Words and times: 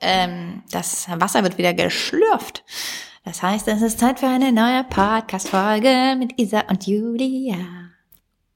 Ähm, 0.00 0.62
das 0.70 1.08
Wasser 1.10 1.42
wird 1.42 1.58
wieder 1.58 1.74
geschlürft. 1.74 2.64
Das 3.24 3.42
heißt, 3.42 3.68
es 3.68 3.82
ist 3.82 3.98
Zeit 3.98 4.20
für 4.20 4.28
eine 4.28 4.50
neue 4.50 4.82
Podcast-Folge 4.84 6.16
mit 6.18 6.40
Isa 6.40 6.62
und 6.68 6.86
Julia. 6.86 7.56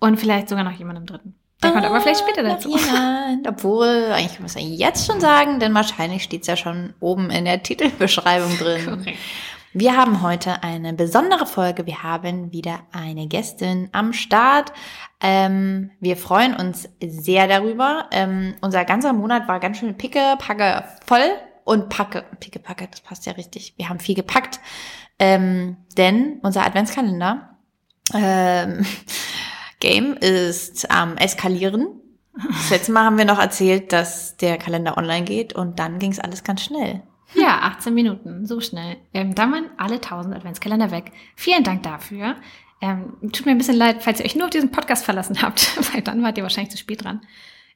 Und 0.00 0.18
vielleicht 0.18 0.48
sogar 0.48 0.64
noch 0.64 0.72
jemandem 0.72 1.06
dritten. 1.06 1.34
Der 1.62 1.72
kommt 1.72 1.84
aber 1.84 2.00
vielleicht 2.00 2.20
später 2.20 2.42
dazu. 2.42 2.76
Jemand. 2.76 3.48
Obwohl, 3.48 4.10
eigentlich 4.12 4.40
muss 4.40 4.54
man 4.54 4.64
jetzt 4.64 5.06
schon 5.06 5.20
sagen, 5.20 5.60
denn 5.60 5.74
wahrscheinlich 5.74 6.22
steht's 6.22 6.46
ja 6.46 6.56
schon 6.56 6.94
oben 7.00 7.30
in 7.30 7.44
der 7.44 7.62
Titelbeschreibung 7.62 8.56
drin. 8.58 8.84
Korrekt. 8.84 9.18
Wir 9.76 9.96
haben 9.96 10.22
heute 10.22 10.62
eine 10.62 10.92
besondere 10.92 11.46
Folge. 11.46 11.84
Wir 11.84 12.04
haben 12.04 12.52
wieder 12.52 12.82
eine 12.92 13.26
Gästin 13.26 13.88
am 13.90 14.12
Start. 14.12 14.72
Ähm, 15.20 15.90
wir 15.98 16.16
freuen 16.16 16.54
uns 16.54 16.88
sehr 17.04 17.48
darüber. 17.48 18.08
Ähm, 18.12 18.54
unser 18.60 18.84
ganzer 18.84 19.12
Monat 19.12 19.48
war 19.48 19.58
ganz 19.58 19.78
schön 19.78 19.96
picke, 19.96 20.36
packe 20.38 20.84
voll 21.04 21.28
und 21.64 21.88
packe, 21.88 22.24
picke, 22.38 22.60
packe, 22.60 22.86
das 22.88 23.00
passt 23.00 23.26
ja 23.26 23.32
richtig. 23.32 23.74
Wir 23.76 23.88
haben 23.88 23.98
viel 23.98 24.14
gepackt, 24.14 24.60
ähm, 25.18 25.76
denn 25.96 26.38
unser 26.44 26.64
Adventskalender 26.64 27.58
ähm, 28.14 28.86
Game 29.80 30.14
ist 30.14 30.88
am 30.88 31.16
eskalieren. 31.16 32.00
Das 32.32 32.70
letzte 32.70 32.92
Mal 32.92 33.06
haben 33.06 33.18
wir 33.18 33.24
noch 33.24 33.40
erzählt, 33.40 33.92
dass 33.92 34.36
der 34.36 34.56
Kalender 34.56 34.96
online 34.96 35.24
geht 35.24 35.52
und 35.52 35.80
dann 35.80 35.98
ging 35.98 36.12
es 36.12 36.20
alles 36.20 36.44
ganz 36.44 36.62
schnell. 36.62 37.02
Ja, 37.34 37.60
18 37.62 37.92
Minuten, 37.92 38.46
so 38.46 38.60
schnell. 38.60 38.96
Ähm, 39.12 39.34
dann 39.34 39.52
waren 39.52 39.70
alle 39.76 39.94
1000 39.96 40.34
Adventskalender 40.34 40.90
weg. 40.90 41.12
Vielen 41.36 41.64
Dank 41.64 41.82
dafür. 41.82 42.36
Ähm, 42.80 43.14
tut 43.32 43.46
mir 43.46 43.52
ein 43.52 43.58
bisschen 43.58 43.76
leid, 43.76 44.02
falls 44.02 44.20
ihr 44.20 44.26
euch 44.26 44.36
nur 44.36 44.44
auf 44.44 44.50
diesen 44.50 44.70
Podcast 44.70 45.04
verlassen 45.04 45.40
habt, 45.42 45.76
weil 45.94 46.02
dann 46.02 46.22
wart 46.22 46.36
ihr 46.36 46.42
wahrscheinlich 46.42 46.70
zu 46.70 46.78
spät 46.78 47.04
dran. 47.04 47.20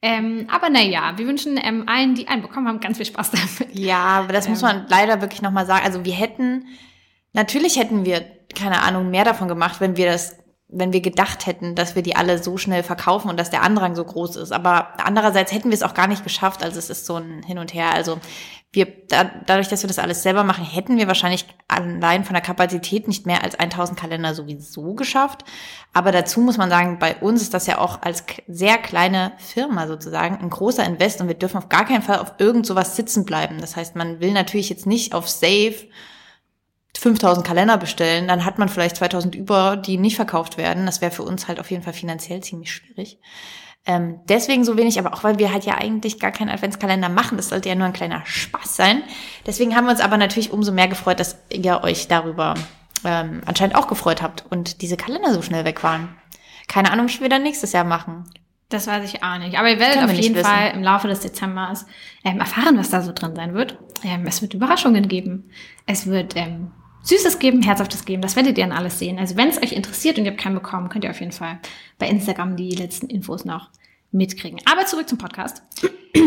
Ähm, 0.00 0.46
aber 0.50 0.70
naja, 0.70 1.14
wir 1.16 1.26
wünschen 1.26 1.58
ähm, 1.62 1.88
allen, 1.88 2.14
die 2.14 2.28
einen 2.28 2.42
bekommen 2.42 2.68
haben, 2.68 2.80
ganz 2.80 2.98
viel 2.98 3.06
Spaß 3.06 3.32
damit. 3.32 3.74
Ja, 3.76 3.98
aber 3.98 4.32
das 4.32 4.48
muss 4.48 4.62
man 4.62 4.86
leider 4.88 5.20
wirklich 5.20 5.42
nochmal 5.42 5.66
sagen. 5.66 5.84
Also 5.84 6.04
wir 6.04 6.12
hätten, 6.14 6.66
natürlich 7.32 7.76
hätten 7.76 8.04
wir, 8.04 8.24
keine 8.54 8.82
Ahnung, 8.82 9.10
mehr 9.10 9.24
davon 9.24 9.48
gemacht, 9.48 9.80
wenn 9.80 9.96
wir 9.96 10.06
das 10.06 10.36
wenn 10.70 10.92
wir 10.92 11.00
gedacht 11.00 11.46
hätten, 11.46 11.74
dass 11.74 11.94
wir 11.94 12.02
die 12.02 12.14
alle 12.14 12.42
so 12.42 12.58
schnell 12.58 12.82
verkaufen 12.82 13.30
und 13.30 13.40
dass 13.40 13.48
der 13.48 13.62
Andrang 13.62 13.94
so 13.94 14.04
groß 14.04 14.36
ist. 14.36 14.52
Aber 14.52 14.88
andererseits 15.02 15.52
hätten 15.52 15.70
wir 15.70 15.74
es 15.74 15.82
auch 15.82 15.94
gar 15.94 16.08
nicht 16.08 16.24
geschafft. 16.24 16.62
Also 16.62 16.78
es 16.78 16.90
ist 16.90 17.06
so 17.06 17.16
ein 17.16 17.42
Hin 17.42 17.58
und 17.58 17.72
Her. 17.72 17.94
Also 17.94 18.18
wir, 18.70 18.86
da, 19.08 19.24
dadurch, 19.46 19.68
dass 19.68 19.82
wir 19.82 19.88
das 19.88 19.98
alles 19.98 20.22
selber 20.22 20.44
machen, 20.44 20.62
hätten 20.62 20.98
wir 20.98 21.06
wahrscheinlich 21.06 21.46
allein 21.68 22.24
von 22.24 22.34
der 22.34 22.42
Kapazität 22.42 23.08
nicht 23.08 23.24
mehr 23.24 23.42
als 23.42 23.58
1000 23.58 23.98
Kalender 23.98 24.34
sowieso 24.34 24.92
geschafft. 24.92 25.42
Aber 25.94 26.12
dazu 26.12 26.42
muss 26.42 26.58
man 26.58 26.68
sagen, 26.68 26.98
bei 26.98 27.16
uns 27.16 27.40
ist 27.40 27.54
das 27.54 27.66
ja 27.66 27.78
auch 27.78 28.02
als 28.02 28.24
sehr 28.46 28.76
kleine 28.76 29.32
Firma 29.38 29.86
sozusagen 29.86 30.36
ein 30.36 30.50
großer 30.50 30.84
Invest 30.84 31.22
und 31.22 31.28
wir 31.28 31.34
dürfen 31.34 31.56
auf 31.56 31.70
gar 31.70 31.86
keinen 31.86 32.02
Fall 32.02 32.18
auf 32.18 32.34
irgend 32.36 32.66
sowas 32.66 32.94
sitzen 32.94 33.24
bleiben. 33.24 33.58
Das 33.62 33.74
heißt, 33.74 33.96
man 33.96 34.20
will 34.20 34.32
natürlich 34.32 34.68
jetzt 34.68 34.86
nicht 34.86 35.14
auf 35.14 35.30
Safe 35.30 35.88
5000 36.98 37.46
Kalender 37.46 37.78
bestellen, 37.78 38.26
dann 38.26 38.44
hat 38.44 38.58
man 38.58 38.68
vielleicht 38.68 38.96
2000 38.96 39.36
über, 39.36 39.76
die 39.76 39.98
nicht 39.98 40.16
verkauft 40.16 40.58
werden. 40.58 40.84
Das 40.84 41.00
wäre 41.00 41.12
für 41.12 41.22
uns 41.22 41.46
halt 41.46 41.60
auf 41.60 41.70
jeden 41.70 41.84
Fall 41.84 41.92
finanziell 41.92 42.42
ziemlich 42.42 42.72
schwierig. 42.72 43.20
Ähm, 43.86 44.18
deswegen 44.28 44.64
so 44.64 44.76
wenig, 44.76 44.98
aber 44.98 45.14
auch 45.14 45.22
weil 45.22 45.38
wir 45.38 45.52
halt 45.52 45.64
ja 45.64 45.76
eigentlich 45.78 46.18
gar 46.18 46.32
keinen 46.32 46.50
Adventskalender 46.50 47.08
machen. 47.08 47.36
Das 47.36 47.50
sollte 47.50 47.68
ja 47.68 47.76
nur 47.76 47.86
ein 47.86 47.92
kleiner 47.92 48.22
Spaß 48.26 48.74
sein. 48.74 49.02
Deswegen 49.46 49.76
haben 49.76 49.84
wir 49.84 49.92
uns 49.92 50.00
aber 50.00 50.16
natürlich 50.16 50.52
umso 50.52 50.72
mehr 50.72 50.88
gefreut, 50.88 51.20
dass 51.20 51.38
ihr 51.52 51.84
euch 51.84 52.08
darüber 52.08 52.54
ähm, 53.04 53.42
anscheinend 53.46 53.76
auch 53.76 53.86
gefreut 53.86 54.20
habt 54.20 54.44
und 54.50 54.82
diese 54.82 54.96
Kalender 54.96 55.32
so 55.32 55.40
schnell 55.40 55.64
weg 55.64 55.84
waren. 55.84 56.08
Keine 56.66 56.90
Ahnung, 56.90 57.08
wie 57.08 57.20
wir 57.20 57.28
dann 57.28 57.44
nächstes 57.44 57.70
Jahr 57.70 57.84
machen. 57.84 58.24
Das 58.70 58.88
weiß 58.88 59.04
ich 59.04 59.22
auch 59.22 59.38
nicht. 59.38 59.56
Aber 59.56 59.70
ihr 59.70 59.78
werdet 59.78 60.02
auf 60.02 60.12
jeden 60.12 60.44
Fall 60.44 60.72
im 60.74 60.82
Laufe 60.82 61.06
des 61.06 61.20
Dezembers 61.20 61.86
ähm, 62.24 62.40
erfahren, 62.40 62.76
was 62.76 62.90
da 62.90 63.02
so 63.02 63.12
drin 63.12 63.36
sein 63.36 63.54
wird. 63.54 63.78
Ähm, 64.02 64.26
es 64.26 64.42
wird 64.42 64.52
Überraschungen 64.52 65.06
geben. 65.06 65.50
Es 65.86 66.06
wird 66.06 66.34
ähm, 66.36 66.72
Süßes 67.08 67.38
geben, 67.38 67.62
Herzhaftes 67.62 68.04
geben. 68.04 68.20
Das 68.20 68.36
werdet 68.36 68.58
ihr 68.58 68.64
dann 68.64 68.76
alles 68.76 68.98
sehen. 68.98 69.18
Also 69.18 69.36
wenn 69.36 69.48
es 69.48 69.62
euch 69.62 69.72
interessiert 69.72 70.18
und 70.18 70.26
ihr 70.26 70.32
habt 70.32 70.40
keinen 70.40 70.54
bekommen, 70.54 70.90
könnt 70.90 71.04
ihr 71.04 71.10
auf 71.10 71.20
jeden 71.20 71.32
Fall 71.32 71.58
bei 71.98 72.06
Instagram 72.06 72.56
die 72.56 72.74
letzten 72.74 73.06
Infos 73.06 73.46
noch 73.46 73.70
mitkriegen. 74.10 74.60
Aber 74.70 74.84
zurück 74.84 75.08
zum 75.08 75.16
Podcast. 75.16 75.62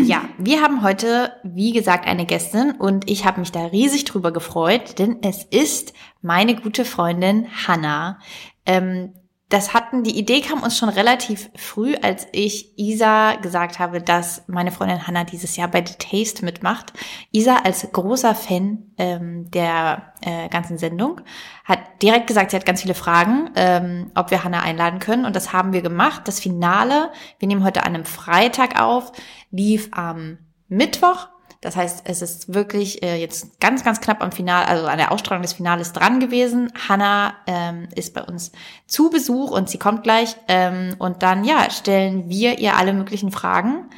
Ja, 0.04 0.28
wir 0.38 0.60
haben 0.60 0.82
heute, 0.82 1.32
wie 1.44 1.72
gesagt, 1.72 2.06
eine 2.06 2.26
Gästin 2.26 2.72
und 2.72 3.08
ich 3.10 3.24
habe 3.24 3.40
mich 3.40 3.52
da 3.52 3.66
riesig 3.66 4.04
drüber 4.04 4.32
gefreut, 4.32 4.98
denn 4.98 5.18
es 5.22 5.44
ist 5.44 5.92
meine 6.20 6.56
gute 6.56 6.84
Freundin 6.84 7.46
Hannah. 7.66 8.18
Ähm, 8.66 9.12
das 9.52 9.74
hatten, 9.74 10.02
die 10.02 10.18
Idee 10.18 10.40
kam 10.40 10.62
uns 10.62 10.78
schon 10.78 10.88
relativ 10.88 11.50
früh, 11.54 11.94
als 12.00 12.26
ich 12.32 12.78
Isa 12.78 13.34
gesagt 13.34 13.78
habe, 13.78 14.00
dass 14.00 14.44
meine 14.46 14.72
Freundin 14.72 15.06
Hannah 15.06 15.24
dieses 15.24 15.56
Jahr 15.56 15.68
bei 15.68 15.84
The 15.84 15.94
Taste 15.98 16.42
mitmacht. 16.42 16.94
Isa 17.32 17.56
als 17.56 17.86
großer 17.92 18.34
Fan 18.34 18.92
ähm, 18.96 19.50
der 19.50 20.14
äh, 20.22 20.48
ganzen 20.48 20.78
Sendung 20.78 21.20
hat 21.64 21.80
direkt 22.00 22.28
gesagt, 22.28 22.50
sie 22.50 22.56
hat 22.56 22.64
ganz 22.64 22.80
viele 22.80 22.94
Fragen, 22.94 23.50
ähm, 23.54 24.10
ob 24.14 24.30
wir 24.30 24.42
Hannah 24.42 24.62
einladen 24.62 25.00
können 25.00 25.26
und 25.26 25.36
das 25.36 25.52
haben 25.52 25.74
wir 25.74 25.82
gemacht. 25.82 26.22
Das 26.26 26.40
Finale, 26.40 27.10
wir 27.38 27.46
nehmen 27.46 27.62
heute 27.62 27.82
an 27.82 27.94
einem 27.94 28.06
Freitag 28.06 28.80
auf, 28.80 29.12
lief 29.50 29.90
am 29.92 30.38
Mittwoch 30.68 31.28
das 31.62 31.76
heißt, 31.76 32.02
es 32.06 32.22
ist 32.22 32.52
wirklich 32.52 33.04
äh, 33.04 33.16
jetzt 33.16 33.60
ganz, 33.60 33.84
ganz 33.84 34.00
knapp 34.00 34.20
am 34.20 34.32
Final, 34.32 34.64
also 34.64 34.86
an 34.86 34.98
der 34.98 35.12
Ausstrahlung 35.12 35.42
des 35.42 35.52
Finales 35.52 35.92
dran 35.92 36.18
gewesen. 36.18 36.72
Hanna 36.88 37.34
ähm, 37.46 37.88
ist 37.94 38.14
bei 38.14 38.22
uns 38.22 38.50
zu 38.88 39.10
Besuch 39.10 39.52
und 39.52 39.70
sie 39.70 39.78
kommt 39.78 40.02
gleich. 40.02 40.36
Ähm, 40.48 40.96
und 40.98 41.22
dann, 41.22 41.44
ja, 41.44 41.70
stellen 41.70 42.28
wir 42.28 42.58
ihr 42.58 42.76
alle 42.76 42.92
möglichen 42.92 43.30
Fragen. 43.30 43.88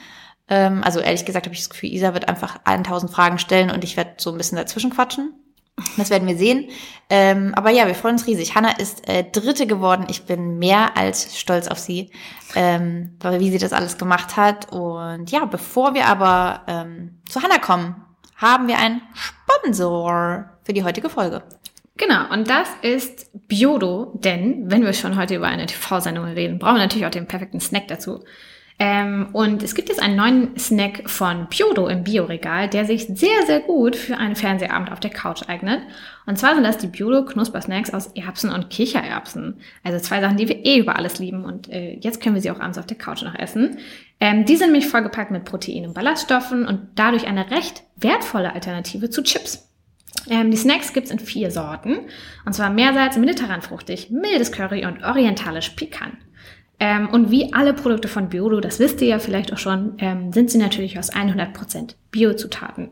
Ähm, 0.46 0.82
also 0.84 1.00
ehrlich 1.00 1.24
gesagt 1.24 1.46
habe 1.46 1.54
ich 1.54 1.62
das 1.62 1.70
Gefühl, 1.70 1.90
Isa 1.94 2.12
wird 2.12 2.28
einfach 2.28 2.60
1000 2.64 3.10
Fragen 3.10 3.38
stellen 3.38 3.70
und 3.70 3.82
ich 3.82 3.96
werde 3.96 4.12
so 4.18 4.30
ein 4.30 4.36
bisschen 4.36 4.58
dazwischen 4.58 4.90
quatschen. 4.90 5.32
Das 5.96 6.10
werden 6.10 6.28
wir 6.28 6.36
sehen. 6.36 6.68
Ähm, 7.10 7.52
aber 7.54 7.70
ja, 7.70 7.86
wir 7.86 7.94
freuen 7.94 8.14
uns 8.14 8.26
riesig. 8.26 8.54
Hanna 8.54 8.78
ist 8.78 9.08
äh, 9.08 9.24
Dritte 9.24 9.66
geworden. 9.66 10.06
Ich 10.08 10.24
bin 10.24 10.58
mehr 10.58 10.96
als 10.96 11.38
stolz 11.38 11.68
auf 11.68 11.78
sie, 11.78 12.10
ähm, 12.54 13.16
wie 13.22 13.50
sie 13.50 13.58
das 13.58 13.72
alles 13.72 13.98
gemacht 13.98 14.36
hat. 14.36 14.72
Und 14.72 15.30
ja, 15.30 15.44
bevor 15.44 15.94
wir 15.94 16.06
aber 16.06 16.62
ähm, 16.68 17.18
zu 17.28 17.42
Hanna 17.42 17.58
kommen, 17.58 17.96
haben 18.36 18.68
wir 18.68 18.78
einen 18.78 19.02
Sponsor 19.14 20.50
für 20.62 20.72
die 20.72 20.84
heutige 20.84 21.10
Folge. 21.10 21.42
Genau, 21.96 22.28
und 22.32 22.50
das 22.50 22.68
ist 22.82 23.30
Biodo, 23.46 24.12
denn 24.14 24.68
wenn 24.68 24.84
wir 24.84 24.92
schon 24.94 25.16
heute 25.16 25.36
über 25.36 25.46
eine 25.46 25.66
TV-Sendung 25.66 26.24
reden, 26.24 26.58
brauchen 26.58 26.74
wir 26.74 26.82
natürlich 26.82 27.06
auch 27.06 27.10
den 27.10 27.28
perfekten 27.28 27.60
Snack 27.60 27.86
dazu. 27.86 28.24
Ähm, 28.80 29.28
und 29.32 29.62
es 29.62 29.76
gibt 29.76 29.88
jetzt 29.88 30.02
einen 30.02 30.16
neuen 30.16 30.58
Snack 30.58 31.08
von 31.08 31.48
Piodo 31.48 31.86
im 31.86 32.02
Bioregal, 32.02 32.68
der 32.68 32.84
sich 32.84 33.06
sehr, 33.06 33.46
sehr 33.46 33.60
gut 33.60 33.94
für 33.94 34.18
einen 34.18 34.34
Fernsehabend 34.34 34.90
auf 34.90 34.98
der 34.98 35.10
Couch 35.10 35.48
eignet. 35.48 35.80
Und 36.26 36.38
zwar 36.38 36.54
sind 36.54 36.64
das 36.64 36.78
die 36.78 36.88
Biodo 36.88 37.24
Knuspersnacks 37.24 37.94
aus 37.94 38.08
Erbsen 38.16 38.50
und 38.50 38.70
Kichererbsen. 38.70 39.60
Also 39.84 40.00
zwei 40.00 40.20
Sachen, 40.20 40.38
die 40.38 40.48
wir 40.48 40.64
eh 40.64 40.78
über 40.78 40.96
alles 40.96 41.20
lieben 41.20 41.44
und 41.44 41.70
äh, 41.70 41.94
jetzt 42.00 42.20
können 42.20 42.34
wir 42.34 42.42
sie 42.42 42.50
auch 42.50 42.58
abends 42.58 42.78
auf 42.78 42.86
der 42.86 42.98
Couch 42.98 43.22
noch 43.22 43.36
essen. 43.36 43.78
Ähm, 44.18 44.44
die 44.44 44.56
sind 44.56 44.72
nämlich 44.72 44.88
vollgepackt 44.88 45.30
mit 45.30 45.44
Proteinen 45.44 45.88
und 45.88 45.94
Ballaststoffen 45.94 46.66
und 46.66 46.80
dadurch 46.96 47.28
eine 47.28 47.52
recht 47.52 47.84
wertvolle 47.96 48.54
Alternative 48.54 49.08
zu 49.08 49.22
Chips. 49.22 49.68
Ähm, 50.28 50.50
die 50.50 50.56
Snacks 50.56 50.92
gibt's 50.92 51.10
in 51.10 51.20
vier 51.20 51.52
Sorten. 51.52 52.00
Und 52.44 52.54
zwar 52.54 52.70
Meersalz, 52.70 53.16
mediterran 53.18 53.62
fruchtig, 53.62 54.10
mildes 54.10 54.50
Curry 54.50 54.84
und 54.84 55.04
orientalisch 55.04 55.70
pikant. 55.70 56.16
Ähm, 56.80 57.08
und 57.10 57.30
wie 57.30 57.52
alle 57.52 57.72
Produkte 57.72 58.08
von 58.08 58.28
Biodo, 58.28 58.60
das 58.60 58.78
wisst 58.80 59.00
ihr 59.00 59.08
ja 59.08 59.18
vielleicht 59.18 59.52
auch 59.52 59.58
schon, 59.58 59.94
ähm, 59.98 60.32
sind 60.32 60.50
sie 60.50 60.58
natürlich 60.58 60.98
aus 60.98 61.12
100% 61.12 61.94
Biozutaten. 62.10 62.90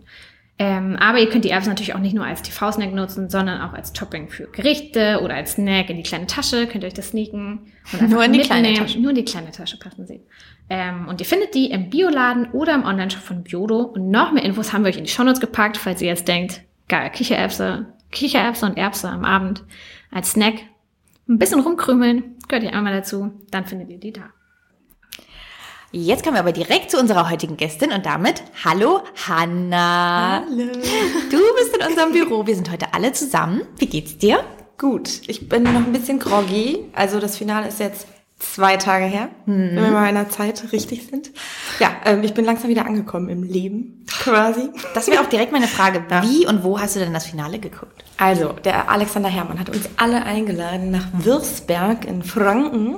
Ähm, 0.59 0.97
aber 1.01 1.19
ihr 1.19 1.29
könnt 1.29 1.45
die 1.45 1.51
Erbsen 1.51 1.71
natürlich 1.71 1.95
auch 1.95 1.99
nicht 2.01 2.15
nur 2.15 2.25
als 2.25 2.43
TV-Snack 2.43 2.95
nutzen, 2.95 3.29
sondern 3.29 3.61
auch 3.63 3.73
als 3.73 3.93
Topping 3.93 4.29
für 4.29 4.47
Gerichte 4.47 5.21
oder 5.23 5.35
als 5.35 5.55
Snack 5.55 5.91
in 5.91 5.97
die 5.97 6.03
kleine 6.05 6.27
Tasche. 6.27 6.67
Könnt 6.69 6.85
ihr 6.85 6.87
euch 6.87 6.95
das 6.95 7.09
sneaken. 7.09 7.73
Und 7.93 8.11
Nur 8.11 8.25
in 8.25 8.33
die 8.33 8.39
mitnehmen. 8.39 8.63
kleine 8.63 8.75
Tasche. 8.75 9.01
Nur 9.01 9.11
in 9.11 9.17
die 9.17 9.25
kleine 9.25 9.51
Tasche 9.51 9.79
passen 9.79 10.07
sie. 10.07 10.21
Ähm, 10.71 11.09
und 11.09 11.21
ihr 11.21 11.27
findet 11.27 11.55
die 11.55 11.71
im 11.71 11.91
Bioladen 11.91 12.51
oder 12.53 12.75
im 12.75 12.85
Online-Shop 12.85 13.23
von 13.23 13.43
Biodo. 13.43 13.81
Und 13.81 14.11
noch 14.11 14.31
mehr 14.31 14.45
Infos 14.45 14.73
haben 14.73 14.85
wir 14.85 14.91
euch 14.91 14.99
in 14.99 15.05
die 15.05 15.11
Shownotes 15.11 15.41
gepackt, 15.41 15.79
falls 15.79 16.01
ihr 16.01 16.09
jetzt 16.09 16.29
denkt, 16.29 16.61
geil, 16.89 17.11
Kichererbse, 17.11 17.87
Kichererbse 18.13 18.67
und 18.67 18.77
Erbse 18.77 19.09
am 19.09 19.25
Abend 19.25 19.65
als 20.13 20.33
Snack. 20.33 20.61
Ein 21.29 21.39
bisschen 21.39 21.61
rumkrümeln, 21.61 22.37
gehört 22.53 22.71
ihr 22.71 22.77
einmal 22.77 22.93
dazu, 22.93 23.33
dann 23.51 23.65
findet 23.65 23.89
ihr 23.89 23.99
die 23.99 24.13
da. 24.13 24.25
Jetzt 25.91 26.23
kommen 26.23 26.37
wir 26.37 26.41
aber 26.41 26.53
direkt 26.53 26.91
zu 26.91 26.99
unserer 26.99 27.31
heutigen 27.31 27.57
Gästin 27.57 27.93
und 27.93 28.05
damit 28.05 28.43
Hallo 28.63 29.01
Hanna. 29.27 30.45
Hallo. 30.45 30.73
Du 31.31 31.39
bist 31.57 31.75
in 31.75 31.87
unserem 31.87 32.13
Büro. 32.13 32.47
Wir 32.47 32.55
sind 32.55 32.71
heute 32.71 32.93
alle 32.93 33.13
zusammen. 33.15 33.63
Wie 33.79 33.87
geht's 33.87 34.19
dir? 34.19 34.45
Gut, 34.77 35.23
ich 35.29 35.49
bin 35.49 35.63
noch 35.63 35.87
ein 35.87 35.93
bisschen 35.93 36.19
groggy. 36.19 36.91
Also 36.93 37.21
das 37.21 37.39
Finale 37.39 37.69
ist 37.69 37.81
jetzt 37.81 38.07
zwei 38.43 38.77
Tage 38.77 39.05
her, 39.05 39.29
wenn 39.47 39.77
wir 39.77 39.91
mal 39.91 40.09
in 40.09 40.15
der 40.15 40.29
Zeit 40.29 40.73
richtig 40.73 41.07
sind. 41.07 41.31
Ja, 41.79 41.91
ähm, 42.05 42.23
ich 42.23 42.35
bin 42.35 42.45
langsam 42.45 42.69
wieder 42.69 42.87
angekommen 42.87 43.29
im 43.29 43.43
Leben, 43.43 44.05
quasi. 44.07 44.71
Das 44.95 45.07
wäre 45.07 45.23
auch 45.23 45.29
direkt 45.29 45.53
meine 45.53 45.69
Frage. 45.69 46.05
Wie 46.23 46.47
und 46.47 46.65
wo 46.65 46.79
hast 46.79 46.97
du 46.97 47.01
denn 47.01 47.15
das 47.15 47.27
Finale 47.27 47.59
geguckt? 47.59 48.05
Also, 48.19 48.53
der 48.53 48.91
Alexander 48.91 49.29
Herrmann 49.29 49.59
hat 49.59 49.71
uns 49.71 49.89
alle 49.97 50.25
eingeladen 50.25 50.91
nach 50.91 51.07
Würzberg 51.13 52.05
in 52.05 52.23
Franken. 52.23 52.97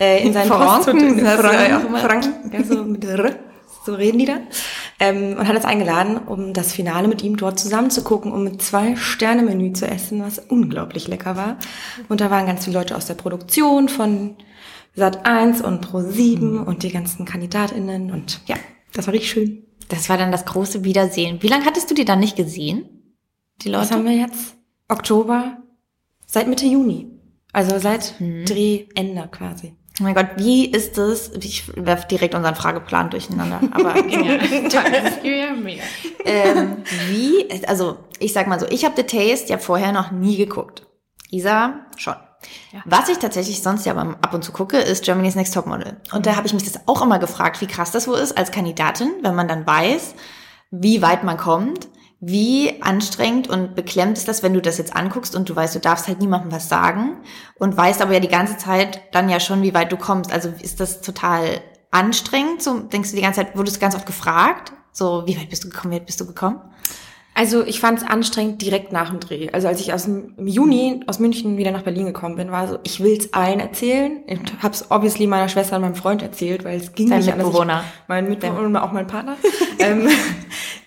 Äh, 0.00 0.26
in 0.26 0.32
seinen 0.32 0.48
Franken, 0.48 1.18
ja 1.18 1.36
Franken, 1.36 1.86
immer. 1.86 1.98
Franken, 1.98 2.32
ja, 2.52 2.64
so 2.64 2.84
mit 2.84 3.04
R, 3.04 3.36
so 3.84 3.94
reden 3.94 4.18
die 4.18 4.26
da. 4.26 4.38
Ähm, 4.98 5.36
und 5.38 5.46
hat 5.46 5.56
uns 5.56 5.64
eingeladen, 5.64 6.18
um 6.18 6.52
das 6.52 6.72
Finale 6.72 7.06
mit 7.06 7.22
ihm 7.22 7.36
dort 7.36 7.58
zusammen 7.58 7.90
zu 7.90 8.02
gucken, 8.02 8.32
um 8.32 8.44
mit 8.44 8.62
zwei 8.62 8.96
Sterne 8.96 9.42
Menü 9.42 9.72
zu 9.72 9.86
essen, 9.86 10.22
was 10.24 10.38
unglaublich 10.38 11.06
lecker 11.06 11.36
war. 11.36 11.58
Und 12.08 12.20
da 12.20 12.30
waren 12.30 12.46
ganz 12.46 12.64
viele 12.64 12.78
Leute 12.78 12.96
aus 12.96 13.06
der 13.06 13.14
Produktion 13.14 13.88
von 13.88 14.36
Sat 14.96 15.26
1 15.26 15.60
und 15.60 15.82
Pro 15.82 16.00
7 16.00 16.52
mhm. 16.52 16.62
und 16.62 16.82
die 16.82 16.90
ganzen 16.90 17.26
KandidatInnen 17.26 18.10
und 18.10 18.40
ja, 18.46 18.56
das 18.94 19.06
war 19.06 19.14
richtig 19.14 19.30
schön. 19.30 19.62
Das 19.88 20.08
war 20.08 20.16
dann 20.16 20.32
das 20.32 20.46
große 20.46 20.84
Wiedersehen. 20.84 21.42
Wie 21.42 21.48
lange 21.48 21.66
hattest 21.66 21.90
du 21.90 21.94
die 21.94 22.06
dann 22.06 22.18
nicht 22.18 22.34
gesehen? 22.34 22.88
Die 23.62 23.68
Leute? 23.68 23.82
Was 23.82 23.90
haben 23.92 24.04
wir 24.04 24.16
jetzt? 24.16 24.56
Oktober? 24.88 25.58
Seit 26.26 26.48
Mitte 26.48 26.66
Juni. 26.66 27.10
Also 27.52 27.78
seit 27.78 28.18
hm. 28.18 28.46
Drehende 28.46 29.28
quasi. 29.30 29.76
Oh 30.00 30.02
mein 30.02 30.14
Gott, 30.14 30.28
wie 30.36 30.66
ist 30.66 30.98
es? 30.98 31.30
Ich 31.40 31.74
werfe 31.76 32.08
direkt 32.08 32.34
unseren 32.34 32.54
Frageplan 32.54 33.10
durcheinander. 33.10 33.60
Aber 33.70 33.96
ja, 33.96 34.38
toll. 34.68 35.56
mega. 35.62 35.82
Ähm, 36.24 36.78
wie, 37.08 37.48
also 37.66 37.98
ich 38.18 38.32
sag 38.32 38.46
mal 38.46 38.60
so, 38.60 38.66
ich 38.68 38.84
habe 38.84 38.94
The 38.96 39.04
Taste 39.04 39.48
ja 39.48 39.58
vorher 39.58 39.92
noch 39.92 40.10
nie 40.10 40.36
geguckt. 40.36 40.86
Isa 41.30 41.86
schon. 41.96 42.16
Ja. 42.72 42.80
Was 42.84 43.08
ich 43.08 43.18
tatsächlich 43.18 43.62
sonst 43.62 43.86
ja 43.86 43.94
ab 43.96 44.34
und 44.34 44.42
zu 44.42 44.52
gucke, 44.52 44.78
ist 44.78 45.04
Germany's 45.04 45.34
Next 45.34 45.54
Topmodel. 45.54 45.96
Und 46.12 46.26
da 46.26 46.36
habe 46.36 46.46
ich 46.46 46.54
mich 46.54 46.64
das 46.64 46.80
auch 46.86 47.02
immer 47.02 47.18
gefragt, 47.18 47.60
wie 47.60 47.66
krass 47.66 47.90
das 47.90 48.08
wohl 48.08 48.18
ist 48.18 48.36
als 48.36 48.50
Kandidatin, 48.50 49.10
wenn 49.22 49.34
man 49.34 49.48
dann 49.48 49.66
weiß, 49.66 50.14
wie 50.70 51.02
weit 51.02 51.24
man 51.24 51.36
kommt 51.36 51.88
wie 52.20 52.82
anstrengend 52.82 53.48
und 53.48 53.74
beklemmt 53.74 54.16
ist 54.16 54.26
das, 54.26 54.42
wenn 54.42 54.54
du 54.54 54.62
das 54.62 54.78
jetzt 54.78 54.96
anguckst 54.96 55.36
und 55.36 55.48
du 55.48 55.54
weißt, 55.54 55.74
du 55.74 55.80
darfst 55.80 56.08
halt 56.08 56.20
niemandem 56.20 56.50
was 56.50 56.68
sagen 56.68 57.18
und 57.58 57.76
weißt 57.76 58.00
aber 58.00 58.14
ja 58.14 58.20
die 58.20 58.28
ganze 58.28 58.56
Zeit 58.56 59.02
dann 59.12 59.28
ja 59.28 59.38
schon, 59.38 59.62
wie 59.62 59.74
weit 59.74 59.92
du 59.92 59.96
kommst. 59.96 60.32
Also 60.32 60.52
ist 60.60 60.80
das 60.80 61.02
total 61.02 61.60
anstrengend? 61.90 62.62
So 62.62 62.80
denkst 62.80 63.10
du 63.10 63.16
die 63.16 63.22
ganze 63.22 63.40
Zeit, 63.40 63.56
wurdest 63.56 63.76
du 63.76 63.80
ganz 63.80 63.94
oft 63.94 64.06
gefragt? 64.06 64.72
So, 64.92 65.24
wie 65.26 65.36
weit 65.36 65.50
bist 65.50 65.64
du 65.64 65.68
gekommen, 65.68 65.92
wie 65.92 65.96
weit 65.98 66.06
bist 66.06 66.20
du 66.20 66.26
gekommen? 66.26 66.60
Also 67.38 67.66
ich 67.66 67.80
fand 67.80 67.98
es 67.98 68.08
anstrengend 68.08 68.62
direkt 68.62 68.92
nach 68.92 69.10
dem 69.10 69.20
Dreh. 69.20 69.50
Also 69.52 69.68
als 69.68 69.78
ich 69.82 69.92
aus 69.92 70.04
dem, 70.04 70.32
im 70.38 70.46
Juni 70.46 71.02
aus 71.06 71.18
München 71.18 71.58
wieder 71.58 71.70
nach 71.70 71.82
Berlin 71.82 72.06
gekommen 72.06 72.36
bin, 72.36 72.50
war 72.50 72.66
so, 72.66 72.78
ich 72.82 73.02
will's 73.02 73.34
allen 73.34 73.60
erzählen. 73.60 74.22
Ich 74.26 74.40
hab's 74.62 74.86
obviously 74.88 75.26
meiner 75.26 75.50
Schwester 75.50 75.76
und 75.76 75.82
meinem 75.82 75.96
Freund 75.96 76.22
erzählt, 76.22 76.64
weil 76.64 76.78
es 76.78 76.94
ging 76.94 77.10
Dein 77.10 77.18
nicht 77.18 77.36
Mitbewohner. 77.36 77.60
anders. 77.74 77.84
Ich, 77.84 78.08
mein 78.08 78.28
Mitbewohner 78.30 78.64
und 78.64 78.76
auch 78.76 78.92
mein 78.92 79.06
Partner. 79.06 79.36
ähm, 79.78 80.08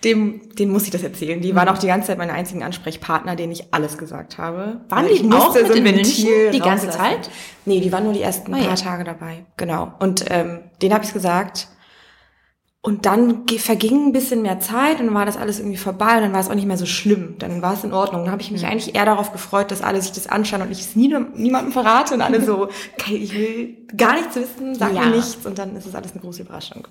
dem, 0.02 0.40
den 0.56 0.70
muss 0.70 0.86
ich 0.86 0.90
das 0.90 1.04
erzählen. 1.04 1.40
Die 1.40 1.54
waren 1.54 1.68
mhm. 1.68 1.74
auch 1.74 1.78
die 1.78 1.86
ganze 1.86 2.08
Zeit 2.08 2.18
meine 2.18 2.32
einzigen 2.32 2.64
Ansprechpartner, 2.64 3.36
denen 3.36 3.52
ich 3.52 3.72
alles 3.72 3.96
gesagt 3.96 4.36
habe. 4.38 4.80
Waren 4.88 5.06
die 5.06 5.32
auch 5.32 5.54
mit 5.54 5.68
so 5.68 5.72
in 5.72 5.84
München 5.84 6.50
die 6.52 6.58
ganze 6.58 6.90
Zeit? 6.90 7.30
Nee, 7.64 7.78
die 7.78 7.92
waren 7.92 8.02
nur 8.02 8.12
die 8.12 8.22
ersten 8.22 8.52
oh, 8.52 8.56
paar 8.56 8.70
ja. 8.70 8.74
Tage 8.74 9.04
dabei. 9.04 9.44
Genau. 9.56 9.92
Und 10.00 10.24
ähm, 10.28 10.58
denen 10.82 10.94
habe 10.94 11.04
ich 11.04 11.12
gesagt 11.12 11.68
und 12.82 13.04
dann 13.04 13.46
verging 13.46 14.06
ein 14.06 14.12
bisschen 14.12 14.40
mehr 14.40 14.58
Zeit 14.58 15.00
und 15.00 15.06
dann 15.06 15.14
war 15.14 15.26
das 15.26 15.36
alles 15.36 15.58
irgendwie 15.58 15.76
vorbei 15.76 16.16
und 16.16 16.22
dann 16.22 16.32
war 16.32 16.40
es 16.40 16.48
auch 16.48 16.54
nicht 16.54 16.66
mehr 16.66 16.78
so 16.78 16.86
schlimm. 16.86 17.36
Dann 17.38 17.60
war 17.60 17.74
es 17.74 17.84
in 17.84 17.92
Ordnung. 17.92 18.22
Dann 18.22 18.32
habe 18.32 18.40
ich 18.40 18.50
mich 18.50 18.64
eigentlich 18.64 18.94
eher 18.94 19.04
darauf 19.04 19.32
gefreut, 19.32 19.70
dass 19.70 19.82
alle 19.82 20.00
sich 20.00 20.12
das 20.12 20.26
anschauen 20.26 20.62
und 20.62 20.70
ich 20.70 20.80
es 20.80 20.96
nie, 20.96 21.14
niemandem 21.34 21.72
verrate 21.72 22.14
und 22.14 22.22
alle 22.22 22.42
so, 22.42 22.70
okay, 22.98 23.16
ich 23.16 23.34
will 23.34 23.86
gar 23.94 24.14
nichts 24.14 24.34
wissen, 24.36 24.74
sag 24.74 24.94
ja. 24.94 25.04
mir 25.04 25.16
nichts 25.16 25.44
und 25.44 25.58
dann 25.58 25.76
ist 25.76 25.84
es 25.84 25.94
alles 25.94 26.12
eine 26.12 26.22
große 26.22 26.42
Überraschung. 26.42 26.88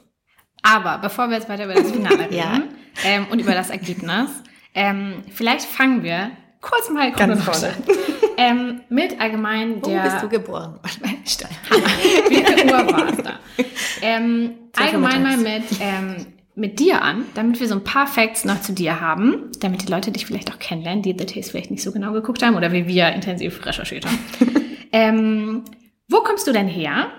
Aber 0.61 0.99
bevor 0.99 1.29
wir 1.29 1.37
jetzt 1.37 1.49
weiter 1.49 1.65
über 1.65 1.73
das 1.73 1.89
Finale 1.89 2.19
reden 2.29 2.35
ja. 2.35 2.61
ähm, 3.03 3.27
und 3.31 3.39
über 3.39 3.53
das 3.53 3.71
Ergebnis, 3.71 4.29
ähm, 4.75 5.23
vielleicht 5.33 5.65
fangen 5.65 6.03
wir 6.03 6.29
kurz 6.61 6.91
mal 6.91 7.11
chronologisch 7.13 7.63
an. 7.63 7.73
Ähm, 8.39 8.81
mit 8.89 9.19
allgemein 9.19 9.81
der... 9.81 9.99
Wo 9.99 10.03
bist 10.03 10.23
du 10.23 10.29
geboren? 10.29 10.79
Viel 12.27 12.71
Uhr 12.71 12.91
war 12.91 13.09
es 13.09 13.17
da? 13.17 13.39
Ähm, 14.01 14.51
allgemein 14.75 15.23
mal 15.23 15.37
mit, 15.37 15.63
ähm, 15.79 16.25
mit 16.55 16.79
dir 16.79 17.01
an, 17.01 17.25
damit 17.35 17.59
wir 17.59 17.67
so 17.67 17.75
ein 17.75 17.83
paar 17.83 18.07
Facts 18.07 18.45
noch 18.45 18.61
zu 18.61 18.73
dir 18.73 18.99
haben, 18.99 19.51
damit 19.59 19.87
die 19.87 19.91
Leute 19.91 20.11
dich 20.11 20.25
vielleicht 20.25 20.51
auch 20.51 20.59
kennenlernen, 20.59 21.01
die 21.01 21.15
The 21.17 21.25
Taste 21.25 21.51
vielleicht 21.51 21.71
nicht 21.71 21.83
so 21.83 21.91
genau 21.91 22.13
geguckt 22.13 22.43
haben 22.43 22.55
oder 22.55 22.71
wie 22.71 22.87
wir 22.87 23.09
intensiv 23.09 23.65
recherchiert 23.65 24.05
haben. 24.05 24.19
ähm, 24.91 25.63
wo 26.07 26.21
kommst 26.21 26.47
du 26.47 26.51
denn 26.51 26.67
her? 26.67 27.11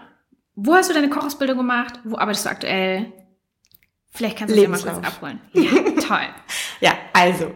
Wo 0.55 0.75
hast 0.75 0.91
du 0.91 0.95
deine 0.95 1.09
Kochausbildung 1.09 1.57
gemacht? 1.57 2.01
Wo 2.05 2.19
arbeitest 2.19 2.47
du 2.47 2.51
aktuell? 2.51 3.13
Vielleicht 4.11 4.37
kannst 4.37 4.55
du 4.55 4.61
dich 4.61 4.69
mal 4.69 4.81
kurz 4.81 5.07
abholen. 5.07 5.41
Ja, 5.53 5.71
toll. 6.01 6.29
ja, 6.81 6.93
also, 7.13 7.53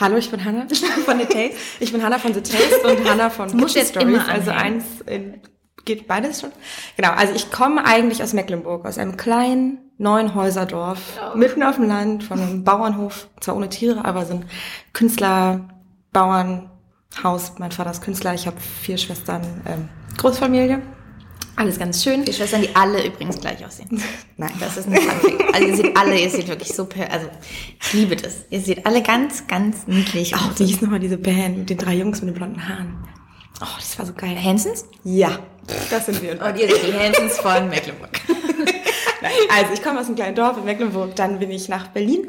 Hallo, 0.00 0.16
ich 0.16 0.30
bin 0.30 0.42
Hanna 0.42 0.66
von 1.04 1.18
The 1.18 1.26
Taste. 1.26 1.56
Ich 1.78 1.92
bin 1.92 2.02
Hanna 2.02 2.18
von 2.18 2.32
The 2.32 2.40
Taste 2.40 2.80
und 2.84 3.04
Hanna 3.10 3.28
von 3.28 3.54
Kitchen 3.54 3.84
Stories. 3.84 4.22
Also 4.26 4.50
eins 4.50 4.84
in 5.04 5.40
geht 5.84 6.06
beides 6.06 6.40
schon? 6.40 6.52
Genau, 6.96 7.10
also 7.10 7.34
ich 7.34 7.50
komme 7.50 7.84
eigentlich 7.84 8.22
aus 8.22 8.32
Mecklenburg, 8.32 8.86
aus 8.86 8.98
einem 8.98 9.16
kleinen 9.16 9.78
neuen 9.98 10.34
Häuserdorf, 10.34 11.00
oh. 11.18 11.36
mitten 11.36 11.62
auf 11.62 11.76
dem 11.76 11.88
Land, 11.88 12.22
von 12.24 12.38
einem 12.38 12.64
Bauernhof, 12.64 13.28
zwar 13.40 13.56
ohne 13.56 13.68
Tiere, 13.68 14.04
aber 14.04 14.24
so 14.26 14.34
ein 14.34 14.44
Künstler, 14.92 15.68
Bauernhaus. 16.12 17.54
Mein 17.58 17.72
Vater 17.72 17.90
ist 17.90 18.02
Künstler, 18.02 18.34
ich 18.34 18.46
habe 18.46 18.60
vier 18.60 18.98
Schwestern, 18.98 19.42
ähm, 19.66 19.88
Großfamilie. 20.18 20.82
Alles 21.56 21.78
ganz 21.78 22.02
schön. 22.02 22.24
Die 22.24 22.32
Schwestern, 22.32 22.62
die 22.62 22.74
alle 22.74 23.06
übrigens 23.06 23.40
gleich 23.40 23.64
aussehen. 23.64 24.02
Nein, 24.36 24.52
das 24.58 24.76
ist 24.76 24.88
ein 24.88 24.96
Funfact. 24.96 25.54
Also 25.54 25.66
ihr 25.66 25.76
seht 25.76 25.96
alle, 25.96 26.18
ihr 26.18 26.30
seht 26.30 26.48
wirklich 26.48 26.72
super, 26.72 27.10
also 27.10 27.26
ich 27.80 27.92
liebe 27.92 28.16
das. 28.16 28.44
Ihr 28.50 28.60
seht 28.60 28.86
alle 28.86 29.02
ganz, 29.02 29.46
ganz 29.46 29.86
niedlich 29.86 30.34
aus. 30.34 30.40
Oh, 30.46 30.58
wie 30.58 30.66
hieß 30.66 30.80
nochmal 30.80 31.00
diese 31.00 31.18
Band 31.18 31.58
mit 31.58 31.70
den 31.70 31.78
drei 31.78 31.94
Jungs 31.94 32.20
mit 32.20 32.30
den 32.30 32.34
blonden 32.34 32.68
Haaren? 32.68 32.96
Oh, 33.60 33.76
das 33.78 33.98
war 33.98 34.06
so 34.06 34.14
geil. 34.14 34.36
Hansons? 34.42 34.86
Ja, 35.04 35.38
das 35.90 36.06
sind 36.06 36.22
wir. 36.22 36.32
Und 36.32 36.58
ihr 36.58 36.68
seid 36.68 36.86
die 36.86 36.94
Hansons 36.94 37.38
von 37.38 37.68
Mecklenburg. 37.68 38.20
Nein, 39.22 39.32
also 39.54 39.74
ich 39.74 39.82
komme 39.82 40.00
aus 40.00 40.06
einem 40.06 40.16
kleinen 40.16 40.34
Dorf 40.34 40.56
in 40.56 40.64
Mecklenburg, 40.64 41.14
dann 41.16 41.38
bin 41.38 41.50
ich 41.50 41.68
nach 41.68 41.88
Berlin 41.88 42.28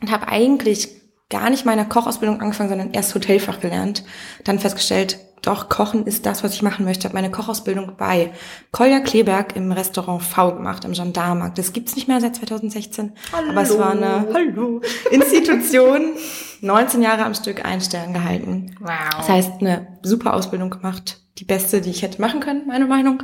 und 0.00 0.10
habe 0.10 0.28
eigentlich 0.28 0.88
gar 1.32 1.50
nicht 1.50 1.64
meine 1.64 1.88
Kochausbildung 1.88 2.40
angefangen, 2.40 2.68
sondern 2.68 2.92
erst 2.92 3.14
Hotelfach 3.14 3.58
gelernt. 3.58 4.04
Dann 4.44 4.60
festgestellt, 4.60 5.18
doch, 5.40 5.68
Kochen 5.68 6.06
ist 6.06 6.24
das, 6.24 6.44
was 6.44 6.54
ich 6.54 6.62
machen 6.62 6.84
möchte. 6.84 7.04
Habe 7.04 7.14
meine 7.14 7.30
Kochausbildung 7.30 7.94
bei 7.96 8.30
Kolja 8.70 9.00
Kleberg 9.00 9.56
im 9.56 9.72
Restaurant 9.72 10.22
V 10.22 10.54
gemacht, 10.54 10.84
im 10.84 10.92
Gendarmarkt. 10.92 11.58
Das 11.58 11.72
gibt's 11.72 11.96
nicht 11.96 12.06
mehr 12.06 12.20
seit 12.20 12.36
2016. 12.36 13.12
Hallo. 13.32 13.50
Aber 13.50 13.62
es 13.62 13.76
war 13.76 13.90
eine 13.90 14.28
Hallo. 14.32 14.80
Institution. 15.10 16.12
19 16.60 17.02
Jahre 17.02 17.24
am 17.24 17.34
Stück 17.34 17.64
ein 17.64 17.80
Stern 17.80 18.12
gehalten. 18.12 18.76
Wow. 18.78 18.90
Das 19.16 19.28
heißt, 19.28 19.52
eine 19.60 19.98
super 20.02 20.34
Ausbildung 20.34 20.70
gemacht 20.70 21.21
die 21.38 21.44
beste, 21.44 21.80
die 21.80 21.90
ich 21.90 22.02
hätte 22.02 22.20
machen 22.20 22.40
können, 22.40 22.66
meine 22.66 22.86
Meinung. 22.86 23.22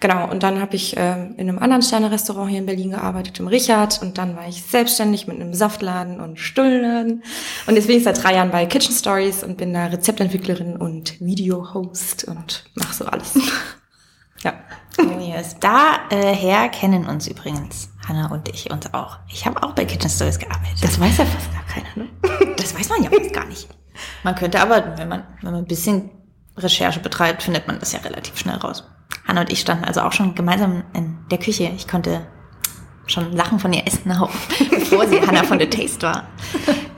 Genau, 0.00 0.30
und 0.30 0.42
dann 0.42 0.60
habe 0.60 0.76
ich 0.76 0.96
äh, 0.96 1.12
in 1.12 1.48
einem 1.48 1.58
anderen 1.58 1.82
Sterne-Restaurant 1.82 2.50
hier 2.50 2.58
in 2.58 2.66
Berlin 2.66 2.90
gearbeitet, 2.90 3.40
im 3.40 3.48
Richard, 3.48 4.02
und 4.02 4.18
dann 4.18 4.36
war 4.36 4.46
ich 4.46 4.62
selbstständig 4.62 5.26
mit 5.26 5.36
einem 5.36 5.54
Saftladen 5.54 6.20
und 6.20 6.38
Stullenladen. 6.38 7.22
Und 7.66 7.74
jetzt 7.74 7.86
bin 7.86 7.96
ich 7.96 8.04
seit 8.04 8.22
drei 8.22 8.34
Jahren 8.34 8.50
bei 8.50 8.66
Kitchen 8.66 8.94
Stories 8.94 9.42
und 9.42 9.56
bin 9.56 9.72
da 9.72 9.86
Rezeptentwicklerin 9.86 10.76
und 10.76 11.18
Video-Host 11.20 12.24
und 12.24 12.64
mache 12.74 12.94
so 12.94 13.06
alles. 13.06 13.38
ja. 14.42 14.54
Yes. 15.20 15.56
Daher 15.60 16.64
äh, 16.64 16.68
kennen 16.70 17.06
uns 17.06 17.28
übrigens 17.28 17.90
Hanna 18.08 18.30
und 18.32 18.48
ich 18.48 18.70
uns 18.70 18.92
auch. 18.94 19.18
Ich 19.28 19.46
habe 19.46 19.62
auch 19.62 19.72
bei 19.72 19.84
Kitchen 19.84 20.10
Stories 20.10 20.38
gearbeitet. 20.38 20.82
Das 20.82 20.98
weiß 20.98 21.18
ja 21.18 21.24
fast 21.24 21.52
gar 21.52 21.64
keiner, 21.66 21.88
ne? 21.96 22.54
Das 22.56 22.74
weiß 22.74 22.88
man 22.88 23.04
ja 23.04 23.10
fast 23.10 23.32
gar 23.32 23.46
nicht. 23.46 23.68
Man 24.22 24.34
könnte 24.34 24.60
aber, 24.60 24.96
wenn 24.98 25.08
man, 25.08 25.24
wenn 25.40 25.52
man 25.52 25.62
ein 25.62 25.66
bisschen 25.66 26.10
Recherche 26.62 27.00
betreibt, 27.00 27.42
findet 27.42 27.66
man 27.66 27.78
das 27.78 27.92
ja 27.92 28.00
relativ 28.00 28.38
schnell 28.38 28.56
raus. 28.56 28.84
Hanna 29.26 29.42
und 29.42 29.52
ich 29.52 29.60
standen 29.60 29.84
also 29.84 30.00
auch 30.00 30.12
schon 30.12 30.34
gemeinsam 30.34 30.84
in 30.94 31.18
der 31.30 31.38
Küche. 31.38 31.70
Ich 31.76 31.86
konnte 31.86 32.26
schon 33.06 33.32
Lachen 33.32 33.58
von 33.58 33.72
ihr 33.72 33.86
essen, 33.86 34.12
bevor 34.70 35.06
sie 35.06 35.20
Hanna 35.20 35.44
von 35.44 35.58
The 35.58 35.66
Taste 35.66 36.02
war. 36.02 36.28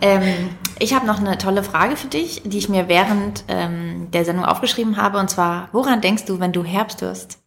Ähm, 0.01 0.51
ich 0.79 0.95
habe 0.95 1.07
noch 1.07 1.19
eine 1.19 1.39
tolle 1.39 1.63
Frage 1.63 1.97
für 1.97 2.09
dich, 2.09 2.43
die 2.45 2.59
ich 2.59 2.69
mir 2.69 2.89
während 2.89 3.45
ähm, 3.49 4.11
der 4.11 4.25
Sendung 4.25 4.45
aufgeschrieben 4.45 4.97
habe. 4.97 5.19
Und 5.19 5.29
zwar, 5.31 5.69
woran 5.73 6.01
denkst 6.01 6.25
du, 6.25 6.41
wenn 6.41 6.53
du 6.53 6.65
Herbst 6.65 7.03
wirst? 7.03 7.39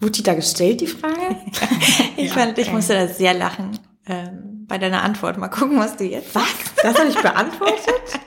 Wurde 0.00 0.12
die 0.12 0.22
da 0.22 0.34
gestellt, 0.34 0.80
die 0.80 0.86
Frage? 0.86 1.36
ich 2.16 2.28
ja, 2.28 2.34
fand, 2.34 2.58
ich 2.58 2.72
musste 2.72 2.94
da 2.94 3.08
sehr 3.08 3.34
lachen 3.34 3.78
ähm, 4.06 4.66
bei 4.68 4.78
deiner 4.78 5.02
Antwort. 5.02 5.38
Mal 5.38 5.48
gucken, 5.48 5.78
was 5.78 5.96
du 5.96 6.04
jetzt 6.04 6.34
Was? 6.34 6.44
Das 6.82 6.98
habe 6.98 7.08
ich 7.08 7.20
beantwortet? 7.20 8.20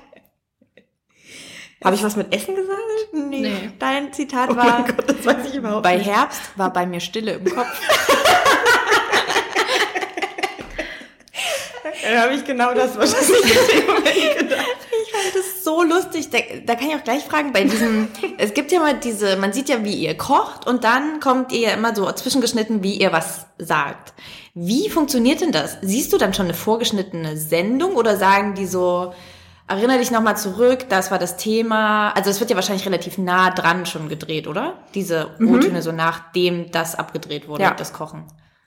Habe 1.83 1.95
ich 1.95 2.03
was 2.03 2.15
mit 2.15 2.33
Essen 2.33 2.55
gesagt? 2.55 2.79
Nee. 3.11 3.41
nee. 3.41 3.71
Dein 3.79 4.13
Zitat 4.13 4.51
oh 4.51 4.55
war, 4.55 4.85
Gott, 4.85 5.09
das 5.09 5.25
weiß 5.25 5.47
ich 5.50 5.55
überhaupt 5.55 5.81
bei 5.83 5.97
nicht. 5.97 6.05
Herbst 6.07 6.41
war 6.55 6.71
bei 6.71 6.85
mir 6.85 7.00
Stille 7.00 7.33
im 7.33 7.45
Kopf. 7.45 7.67
Dann 12.03 12.21
habe 12.21 12.33
ich 12.33 12.43
genau 12.45 12.73
das 12.73 12.97
wahrscheinlich 12.97 13.41
gedacht. 14.38 14.65
Ich 15.03 15.11
fand 15.11 15.35
das 15.35 15.63
so 15.63 15.83
lustig. 15.83 16.29
Da, 16.29 16.39
da 16.65 16.75
kann 16.75 16.89
ich 16.89 16.95
auch 16.95 17.03
gleich 17.03 17.23
fragen, 17.23 17.51
bei 17.53 17.63
diesem, 17.63 18.09
es 18.38 18.53
gibt 18.53 18.71
ja 18.71 18.79
mal 18.79 18.95
diese, 18.95 19.38
man 19.38 19.53
sieht 19.53 19.69
ja, 19.69 19.83
wie 19.83 19.93
ihr 19.93 20.15
kocht 20.17 20.67
und 20.67 20.83
dann 20.83 21.19
kommt 21.19 21.51
ihr 21.51 21.69
ja 21.69 21.71
immer 21.71 21.95
so 21.95 22.11
zwischengeschnitten, 22.11 22.83
wie 22.83 22.95
ihr 22.95 23.11
was 23.11 23.45
sagt. 23.57 24.13
Wie 24.53 24.89
funktioniert 24.89 25.41
denn 25.41 25.51
das? 25.51 25.77
Siehst 25.81 26.11
du 26.11 26.17
dann 26.17 26.33
schon 26.33 26.45
eine 26.45 26.53
vorgeschnittene 26.53 27.38
Sendung 27.38 27.95
oder 27.95 28.17
sagen 28.17 28.55
die 28.55 28.65
so, 28.65 29.13
Erinnere 29.71 29.99
dich 29.99 30.11
nochmal 30.11 30.35
zurück, 30.35 30.89
das 30.89 31.11
war 31.11 31.17
das 31.17 31.37
Thema. 31.37 32.09
Also 32.11 32.29
es 32.29 32.41
wird 32.41 32.49
ja 32.49 32.57
wahrscheinlich 32.57 32.85
relativ 32.85 33.17
nah 33.17 33.51
dran 33.51 33.85
schon 33.85 34.09
gedreht, 34.09 34.47
oder? 34.47 34.79
Diese 34.95 35.29
mhm. 35.39 35.55
O-Töne, 35.55 35.81
so 35.81 35.93
nachdem 35.93 36.71
das 36.71 36.95
abgedreht 36.95 37.47
wurde, 37.47 37.63
ja. 37.63 37.73
das 37.73 37.93
Kochen. 37.93 38.25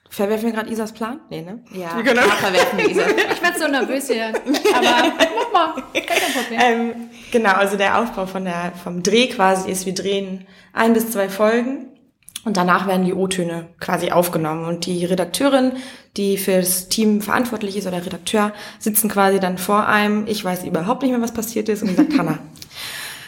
Verwerfen 0.08 0.46
wir 0.46 0.52
gerade 0.52 0.70
Isas 0.70 0.92
Plan? 0.92 1.20
Nee, 1.28 1.42
ne? 1.42 1.62
Ja, 1.72 1.94
Wir 1.96 2.04
können 2.04 2.22
klar 2.22 2.36
verwerfen 2.36 2.78
wir 2.78 2.88
Isa. 2.88 3.02
Ich 3.32 3.42
werde 3.42 3.58
so 3.58 3.68
nervös 3.68 4.08
hier. 4.08 4.28
Aber 4.28 5.12
mach 5.52 5.52
mal. 5.52 5.82
Kein 5.92 6.32
Problem. 6.32 6.60
Ähm, 6.60 7.10
genau, 7.30 7.52
also 7.52 7.76
der 7.76 7.98
Aufbau 8.00 8.24
von 8.24 8.44
der, 8.44 8.72
vom 8.82 9.02
Dreh 9.02 9.26
quasi 9.26 9.70
ist, 9.70 9.84
wir 9.84 9.94
drehen 9.94 10.46
ein 10.72 10.94
bis 10.94 11.10
zwei 11.10 11.28
Folgen 11.28 11.93
und 12.44 12.56
danach 12.56 12.86
werden 12.86 13.04
die 13.04 13.14
O-Töne 13.14 13.66
quasi 13.80 14.10
aufgenommen 14.10 14.64
und 14.66 14.86
die 14.86 15.04
Redakteurin, 15.04 15.72
die 16.16 16.36
fürs 16.36 16.88
Team 16.88 17.20
verantwortlich 17.20 17.76
ist 17.76 17.86
oder 17.86 18.04
Redakteur, 18.04 18.52
sitzen 18.78 19.08
quasi 19.08 19.40
dann 19.40 19.58
vor 19.58 19.86
einem. 19.86 20.26
Ich 20.26 20.44
weiß 20.44 20.64
überhaupt 20.64 21.02
nicht 21.02 21.10
mehr, 21.10 21.20
was 21.20 21.32
passiert 21.32 21.68
ist 21.68 21.82
und 21.82 21.88
die 21.88 21.94
sagt, 21.94 22.16
Hanna, 22.18 22.38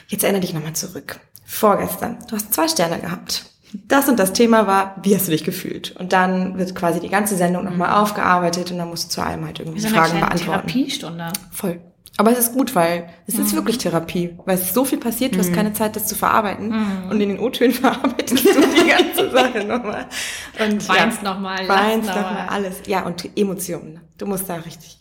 jetzt 0.08 0.22
erinnere 0.22 0.42
dich 0.42 0.54
nochmal 0.54 0.74
zurück. 0.74 1.18
Vorgestern, 1.44 2.18
du 2.28 2.36
hast 2.36 2.52
zwei 2.52 2.68
Sterne 2.68 2.98
gehabt. 2.98 3.46
Das 3.88 4.08
und 4.08 4.18
das 4.18 4.32
Thema 4.32 4.66
war, 4.66 4.96
wie 5.02 5.14
hast 5.14 5.26
du 5.26 5.32
dich 5.32 5.44
gefühlt? 5.44 5.94
Und 5.96 6.12
dann 6.12 6.56
wird 6.58 6.74
quasi 6.74 7.00
die 7.00 7.08
ganze 7.08 7.36
Sendung 7.36 7.64
nochmal 7.64 8.00
aufgearbeitet 8.00 8.70
und 8.70 8.78
dann 8.78 8.88
musst 8.88 9.06
du 9.06 9.14
zu 9.14 9.22
allem 9.22 9.44
halt 9.44 9.58
irgendwie 9.58 9.80
so 9.80 9.88
eine 9.88 9.96
Fragen 9.96 10.20
beantworten. 10.20 10.68
Therapiestunde. 10.68 11.28
Voll. 11.50 11.80
Aber 12.18 12.32
es 12.32 12.38
ist 12.38 12.52
gut, 12.54 12.74
weil 12.74 13.08
es 13.26 13.38
ist 13.38 13.54
wirklich 13.54 13.76
Therapie, 13.78 14.38
weil 14.46 14.54
es 14.56 14.62
ist 14.62 14.74
so 14.74 14.84
viel 14.86 14.98
passiert, 14.98 15.34
du 15.34 15.38
hast 15.38 15.52
keine 15.52 15.72
Zeit, 15.74 15.96
das 15.96 16.06
zu 16.06 16.14
verarbeiten. 16.14 16.74
Und 17.10 17.20
in 17.20 17.28
den 17.28 17.38
O-Tönen 17.38 17.72
verarbeitest 17.74 18.44
du 18.44 18.52
die 18.60 18.88
ganze 18.88 19.30
Sache 19.36 19.64
nochmal. 19.64 20.06
Und 20.58 20.88
Weinst 20.88 21.22
noch 21.22 21.38
mal, 21.38 21.64
lachst 21.66 21.68
Weinst 21.68 22.08
noch 22.08 22.16
nochmal, 22.16 22.32
mal. 22.34 22.48
alles. 22.48 22.76
Ja, 22.86 23.04
und 23.04 23.28
Emotionen. 23.36 24.00
Du 24.16 24.24
musst 24.26 24.48
da 24.48 24.54
richtig. 24.56 24.98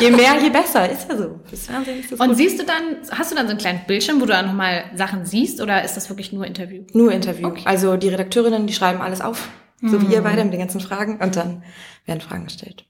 Je 0.00 0.10
mehr, 0.10 0.36
je 0.40 0.50
besser, 0.50 0.88
ist 0.90 1.08
ja 1.08 1.16
so. 1.16 1.40
Fernsehen 1.52 2.00
ist 2.00 2.10
das 2.12 2.18
Und 2.20 2.28
gut. 2.28 2.36
siehst 2.36 2.58
du 2.60 2.64
dann, 2.64 2.96
hast 3.10 3.30
du 3.30 3.36
dann 3.36 3.46
so 3.46 3.50
einen 3.50 3.58
kleinen 3.60 3.80
Bildschirm, 3.86 4.16
wo 4.16 4.20
du 4.26 4.32
dann 4.32 4.46
nochmal 4.46 4.84
Sachen 4.94 5.24
siehst 5.26 5.60
oder 5.60 5.84
ist 5.84 5.96
das 5.96 6.08
wirklich 6.08 6.32
nur 6.32 6.46
Interview? 6.46 6.82
Nur 6.94 7.12
Interview. 7.12 7.52
Also 7.64 7.96
die 7.96 8.08
Redakteurinnen, 8.08 8.66
die 8.66 8.72
schreiben 8.72 9.00
alles 9.00 9.20
auf. 9.20 9.48
So 9.82 10.00
wie 10.00 10.14
ihr 10.14 10.22
beide 10.22 10.42
mit 10.44 10.52
den 10.54 10.60
ganzen 10.60 10.80
Fragen. 10.80 11.18
Und 11.18 11.36
dann 11.36 11.62
werden 12.06 12.20
Fragen 12.22 12.44
gestellt. 12.44 12.86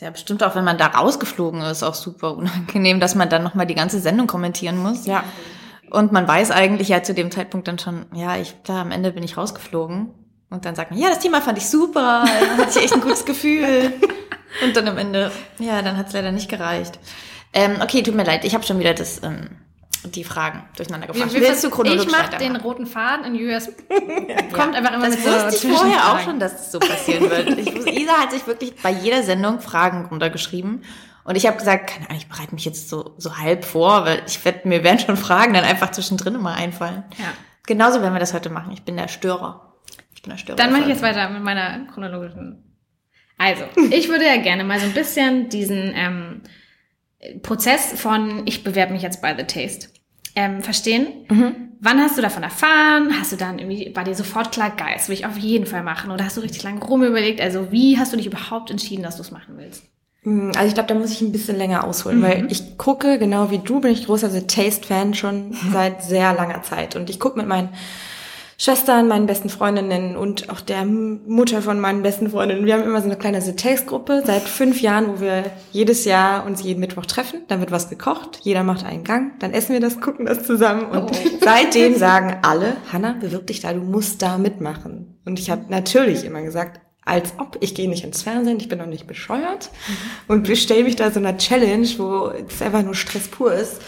Ist 0.00 0.04
ja 0.04 0.10
bestimmt 0.10 0.42
auch, 0.42 0.54
wenn 0.54 0.64
man 0.64 0.78
da 0.78 0.86
rausgeflogen 0.86 1.60
ist, 1.60 1.82
auch 1.82 1.92
super 1.92 2.34
unangenehm, 2.34 3.00
dass 3.00 3.14
man 3.14 3.28
dann 3.28 3.42
nochmal 3.42 3.66
die 3.66 3.74
ganze 3.74 4.00
Sendung 4.00 4.26
kommentieren 4.26 4.78
muss. 4.78 5.04
Ja. 5.04 5.24
Und 5.90 6.10
man 6.10 6.26
weiß 6.26 6.52
eigentlich 6.52 6.88
ja 6.88 7.02
zu 7.02 7.12
dem 7.12 7.30
Zeitpunkt 7.30 7.68
dann 7.68 7.78
schon, 7.78 8.06
ja, 8.14 8.38
ich, 8.38 8.62
klar, 8.62 8.80
am 8.80 8.92
Ende 8.92 9.12
bin 9.12 9.22
ich 9.22 9.36
rausgeflogen. 9.36 10.08
Und 10.48 10.64
dann 10.64 10.74
sagt 10.74 10.90
man, 10.90 10.98
ja, 10.98 11.10
das 11.10 11.18
Thema 11.18 11.42
fand 11.42 11.58
ich 11.58 11.68
super, 11.68 12.22
hatte 12.56 12.78
ich 12.78 12.84
echt 12.84 12.94
ein 12.94 13.02
gutes 13.02 13.26
Gefühl. 13.26 13.92
Und 14.64 14.74
dann 14.74 14.88
am 14.88 14.96
Ende, 14.96 15.30
ja, 15.58 15.82
dann 15.82 15.98
hat 15.98 16.06
es 16.06 16.14
leider 16.14 16.32
nicht 16.32 16.48
gereicht. 16.48 16.98
Ähm, 17.52 17.72
okay, 17.82 18.02
tut 18.02 18.14
mir 18.14 18.24
leid, 18.24 18.46
ich 18.46 18.54
habe 18.54 18.64
schon 18.64 18.78
wieder 18.78 18.94
das, 18.94 19.22
ähm, 19.22 19.50
die 20.04 20.24
Fragen 20.24 20.64
durcheinander 20.76 21.06
gefragt. 21.06 21.32
Willst 21.34 21.64
du 21.64 21.70
chronologisch 21.70 22.06
ich 22.06 22.12
mache 22.12 22.38
den 22.38 22.56
roten 22.56 22.86
Faden 22.86 23.24
in 23.24 23.46
US. 23.46 23.68
Kommt 24.52 24.74
einfach 24.74 24.94
immer 24.94 25.06
Das 25.06 25.16
mit 25.16 25.24
so 25.24 25.30
wusste 25.30 25.68
ich 25.68 25.74
vorher 25.74 26.12
auch 26.12 26.20
schon, 26.20 26.38
dass 26.38 26.54
es 26.54 26.72
so 26.72 26.78
passieren 26.78 27.28
wird. 27.28 27.58
Ich 27.58 27.74
wusste, 27.74 27.90
Isa 27.90 28.12
hat 28.12 28.32
sich 28.32 28.46
wirklich 28.46 28.74
bei 28.82 28.90
jeder 28.90 29.22
Sendung 29.22 29.60
Fragen 29.60 30.06
runtergeschrieben. 30.06 30.84
Und 31.24 31.36
ich 31.36 31.46
habe 31.46 31.58
gesagt, 31.58 31.90
keine 31.90 32.08
Ahnung, 32.08 32.18
ich 32.18 32.28
bereite 32.28 32.54
mich 32.54 32.64
jetzt 32.64 32.88
so, 32.88 33.14
so 33.18 33.36
halb 33.36 33.64
vor, 33.64 34.04
weil 34.04 34.22
ich 34.26 34.42
werd, 34.44 34.64
mir 34.64 34.82
werden 34.82 34.98
schon 34.98 35.16
Fragen 35.16 35.52
dann 35.52 35.64
einfach 35.64 35.90
zwischendrin 35.90 36.34
immer 36.34 36.54
einfallen. 36.54 37.04
Ja. 37.18 37.26
Genauso 37.66 38.00
werden 38.00 38.14
wir 38.14 38.20
das 38.20 38.32
heute 38.32 38.50
machen. 38.50 38.72
Ich 38.72 38.82
bin 38.82 38.96
der 38.96 39.08
Störer. 39.08 39.76
Ich 40.14 40.22
bin 40.22 40.30
der 40.30 40.38
Störer. 40.38 40.56
Dann 40.56 40.72
mache 40.72 40.82
ich 40.82 40.88
jetzt 40.88 41.02
weiter 41.02 41.28
mit 41.28 41.42
meiner 41.42 41.86
chronologischen. 41.92 42.64
Also, 43.38 43.64
ich 43.90 44.08
würde 44.08 44.26
ja 44.26 44.36
gerne 44.36 44.64
mal 44.64 44.78
so 44.78 44.86
ein 44.86 44.92
bisschen 44.92 45.48
diesen 45.48 45.92
ähm, 45.94 46.42
Prozess 47.42 47.92
von 48.00 48.42
ich 48.46 48.64
bewerbe 48.64 48.92
mich 48.92 49.02
jetzt 49.02 49.20
bei 49.20 49.36
The 49.36 49.44
Taste 49.44 49.88
ähm, 50.36 50.62
verstehen. 50.62 51.08
Wann 51.80 51.98
hast 52.00 52.16
du 52.18 52.22
davon 52.22 52.42
erfahren? 52.42 53.10
Hast 53.18 53.32
du 53.32 53.36
dann 53.36 53.58
irgendwie, 53.58 53.94
war 53.96 54.04
dir 54.04 54.14
sofort 54.14 54.52
klar, 54.52 54.70
geil, 54.70 54.92
das 54.94 55.08
will 55.08 55.14
ich 55.14 55.26
auf 55.26 55.38
jeden 55.38 55.66
Fall 55.66 55.82
machen? 55.82 56.10
Oder 56.10 56.24
hast 56.24 56.36
du 56.36 56.40
richtig 56.42 56.62
lange 56.62 56.80
rumüberlegt? 56.80 57.40
Also, 57.40 57.72
wie 57.72 57.98
hast 57.98 58.12
du 58.12 58.16
dich 58.18 58.26
überhaupt 58.26 58.70
entschieden, 58.70 59.02
dass 59.02 59.16
du 59.16 59.22
es 59.22 59.30
machen 59.30 59.54
willst? 59.56 59.84
Mm, 60.22 60.50
Also 60.56 60.68
ich 60.68 60.74
glaube, 60.74 60.88
da 60.88 60.94
muss 60.94 61.10
ich 61.10 61.22
ein 61.22 61.32
bisschen 61.32 61.56
länger 61.56 61.84
ausholen, 61.84 62.20
weil 62.22 62.46
ich 62.50 62.76
gucke, 62.76 63.18
genau 63.18 63.50
wie 63.50 63.58
du, 63.58 63.80
bin 63.80 63.92
ich 63.92 64.04
großer 64.06 64.28
The 64.30 64.46
Taste-Fan 64.46 65.14
schon 65.14 65.56
seit 65.72 66.02
sehr 66.02 66.34
langer 66.34 66.62
Zeit. 66.62 66.96
Und 66.96 67.08
ich 67.10 67.18
gucke 67.18 67.38
mit 67.38 67.48
meinen 67.48 67.70
Schwestern, 68.62 69.08
meinen 69.08 69.24
besten 69.24 69.48
Freundinnen 69.48 70.18
und 70.18 70.50
auch 70.50 70.60
der 70.60 70.84
Mutter 70.84 71.62
von 71.62 71.80
meinen 71.80 72.02
besten 72.02 72.28
Freundinnen. 72.28 72.66
Wir 72.66 72.74
haben 72.74 72.82
immer 72.82 73.00
so 73.00 73.06
eine 73.06 73.16
kleine 73.16 73.40
The 73.40 73.56
Taste-Gruppe 73.56 74.22
seit 74.26 74.42
fünf 74.42 74.82
Jahren, 74.82 75.08
wo 75.08 75.20
wir 75.22 75.44
jedes 75.72 76.04
Jahr 76.04 76.44
uns 76.44 76.62
jeden 76.62 76.78
Mittwoch 76.80 77.06
treffen. 77.06 77.40
Dann 77.48 77.60
wird 77.60 77.70
was 77.70 77.88
gekocht, 77.88 78.40
jeder 78.42 78.62
macht 78.62 78.84
einen 78.84 79.02
Gang, 79.02 79.38
dann 79.38 79.54
essen 79.54 79.72
wir 79.72 79.80
das, 79.80 80.02
gucken 80.02 80.26
das 80.26 80.44
zusammen. 80.44 80.84
Und 80.84 81.10
seitdem 81.40 81.96
sagen 81.96 82.36
alle, 82.42 82.76
Hanna, 82.92 83.14
bewirb 83.18 83.46
dich 83.46 83.60
da, 83.60 83.72
du 83.72 83.80
musst 83.80 84.20
da 84.20 84.36
mitmachen. 84.36 85.18
Und 85.24 85.38
ich 85.38 85.48
habe 85.48 85.64
natürlich 85.70 86.26
immer 86.26 86.42
gesagt, 86.42 86.82
als 87.02 87.32
ob 87.38 87.56
ich 87.60 87.74
gehe 87.74 87.88
nicht 87.88 88.04
ins 88.04 88.24
Fernsehen, 88.24 88.60
ich 88.60 88.68
bin 88.68 88.78
noch 88.78 88.84
nicht 88.84 89.06
bescheuert 89.06 89.70
und 90.28 90.46
stelle 90.58 90.84
mich 90.84 90.96
da 90.96 91.10
so 91.10 91.18
einer 91.18 91.38
Challenge, 91.38 91.88
wo 91.96 92.30
es 92.46 92.60
einfach 92.60 92.82
nur 92.82 92.94
Stress 92.94 93.26
pur 93.28 93.54
ist. 93.54 93.80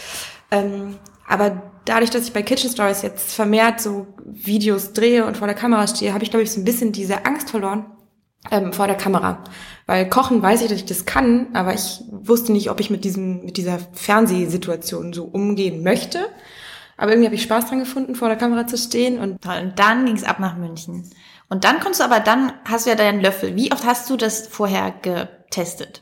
Ähm, 0.49 0.95
aber 1.27 1.61
dadurch, 1.85 2.09
dass 2.09 2.27
ich 2.27 2.33
bei 2.33 2.43
Kitchen 2.43 2.69
Stories 2.69 3.01
jetzt 3.01 3.33
vermehrt 3.33 3.81
so 3.81 4.07
Videos 4.25 4.93
drehe 4.93 5.25
und 5.25 5.37
vor 5.37 5.47
der 5.47 5.55
Kamera 5.55 5.87
stehe, 5.87 6.13
habe 6.13 6.23
ich, 6.23 6.29
glaube 6.29 6.43
ich, 6.43 6.51
so 6.51 6.59
ein 6.59 6.65
bisschen 6.65 6.91
diese 6.91 7.25
Angst 7.25 7.49
verloren 7.49 7.85
ähm, 8.51 8.73
vor 8.73 8.87
der 8.87 8.97
Kamera. 8.97 9.43
Weil 9.85 10.09
Kochen 10.09 10.41
weiß 10.41 10.61
ich, 10.61 10.69
dass 10.69 10.77
ich 10.77 10.85
das 10.85 11.05
kann, 11.05 11.47
aber 11.53 11.73
ich 11.73 12.01
wusste 12.09 12.51
nicht, 12.51 12.69
ob 12.69 12.79
ich 12.79 12.89
mit 12.89 13.03
diesem, 13.03 13.45
mit 13.45 13.57
dieser 13.57 13.79
Fernsehsituation 13.93 15.13
so 15.13 15.25
umgehen 15.25 15.83
möchte. 15.83 16.25
Aber 16.97 17.11
irgendwie 17.11 17.27
habe 17.27 17.35
ich 17.35 17.43
Spaß 17.43 17.67
dran 17.67 17.79
gefunden, 17.79 18.15
vor 18.15 18.27
der 18.27 18.37
Kamera 18.37 18.67
zu 18.67 18.77
stehen 18.77 19.19
und 19.19 19.41
Toll. 19.41 19.59
Und 19.63 19.79
dann 19.79 20.05
ging 20.05 20.15
es 20.15 20.23
ab 20.23 20.39
nach 20.39 20.57
München. 20.57 21.09
Und 21.49 21.63
dann 21.63 21.79
konntest 21.79 22.01
du 22.01 22.05
aber, 22.05 22.19
dann 22.19 22.53
hast 22.65 22.85
du 22.85 22.91
ja 22.91 22.95
deinen 22.95 23.21
Löffel. 23.21 23.55
Wie 23.55 23.71
oft 23.71 23.85
hast 23.85 24.09
du 24.09 24.17
das 24.17 24.47
vorher 24.47 24.91
getestet? 25.01 26.01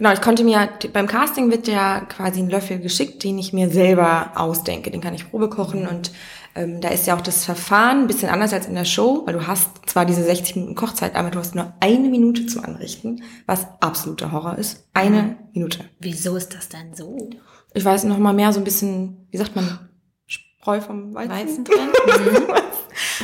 Genau, 0.00 0.14
ich 0.14 0.22
konnte 0.22 0.44
mir, 0.44 0.66
beim 0.94 1.06
Casting 1.06 1.50
wird 1.50 1.68
ja 1.68 2.00
quasi 2.00 2.40
ein 2.40 2.48
Löffel 2.48 2.78
geschickt, 2.78 3.22
den 3.22 3.38
ich 3.38 3.52
mir 3.52 3.68
selber 3.68 4.32
ausdenke. 4.34 4.90
Den 4.90 5.02
kann 5.02 5.12
ich 5.12 5.30
Probe 5.30 5.50
kochen 5.50 5.86
und 5.86 6.10
ähm, 6.54 6.80
da 6.80 6.88
ist 6.88 7.06
ja 7.06 7.14
auch 7.14 7.20
das 7.20 7.44
Verfahren 7.44 7.98
ein 7.98 8.06
bisschen 8.06 8.30
anders 8.30 8.54
als 8.54 8.64
in 8.64 8.74
der 8.74 8.86
Show, 8.86 9.24
weil 9.26 9.34
du 9.34 9.46
hast 9.46 9.68
zwar 9.84 10.06
diese 10.06 10.24
60 10.24 10.56
Minuten 10.56 10.74
Kochzeit, 10.74 11.16
aber 11.16 11.30
du 11.30 11.38
hast 11.38 11.54
nur 11.54 11.74
eine 11.80 12.08
Minute 12.08 12.46
zum 12.46 12.64
Anrichten, 12.64 13.24
was 13.44 13.66
absoluter 13.80 14.32
Horror 14.32 14.56
ist. 14.56 14.88
Eine 14.94 15.36
Minute. 15.52 15.84
Wieso 15.98 16.34
ist 16.34 16.54
das 16.54 16.70
denn 16.70 16.94
so? 16.94 17.28
Ich 17.74 17.84
weiß 17.84 18.04
noch 18.04 18.16
mal 18.16 18.32
mehr 18.32 18.54
so 18.54 18.60
ein 18.60 18.64
bisschen, 18.64 19.28
wie 19.30 19.36
sagt 19.36 19.54
man, 19.54 19.80
Spreu 20.24 20.80
vom 20.80 21.12
Weizen? 21.12 21.30
Weizen 21.30 21.64
drin? 21.64 22.46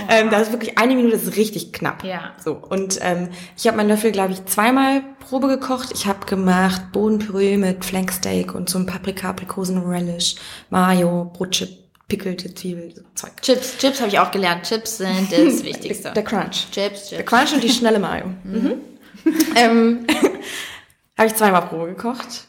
Ähm, 0.09 0.31
da 0.31 0.41
ist 0.41 0.53
wirklich 0.53 0.79
eine 0.79 0.95
Minute, 0.95 1.17
das 1.17 1.25
ist 1.25 1.37
richtig 1.37 1.73
knapp. 1.73 2.05
Ja. 2.05 2.33
So. 2.43 2.53
Und 2.53 2.99
ähm, 3.03 3.29
ich 3.57 3.67
habe 3.67 3.77
meinen 3.77 3.89
Löffel, 3.89 4.13
glaube 4.13 4.33
ich, 4.33 4.45
zweimal 4.47 5.03
Probe 5.21 5.49
gekocht. 5.49 5.91
Ich 5.93 6.07
habe 6.07 6.27
gemacht 6.27 6.93
Bohnenpüree 6.93 7.57
mit 7.57 7.85
Flanksteak 7.85 8.55
und 8.55 8.69
so 8.69 8.79
ein 8.79 8.87
Paprika, 8.87 9.31
Aprikosen, 9.31 9.79
Relish, 9.85 10.37
Mayo, 10.71 11.31
Brotchip, 11.37 11.69
pickelte 12.09 12.55
Zwiebel, 12.55 12.93
so 12.95 13.03
Zeug. 13.15 13.33
Chips, 13.43 13.79
Chips 13.79 14.01
habe 14.01 14.09
ich 14.09 14.19
auch 14.19 14.31
gelernt. 14.31 14.65
Chips 14.65 14.99
sind 14.99 15.33
das 15.33 15.65
Wichtigste. 15.65 16.13
Der 16.13 16.23
Crunch. 16.25 16.71
Chips, 16.71 17.09
Der 17.11 17.19
Chips. 17.19 17.31
Crunch 17.31 17.53
und 17.55 17.65
die 17.65 17.71
schnelle 17.71 17.99
Mayo. 17.99 18.27
Mhm. 18.45 18.75
ähm, 19.57 20.07
habe 21.19 21.27
ich 21.29 21.35
zweimal 21.35 21.63
Probe 21.63 21.87
gekocht. 21.89 22.47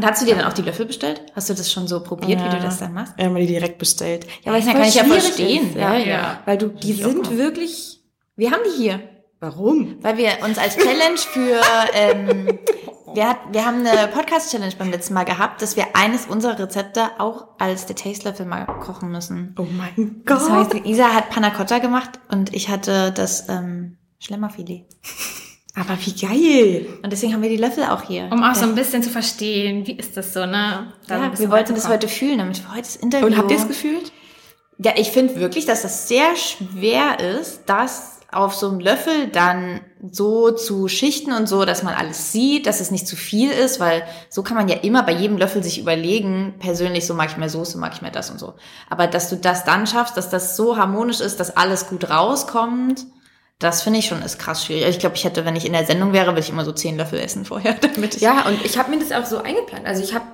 Ja. 0.00 0.06
Und 0.06 0.06
hast 0.06 0.22
du 0.22 0.26
dir 0.26 0.36
dann 0.36 0.44
auch 0.46 0.52
die 0.52 0.62
Löffel 0.62 0.86
bestellt? 0.86 1.22
Hast 1.34 1.48
du 1.50 1.54
das 1.54 1.70
schon 1.72 1.86
so 1.88 2.00
probiert, 2.02 2.40
wie 2.44 2.48
du 2.48 2.60
das 2.60 2.78
dann 2.78 2.92
machst? 2.94 3.14
Wir 3.16 3.24
haben 3.26 3.34
die 3.36 3.46
direkt 3.46 3.78
bestellt. 3.78 4.26
Ja, 4.44 4.52
Ja, 4.52 4.58
es 4.58 4.66
kann 4.66 4.82
ich 4.82 4.94
ja 4.94 5.04
verstehen. 5.04 5.74
Ja, 5.76 5.94
ja, 5.96 6.06
ja. 6.06 6.42
Weil 6.44 6.58
du, 6.58 6.68
die 6.68 6.92
Ich 6.92 7.04
auch 7.04 7.10
sind 7.10 7.22
mal. 7.30 7.38
wirklich, 7.38 8.00
Wir 8.36 8.50
haben 8.50 8.62
die 8.66 8.76
hier. 8.82 9.00
warum? 9.40 9.96
Weil 10.02 10.16
wir 10.18 10.30
uns 10.44 10.58
als 10.58 10.76
Challenge 10.76 11.16
für, 11.18 11.60
ähm, 11.94 12.58
wir, 13.14 13.28
hat, 13.28 13.38
wir 13.52 13.64
haben 13.64 13.86
eine 13.86 14.08
Podcast-Challenge 14.08 14.74
beim 14.78 14.90
letzten 14.90 15.14
Mal 15.14 15.24
gehabt, 15.24 15.62
dass 15.62 15.76
wir 15.76 15.86
eines 15.94 16.26
unserer 16.26 16.58
Rezepte 16.58 17.02
auch 17.18 17.48
als 17.58 17.86
der 17.86 17.96
Tastelöffel 17.96 18.46
mal 18.46 18.64
kochen 18.66 19.10
müssen. 19.10 19.54
Oh 19.58 19.66
mein 19.70 20.22
Gott. 20.26 20.38
Das 20.40 20.50
heißt, 20.50 20.74
Isa 20.84 21.14
hat 21.14 21.30
Panna 21.30 21.50
Cotta 21.50 21.78
gemacht 21.78 22.18
und 22.30 22.54
ich 22.54 22.68
hatte 22.68 23.12
das 23.12 23.48
ähm, 23.48 23.96
Schlemmerfilet. 24.18 24.84
Aber 25.78 25.96
wie 26.04 26.12
geil. 26.12 26.86
Und 27.02 27.12
deswegen 27.12 27.32
haben 27.32 27.42
wir 27.42 27.48
die 27.48 27.56
Löffel 27.56 27.84
auch 27.84 28.02
hier. 28.02 28.28
Um 28.32 28.42
auch 28.42 28.54
so 28.54 28.64
ein 28.64 28.74
bisschen 28.74 29.02
zu 29.02 29.10
verstehen, 29.10 29.86
wie 29.86 29.92
ist 29.92 30.16
das 30.16 30.32
so, 30.32 30.40
ne? 30.46 30.92
Da 31.06 31.18
ja, 31.18 31.38
wir 31.38 31.50
wollten 31.50 31.74
das 31.74 31.88
heute 31.88 32.08
fühlen, 32.08 32.38
damit 32.38 32.62
wir 32.62 32.70
heute 32.70 32.82
das 32.82 32.96
Interview... 32.96 33.26
Und 33.26 33.36
habt 33.36 33.50
ihr 33.50 33.58
es 33.58 33.68
gefühlt? 33.68 34.12
Ja, 34.78 34.92
ich 34.96 35.10
finde 35.10 35.36
wirklich, 35.36 35.66
dass 35.66 35.82
das 35.82 36.08
sehr 36.08 36.36
schwer 36.36 37.20
ist, 37.20 37.62
das 37.66 38.18
auf 38.30 38.54
so 38.54 38.68
einem 38.68 38.80
Löffel 38.80 39.28
dann 39.28 39.80
so 40.10 40.50
zu 40.50 40.86
schichten 40.88 41.32
und 41.32 41.48
so, 41.48 41.64
dass 41.64 41.82
man 41.82 41.94
alles 41.94 42.30
sieht, 42.30 42.66
dass 42.66 42.80
es 42.80 42.90
nicht 42.90 43.06
zu 43.06 43.16
viel 43.16 43.50
ist, 43.50 43.80
weil 43.80 44.02
so 44.28 44.42
kann 44.42 44.56
man 44.56 44.68
ja 44.68 44.76
immer 44.76 45.02
bei 45.02 45.12
jedem 45.12 45.38
Löffel 45.38 45.62
sich 45.62 45.78
überlegen, 45.80 46.54
persönlich, 46.58 47.06
so 47.06 47.14
mag 47.14 47.30
ich 47.30 47.38
mehr 47.38 47.48
Soße, 47.48 47.78
mag 47.78 47.94
ich 47.94 48.02
mehr 48.02 48.10
das 48.10 48.30
und 48.30 48.38
so. 48.38 48.54
Aber 48.90 49.06
dass 49.06 49.30
du 49.30 49.36
das 49.36 49.64
dann 49.64 49.86
schaffst, 49.86 50.16
dass 50.16 50.28
das 50.28 50.56
so 50.56 50.76
harmonisch 50.76 51.20
ist, 51.20 51.40
dass 51.40 51.56
alles 51.56 51.88
gut 51.88 52.10
rauskommt, 52.10 53.06
das 53.58 53.82
finde 53.82 53.98
ich 53.98 54.06
schon 54.06 54.22
ist 54.22 54.38
krass 54.38 54.64
schwierig. 54.64 54.86
Ich 54.88 54.98
glaube, 54.98 55.16
ich 55.16 55.24
hätte, 55.24 55.44
wenn 55.44 55.56
ich 55.56 55.66
in 55.66 55.72
der 55.72 55.84
Sendung 55.84 56.12
wäre, 56.12 56.28
würde 56.28 56.40
ich 56.40 56.50
immer 56.50 56.64
so 56.64 56.72
zehn 56.72 56.96
Löffel 56.96 57.18
essen 57.18 57.44
vorher, 57.44 57.74
damit 57.94 58.14
ich 58.16 58.22
Ja, 58.22 58.46
und 58.46 58.64
ich 58.64 58.78
habe 58.78 58.90
mir 58.90 58.98
das 58.98 59.12
auch 59.12 59.26
so 59.28 59.38
eingeplant. 59.38 59.86
Also 59.86 60.02
ich 60.02 60.14
habe 60.14 60.24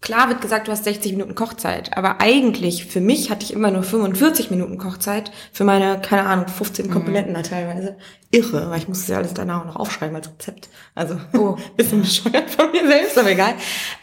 klar 0.00 0.28
wird 0.30 0.40
gesagt, 0.40 0.66
du 0.66 0.72
hast 0.72 0.84
60 0.84 1.12
Minuten 1.12 1.34
Kochzeit, 1.34 1.94
aber 1.96 2.20
eigentlich 2.20 2.86
für 2.86 3.00
mich 3.02 3.30
hatte 3.30 3.44
ich 3.44 3.52
immer 3.52 3.70
nur 3.70 3.82
45 3.82 4.50
Minuten 4.50 4.78
Kochzeit 4.78 5.30
für 5.52 5.64
meine, 5.64 6.00
keine 6.00 6.24
Ahnung, 6.26 6.48
15 6.48 6.86
Mhm. 6.86 6.90
Komponenten 6.90 7.34
da 7.34 7.42
teilweise. 7.42 7.96
Irre, 8.30 8.70
weil 8.70 8.78
ich 8.78 8.88
musste 8.88 9.12
ja 9.12 9.18
alles 9.18 9.34
danach 9.34 9.60
auch 9.62 9.66
noch 9.66 9.76
aufschreiben 9.76 10.14
als 10.16 10.28
Rezept. 10.30 10.68
Also, 10.94 11.16
Oh. 11.34 11.56
bisschen 11.76 12.00
bescheuert 12.00 12.48
von 12.48 12.70
mir 12.70 12.86
selbst, 12.86 13.18
aber 13.18 13.30
egal. 13.32 13.54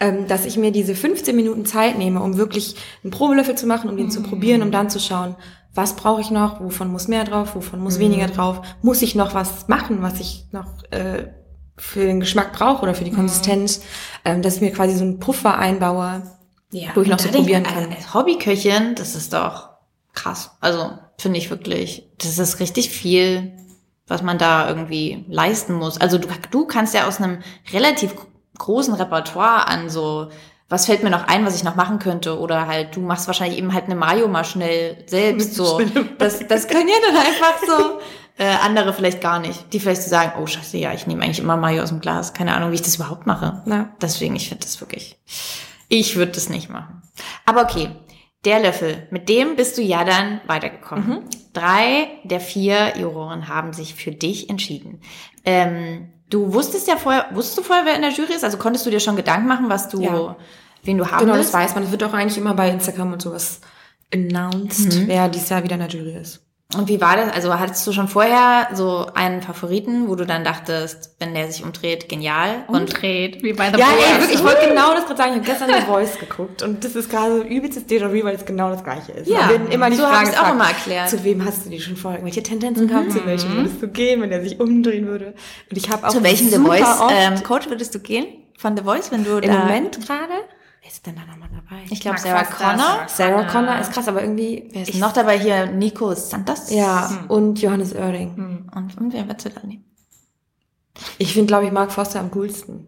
Ähm, 0.01 0.27
dass 0.27 0.45
ich 0.45 0.57
mir 0.57 0.71
diese 0.71 0.95
15 0.95 1.35
Minuten 1.35 1.65
Zeit 1.65 1.97
nehme, 1.97 2.21
um 2.21 2.37
wirklich 2.37 2.75
einen 3.03 3.11
Probelöffel 3.11 3.55
zu 3.55 3.65
machen, 3.67 3.89
um 3.89 3.95
den 3.97 4.11
zu 4.11 4.21
probieren, 4.21 4.61
um 4.61 4.71
dann 4.71 4.89
zu 4.89 4.99
schauen, 4.99 5.35
was 5.77 5.95
brauche 5.95 6.21
ich 6.21 6.31
noch, 6.31 6.59
wovon 6.59 6.91
muss 6.91 7.07
mehr 7.07 7.23
drauf, 7.23 7.55
wovon 7.55 7.79
muss 7.79 7.99
weniger 7.99 8.27
drauf, 8.27 8.61
muss 8.81 9.03
ich 9.03 9.13
noch 9.13 9.35
was 9.35 9.67
machen, 9.67 10.01
was 10.01 10.19
ich 10.19 10.47
noch 10.51 10.83
äh, 10.89 11.27
für 11.77 12.03
den 12.05 12.19
Geschmack 12.19 12.51
brauche 12.53 12.81
oder 12.81 12.95
für 12.95 13.03
die 13.03 13.11
Konsistenz, 13.11 13.81
ähm, 14.25 14.41
dass 14.41 14.55
ich 14.55 14.61
mir 14.61 14.71
quasi 14.71 14.95
so 14.95 15.03
einen 15.03 15.19
Puffer 15.19 15.57
einbaue, 15.57 16.23
Ja, 16.71 16.89
wo 16.95 17.01
ich 17.01 17.07
noch 17.07 17.19
so 17.19 17.29
probieren 17.29 17.63
ich, 17.63 17.71
kann. 17.71 17.93
Als 17.93 18.13
Hobbyköchin, 18.15 18.95
das 18.95 19.15
ist 19.15 19.33
doch 19.33 19.69
krass. 20.13 20.51
Also 20.61 20.97
finde 21.19 21.37
ich 21.37 21.51
wirklich, 21.51 22.09
das 22.17 22.39
ist 22.39 22.59
richtig 22.59 22.89
viel, 22.89 23.53
was 24.07 24.23
man 24.23 24.39
da 24.39 24.67
irgendwie 24.67 25.25
leisten 25.29 25.73
muss. 25.73 26.01
Also 26.01 26.17
du, 26.17 26.27
du 26.49 26.65
kannst 26.65 26.95
ja 26.95 27.07
aus 27.07 27.21
einem 27.21 27.43
relativ 27.71 28.15
großen 28.57 28.95
Repertoire 28.95 29.67
an 29.67 29.89
so, 29.89 30.29
was 30.69 30.85
fällt 30.85 31.03
mir 31.03 31.09
noch 31.09 31.27
ein, 31.27 31.45
was 31.45 31.55
ich 31.55 31.63
noch 31.63 31.75
machen 31.75 31.99
könnte? 31.99 32.39
Oder 32.39 32.67
halt, 32.67 32.95
du 32.95 33.01
machst 33.01 33.27
wahrscheinlich 33.27 33.57
eben 33.57 33.73
halt 33.73 33.85
eine 33.85 33.95
Mayo 33.95 34.27
mal 34.27 34.43
schnell 34.43 35.03
selbst 35.07 35.55
so. 35.55 35.79
Das, 36.17 36.45
das 36.47 36.67
können 36.67 36.87
ja 36.87 36.95
dann 37.05 37.17
einfach 37.17 37.55
so. 37.65 37.99
Äh, 38.39 38.55
andere 38.63 38.93
vielleicht 38.93 39.19
gar 39.19 39.39
nicht. 39.39 39.73
Die 39.73 39.79
vielleicht 39.79 40.03
so 40.03 40.11
sagen, 40.11 40.33
oh 40.39 40.45
scheiße, 40.45 40.77
ja, 40.77 40.93
ich 40.93 41.07
nehme 41.07 41.23
eigentlich 41.23 41.39
immer 41.39 41.57
Mayo 41.57 41.81
aus 41.81 41.89
dem 41.89 42.01
Glas. 42.01 42.35
Keine 42.35 42.53
Ahnung, 42.53 42.69
wie 42.69 42.75
ich 42.75 42.83
das 42.83 42.97
überhaupt 42.97 43.25
mache. 43.25 43.63
Ja. 43.65 43.89
Deswegen, 43.99 44.35
ich 44.35 44.47
finde 44.47 44.63
das 44.63 44.79
wirklich. 44.79 45.17
Ich 45.87 46.17
würde 46.17 46.33
das 46.33 46.47
nicht 46.47 46.69
machen. 46.69 47.01
Aber 47.45 47.63
okay, 47.63 47.89
der 48.45 48.59
Löffel, 48.59 49.07
mit 49.09 49.27
dem 49.27 49.55
bist 49.55 49.79
du 49.79 49.81
ja 49.81 50.03
dann 50.03 50.41
weitergekommen. 50.45 51.23
Drei 51.53 52.09
der 52.25 52.39
vier 52.39 52.99
Juroren 52.99 53.47
haben 53.47 53.73
sich 53.73 53.95
für 53.95 54.11
dich 54.11 54.51
entschieden. 54.51 55.01
Ähm, 55.43 56.13
du 56.29 56.53
wusstest 56.53 56.87
ja 56.87 56.97
vorher, 56.97 57.25
wusstest 57.31 57.57
du 57.57 57.63
vorher, 57.63 57.85
wer 57.85 57.95
in 57.95 58.01
der 58.01 58.11
Jury 58.11 58.33
ist? 58.33 58.43
Also 58.43 58.57
konntest 58.57 58.85
du 58.85 58.89
dir 58.89 58.99
schon 58.99 59.15
Gedanken 59.15 59.47
machen, 59.47 59.69
was 59.69 59.89
du, 59.89 60.01
Ja. 60.01 60.35
wen 60.83 60.97
du 60.97 61.05
haben 61.05 61.19
Genau, 61.19 61.33
das 61.33 61.39
willst? 61.47 61.53
weiß 61.53 61.73
man. 61.75 61.83
Das 61.83 61.91
wird 61.91 62.03
auch 62.03 62.13
eigentlich 62.13 62.37
immer 62.37 62.53
bei 62.53 62.69
Instagram 62.69 63.13
und 63.13 63.21
sowas 63.21 63.61
announced, 64.13 65.07
wer 65.07 65.27
dieses 65.29 65.49
Jahr 65.49 65.63
wieder 65.63 65.75
in 65.75 65.81
der 65.81 65.89
Jury 65.89 66.15
ist. 66.17 66.41
Und 66.75 66.89
wie 66.89 66.99
war 66.99 67.15
das? 67.15 67.31
Also 67.31 67.57
hattest 67.57 67.87
du 67.87 67.93
schon 67.93 68.09
vorher 68.09 68.67
so 68.73 69.07
einen 69.13 69.41
Favoriten, 69.41 70.09
wo 70.09 70.15
du 70.15 70.25
dann 70.25 70.43
dachtest, 70.43 71.15
wenn 71.17 71.33
der 71.33 71.49
sich 71.49 71.63
umdreht, 71.63 72.09
genial? 72.09 72.65
Und 72.67 73.01
dreht, 73.01 73.41
wie 73.41 73.53
bei 73.53 73.71
The 73.71 73.79
Ja, 73.79 73.85
Voice. 73.85 74.03
ey, 74.05 74.19
wirklich, 74.21 74.39
ich 74.39 74.43
wollte 74.43 74.67
genau 74.67 74.93
das 74.93 75.05
gerade 75.05 75.17
sagen. 75.17 75.31
Ich 75.31 75.37
habe 75.37 75.45
gestern 75.45 75.69
The 75.69 75.85
Voice 75.85 76.19
geguckt 76.19 76.63
und 76.63 76.83
das 76.83 76.95
ist 76.97 77.09
gerade 77.09 77.37
so 77.37 77.43
übelstes 77.43 77.85
Déjà-vu, 77.87 78.21
weil 78.25 78.35
es 78.35 78.45
genau 78.45 78.69
das 78.69 78.83
Gleiche 78.83 79.13
ist. 79.13 79.29
Ja, 79.29 79.47
werden 79.49 79.69
immer 79.69 79.89
die 79.89 79.95
so 79.95 80.03
hab 80.03 80.13
Fragen 80.15 80.29
ich's 80.29 80.39
auch 80.39 80.51
immer 80.51 80.67
erklärt. 80.67 81.09
Zu 81.09 81.23
wem 81.23 81.45
hast 81.45 81.65
du 81.65 81.69
die 81.69 81.79
schon 81.79 81.95
vorher? 81.95 82.21
Welche 82.25 82.43
Tendenzen 82.43 82.89
kamen 82.89 83.11
zu 83.11 83.25
welchem 83.25 83.55
würdest 83.55 83.81
du 83.81 83.87
gehen, 83.87 84.21
wenn 84.21 84.29
der 84.29 84.43
sich 84.43 84.59
umdrehen 84.59 85.07
würde? 85.07 85.35
Und 85.71 85.77
ich 85.77 85.89
habe 85.89 86.05
auch 86.05 86.11
zu 86.11 86.21
welchem 86.21 86.49
The 86.49 86.57
Voice 86.57 86.99
ähm, 87.11 87.41
Coach 87.43 87.69
würdest 87.69 87.95
du 87.95 87.99
gehen? 87.99 88.25
Von 88.57 88.75
The 88.75 88.83
Voice, 88.83 89.09
wenn 89.11 89.23
du 89.23 89.37
im 89.37 89.51
da, 89.53 89.59
Moment 89.59 90.05
gerade, 90.05 90.33
wer 90.87 90.93
ist 90.93 91.05
denn 91.05 91.15
da 91.15 91.25
nochmal 91.25 91.49
dabei? 91.49 91.83
Ich 91.89 91.99
glaube 91.99 92.17
Sarah 92.17 92.45
Connor. 92.45 93.07
Sarah 93.07 93.43
Connor. 93.43 93.79
Ist 93.79 93.91
krass, 93.91 94.07
aber 94.07 94.21
irgendwie 94.21 94.69
Wer 94.71 94.83
ist 94.83 94.93
denn 94.93 95.01
noch 95.01 95.11
dabei 95.11 95.37
hier? 95.37 95.65
Nico 95.65 96.13
Santos. 96.15 96.71
ja 96.71 97.25
und 97.27 97.61
Johannes 97.61 97.93
Oerding. 97.93 98.69
Und, 98.73 98.97
und 98.97 99.13
wer 99.13 99.27
wird 99.27 99.43
du 99.43 99.49
da 99.49 99.65
nehmen? 99.65 99.83
Ich 101.17 101.33
finde, 101.33 101.47
glaube 101.47 101.65
ich, 101.65 101.71
Mark 101.71 101.91
Foster 101.91 102.21
am 102.21 102.31
coolsten. 102.31 102.87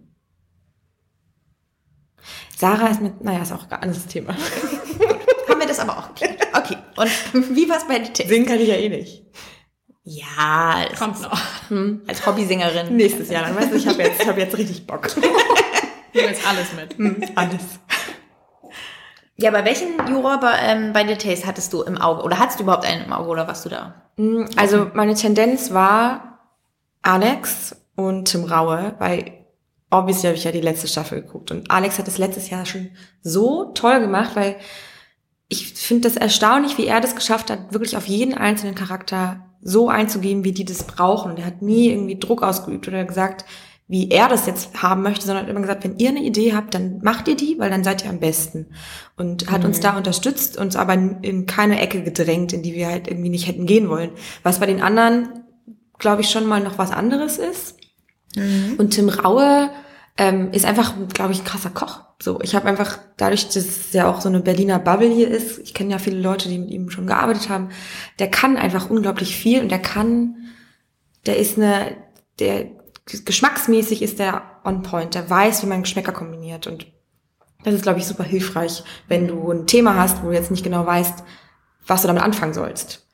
Sarah 2.57 2.87
ist 2.87 3.01
mit, 3.01 3.23
naja, 3.23 3.41
ist 3.41 3.51
auch 3.51 3.69
ein 3.69 3.81
anderes 3.81 4.05
Thema. 4.07 4.33
Haben 5.49 5.59
wir 5.59 5.67
das 5.67 5.79
aber 5.79 5.97
auch 5.97 6.07
geklärt. 6.09 6.47
Okay. 6.53 6.77
Und 6.95 7.55
wie 7.55 7.69
war's 7.69 7.87
bei 7.87 7.99
dir? 7.99 8.27
Singen 8.27 8.45
kann 8.45 8.59
ich 8.59 8.69
ja 8.69 8.75
eh 8.75 8.89
nicht. 8.89 9.25
Ja, 10.03 10.85
das 10.89 10.99
Kommt 10.99 11.21
noch. 11.21 11.39
als 12.07 12.25
Hobbysängerin. 12.25 12.95
Nächstes 12.95 13.29
Jahr, 13.29 13.43
dann 13.43 13.55
weißt 13.55 13.71
du, 13.71 13.75
ich 13.75 13.87
habe 13.87 14.01
jetzt, 14.01 14.21
ich 14.21 14.27
hab 14.27 14.37
jetzt 14.37 14.57
richtig 14.57 14.87
Bock. 14.87 15.09
Du 16.13 16.19
jetzt 16.19 16.47
alles 16.47 16.73
mit. 16.73 17.37
Alles. 17.37 17.61
Ja, 19.37 19.51
bei 19.51 19.63
welchen 19.63 19.97
Juror 20.07 20.39
bei, 20.39 20.53
ähm, 20.61 20.91
bei 20.91 21.07
The 21.07 21.15
Taste 21.15 21.47
hattest 21.47 21.71
du 21.71 21.81
im 21.83 21.97
Auge? 21.97 22.23
Oder 22.23 22.39
hattest 22.39 22.59
du 22.59 22.63
überhaupt 22.63 22.85
einen 22.85 23.05
im 23.05 23.13
Auge 23.13 23.29
oder 23.29 23.47
warst 23.47 23.65
du 23.65 23.69
da? 23.69 23.93
Also 24.57 24.91
meine 24.93 25.13
Tendenz 25.15 25.71
war 25.71 26.39
Alex 27.01 27.75
und 27.95 28.25
Tim 28.25 28.43
Raue, 28.43 28.95
weil 28.99 29.45
obviously 29.89 30.27
habe 30.27 30.37
ich 30.37 30.43
ja 30.43 30.51
die 30.51 30.59
letzte 30.59 30.89
Staffel 30.89 31.21
geguckt 31.21 31.51
und 31.51 31.71
Alex 31.71 31.97
hat 31.97 32.07
das 32.07 32.17
letztes 32.17 32.49
Jahr 32.49 32.65
schon 32.65 32.89
so 33.21 33.71
toll 33.73 34.01
gemacht, 34.01 34.31
weil 34.35 34.57
ich 35.47 35.73
finde 35.73 36.09
das 36.09 36.17
erstaunlich, 36.17 36.77
wie 36.77 36.87
er 36.87 36.99
das 36.99 37.15
geschafft 37.15 37.49
hat, 37.49 37.71
wirklich 37.73 37.95
auf 37.95 38.07
jeden 38.07 38.33
einzelnen 38.33 38.75
Charakter 38.75 39.45
so 39.61 39.89
einzugehen, 39.89 40.43
wie 40.43 40.51
die 40.51 40.65
das 40.65 40.83
brauchen. 40.83 41.35
Der 41.35 41.45
hat 41.45 41.61
nie 41.61 41.89
irgendwie 41.89 42.19
Druck 42.19 42.43
ausgeübt 42.43 42.87
oder 42.87 43.03
gesagt, 43.05 43.45
wie 43.89 44.11
er 44.11 44.29
das 44.29 44.45
jetzt 44.45 44.83
haben 44.83 45.01
möchte, 45.01 45.25
sondern 45.25 45.45
hat 45.45 45.49
immer 45.49 45.61
gesagt, 45.61 45.83
wenn 45.83 45.97
ihr 45.97 46.09
eine 46.09 46.21
Idee 46.21 46.53
habt, 46.53 46.75
dann 46.75 46.99
macht 47.01 47.27
ihr 47.27 47.35
die, 47.35 47.57
weil 47.57 47.71
dann 47.71 47.83
seid 47.83 48.03
ihr 48.03 48.11
am 48.11 48.19
besten. 48.19 48.67
Und 49.17 49.49
hat 49.49 49.65
uns 49.65 49.79
da 49.79 49.97
unterstützt, 49.97 50.57
uns 50.57 50.75
aber 50.75 50.93
in 50.93 51.47
keine 51.47 51.81
Ecke 51.81 52.03
gedrängt, 52.03 52.53
in 52.53 52.61
die 52.61 52.75
wir 52.75 52.87
halt 52.87 53.07
irgendwie 53.07 53.29
nicht 53.29 53.47
hätten 53.47 53.65
gehen 53.65 53.89
wollen. 53.89 54.11
Was 54.43 54.59
bei 54.59 54.67
den 54.67 54.83
anderen, 54.83 55.43
glaube 55.97 56.21
ich, 56.21 56.29
schon 56.29 56.45
mal 56.45 56.61
noch 56.61 56.77
was 56.77 56.91
anderes 56.91 57.39
ist. 57.39 57.77
Und 58.77 58.91
Tim 58.91 59.09
Raue 59.09 59.71
ähm, 60.19 60.51
ist 60.51 60.65
einfach, 60.65 60.93
glaube 61.11 61.33
ich, 61.33 61.39
ein 61.39 61.45
krasser 61.45 61.71
Koch. 61.71 62.01
So, 62.21 62.39
ich 62.41 62.53
habe 62.53 62.67
einfach 62.67 62.99
dadurch, 63.17 63.47
dass 63.47 63.55
es 63.55 63.93
ja 63.93 64.07
auch 64.07 64.21
so 64.21 64.29
eine 64.29 64.41
Berliner 64.41 64.77
Bubble 64.77 65.09
hier 65.09 65.29
ist, 65.29 65.57
ich 65.57 65.73
kenne 65.73 65.91
ja 65.91 65.97
viele 65.97 66.21
Leute, 66.21 66.47
die 66.47 66.59
mit 66.59 66.69
ihm 66.69 66.91
schon 66.91 67.07
gearbeitet 67.07 67.49
haben, 67.49 67.69
der 68.19 68.29
kann 68.29 68.55
einfach 68.55 68.91
unglaublich 68.91 69.35
viel 69.35 69.61
und 69.61 69.71
der 69.71 69.79
kann, 69.79 70.35
der 71.25 71.37
ist 71.37 71.57
eine, 71.57 71.95
der 72.37 72.78
geschmacksmäßig 73.25 74.01
ist 74.01 74.19
der 74.19 74.41
on 74.63 74.81
point, 74.81 75.15
der 75.15 75.29
weiß, 75.29 75.63
wie 75.63 75.67
man 75.67 75.83
Geschmäcker 75.83 76.11
kombiniert 76.11 76.67
und 76.67 76.87
das 77.63 77.73
ist, 77.73 77.83
glaube 77.83 77.99
ich, 77.99 78.05
super 78.05 78.23
hilfreich, 78.23 78.83
wenn 79.07 79.27
du 79.27 79.51
ein 79.51 79.67
Thema 79.67 79.95
hast, 79.95 80.23
wo 80.23 80.27
du 80.27 80.33
jetzt 80.33 80.51
nicht 80.51 80.63
genau 80.63 80.85
weißt, 80.85 81.23
was 81.85 82.01
du 82.01 82.07
damit 82.07 82.23
anfangen 82.23 82.53
sollst. 82.53 83.05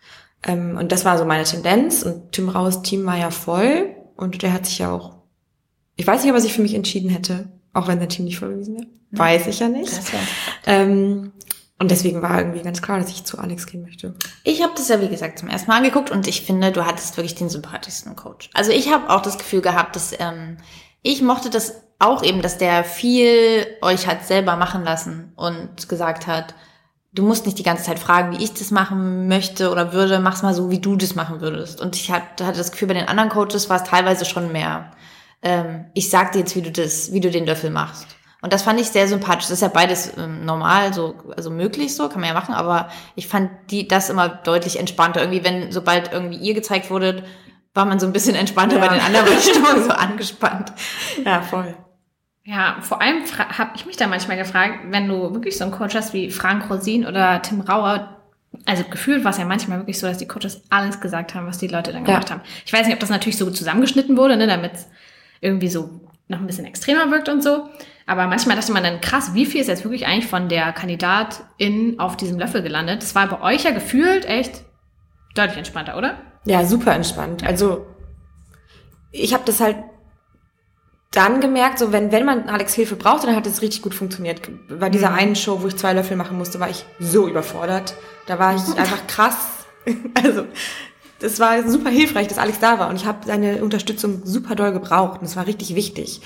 Ähm, 0.44 0.78
und 0.78 0.92
das 0.92 1.06
war 1.06 1.18
so 1.18 1.26
meine 1.26 1.46
Tendenz 1.46 2.04
und 2.04 2.32
Tim 2.32 2.50
Raues 2.50 2.84
Team 2.84 3.06
war 3.06 3.18
ja 3.18 3.32
voll 3.32 3.96
und 4.16 4.42
der 4.44 4.54
hat 4.54 4.66
sich 4.66 4.80
ja 4.80 4.92
auch, 4.92 5.16
ich 5.96 6.06
weiß 6.06 6.22
nicht, 6.22 6.32
ob 6.32 6.38
er 6.38 6.42
sich 6.42 6.54
für 6.54 6.62
mich 6.62 6.76
entschieden 6.76 7.10
hätte, 7.10 7.50
auch 7.74 7.88
wenn 7.88 8.00
sein 8.00 8.10
Team 8.10 8.26
nicht 8.26 8.38
voll 8.38 8.50
gewesen 8.50 8.76
wäre. 8.76 8.88
Weiß 9.12 9.48
ich 9.48 9.60
ja 9.60 9.70
nicht. 9.70 9.92
Ähm, 10.66 11.32
und 11.78 11.92
deswegen 11.92 12.22
war 12.22 12.38
irgendwie 12.40 12.62
ganz 12.62 12.82
klar, 12.82 13.00
dass 13.00 13.10
ich 13.10 13.26
zu 13.26 13.38
Alex 13.38 13.66
gehen 13.66 13.82
möchte. 13.82 14.16
Ich 14.44 14.62
habe 14.64 14.74
das 14.76 14.88
ja, 14.88 15.02
wie 15.02 15.10
gesagt, 15.10 15.40
zum 15.40 15.50
ersten 15.50 15.70
Mal 15.70 15.78
angeguckt 15.78 16.10
und 16.10 16.28
ich 16.28 16.46
finde, 16.46 16.72
du 16.72 16.86
hattest 16.86 17.18
wirklich 17.18 17.36
den 17.36 17.50
sympathischsten 17.50 18.16
Coach. 18.16 18.50
Also 18.54 18.72
ich 18.72 18.92
habe 18.92 19.10
auch 19.10 19.22
das 19.22 19.38
Gefühl 19.38 19.62
gehabt, 19.62 19.96
dass 19.96 20.14
ähm, 20.18 20.58
ich 21.02 21.22
mochte 21.22 21.50
das 21.50 21.82
auch 22.00 22.24
eben, 22.24 22.42
dass 22.42 22.58
der 22.58 22.84
viel 22.84 23.68
euch 23.82 24.08
hat 24.08 24.26
selber 24.26 24.56
machen 24.56 24.84
lassen 24.84 25.34
und 25.36 25.90
gesagt 25.90 26.28
hat, 26.28 26.56
du 27.14 27.24
musst 27.24 27.46
nicht 27.46 27.58
die 27.58 27.64
ganze 27.64 27.84
Zeit 27.84 28.00
fragen, 28.00 28.32
wie 28.32 28.44
ich 28.44 28.54
das 28.54 28.72
machen 28.72 29.28
möchte 29.28 29.70
oder 29.70 29.94
würde, 29.94 30.20
mach's 30.20 30.44
mal 30.44 30.54
so, 30.54 30.70
wie 30.70 30.80
du 30.80 30.96
das 30.96 31.16
machen 31.16 31.42
würdest. 31.42 31.82
Und 31.82 31.96
ich 31.96 32.12
hatte, 32.12 32.46
das 32.52 32.72
Gefühl, 32.72 32.90
bei 32.90 32.94
den 32.94 33.08
anderen 33.08 33.30
Coaches 33.30 33.70
war 33.70 33.82
es 33.82 33.90
teilweise 33.90 34.26
schon 34.26 34.52
mehr, 34.52 34.92
ähm, 35.42 35.86
ich 35.94 36.10
sag 36.10 36.32
dir 36.32 36.40
jetzt, 36.40 36.56
wie 36.56 36.62
du 36.62 36.72
das, 36.72 37.12
wie 37.12 37.20
du 37.20 37.30
den 37.30 37.46
Löffel 37.46 37.70
machst. 37.70 38.08
Und 38.46 38.54
das 38.54 38.62
fand 38.62 38.80
ich 38.80 38.90
sehr 38.90 39.08
sympathisch. 39.08 39.46
Das 39.46 39.50
ist 39.54 39.62
ja 39.64 39.70
beides 39.70 40.16
ähm, 40.20 40.46
normal, 40.46 40.94
so, 40.94 41.16
also 41.36 41.50
möglich 41.50 41.96
so, 41.96 42.08
kann 42.10 42.20
man 42.22 42.28
ja 42.30 42.36
machen, 42.36 42.54
aber 42.54 42.90
ich 43.16 43.28
fand 43.28 43.50
die, 43.72 43.88
das 43.88 44.12
immer 44.12 44.30
deutlich 44.30 44.78
entspannter. 44.78 45.20
Irgendwie, 45.22 45.44
wenn, 45.44 45.72
sobald 45.72 46.14
irgendwie 46.14 46.38
ihr 46.38 46.54
gezeigt 46.54 46.92
wurde, 46.92 47.24
war 47.74 47.86
man 47.86 48.00
so 48.00 48.06
ein 48.06 48.14
bisschen 48.14 48.36
entspannter, 48.36 48.76
Ja. 48.76 48.86
bei 48.86 48.94
den 48.94 49.04
anderen 49.04 49.26
war 49.26 49.34
die 49.36 49.42
Stimmung 49.42 49.84
so 49.84 49.90
angespannt. 49.90 50.72
Ja, 51.26 51.42
voll. 51.42 51.76
Ja, 52.44 52.78
vor 52.82 53.02
allem 53.02 53.24
habe 53.58 53.72
ich 53.74 53.88
mich 53.88 53.98
da 53.98 54.06
manchmal 54.06 54.38
gefragt, 54.38 54.76
wenn 54.92 55.08
du 55.08 55.34
wirklich 55.34 55.58
so 55.58 55.64
einen 55.64 55.74
Coach 55.74 55.96
hast 55.96 56.14
wie 56.14 56.30
Frank 56.30 56.70
Rosin 56.70 57.08
oder 57.08 57.42
Tim 57.42 57.62
Rauer, 57.62 58.16
also 58.68 58.84
gefühlt 58.84 59.24
war 59.24 59.32
es 59.32 59.40
ja 59.40 59.46
manchmal 59.46 59.80
wirklich 59.80 59.98
so, 59.98 60.06
dass 60.06 60.20
die 60.20 60.28
Coaches 60.28 60.62
alles 60.70 61.02
gesagt 61.02 61.34
haben, 61.34 61.48
was 61.48 61.58
die 61.58 61.68
Leute 61.68 61.92
dann 61.92 62.02
Ja. 62.06 62.12
gemacht 62.14 62.30
haben. 62.30 62.42
Ich 62.64 62.72
weiß 62.72 62.86
nicht, 62.86 62.94
ob 62.94 63.00
das 63.00 63.10
natürlich 63.10 63.40
so 63.40 63.50
zusammengeschnitten 63.50 64.16
wurde, 64.16 64.38
ne, 64.38 64.46
damit 64.46 64.74
es 64.76 64.88
irgendwie 65.42 65.68
so 65.68 65.90
noch 66.28 66.38
ein 66.40 66.46
bisschen 66.46 66.66
extremer 66.66 67.10
wirkt 67.10 67.28
und 67.28 67.42
so. 67.42 67.68
Aber 68.08 68.28
manchmal 68.28 68.56
dachte 68.56 68.72
man 68.72 68.84
dann, 68.84 69.02
krass, 69.02 69.34
wie 69.34 69.46
viel 69.46 69.62
ist 69.62 69.68
jetzt 69.68 69.84
wirklich 69.84 70.06
eigentlich 70.06 70.28
von 70.28 70.48
der 70.48 70.72
Kandidatin 70.74 72.00
auf 72.00 72.16
diesem 72.18 72.38
Löffel 72.38 72.62
gelandet? 72.62 73.02
Das 73.02 73.16
war 73.16 73.28
bei 73.28 73.42
euch 73.42 73.64
ja 73.64 73.72
gefühlt 73.72 74.26
echt 74.26 74.64
deutlich 75.34 75.58
entspannter, 75.58 75.98
oder? 75.98 76.18
Ja, 76.46 76.64
super 76.66 76.94
entspannt. 76.94 77.44
Also 77.46 77.88
ich 79.12 79.34
habe 79.34 79.44
das 79.46 79.60
halt 79.60 79.78
dann 81.12 81.42
gemerkt, 81.42 81.80
so 81.80 81.92
wenn, 81.92 82.12
wenn 82.12 82.26
man 82.26 82.50
Alex 82.50 82.74
Hilfe 82.74 82.96
brauchte, 82.96 83.28
dann 83.28 83.36
hat 83.36 83.48
es 83.48 83.62
richtig 83.62 83.82
gut 83.82 83.96
funktioniert. 83.96 84.42
Bei 84.80 84.90
dieser 84.90 85.14
einen 85.14 85.36
Show, 85.36 85.62
wo 85.62 85.68
ich 85.68 85.78
zwei 85.78 85.94
Löffel 85.94 86.18
machen 86.18 86.38
musste, 86.38 86.60
war 86.60 86.70
ich 86.70 86.86
so 87.00 87.28
überfordert. 87.28 87.96
Da 88.28 88.38
war 88.38 88.56
ich 88.56 88.78
einfach 88.78 89.08
krass. 89.08 89.38
Also 90.16 90.48
das 91.20 91.40
war 91.40 91.70
super 91.70 91.92
hilfreich, 91.92 92.28
dass 92.28 92.40
Alex 92.40 92.60
da 92.60 92.80
war 92.80 92.90
und 92.90 92.96
ich 92.96 93.06
habe 93.06 93.20
seine 93.24 93.64
Unterstützung 93.64 94.26
super 94.26 94.56
doll 94.56 94.72
gebraucht 94.72 95.20
und 95.20 95.28
es 95.28 95.36
war 95.36 95.46
richtig 95.46 95.76
wichtig. 95.76 96.22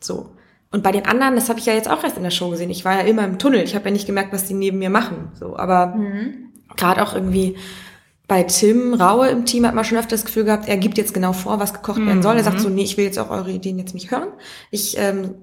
So. 0.00 0.34
Und 0.74 0.82
bei 0.82 0.92
den 0.92 1.06
anderen, 1.06 1.34
das 1.36 1.48
habe 1.48 1.58
ich 1.60 1.66
ja 1.66 1.72
jetzt 1.72 1.88
auch 1.88 2.02
erst 2.04 2.16
in 2.16 2.22
der 2.24 2.30
Show 2.30 2.50
gesehen. 2.50 2.68
Ich 2.70 2.84
war 2.84 2.94
ja 2.94 3.00
immer 3.06 3.24
im 3.24 3.38
Tunnel. 3.38 3.62
Ich 3.62 3.74
habe 3.74 3.86
ja 3.86 3.90
nicht 3.92 4.06
gemerkt, 4.06 4.32
was 4.32 4.44
die 4.44 4.54
neben 4.54 4.78
mir 4.78 4.90
machen. 4.90 5.28
So, 5.38 5.56
aber 5.56 5.86
Mhm. 5.96 6.50
gerade 6.76 7.02
auch 7.02 7.14
irgendwie 7.14 7.56
bei 8.26 8.42
Tim 8.42 8.94
Raue 8.94 9.28
im 9.28 9.44
Team 9.44 9.66
hat 9.66 9.74
man 9.74 9.84
schon 9.84 9.98
öfter 9.98 10.16
das 10.16 10.24
Gefühl 10.24 10.44
gehabt, 10.44 10.66
er 10.68 10.76
gibt 10.78 10.96
jetzt 10.98 11.12
genau 11.14 11.32
vor, 11.32 11.60
was 11.60 11.72
gekocht 11.74 12.04
werden 12.04 12.22
soll. 12.22 12.36
Er 12.36 12.44
sagt 12.44 12.58
so, 12.60 12.68
nee, 12.68 12.82
ich 12.82 12.96
will 12.96 13.04
jetzt 13.04 13.18
auch 13.18 13.30
eure 13.30 13.50
Ideen 13.50 13.78
jetzt 13.78 13.94
nicht 13.94 14.10
hören. 14.10 14.28
Ich 14.70 14.96
ähm, 14.98 15.34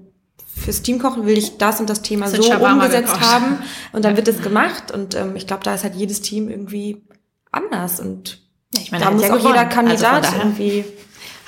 fürs 0.58 0.82
Teamkochen 0.82 1.26
will 1.26 1.38
ich 1.38 1.58
das 1.58 1.80
und 1.80 1.90
das 1.90 2.02
Thema 2.02 2.32
wird 2.32 2.44
so 2.44 2.52
umgesetzt 2.54 3.14
gekocht. 3.14 3.34
haben 3.34 3.60
und 3.94 4.04
dann 4.04 4.18
wird 4.18 4.28
es 4.28 4.42
gemacht. 4.42 4.92
Und 4.92 5.16
ähm, 5.16 5.36
ich 5.36 5.48
glaube, 5.48 5.64
da 5.64 5.74
ist 5.76 5.84
halt 5.84 5.96
jedes 5.96 6.22
Team 6.22 6.50
irgendwie 6.50 7.04
anders 7.52 8.00
und 8.00 8.42
Ja, 8.76 8.82
ich 8.82 8.92
meine, 8.92 9.06
da 9.06 9.12
muss 9.12 9.22
ja 9.24 9.34
auch 9.34 9.38
jeder 9.38 9.66
gewonnen. 9.66 9.92
Also 9.92 10.06
Kandidat 10.06 10.24
daher- 10.26 10.40
irgendwie. 10.40 10.86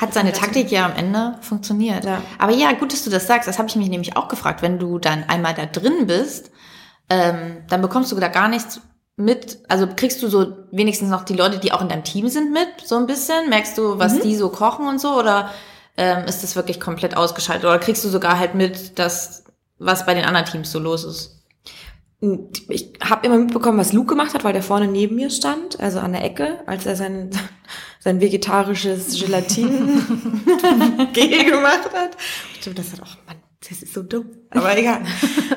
Hat 0.04 0.14
seine 0.14 0.34
Taktik 0.34 0.70
ja 0.70 0.86
am 0.86 0.96
Ende 0.98 1.36
funktioniert. 1.40 2.04
Ja. 2.04 2.22
Aber 2.38 2.52
ja, 2.52 2.74
gut, 2.74 2.92
dass 2.92 3.06
du 3.06 3.10
das 3.10 3.26
sagst. 3.26 3.48
Das 3.48 3.58
habe 3.58 3.70
ich 3.70 3.78
mich 3.78 3.88
nämlich 3.88 4.18
auch 4.18 4.28
gefragt. 4.28 4.62
Wenn 4.62 4.78
du 4.78 5.00
dann 5.00 5.24
einmal 5.24 5.54
da 5.54 5.66
drin 5.66 6.08
bist, 6.08 6.52
ähm, 7.10 7.64
dann 7.70 7.82
bekommst 7.82 8.12
du 8.12 8.18
da 8.18 8.28
gar 8.28 8.50
nichts 8.50 8.82
mit. 9.16 9.60
Also 9.70 9.88
kriegst 9.96 10.22
du 10.22 10.28
so 10.28 10.58
wenigstens 10.72 11.10
noch 11.10 11.24
die 11.24 11.36
Leute, 11.36 11.58
die 11.58 11.72
auch 11.72 11.82
in 11.82 11.88
deinem 11.88 12.04
Team 12.04 12.28
sind, 12.28 12.52
mit, 12.52 12.68
so 12.84 12.98
ein 12.98 13.08
bisschen? 13.08 13.50
Merkst 13.50 13.78
du, 13.78 13.98
was 13.98 14.20
die 14.20 14.36
so 14.36 14.50
kochen 14.50 14.88
und 14.88 15.00
so? 15.00 15.18
Oder 15.18 15.52
ähm, 15.96 16.26
ist 16.26 16.44
das 16.44 16.58
wirklich 16.58 16.82
komplett 16.82 17.16
ausgeschaltet? 17.16 17.64
Oder 17.64 17.80
kriegst 17.80 18.04
du 18.04 18.10
sogar 18.10 18.38
halt 18.38 18.56
mit, 18.56 19.00
dass 19.00 19.46
was 19.80 20.06
bei 20.06 20.16
den 20.16 20.26
anderen 20.26 20.46
Teams 20.46 20.70
so 20.70 20.80
los 20.80 21.06
ist? 21.06 21.43
Ich 22.70 22.94
habe 23.02 23.26
immer 23.28 23.38
mitbekommen, 23.38 23.78
was 23.78 23.92
Luke 23.92 24.08
gemacht 24.08 24.34
hat, 24.34 24.46
weil 24.46 24.54
der 24.54 24.64
vorne 24.64 24.88
neben 24.88 25.16
mir 25.16 25.30
stand, 25.30 25.78
also 25.82 26.00
an 26.00 26.14
der 26.14 26.24
Ecke, 26.24 26.60
als 26.68 26.86
er 26.86 26.96
sein, 26.96 27.32
sein 28.00 28.22
vegetarisches 28.22 29.20
Gelatin-Gel 29.20 29.84
gemacht 31.52 31.90
hat. 31.94 32.16
Ich 32.54 32.60
dachte, 32.60 32.76
das 32.76 32.94
hat 32.94 33.02
auch, 33.02 33.18
Mann, 33.28 33.44
das 33.68 33.82
ist 33.82 33.94
so 33.94 34.04
dumm. 34.04 34.28
Aber 34.52 34.78
egal. 34.78 35.02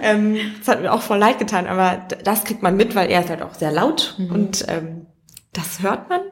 ähm, 0.03 0.37
das 0.59 0.67
hat 0.69 0.83
mir 0.83 0.93
auch 0.93 1.03
voll 1.03 1.19
leid 1.19 1.39
getan, 1.39 1.69
aber 1.69 2.09
das 2.25 2.43
kriegt 2.43 2.63
man 2.63 2.77
mit, 2.77 2.97
weil 2.97 3.11
er 3.11 3.21
ist 3.21 3.31
halt 3.31 3.43
auch 3.43 3.55
sehr 3.55 3.71
laut 3.71 4.17
und 4.19 4.65
ähm, 4.69 5.07
das 5.53 5.83
hört 5.83 6.09
man. 6.09 6.23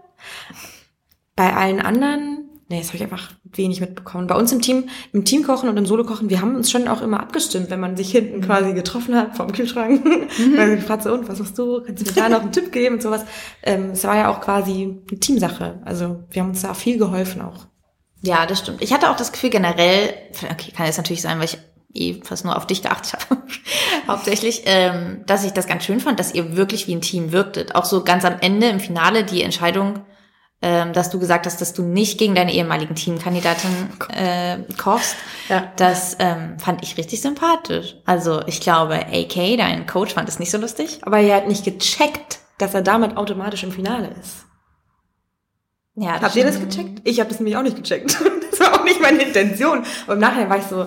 Bei 1.36 1.54
allen 1.54 1.80
anderen, 1.80 2.50
nee, 2.74 2.80
das 2.80 2.88
habe 2.88 2.96
ich 2.96 3.02
einfach 3.04 3.30
wenig 3.44 3.80
mitbekommen. 3.80 4.26
Bei 4.26 4.34
uns 4.34 4.52
im 4.52 4.60
Team, 4.60 4.88
im 5.12 5.24
Teamkochen 5.24 5.68
und 5.68 5.76
im 5.76 5.86
Solokochen, 5.86 6.28
wir 6.28 6.40
haben 6.40 6.56
uns 6.56 6.70
schon 6.70 6.88
auch 6.88 7.02
immer 7.02 7.20
abgestimmt, 7.20 7.70
wenn 7.70 7.80
man 7.80 7.96
sich 7.96 8.10
hinten 8.10 8.40
quasi 8.40 8.72
getroffen 8.72 9.14
hat 9.14 9.36
vom 9.36 9.52
Kühlschrank. 9.52 10.04
Weil 10.56 10.78
ich 10.78 10.84
fragte, 10.84 11.12
und 11.12 11.28
was 11.28 11.38
machst 11.38 11.56
du? 11.58 11.82
Kannst 11.82 12.04
du 12.04 12.10
mir 12.10 12.20
da 12.20 12.28
noch 12.28 12.42
einen 12.42 12.52
Tipp 12.52 12.72
geben 12.72 12.96
und 12.96 13.02
sowas? 13.02 13.24
Ähm, 13.62 13.90
es 13.92 14.04
war 14.04 14.16
ja 14.16 14.28
auch 14.28 14.40
quasi 14.40 15.00
eine 15.08 15.20
Teamsache. 15.20 15.80
Also 15.84 16.24
wir 16.30 16.42
haben 16.42 16.50
uns 16.50 16.62
da 16.62 16.74
viel 16.74 16.98
geholfen 16.98 17.42
auch. 17.42 17.66
Ja, 18.22 18.46
das 18.46 18.60
stimmt. 18.60 18.82
Ich 18.82 18.92
hatte 18.92 19.10
auch 19.10 19.16
das 19.16 19.32
Gefühl 19.32 19.50
generell, 19.50 20.14
okay, 20.50 20.72
kann 20.72 20.86
jetzt 20.86 20.96
natürlich 20.96 21.22
sein, 21.22 21.38
weil 21.38 21.44
ich 21.44 21.58
eh 21.92 22.20
fast 22.24 22.44
nur 22.44 22.56
auf 22.56 22.66
dich 22.66 22.82
geachtet 22.82 23.12
habe, 23.12 23.42
hauptsächlich, 24.08 24.62
ähm, 24.64 25.22
dass 25.26 25.44
ich 25.44 25.52
das 25.52 25.66
ganz 25.66 25.84
schön 25.84 26.00
fand, 26.00 26.18
dass 26.18 26.34
ihr 26.34 26.56
wirklich 26.56 26.88
wie 26.88 26.94
ein 26.94 27.02
Team 27.02 27.30
wirktet. 27.30 27.76
Auch 27.76 27.84
so 27.84 28.02
ganz 28.02 28.24
am 28.24 28.38
Ende 28.40 28.68
im 28.68 28.80
Finale 28.80 29.24
die 29.24 29.42
Entscheidung, 29.42 30.00
dass 30.64 31.10
du 31.10 31.18
gesagt 31.18 31.46
hast, 31.46 31.60
dass 31.60 31.74
du 31.74 31.82
nicht 31.82 32.18
gegen 32.18 32.34
deine 32.34 32.52
ehemaligen 32.54 32.94
Teamkandidatin 32.94 33.70
äh, 34.08 34.58
kochst. 34.78 35.16
Ja. 35.48 35.72
Das 35.76 36.16
ähm, 36.18 36.58
fand 36.58 36.82
ich 36.82 36.96
richtig 36.96 37.20
sympathisch. 37.20 37.96
Also 38.06 38.40
ich 38.46 38.60
glaube, 38.60 38.94
AK, 38.94 39.58
dein 39.58 39.86
Coach, 39.86 40.14
fand 40.14 40.28
es 40.28 40.38
nicht 40.38 40.50
so 40.50 40.58
lustig. 40.58 41.00
Aber 41.02 41.18
er 41.18 41.36
hat 41.36 41.48
nicht 41.48 41.64
gecheckt, 41.64 42.38
dass 42.58 42.74
er 42.74 42.82
damit 42.82 43.16
automatisch 43.16 43.62
im 43.62 43.72
Finale 43.72 44.08
ist. 44.20 44.46
Ja, 45.96 46.20
Habt 46.20 46.34
ihr 46.34 46.44
das 46.44 46.58
gecheckt? 46.58 47.02
Ich 47.04 47.20
habe 47.20 47.28
das 47.28 47.38
nämlich 47.40 47.56
auch 47.56 47.62
nicht 47.62 47.76
gecheckt. 47.76 48.16
Das 48.54 48.60
war 48.60 48.80
auch 48.80 48.84
nicht 48.84 49.02
meine 49.02 49.20
Intention. 49.20 49.84
Aber 50.04 50.12
im 50.12 50.20
Nachhinein 50.20 50.48
war 50.48 50.58
ich 50.58 50.66
so, 50.66 50.86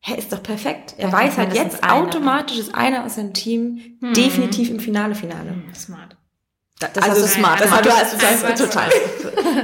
hä, 0.00 0.18
ist 0.18 0.30
doch 0.30 0.42
perfekt. 0.42 0.94
Er 0.98 1.10
weiß 1.10 1.38
halt 1.38 1.54
jetzt 1.54 1.82
automatisch 1.82 2.58
ist 2.58 2.74
einer 2.74 3.06
aus 3.06 3.14
seinem 3.14 3.32
Team 3.32 3.98
definitiv 4.14 4.68
im 4.68 4.78
Finale 4.78 5.14
Finale. 5.14 5.54
Smart. 5.74 6.17
Das 6.80 6.94
Also, 7.02 7.22
hast 7.22 7.22
du 7.22 7.40
smart 7.40 7.60
das 7.60 7.66
gemacht. 7.66 7.86
Du 7.86 7.90
hast, 7.90 8.22
das 8.22 8.58
total. 8.60 8.88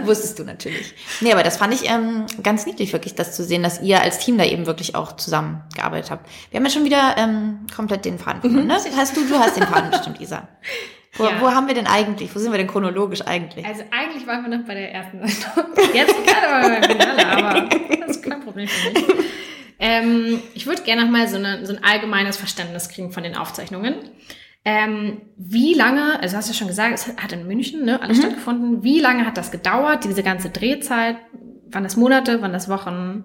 Wusstest 0.04 0.38
du 0.38 0.44
natürlich. 0.44 0.94
Nee, 1.20 1.32
aber 1.32 1.42
das 1.44 1.56
fand 1.56 1.72
ich 1.72 1.88
ähm, 1.88 2.26
ganz 2.42 2.66
niedlich, 2.66 2.92
wirklich, 2.92 3.14
das 3.14 3.36
zu 3.36 3.44
sehen, 3.44 3.62
dass 3.62 3.80
ihr 3.80 4.00
als 4.00 4.18
Team 4.18 4.36
da 4.36 4.44
eben 4.44 4.66
wirklich 4.66 4.94
auch 4.96 5.12
zusammengearbeitet 5.16 6.10
habt. 6.10 6.28
Wir 6.50 6.58
haben 6.58 6.64
ja 6.66 6.70
schon 6.72 6.84
wieder 6.84 7.14
ähm, 7.16 7.66
komplett 7.74 8.04
den 8.04 8.18
Faden 8.18 8.40
verloren, 8.40 8.66
ne? 8.66 8.76
Hast 8.96 9.16
du, 9.16 9.24
du 9.26 9.38
hast 9.38 9.56
den 9.56 9.62
Faden 9.64 9.90
bestimmt, 9.92 10.20
Isa. 10.20 10.48
Wo, 11.16 11.24
Ja. 11.24 11.40
wo 11.40 11.50
haben 11.52 11.68
wir 11.68 11.74
denn 11.74 11.86
eigentlich? 11.86 12.34
Wo 12.34 12.40
sind 12.40 12.50
wir 12.50 12.58
denn 12.58 12.66
chronologisch 12.66 13.22
eigentlich? 13.22 13.64
Also 13.64 13.84
eigentlich 13.92 14.26
waren 14.26 14.42
wir 14.48 14.58
noch 14.58 14.66
bei 14.66 14.74
der 14.74 14.92
ersten 14.92 15.18
Sendung. 15.24 15.94
Jetzt 15.94 16.14
gerade 16.26 16.46
waren 16.50 16.72
wir 16.72 16.80
beim 16.80 16.90
Finale, 16.90 17.26
aber 17.28 17.68
das 18.06 18.16
ist 18.16 18.22
kein 18.24 18.40
Problem 18.40 18.66
für 18.66 18.90
mich. 18.90 19.04
Ähm, 19.78 20.42
ich 20.54 20.66
würde 20.66 20.82
gerne 20.82 21.04
noch 21.04 21.10
mal 21.10 21.28
so, 21.28 21.36
eine, 21.36 21.64
so 21.66 21.72
ein 21.76 21.84
allgemeines 21.84 22.36
Verständnis 22.36 22.88
kriegen 22.88 23.12
von 23.12 23.22
den 23.22 23.36
Aufzeichnungen. 23.36 23.94
Ähm, 24.64 25.20
wie 25.36 25.74
lange, 25.74 26.20
also 26.20 26.36
hast 26.36 26.48
du 26.48 26.52
ja 26.52 26.58
schon 26.58 26.68
gesagt, 26.68 26.94
es 26.94 27.06
hat 27.06 27.32
in 27.32 27.46
München 27.46 27.84
ne, 27.84 28.00
alles 28.00 28.18
stattgefunden. 28.18 28.82
Wie 28.82 28.98
lange 28.98 29.26
hat 29.26 29.36
das 29.36 29.50
gedauert, 29.50 30.04
diese 30.04 30.22
ganze 30.22 30.48
Drehzeit? 30.48 31.16
Waren 31.70 31.84
das 31.84 31.96
Monate, 31.96 32.40
waren 32.40 32.52
das 32.52 32.68
Wochen? 32.68 33.24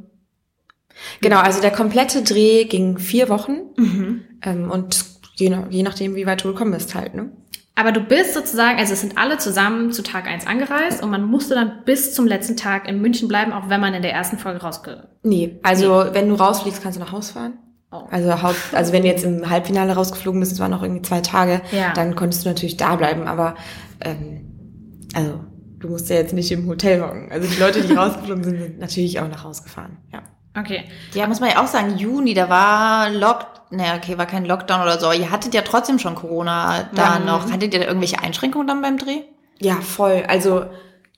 Genau, 1.22 1.40
also 1.40 1.62
der 1.62 1.72
komplette 1.72 2.24
Dreh 2.24 2.66
ging 2.66 2.98
vier 2.98 3.30
Wochen. 3.30 3.60
Mhm. 3.78 4.22
Ähm, 4.42 4.70
und 4.70 5.06
je, 5.36 5.56
je 5.70 5.84
nachdem, 5.84 6.16
wie 6.16 6.26
weit 6.26 6.44
du 6.44 6.50
gekommen 6.50 6.72
bist 6.72 6.94
halt, 6.94 7.16
ne? 7.16 7.32
Aber 7.76 7.94
du 7.94 8.02
bist 8.02 8.34
sozusagen, 8.34 8.78
also 8.78 8.92
es 8.92 9.00
sind 9.00 9.18
alle 9.18 9.38
zusammen 9.38 9.94
zu 9.94 10.04
Tag 10.04 10.28
1 10.28 10.46
angereist 10.46 11.02
und 11.02 11.12
man 11.12 11.24
musste 11.24 11.56
dann 11.56 11.84
bis 11.86 12.14
zum 12.14 12.28
letzten 12.28 12.58
Tag 12.58 12.90
in 12.90 13.00
München 13.00 13.30
bleiben, 13.30 13.54
auch 13.54 13.70
wenn 13.70 13.80
man 13.80 13.94
in 13.94 14.02
der 14.02 14.12
ersten 14.12 14.38
Folge 14.38 14.60
rausge... 14.60 15.08
Nee, 15.24 15.62
also 15.64 16.08
wenn 16.12 16.28
du 16.28 16.36
rausfliegst, 16.36 16.84
kannst 16.84 17.00
du 17.00 17.02
nach 17.02 17.14
Hause 17.14 17.32
fahren. 17.32 17.54
Oh. 17.92 18.04
Also, 18.12 18.42
Haupt, 18.44 18.56
also 18.74 18.94
wenn 18.94 19.02
du 19.02 19.08
jetzt 19.08 19.24
im 19.24 19.50
Halbfinale 19.50 19.94
rausgeflogen 19.96 20.40
bist, 20.40 20.52
es 20.52 20.60
waren 20.60 20.70
noch 20.72 20.84
irgendwie 20.84 21.02
zwei 21.02 21.22
Tage, 21.22 21.62
Ja. 21.72 21.92
dann 21.94 22.16
konntest 22.16 22.46
du 22.46 22.50
natürlich 22.50 22.78
da 22.78 22.96
bleiben. 22.96 23.28
Aber 23.28 23.56
ähm, 24.02 25.08
also 25.16 25.40
du 25.80 25.88
musst 25.90 26.10
ja 26.10 26.18
jetzt 26.18 26.34
nicht 26.34 26.52
im 26.52 26.68
Hotel 26.68 27.02
hocken. 27.02 27.32
Also 27.32 27.48
die 27.50 27.60
Leute, 27.60 27.82
die 27.82 27.94
rausgeflogen 27.96 28.44
sind, 28.44 28.60
sind 28.60 28.80
natürlich 28.80 29.20
auch 29.20 29.28
nach 29.28 29.44
Hause 29.44 29.64
gefahren. 29.64 29.98
Ja. 30.14 30.22
Okay. 30.60 30.84
Ja, 31.14 31.26
muss 31.28 31.40
man 31.40 31.50
ja 31.50 31.64
auch 31.64 31.68
sagen, 31.68 31.98
Juni, 31.98 32.34
da 32.34 32.50
war 32.50 33.10
Lock, 33.10 33.46
naja, 33.72 33.96
okay, 33.96 34.18
war 34.18 34.26
kein 34.26 34.46
Lockdown 34.46 34.82
oder 34.82 35.00
so. 35.00 35.12
Ihr 35.12 35.32
hattet 35.32 35.54
ja 35.54 35.62
trotzdem 35.62 35.98
schon 36.00 36.16
Corona 36.16 36.90
da 36.94 37.18
Ja. 37.18 37.20
noch. 37.20 37.52
Hattet 37.52 37.74
ihr 37.74 37.80
da 37.80 37.86
irgendwelche 37.88 38.20
Einschränkungen 38.20 38.68
dann 38.68 38.82
beim 38.82 38.98
Dreh? 38.98 39.22
Ja, 39.60 39.76
voll. 39.76 40.24
Also 40.28 40.66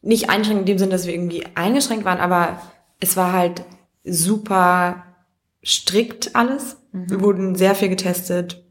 nicht 0.02 0.30
einschränkend 0.30 0.62
in 0.70 0.76
dem 0.76 0.78
Sinne, 0.80 0.92
dass 0.92 1.06
wir 1.06 1.14
irgendwie 1.14 1.46
eingeschränkt 1.56 2.06
waren, 2.06 2.20
aber 2.20 2.62
es 3.00 3.18
war 3.18 3.34
halt 3.34 3.64
super 4.04 5.04
strikt 5.64 6.36
alles. 6.36 6.78
Wir 6.92 7.22
wurden 7.22 7.56
sehr 7.56 7.76
viel 7.76 7.90
getestet. 7.90 8.64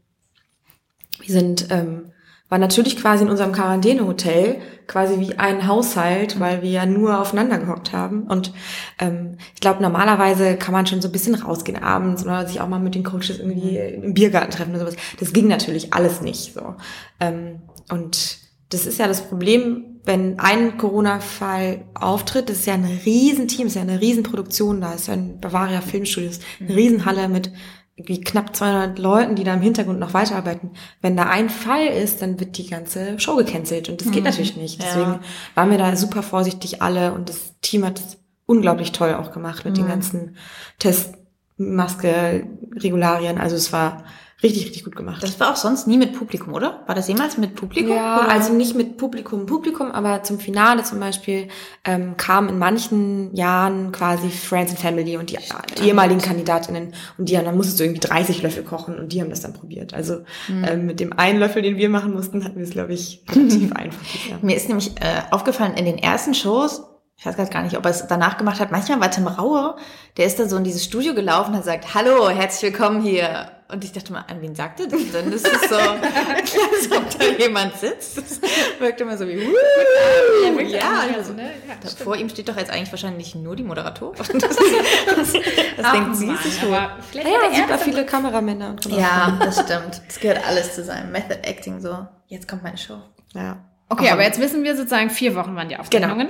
Wir 1.19 1.33
sind, 1.33 1.67
ähm, 1.71 2.11
war 2.49 2.57
natürlich 2.57 2.97
quasi 2.97 3.23
in 3.23 3.29
unserem 3.29 3.53
Quarantänehotel, 3.53 4.57
quasi 4.87 5.19
wie 5.19 5.39
ein 5.39 5.67
Haushalt, 5.67 6.39
weil 6.39 6.61
wir 6.61 6.69
ja 6.69 6.85
nur 6.85 7.19
aufeinander 7.19 7.57
gehockt 7.57 7.93
haben. 7.93 8.23
Und 8.23 8.51
ähm, 8.99 9.37
ich 9.53 9.61
glaube, 9.61 9.81
normalerweise 9.81 10.57
kann 10.57 10.73
man 10.73 10.85
schon 10.85 11.01
so 11.01 11.07
ein 11.07 11.13
bisschen 11.13 11.35
rausgehen 11.35 11.81
abends 11.81 12.25
oder 12.25 12.45
sich 12.45 12.59
auch 12.59 12.67
mal 12.67 12.79
mit 12.79 12.95
den 12.95 13.03
Coaches 13.03 13.39
irgendwie 13.39 13.77
im 13.77 14.13
Biergarten 14.13 14.51
treffen 14.51 14.71
oder 14.71 14.81
sowas. 14.81 14.97
Das 15.19 15.31
ging 15.31 15.47
natürlich 15.47 15.93
alles 15.93 16.21
nicht 16.21 16.53
so. 16.53 16.75
Ähm, 17.21 17.61
und 17.89 18.39
das 18.69 18.85
ist 18.85 18.99
ja 18.99 19.07
das 19.07 19.21
Problem, 19.21 19.90
wenn 20.03 20.39
ein 20.39 20.77
Corona-Fall 20.77 21.85
auftritt, 21.93 22.49
das 22.49 22.59
ist 22.59 22.65
ja 22.65 22.73
ein 22.73 22.99
Riesenteam, 23.05 23.67
ist 23.67 23.75
ja 23.75 23.81
eine 23.81 24.01
Riesenproduktion 24.01 24.81
da, 24.81 24.93
ist 24.93 25.07
ja 25.07 25.13
ein 25.13 25.39
Bavaria 25.39 25.81
Filmstudios, 25.81 26.39
eine 26.59 26.75
Riesenhalle 26.75 27.29
mit 27.29 27.51
irgendwie 27.95 28.21
knapp 28.21 28.55
200 28.55 28.97
Leuten, 28.97 29.35
die 29.35 29.43
da 29.43 29.53
im 29.53 29.61
Hintergrund 29.61 29.99
noch 29.99 30.13
weiterarbeiten. 30.13 30.71
Wenn 31.01 31.17
da 31.17 31.23
ein 31.23 31.49
Fall 31.49 31.85
ist, 31.87 32.21
dann 32.21 32.39
wird 32.39 32.57
die 32.57 32.67
ganze 32.67 33.19
Show 33.19 33.35
gecancelt 33.35 33.89
und 33.89 34.01
das 34.01 34.11
geht 34.11 34.23
natürlich 34.23 34.57
nicht. 34.57 34.81
Ja. 34.81 34.87
Deswegen 34.87 35.19
waren 35.55 35.71
wir 35.71 35.77
da 35.77 35.95
super 35.95 36.23
vorsichtig 36.23 36.81
alle 36.81 37.13
und 37.13 37.29
das 37.29 37.59
Team 37.61 37.85
hat 37.85 37.99
es 37.99 38.17
unglaublich 38.45 38.91
toll 38.91 39.13
auch 39.13 39.31
gemacht 39.31 39.65
mit 39.65 39.77
den 39.77 39.87
ganzen 39.87 40.35
Testmaske, 40.79 42.47
Regularien. 42.75 43.37
Also 43.37 43.55
es 43.55 43.71
war 43.71 44.03
richtig, 44.43 44.65
richtig 44.65 44.83
gut 44.83 44.95
gemacht. 44.95 45.21
Das 45.21 45.39
war 45.39 45.51
auch 45.51 45.55
sonst 45.55 45.87
nie 45.87 45.97
mit 45.97 46.13
Publikum, 46.13 46.53
oder? 46.53 46.81
War 46.87 46.95
das 46.95 47.07
jemals 47.07 47.37
mit 47.37 47.55
Publikum? 47.55 47.95
Ja, 47.95 48.19
oder? 48.19 48.29
also 48.29 48.53
nicht 48.53 48.75
mit 48.75 48.97
Publikum, 48.97 49.45
Publikum, 49.45 49.91
aber 49.91 50.23
zum 50.23 50.39
Finale 50.39 50.83
zum 50.83 50.99
Beispiel 50.99 51.47
ähm, 51.85 52.17
kamen 52.17 52.49
in 52.49 52.57
manchen 52.59 53.35
Jahren 53.35 53.91
quasi 53.91 54.29
Friends 54.29 54.71
and 54.71 54.79
Family 54.79 55.17
und 55.17 55.29
die, 55.29 55.37
die 55.77 55.87
ehemaligen 55.87 56.21
Kandidatinnen 56.21 56.93
und 57.17 57.29
die 57.29 57.37
haben, 57.37 57.45
dann 57.45 57.55
musstest 57.55 57.79
du 57.79 57.83
irgendwie 57.83 58.01
30 58.01 58.41
Löffel 58.41 58.63
kochen 58.63 58.97
und 58.97 59.13
die 59.13 59.21
haben 59.21 59.29
das 59.29 59.41
dann 59.41 59.53
probiert. 59.53 59.93
Also 59.93 60.21
ähm, 60.49 60.85
mit 60.85 60.99
dem 60.99 61.13
einen 61.13 61.39
Löffel, 61.39 61.61
den 61.61 61.77
wir 61.77 61.89
machen 61.89 62.13
mussten, 62.13 62.43
hatten 62.43 62.57
wir 62.57 62.63
es, 62.63 62.71
glaube 62.71 62.93
ich, 62.93 63.23
relativ 63.33 63.71
einfach. 63.75 64.01
Mir 64.41 64.55
ist 64.55 64.67
nämlich 64.67 64.91
äh, 64.99 65.21
aufgefallen, 65.31 65.75
in 65.75 65.85
den 65.85 65.97
ersten 65.97 66.33
Shows, 66.33 66.83
ich 67.21 67.25
weiß 67.27 67.35
gerade 67.35 67.51
gar 67.51 67.61
nicht, 67.61 67.77
ob 67.77 67.85
er 67.85 67.91
es 67.91 68.07
danach 68.07 68.37
gemacht 68.37 68.59
hat. 68.59 68.71
Manchmal 68.71 68.99
war 68.99 69.11
Tim 69.11 69.27
Raue, 69.27 69.75
der 70.17 70.25
ist 70.25 70.39
da 70.39 70.47
so 70.49 70.57
in 70.57 70.63
dieses 70.63 70.83
Studio 70.83 71.13
gelaufen 71.13 71.53
und 71.53 71.63
sagt, 71.63 71.93
hallo, 71.93 72.29
herzlich 72.31 72.71
willkommen 72.73 72.99
hier. 73.03 73.51
Und 73.71 73.83
ich 73.83 73.91
dachte 73.91 74.11
mal, 74.11 74.25
an 74.27 74.41
wen 74.41 74.55
sagt 74.55 74.79
er 74.79 74.87
das 74.87 75.11
denn? 75.11 75.29
Das 75.29 75.43
ist 75.43 75.69
so, 75.69 75.75
als 75.77 76.91
ob 76.91 77.19
da 77.19 77.25
jemand 77.37 77.77
sitzt. 77.77 78.17
Das 78.17 78.41
wirkt 78.79 78.99
immer 79.01 79.15
so 79.19 79.27
wie, 79.27 79.33
Ja, 79.35 80.51
wirklich 80.51 80.71
ja, 80.71 80.79
anders, 81.03 81.17
also, 81.17 81.33
ne? 81.33 81.51
Ja, 81.69 82.03
vor 82.03 82.15
ihm 82.17 82.27
steht 82.27 82.49
doch 82.49 82.57
jetzt 82.57 82.71
eigentlich 82.71 82.91
wahrscheinlich 82.91 83.35
nur 83.35 83.55
die 83.55 83.63
Moderatorin. 83.63 84.17
Das, 84.41 84.55
das, 84.57 85.33
das 85.77 85.85
Auch 85.85 85.91
denkt 85.91 86.15
sie 86.15 86.35
sich 86.37 86.63
wohl. 86.65 86.73
aber 86.75 86.97
vielleicht 87.11 87.27
Ja, 87.29 87.33
hat 87.43 87.51
er 87.53 87.77
super 87.77 87.77
viele 87.77 88.05
Kameramänner 88.05 88.69
und 88.71 88.85
Ja, 88.87 89.37
das 89.39 89.61
stimmt. 89.61 90.01
Das 90.07 90.19
gehört 90.19 90.45
alles 90.47 90.73
zu 90.73 90.83
seinem 90.83 91.11
Method 91.11 91.35
Acting 91.43 91.79
so. 91.81 92.07
Jetzt 92.27 92.47
kommt 92.47 92.63
meine 92.63 92.79
Show. 92.79 92.97
Ja. 93.35 93.57
Okay, 93.89 94.07
Auch 94.09 94.13
aber 94.13 94.23
jetzt 94.23 94.39
wissen 94.41 94.63
wir 94.63 94.75
sozusagen, 94.75 95.11
vier 95.11 95.35
Wochen 95.35 95.55
waren 95.55 95.69
die 95.69 95.77
Aufzeichnungen. 95.77 96.29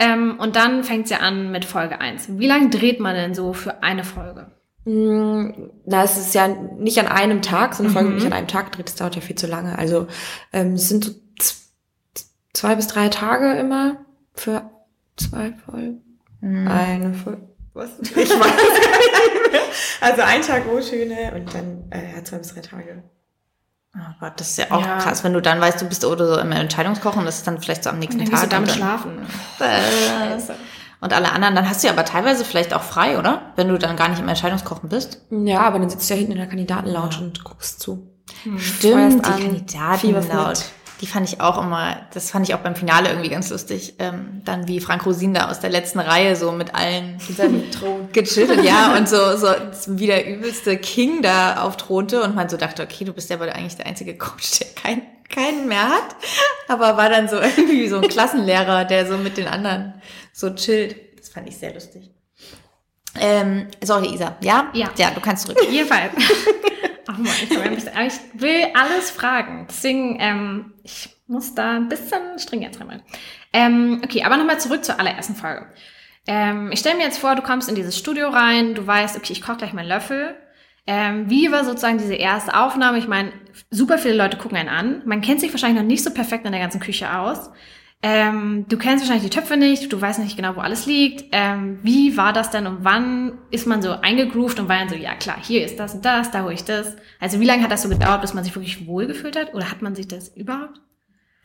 Ähm, 0.00 0.36
und 0.40 0.56
dann 0.56 0.82
fängt's 0.82 1.10
ja 1.10 1.18
an 1.18 1.52
mit 1.52 1.64
Folge 1.64 2.00
1. 2.00 2.38
Wie 2.38 2.46
lange 2.48 2.70
dreht 2.70 2.98
man 3.00 3.14
denn 3.14 3.34
so 3.34 3.52
für 3.52 3.82
eine 3.82 4.02
Folge? 4.02 4.50
Mm, 4.86 5.50
Na, 5.84 6.02
es 6.04 6.16
ist 6.16 6.34
ja 6.34 6.48
nicht 6.48 6.98
an 6.98 7.06
einem 7.06 7.42
Tag, 7.42 7.74
so 7.74 7.82
eine 7.82 7.92
Folge 7.92 8.08
Mhm. 8.08 8.12
wird 8.14 8.22
nicht 8.24 8.32
an 8.32 8.38
einem 8.38 8.48
Tag 8.48 8.72
dreht, 8.72 8.88
das 8.88 8.94
dauert 8.96 9.14
ja 9.14 9.20
viel 9.20 9.36
zu 9.36 9.46
lange. 9.46 9.78
Also 9.78 10.06
ähm, 10.52 10.72
es 10.72 10.88
sind 10.88 11.04
so 11.04 11.12
zwei 12.54 12.74
bis 12.74 12.86
drei 12.86 13.08
Tage 13.10 13.52
immer 13.58 14.04
für 14.34 14.70
zwei 15.16 15.52
Folgen. 15.66 16.18
Mhm. 16.40 16.66
Eine 16.68 17.12
Folge. 17.14 17.42
Was? 17.74 17.90
Ich 18.00 18.16
weiß 18.16 18.26
es 18.26 18.30
gar 18.30 18.40
nicht 18.40 19.52
mehr. 19.52 19.60
Also 20.00 20.22
ein 20.22 20.42
Tag 20.42 20.62
O-Töne 20.72 21.32
und 21.34 21.54
dann 21.54 21.84
äh, 21.90 22.22
zwei 22.24 22.38
bis 22.38 22.54
drei 22.54 22.62
Tage. 22.62 23.04
Oh 23.94 23.98
Gott, 24.20 24.34
das 24.36 24.50
ist 24.50 24.58
ja 24.58 24.66
auch 24.70 24.80
Ja. 24.84 24.98
krass, 24.98 25.24
wenn 25.24 25.32
du 25.32 25.42
dann 25.42 25.60
weißt, 25.60 25.80
du 25.82 25.86
bist 25.86 26.04
oder 26.04 26.26
so 26.34 26.38
im 26.40 26.52
Entscheidungskochen, 26.52 27.24
das 27.24 27.38
ist 27.38 27.46
dann 27.46 27.60
vielleicht 27.60 27.82
so 27.84 27.90
am 27.90 27.98
nächsten 27.98 28.18
Dann 28.24 28.30
Tag. 28.30 28.42
du 28.42 28.48
damit 28.48 28.70
und 28.72 28.80
dann- 28.80 28.98
schlafen. 28.98 29.18
Äh, 29.60 30.38
Und 31.02 31.12
alle 31.14 31.32
anderen, 31.32 31.54
dann 31.56 31.68
hast 31.68 31.82
du 31.82 31.86
ja 31.88 31.92
aber 31.94 32.04
teilweise 32.04 32.44
vielleicht 32.44 32.74
auch 32.74 32.82
frei, 32.82 33.18
oder? 33.18 33.52
Wenn 33.56 33.68
du 33.68 33.78
dann 33.78 33.96
gar 33.96 34.08
nicht 34.08 34.20
im 34.20 34.28
Entscheidungskochen 34.28 34.88
bist. 34.90 35.22
Ja, 35.30 35.60
aber 35.62 35.78
dann 35.78 35.88
sitzt 35.90 36.08
du 36.10 36.14
ja 36.14 36.18
hinten 36.18 36.32
in 36.32 36.38
der 36.38 36.46
Kandidatenlounge 36.46 37.18
und 37.20 37.42
guckst 37.42 37.80
zu. 37.80 38.06
Stimmt, 38.58 39.26
an, 39.26 39.36
die 39.38 39.42
Kandidaten 39.44 39.98
fieberst 39.98 40.32
laut. 40.32 40.48
mit. 40.50 40.64
Die 41.00 41.06
fand 41.06 41.26
ich 41.28 41.40
auch 41.40 41.62
immer, 41.62 42.06
das 42.12 42.30
fand 42.30 42.46
ich 42.46 42.54
auch 42.54 42.58
beim 42.58 42.76
Finale 42.76 43.08
irgendwie 43.08 43.30
ganz 43.30 43.48
lustig. 43.48 43.94
Ähm, 43.98 44.42
dann 44.44 44.68
wie 44.68 44.80
Frank 44.80 45.06
Rosin 45.06 45.32
da 45.32 45.48
aus 45.50 45.60
der 45.60 45.70
letzten 45.70 45.98
Reihe 45.98 46.36
so 46.36 46.52
mit 46.52 46.74
allen 46.74 47.18
gechillt 48.12 48.64
ja 48.64 48.96
und 48.96 49.08
so, 49.08 49.36
so 49.36 49.48
wie 49.86 50.06
der 50.06 50.26
übelste 50.26 50.76
King 50.76 51.22
da 51.22 51.62
aufthronte 51.62 52.22
und 52.22 52.34
man 52.34 52.48
so 52.48 52.56
dachte, 52.56 52.82
okay, 52.82 53.04
du 53.04 53.12
bist 53.12 53.30
ja 53.30 53.40
wohl 53.40 53.48
eigentlich 53.48 53.76
der 53.76 53.86
einzige 53.86 54.16
Coach, 54.18 54.58
der 54.58 54.68
kein, 54.74 55.02
keinen 55.28 55.68
mehr 55.68 55.88
hat. 55.88 56.16
Aber 56.68 56.96
war 56.96 57.08
dann 57.08 57.28
so 57.28 57.36
irgendwie 57.40 57.88
so 57.88 57.96
ein 57.96 58.08
Klassenlehrer, 58.08 58.84
der 58.84 59.06
so 59.06 59.16
mit 59.16 59.38
den 59.38 59.48
anderen 59.48 59.94
so 60.32 60.54
chillt. 60.54 60.96
Das 61.18 61.30
fand 61.30 61.48
ich 61.48 61.56
sehr 61.56 61.72
lustig. 61.72 62.10
Ähm, 63.18 63.68
sorry, 63.82 64.14
Isa. 64.14 64.36
Ja? 64.42 64.70
Ja. 64.72 64.90
Ja, 64.96 65.10
du 65.10 65.20
kannst 65.20 65.46
zurück. 65.46 65.58
Jedenfalls. 65.68 66.12
Ach 67.12 67.18
man, 67.18 67.26
ich, 67.26 67.50
kann 67.50 67.74
mich- 67.74 67.92
aber 67.92 68.06
ich 68.06 68.14
will 68.34 68.66
alles 68.74 69.10
fragen. 69.10 69.66
Deswegen, 69.68 70.16
ähm, 70.20 70.72
ich 70.84 71.08
muss 71.26 71.54
da 71.54 71.72
ein 71.72 71.88
bisschen 71.88 72.38
stringent 72.38 72.78
reinmachen. 72.78 73.02
Ähm, 73.52 74.00
okay, 74.04 74.22
aber 74.22 74.36
nochmal 74.36 74.60
zurück 74.60 74.84
zur 74.84 74.98
allerersten 75.00 75.34
Folge. 75.34 75.66
Ähm, 76.26 76.70
ich 76.72 76.78
stelle 76.80 76.96
mir 76.96 77.04
jetzt 77.04 77.18
vor, 77.18 77.34
du 77.34 77.42
kommst 77.42 77.68
in 77.68 77.74
dieses 77.74 77.98
Studio 77.98 78.28
rein, 78.28 78.74
du 78.74 78.86
weißt, 78.86 79.16
okay, 79.16 79.32
ich 79.32 79.42
koche 79.42 79.56
gleich 79.58 79.72
meinen 79.72 79.88
Löffel. 79.88 80.36
Ähm, 80.86 81.28
wie 81.28 81.50
war 81.50 81.64
sozusagen 81.64 81.98
diese 81.98 82.14
erste 82.14 82.54
Aufnahme? 82.54 82.98
Ich 82.98 83.08
meine, 83.08 83.32
super 83.70 83.98
viele 83.98 84.14
Leute 84.14 84.36
gucken 84.36 84.56
einen 84.56 84.68
an. 84.68 85.02
Man 85.04 85.20
kennt 85.20 85.40
sich 85.40 85.52
wahrscheinlich 85.52 85.80
noch 85.80 85.86
nicht 85.86 86.04
so 86.04 86.10
perfekt 86.12 86.46
in 86.46 86.52
der 86.52 86.60
ganzen 86.60 86.80
Küche 86.80 87.12
aus. 87.16 87.50
Ähm, 88.02 88.64
du 88.68 88.78
kennst 88.78 89.04
wahrscheinlich 89.04 89.30
die 89.30 89.36
Töpfe 89.38 89.58
nicht, 89.58 89.92
du 89.92 90.00
weißt 90.00 90.20
nicht 90.20 90.36
genau, 90.36 90.56
wo 90.56 90.60
alles 90.60 90.86
liegt. 90.86 91.26
Ähm, 91.32 91.80
wie 91.82 92.16
war 92.16 92.32
das 92.32 92.50
denn 92.50 92.66
und 92.66 92.78
wann 92.82 93.32
ist 93.50 93.66
man 93.66 93.82
so 93.82 93.90
eingegroovt 93.90 94.58
und 94.58 94.68
war 94.70 94.78
dann 94.78 94.88
so, 94.88 94.94
ja 94.94 95.14
klar, 95.14 95.36
hier 95.40 95.64
ist 95.64 95.78
das 95.78 95.94
und 95.94 96.04
das, 96.04 96.30
da 96.30 96.42
hole 96.44 96.54
ich 96.54 96.64
das. 96.64 96.96
Also 97.18 97.40
wie 97.40 97.44
lange 97.44 97.62
hat 97.62 97.70
das 97.70 97.82
so 97.82 97.90
gedauert, 97.90 98.22
bis 98.22 98.32
man 98.32 98.42
sich 98.42 98.54
wirklich 98.56 98.86
wohlgefühlt 98.86 99.36
hat? 99.36 99.52
Oder 99.54 99.70
hat 99.70 99.82
man 99.82 99.94
sich 99.94 100.08
das 100.08 100.28
überhaupt? 100.28 100.80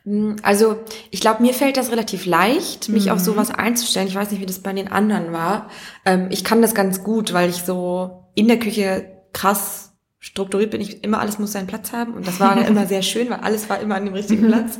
Mm, 0.05 0.35
Also 0.43 0.77
ich 1.11 1.19
glaube, 1.19 1.41
mir 1.43 1.53
fällt 1.53 1.75
das 1.75 1.91
relativ 1.91 2.25
leicht, 2.25 2.87
mich 2.87 3.07
Mhm. 3.07 3.11
auf 3.11 3.19
sowas 3.19 3.51
einzustellen. 3.51 4.07
Ich 4.07 4.15
weiß 4.15 4.31
nicht, 4.31 4.39
wie 4.39 4.45
das 4.45 4.59
bei 4.59 4.71
den 4.71 4.87
anderen 4.89 5.33
war. 5.33 5.69
Ähm, 6.05 6.27
ich 6.29 6.45
kann 6.45 6.61
das 6.61 6.73
ganz 6.73 7.03
gut, 7.03 7.33
weil 7.33 7.49
ich 7.49 7.63
so 7.63 8.29
in 8.33 8.47
der 8.47 8.59
Küche 8.59 9.11
krass 9.33 9.91
strukturiert 10.25 10.71
bin. 10.71 10.81
Ich 10.81 11.03
immer 11.03 11.19
alles 11.19 11.37
muss 11.37 11.51
seinen 11.51 11.67
Platz 11.67 11.91
haben 11.93 12.13
und 12.15 12.27
das 12.27 12.39
war 12.39 12.57
immer 12.67 12.85
sehr 12.87 13.03
schön, 13.03 13.29
weil 13.29 13.39
alles 13.41 13.69
war 13.69 13.79
immer 13.79 13.95
an 13.95 14.05
dem 14.05 14.09
Mhm. 14.13 14.17
richtigen 14.17 14.47
Platz. 14.47 14.79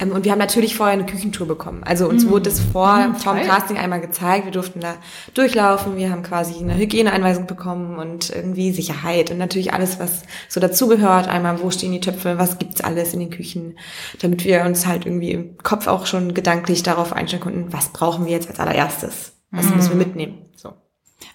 Ähm, 0.00 0.10
und 0.12 0.24
wir 0.24 0.32
haben 0.32 0.38
natürlich 0.38 0.74
vorher 0.74 0.94
eine 0.94 1.04
Küchentour 1.04 1.46
bekommen. 1.46 1.82
Also 1.84 2.08
uns 2.08 2.26
wurde 2.28 2.48
es 2.48 2.60
vor 2.60 3.14
vom 3.18 3.36
toll. 3.36 3.46
Casting 3.46 3.76
einmal 3.76 4.00
gezeigt. 4.00 4.46
Wir 4.46 4.52
durften 4.52 4.80
da 4.80 4.94
durchlaufen. 5.34 5.96
Wir 5.96 6.10
haben 6.10 6.22
quasi 6.22 6.58
eine 6.58 6.76
Hygieneeinweisung 6.76 7.46
bekommen 7.46 7.98
und 7.98 8.30
irgendwie 8.30 8.72
Sicherheit 8.72 9.30
und 9.30 9.38
natürlich 9.38 9.72
alles, 9.74 9.98
was 10.00 10.22
so 10.48 10.60
dazugehört. 10.60 11.28
Einmal, 11.28 11.62
wo 11.62 11.70
stehen 11.70 11.92
die 11.92 12.00
Töpfe, 12.00 12.38
was 12.38 12.58
gibt's 12.58 12.80
alles 12.80 13.12
in 13.12 13.20
den 13.20 13.30
Küchen, 13.30 13.78
damit 14.22 14.44
wir 14.44 14.64
uns 14.64 14.86
halt 14.86 15.04
irgendwie 15.04 15.32
im 15.32 15.58
Kopf 15.58 15.86
auch 15.88 16.06
schon 16.06 16.32
gedanklich 16.32 16.82
darauf 16.82 17.12
einstellen 17.12 17.42
konnten, 17.42 17.72
was 17.72 17.90
brauchen 17.90 18.24
wir 18.24 18.32
jetzt 18.32 18.48
als 18.48 18.60
allererstes? 18.60 19.32
Was 19.50 19.68
müssen 19.70 19.90
wir 19.90 19.96
mitnehmen? 19.96 20.38
So. 20.56 20.72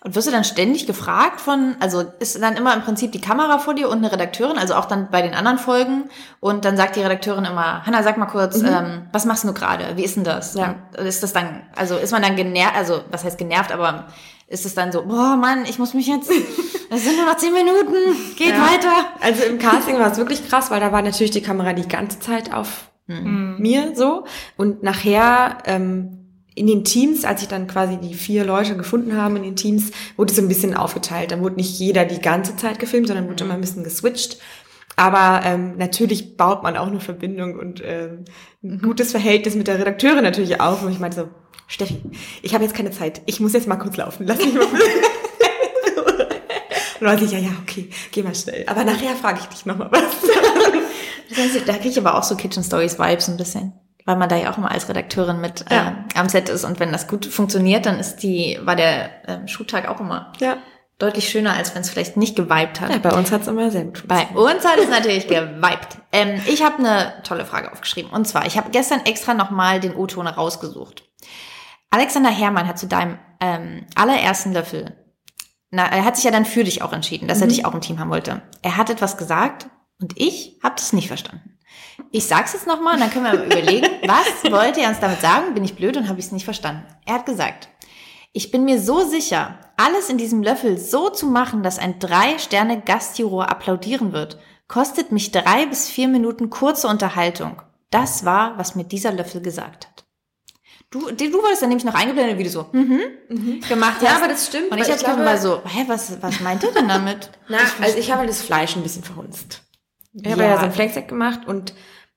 Und 0.03 0.15
wirst 0.15 0.27
du 0.27 0.31
dann 0.31 0.43
ständig 0.43 0.85
gefragt 0.87 1.41
von, 1.41 1.75
also 1.79 2.03
ist 2.19 2.41
dann 2.41 2.55
immer 2.55 2.73
im 2.73 2.81
Prinzip 2.81 3.11
die 3.11 3.21
Kamera 3.21 3.57
vor 3.59 3.73
dir 3.73 3.89
und 3.89 3.97
eine 3.99 4.11
Redakteurin, 4.11 4.57
also 4.57 4.75
auch 4.75 4.85
dann 4.85 5.09
bei 5.11 5.21
den 5.21 5.33
anderen 5.33 5.57
Folgen 5.57 6.09
und 6.39 6.65
dann 6.65 6.77
sagt 6.77 6.95
die 6.95 7.01
Redakteurin 7.01 7.45
immer, 7.45 7.85
Hanna, 7.85 8.03
sag 8.03 8.17
mal 8.17 8.25
kurz, 8.27 8.61
ähm, 8.61 9.07
was 9.11 9.25
machst 9.25 9.43
du 9.43 9.53
gerade? 9.53 9.97
Wie 9.97 10.03
ist 10.03 10.15
denn 10.15 10.23
das? 10.23 10.53
Ja. 10.55 10.75
Ist 10.97 11.23
das 11.23 11.33
dann, 11.33 11.63
also 11.75 11.97
ist 11.97 12.11
man 12.11 12.21
dann 12.21 12.35
genervt, 12.35 12.75
also 12.75 13.01
was 13.11 13.23
heißt 13.23 13.37
genervt, 13.37 13.71
aber 13.71 14.07
ist 14.47 14.65
es 14.65 14.75
dann 14.75 14.91
so, 14.91 15.03
boah 15.05 15.35
Mann, 15.35 15.65
ich 15.65 15.79
muss 15.79 15.93
mich 15.93 16.07
jetzt, 16.07 16.29
es 16.89 17.03
sind 17.03 17.17
nur 17.17 17.25
noch 17.25 17.37
zehn 17.37 17.53
Minuten, 17.53 17.95
geht 18.37 18.49
Ja. 18.55 18.61
weiter. 18.61 18.93
Also 19.19 19.43
im 19.43 19.57
Casting 19.59 19.97
war 19.99 20.11
es 20.11 20.17
wirklich 20.17 20.47
krass, 20.47 20.69
weil 20.71 20.79
da 20.79 20.91
war 20.91 21.01
natürlich 21.01 21.31
die 21.31 21.41
Kamera 21.41 21.73
die 21.73 21.87
ganze 21.87 22.19
Zeit 22.19 22.53
auf 22.53 22.89
mir 23.07 23.91
so. 23.95 24.23
Und 24.55 24.83
nachher 24.83 25.57
ähm, 25.65 26.20
in 26.53 26.67
den 26.67 26.83
Teams, 26.83 27.23
als 27.23 27.41
ich 27.41 27.47
dann 27.47 27.67
quasi 27.67 27.97
die 27.97 28.13
vier 28.13 28.43
Leute 28.43 28.75
gefunden 28.75 29.15
habe 29.15 29.37
in 29.37 29.43
den 29.43 29.55
Teams, 29.55 29.91
wurde 30.17 30.31
es 30.31 30.35
so 30.35 30.41
ein 30.41 30.47
bisschen 30.47 30.75
aufgeteilt. 30.75 31.31
Dann 31.31 31.41
wurde 31.41 31.55
nicht 31.55 31.79
jeder 31.79 32.05
die 32.05 32.19
ganze 32.19 32.55
Zeit 32.57 32.79
gefilmt, 32.79 33.07
sondern 33.07 33.29
wurde 33.29 33.43
immer 33.43 33.53
ein 33.53 33.61
bisschen 33.61 33.83
geswitcht. 33.83 34.37
Aber 34.97 35.41
ähm, 35.45 35.77
natürlich 35.77 36.35
baut 36.35 36.63
man 36.63 36.75
auch 36.75 36.87
eine 36.87 36.99
Verbindung 36.99 37.57
und 37.57 37.81
ähm, 37.85 38.25
ein 38.63 38.81
gutes 38.81 39.11
Verhältnis 39.11 39.55
mit 39.55 39.67
der 39.67 39.79
Redakteurin 39.79 40.23
natürlich 40.23 40.59
auf. 40.59 40.83
Und 40.83 40.91
ich 40.91 40.99
meinte 40.99 41.21
so, 41.21 41.29
Steffi, 41.67 42.01
ich 42.41 42.53
habe 42.53 42.65
jetzt 42.65 42.75
keine 42.75 42.91
Zeit. 42.91 43.21
Ich 43.25 43.39
muss 43.39 43.53
jetzt 43.53 43.67
mal 43.67 43.77
kurz 43.77 43.95
laufen. 43.95 44.27
Lass 44.27 44.37
mich 44.37 44.53
mal 44.53 44.65
Und 47.01 47.07
dann 47.07 47.23
ich, 47.23 47.31
ja, 47.31 47.39
ja, 47.39 47.49
okay, 47.61 47.89
geh 48.11 48.21
mal 48.21 48.35
schnell. 48.35 48.63
Aber 48.67 48.83
nachher 48.83 49.15
frage 49.15 49.39
ich 49.41 49.47
dich 49.47 49.65
nochmal 49.65 49.89
was. 49.91 50.03
Da 51.65 51.73
kriege 51.75 51.89
ich 51.89 51.97
aber 51.97 52.17
auch 52.17 52.23
so 52.23 52.35
Kitchen 52.35 52.61
Stories 52.61 52.99
Vibes 52.99 53.29
ein 53.29 53.37
bisschen. 53.37 53.71
Weil 54.05 54.15
man 54.17 54.29
da 54.29 54.35
ja 54.35 54.51
auch 54.51 54.57
immer 54.57 54.71
als 54.71 54.89
Redakteurin 54.89 55.39
mit 55.41 55.65
Ja. 55.71 55.89
äh, 56.15 56.19
am 56.19 56.27
Set 56.29 56.49
ist 56.49 56.63
und 56.63 56.79
wenn 56.79 56.91
das 56.91 57.07
gut 57.07 57.25
funktioniert, 57.25 57.85
dann 57.85 57.99
ist 57.99 58.17
die, 58.17 58.59
war 58.63 58.75
der 58.75 59.09
ähm, 59.27 59.47
Schuhtag 59.47 59.87
auch 59.87 59.99
immer 59.99 60.33
Ja. 60.39 60.57
deutlich 60.97 61.29
schöner, 61.29 61.53
als 61.53 61.73
wenn 61.75 61.81
es 61.81 61.89
vielleicht 61.89 62.17
nicht 62.17 62.35
geweibt 62.35 62.81
hat. 62.81 62.89
ja 62.89 62.97
bei 62.97 63.11
uns 63.13 63.31
hat's 63.31 63.47
immer 63.47 63.69
sehr 63.71 63.85
gut 63.85 64.07
Bei 64.07 64.27
uns 64.33 64.65
hat 64.65 64.77
es 64.79 64.89
natürlich 64.89 65.27
geweibt. 65.27 65.97
Ähm, 66.11 66.41
ich 66.47 66.63
habe 66.63 66.79
eine 66.79 67.13
tolle 67.23 67.45
Frage 67.45 67.71
aufgeschrieben. 67.71 68.11
Und 68.11 68.27
zwar, 68.27 68.45
ich 68.45 68.57
habe 68.57 68.69
gestern 68.71 69.01
extra 69.05 69.33
nochmal 69.33 69.79
den 69.79 69.95
O-Ton 69.95 70.27
rausgesucht. 70.27 71.03
Alexander 71.89 72.29
Herrmann 72.29 72.67
hat 72.67 72.79
zu 72.79 72.87
deinem 72.87 73.19
ähm, 73.39 73.85
allerersten 73.95 74.53
Löffel, 74.53 74.95
na, 75.71 75.85
er 75.85 76.03
hat 76.05 76.15
sich 76.15 76.25
ja 76.25 76.31
dann 76.31 76.45
für 76.45 76.63
dich 76.63 76.81
auch 76.81 76.91
entschieden, 76.93 77.27
dass 77.27 77.39
er 77.41 77.47
dich 77.47 77.65
auch 77.65 77.73
im 77.73 77.81
Team 77.81 77.99
haben 77.99 78.09
wollte. 78.09 78.41
Er 78.61 78.77
hat 78.77 78.89
etwas 78.89 79.17
gesagt 79.17 79.67
und 80.01 80.13
ich 80.19 80.59
habe 80.63 80.75
das 80.75 80.91
nicht 80.93 81.07
verstanden. 81.07 81.50
Ich 82.11 82.25
sag's 82.25 82.53
jetzt 82.53 82.67
nochmal 82.67 82.95
und 82.95 82.99
dann 83.01 83.11
können 83.11 83.25
wir 83.25 83.33
mal 83.35 83.45
überlegen, 83.45 83.87
was 84.07 84.51
wollte 84.51 84.81
er 84.81 84.89
uns 84.89 84.99
damit 84.99 85.21
sagen? 85.21 85.53
Bin 85.53 85.63
ich 85.63 85.75
blöd 85.75 85.97
und 85.97 86.09
habe 86.09 86.19
ich 86.19 86.25
es 86.25 86.31
nicht 86.31 86.45
verstanden. 86.45 86.83
Er 87.05 87.15
hat 87.15 87.25
gesagt, 87.25 87.69
ich 88.33 88.49
bin 88.51 88.63
mir 88.65 88.81
so 88.81 89.05
sicher, 89.07 89.59
alles 89.77 90.09
in 90.09 90.17
diesem 90.17 90.41
Löffel 90.41 90.77
so 90.77 91.09
zu 91.09 91.27
machen, 91.27 91.63
dass 91.63 91.79
ein 91.79 91.99
Drei-Sterne-Gastjuror 91.99 93.49
applaudieren 93.49 94.13
wird, 94.13 94.37
kostet 94.67 95.11
mich 95.11 95.31
drei 95.31 95.65
bis 95.65 95.89
vier 95.89 96.07
Minuten 96.07 96.49
kurze 96.49 96.87
Unterhaltung. 96.87 97.61
Das 97.89 98.23
war, 98.23 98.57
was 98.57 98.75
mir 98.75 98.85
dieser 98.85 99.11
Löffel 99.11 99.41
gesagt 99.41 99.87
hat. 99.87 100.05
Du, 100.91 100.99
du 101.11 101.33
wurdest 101.33 101.61
dann 101.61 101.69
nämlich 101.69 101.85
noch 101.85 101.93
eingeblendet, 101.93 102.37
wie 102.37 102.43
du 102.43 102.49
so 102.49 102.67
mhm, 102.71 103.61
gemacht 103.67 104.01
Ja, 104.01 104.09
hast. 104.11 104.17
aber 104.17 104.27
das 104.27 104.47
stimmt, 104.47 104.71
Und 104.71 104.77
ich 104.79 104.87
ich 104.89 104.97
glaube- 104.97 105.23
war 105.25 105.37
so, 105.37 105.61
hä, 105.65 105.83
was, 105.87 106.21
was 106.21 106.39
meint 106.41 106.63
er 106.63 106.71
denn 106.71 106.87
damit? 106.87 107.29
Na, 107.47 107.57
also 107.81 107.97
ich 107.97 108.11
habe 108.11 108.27
das 108.27 108.41
Fleisch 108.41 108.75
ein 108.75 108.83
bisschen 108.83 109.03
verhunzt. 109.03 109.61
Ich 110.13 110.31
habe 110.31 110.41
Ja. 110.43 110.49
ja 110.49 110.57
so 110.59 110.65
ein 110.65 110.71
Flanksteak 110.71 111.07
gemacht 111.07 111.41
und 111.47 111.73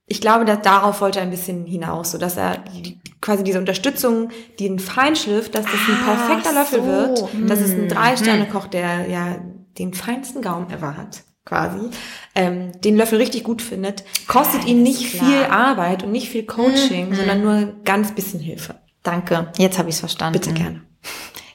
ich 0.07 0.21
glaube, 0.21 0.45
dass 0.45 0.61
darauf 0.63 1.01
wollte 1.01 1.21
er 1.21 1.25
ein 1.25 1.31
bisschen 1.31 1.65
hinaus, 1.65 2.11
so 2.11 2.19
dass 2.19 2.37
er 2.37 2.59
die, 2.59 3.01
quasi 3.23 3.43
diese 3.43 3.59
Unterstützung, 3.59 4.29
den 4.61 4.79
Feinschliff, 4.79 5.51
dass 5.51 5.65
das 5.65 5.73
ein 5.75 5.97
Ah, 6.07 6.15
perfekter 6.15 6.53
Löffel 6.53 6.81
so. 6.81 6.87
wird, 6.87 7.51
dass 7.51 7.61
es 7.61 7.71
ein 7.73 7.89
Drei-Sterne-Koch, 7.89 8.67
der 8.67 9.09
ja 9.09 9.39
den 9.79 9.95
feinsten 9.95 10.43
Gaumen 10.43 10.71
ever 10.71 10.97
hat, 10.99 11.23
quasi, 11.47 11.89
ähm, 12.35 12.73
den 12.83 12.97
Löffel 12.97 13.19
richtig 13.19 13.45
gut 13.45 13.63
findet, 13.63 14.05
kostet 14.29 14.67
ihn 14.67 14.83
nicht 14.83 15.13
klar. 15.15 15.25
viel 15.27 15.45
Arbeit 15.45 16.03
und 16.03 16.13
nicht 16.13 16.29
viel 16.29 16.45
Coaching, 16.45 17.15
sondern 17.15 17.43
nur 17.43 17.75
ganz 17.85 18.13
bisschen 18.13 18.41
Hilfe. 18.41 18.75
Danke, 19.03 19.53
jetzt 19.57 19.79
habe 19.79 19.89
ich 19.89 19.95
es 19.95 20.01
verstanden. 20.01 20.39
Bitte 20.39 20.53
gerne. 20.53 20.83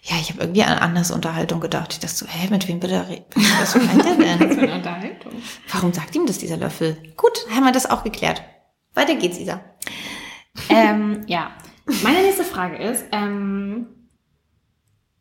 Ja, 0.10 0.15
ich 0.19 0.32
habe 0.32 0.41
irgendwie 0.41 0.63
an 0.63 0.69
eine 0.74 0.82
andere 0.82 1.13
Unterhaltung 1.13 1.60
gedacht. 1.60 1.93
Ich 1.93 2.00
dachte 2.00 2.15
so, 2.15 2.26
hä, 2.26 2.48
mit 2.50 2.67
wem 2.67 2.80
reden? 2.80 3.26
Was 3.60 3.76
meint 3.76 4.06
er 4.06 4.15
denn? 4.15 4.52
Für 4.54 4.62
eine 4.62 4.76
Unterhaltung. 4.76 5.34
Warum 5.72 5.93
sagt 5.93 6.15
ihm 6.15 6.26
das 6.26 6.39
dieser 6.39 6.58
Löffel? 6.58 6.98
Gut, 7.15 7.45
haben 7.52 7.63
wir 7.63 7.72
das 7.72 7.88
auch 7.88 8.04
geklärt. 8.04 8.41
Weiter 8.95 9.13
geht's, 9.15 9.39
Isa. 9.39 9.62
ähm, 10.69 11.22
ja. 11.28 11.52
Meine 12.02 12.24
nächste 12.24 12.43
Frage 12.43 12.78
ist, 12.78 13.06
ähm, 13.12 13.88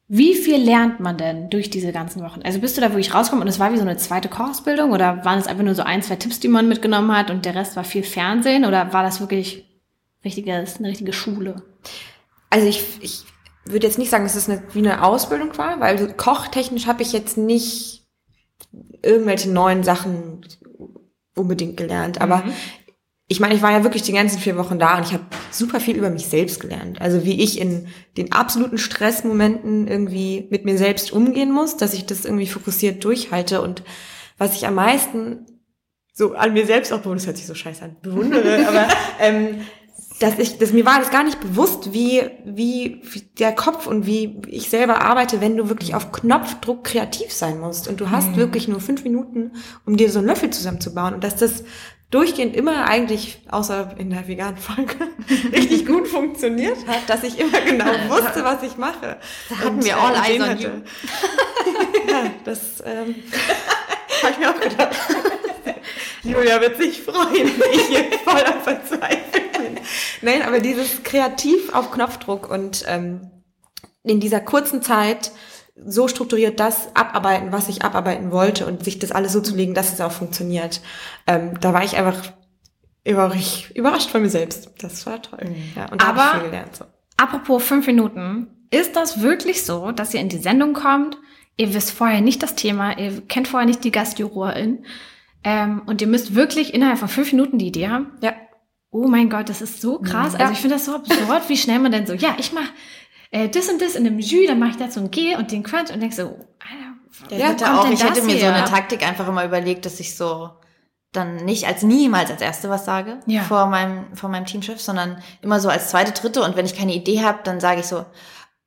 wie 0.09 0.35
viel 0.35 0.57
lernt 0.57 1.01
man 1.01 1.19
denn 1.19 1.51
durch 1.51 1.69
diese 1.69 1.93
ganzen 1.93 2.23
Wochen? 2.23 2.41
Also 2.43 2.59
bist 2.59 2.79
du 2.79 2.81
da 2.81 2.89
wirklich 2.89 3.13
rausgekommen 3.13 3.43
und 3.43 3.49
es 3.49 3.61
war 3.61 3.71
wie 3.73 3.77
so 3.77 3.83
eine 3.83 3.99
zweite 3.99 4.31
Kochausbildung 4.31 4.93
oder 4.93 5.23
waren 5.23 5.39
es 5.39 5.47
einfach 5.47 5.65
nur 5.65 5.75
so 5.75 5.83
ein, 5.83 6.03
zwei 6.03 6.17
Tipps, 6.17 6.41
die 6.41 6.49
man 6.49 6.67
mitgenommen 6.67 7.15
hat 7.15 7.31
und 7.31 7.45
der 7.45 7.55
Rest 7.55 7.77
war 7.77 7.85
viel 7.85 8.03
Fernsehen 8.03 8.65
oder 8.65 8.95
war 8.95 9.03
das 9.03 9.21
wirklich 9.21 9.67
richtiges, 10.25 10.79
eine 10.79 10.89
richtige 10.89 11.13
Schule? 11.13 11.63
Also 12.49 12.67
ich, 12.67 12.83
ich 13.03 13.25
würde 13.71 13.87
jetzt 13.87 13.99
nicht 13.99 14.11
sagen, 14.11 14.25
dass 14.25 14.35
es 14.35 14.49
eine, 14.49 14.63
wie 14.73 14.79
eine 14.81 15.03
Ausbildung 15.05 15.57
war, 15.59 15.81
weil 15.81 16.13
kochtechnisch 16.15 16.87
habe 16.87 17.03
ich 17.03 17.13
jetzt 17.13 17.37
nicht 17.37 18.07
irgendwelche 19.03 19.51
neuen 19.51 19.83
Sachen 19.85 20.45
unbedingt 21.35 21.77
gelernt. 21.77 22.21
Aber 22.21 22.39
Mhm. 22.39 22.53
ich 23.29 23.41
meine, 23.41 23.55
ich 23.55 23.63
war 23.63 23.71
ja 23.73 23.85
wirklich 23.85 24.03
die 24.03 24.13
ganzen 24.13 24.39
vier 24.39 24.57
Wochen 24.57 24.79
da 24.79 24.97
und 24.97 25.07
ich 25.07 25.13
habe 25.13 25.25
super 25.51 25.81
viel 25.81 25.97
über 25.97 26.11
mich 26.11 26.27
selbst 26.27 26.61
gelernt. 26.61 27.01
Also 27.01 27.25
wie 27.25 27.43
ich 27.43 27.61
in 27.61 27.87
den 28.17 28.33
absoluten 28.33 28.79
Stressmomenten 28.79 29.87
irgendwie 29.87 30.49
mit 30.51 30.65
mir 30.65 30.77
selbst 30.79 31.13
umgehen 31.13 31.53
muss, 31.53 31.77
dass 31.77 31.95
ich 31.95 32.07
das 32.07 32.25
irgendwie 32.25 32.47
fokussiert 32.49 33.05
durchhalte 33.05 33.63
und 33.63 33.83
was 34.39 34.57
ich 34.57 34.67
am 34.67 34.75
meisten 34.75 35.47
so 36.13 36.35
an 36.35 36.53
mir 36.53 36.67
selbst 36.67 36.93
auch 36.93 36.99
bewundere, 36.99 37.19
das 37.19 37.27
hört 37.27 37.37
sich 37.37 37.47
so 37.47 37.55
scheiße 37.55 37.85
an, 37.85 37.97
bewundere, 38.03 38.67
aber 38.69 38.89
ähm, 39.21 39.61
dass 40.21 40.39
ich, 40.39 40.59
dass 40.59 40.73
mir 40.73 40.85
war 40.85 40.99
das 40.99 41.11
gar 41.11 41.23
nicht 41.23 41.41
bewusst, 41.41 41.93
wie, 41.93 42.23
wie, 42.45 43.01
der 43.39 43.53
Kopf 43.53 43.87
und 43.87 44.07
wie 44.07 44.41
ich 44.49 44.69
selber 44.69 45.03
arbeite, 45.03 45.41
wenn 45.41 45.57
du 45.57 45.69
wirklich 45.69 45.95
auf 45.95 46.11
Knopfdruck 46.11 46.85
kreativ 46.85 47.33
sein 47.33 47.61
musst. 47.61 47.87
Und 47.89 48.01
du 48.01 48.11
hast 48.11 48.37
wirklich 48.37 48.67
nur 48.67 48.81
fünf 48.81 49.05
Minuten, 49.05 49.53
um 49.87 49.97
dir 49.97 50.11
so 50.11 50.19
einen 50.19 50.29
Löffel 50.29 50.51
zusammenzubauen. 50.51 51.15
Und 51.15 51.23
dass 51.23 51.37
das 51.37 51.63
durchgehend 52.11 52.57
immer 52.57 52.89
eigentlich, 52.89 53.43
außer 53.51 53.95
in 53.99 54.11
der 54.11 54.27
veganen 54.27 54.57
Folge, 54.57 54.97
richtig 55.53 55.87
gut 55.87 56.09
funktioniert 56.09 56.79
hat, 56.87 57.09
dass 57.09 57.23
ich 57.23 57.39
immer 57.39 57.61
genau 57.61 57.85
wusste, 58.09 58.43
was 58.43 58.63
ich 58.63 58.77
mache. 58.77 59.19
Da 59.49 59.57
hatten 59.57 59.77
Und, 59.77 59.85
wir 59.85 59.93
äh, 59.93 59.95
all 59.95 60.15
eyes 60.15 60.43
on 60.43 60.59
you. 60.59 60.69
ja, 62.11 62.31
das 62.45 62.83
ähm, 62.85 63.15
habe 64.23 64.33
ich 64.33 64.39
mir 64.39 64.51
auch 64.51 64.61
gedacht. 64.61 64.97
Julia 66.23 66.61
wird 66.61 66.77
sich 66.77 67.03
freuen, 67.03 67.51
wenn 67.59 67.73
ich 67.73 67.87
hier 67.87 68.05
voll 68.25 68.43
am 68.45 68.61
Verzweifeln 68.63 69.45
bin. 69.53 69.79
Nein, 70.23 70.43
aber 70.43 70.61
dieses 70.61 71.03
kreativ 71.03 71.73
auf 71.75 71.91
Knopfdruck 71.93 72.51
und 72.51 72.85
ähm, 72.89 73.31
in 74.03 74.21
dieser 74.21 74.41
kurzen 74.41 74.83
Zeit 74.83 75.33
so 75.87 76.09
strukturiert 76.09 76.59
das 76.59 76.95
abarbeiten, 76.97 77.53
was 77.53 77.69
ich 77.69 77.83
abarbeiten 77.85 78.33
wollte 78.33 78.67
und 78.67 78.83
sich 78.85 78.99
das 78.99 79.13
alles 79.13 79.33
so 79.33 79.41
zu 79.41 79.55
legen, 79.55 79.75
dass 79.75 79.93
es 79.93 80.01
auch 80.01 80.11
funktioniert. 80.13 80.81
Ähm, 81.27 81.59
da 81.61 81.73
war 81.73 81.85
ich 81.85 81.97
einfach 81.97 82.21
überrascht, 83.05 83.71
überrascht 83.75 84.11
von 84.11 84.23
mir 84.23 84.29
selbst. 84.31 84.71
Das 84.81 85.07
war 85.07 85.23
toll. 85.23 85.55
Ja, 85.77 85.87
und 85.91 86.03
da 86.03 86.09
habe 86.09 86.19
ich 86.19 86.25
Aber- 86.25 86.41
viel 86.41 86.51
gelernt. 86.51 86.77
So. 86.77 86.85
Apropos 87.17 87.63
fünf 87.65 87.87
Minuten, 87.87 88.49
ist 88.71 88.95
das 88.97 89.23
wirklich 89.23 89.65
so, 89.65 89.93
dass 89.93 90.15
ihr 90.15 90.21
in 90.21 90.29
die 90.29 90.39
Sendung 90.39 90.73
kommt, 90.73 91.17
ihr 91.57 91.75
wisst 91.75 91.91
vorher 91.91 92.21
nicht 92.21 92.43
das 92.43 92.55
Thema, 92.55 92.99
ihr 92.99 93.23
kennt 93.23 93.49
vorher 93.49 93.67
nicht 93.67 93.83
die 93.83 93.91
Gastjurorin 93.91 94.85
ähm, 95.45 95.83
und 95.87 96.01
ihr 96.01 96.07
müsst 96.09 96.35
wirklich 96.35 96.75
innerhalb 96.75 96.99
von 96.99 97.09
fünf 97.09 97.33
Minuten 97.33 97.59
die 97.59 97.69
Idee 97.69 97.89
haben? 97.89 98.13
Ja. 98.21 98.33
Oh 98.91 99.07
mein 99.07 99.29
Gott, 99.31 99.49
das 99.49 99.61
ist 99.61 99.81
so 99.81 99.99
krass. 99.99 100.33
Ja. 100.33 100.41
Also 100.41 100.53
ich 100.55 100.59
finde 100.61 100.77
das 100.77 100.87
so 100.87 100.95
absurd, 100.95 101.49
wie 101.49 101.57
schnell 101.57 101.79
man 101.79 101.93
denn 101.93 102.07
so, 102.07 102.15
ja, 102.15 102.37
ich 102.39 102.53
mach 102.53 102.69
äh, 103.31 103.49
das 103.49 103.69
und 103.69 103.81
das 103.83 103.95
in 103.95 104.05
dem 104.05 104.19
Jus, 104.19 104.47
dann 104.47 104.59
mache 104.59 104.71
ich 104.71 104.77
dazu 104.77 105.01
ein 105.01 105.11
G 105.11 105.37
und 105.37 105.53
den 105.53 105.63
Crunch 105.63 105.93
und 105.93 106.01
denk 106.01 106.15
so, 106.15 106.23
Alter, 106.23 107.37
Ja, 107.37 107.51
bitte 107.51 107.73
auch. 107.79 107.91
Ich 107.91 108.03
hätte 108.03 108.23
mir 108.23 108.39
so 108.39 108.47
her? 108.47 108.55
eine 108.55 108.65
Taktik 108.67 109.07
einfach 109.07 109.29
immer 109.29 109.45
überlegt, 109.45 109.85
dass 109.85 110.01
ich 110.01 110.17
so 110.17 110.51
dann 111.13 111.37
nicht 111.37 111.67
als 111.67 111.83
niemals 111.83 112.31
als 112.31 112.41
erste 112.43 112.69
was 112.71 112.85
sage 112.85 113.19
Ja. 113.27 113.43
vor 113.43 113.67
meinem 113.67 114.15
vor 114.15 114.29
meinem 114.31 114.45
Teamchef, 114.47 114.81
sondern 114.81 115.23
immer 115.43 115.59
so 115.61 115.69
als 115.69 115.89
zweite, 115.91 116.13
dritte 116.13 116.43
und 116.43 116.57
wenn 116.57 116.67
ich 116.67 116.77
keine 116.77 116.95
Idee 116.95 117.23
habe, 117.23 117.39
dann 117.45 117.61
sage 117.61 117.81
ich 117.81 117.87
so, 117.87 118.05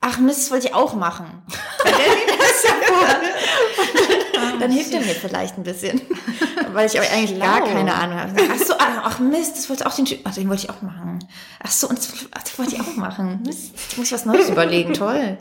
ach 0.01 0.17
Mist, 0.19 0.39
das 0.39 0.51
wollte 0.51 0.67
ich 0.67 0.73
auch 0.75 0.93
machen. 0.95 1.43
Weil 1.83 1.93
der 1.93 2.03
sieht 2.03 2.39
das 2.39 2.63
ja 2.63 2.69
vor. 2.85 3.07
dann 4.59 4.71
hilft 4.71 4.93
er 4.93 4.99
mir 4.99 5.07
vielleicht 5.07 5.57
ein 5.57 5.63
bisschen, 5.63 6.01
weil 6.73 6.87
ich 6.87 6.99
eigentlich 6.99 7.39
gar 7.39 7.57
Schlau. 7.57 7.67
keine 7.67 7.93
Ahnung 7.93 8.19
habe. 8.19 8.33
Ach 8.51 8.57
so, 8.57 8.73
ah, 8.73 9.01
ach 9.03 9.19
Mist, 9.19 9.57
das 9.57 9.69
wollte 9.69 9.85
auch 9.85 9.93
den, 9.93 10.07
ach, 10.23 10.33
den 10.33 10.49
wollte 10.49 10.63
ich 10.63 10.69
auch 10.69 10.81
machen. 10.81 11.19
Ach 11.63 11.71
so, 11.71 11.87
und 11.87 11.97
das, 11.97 12.11
das 12.31 12.59
wollte 12.59 12.75
ich 12.75 12.81
auch 12.81 12.95
machen. 12.95 13.41
Mist, 13.45 13.71
jetzt 13.73 13.97
muss 13.97 14.07
ich 14.07 14.13
was 14.13 14.25
Neues 14.25 14.49
überlegen. 14.49 14.93
Toll. 14.93 15.37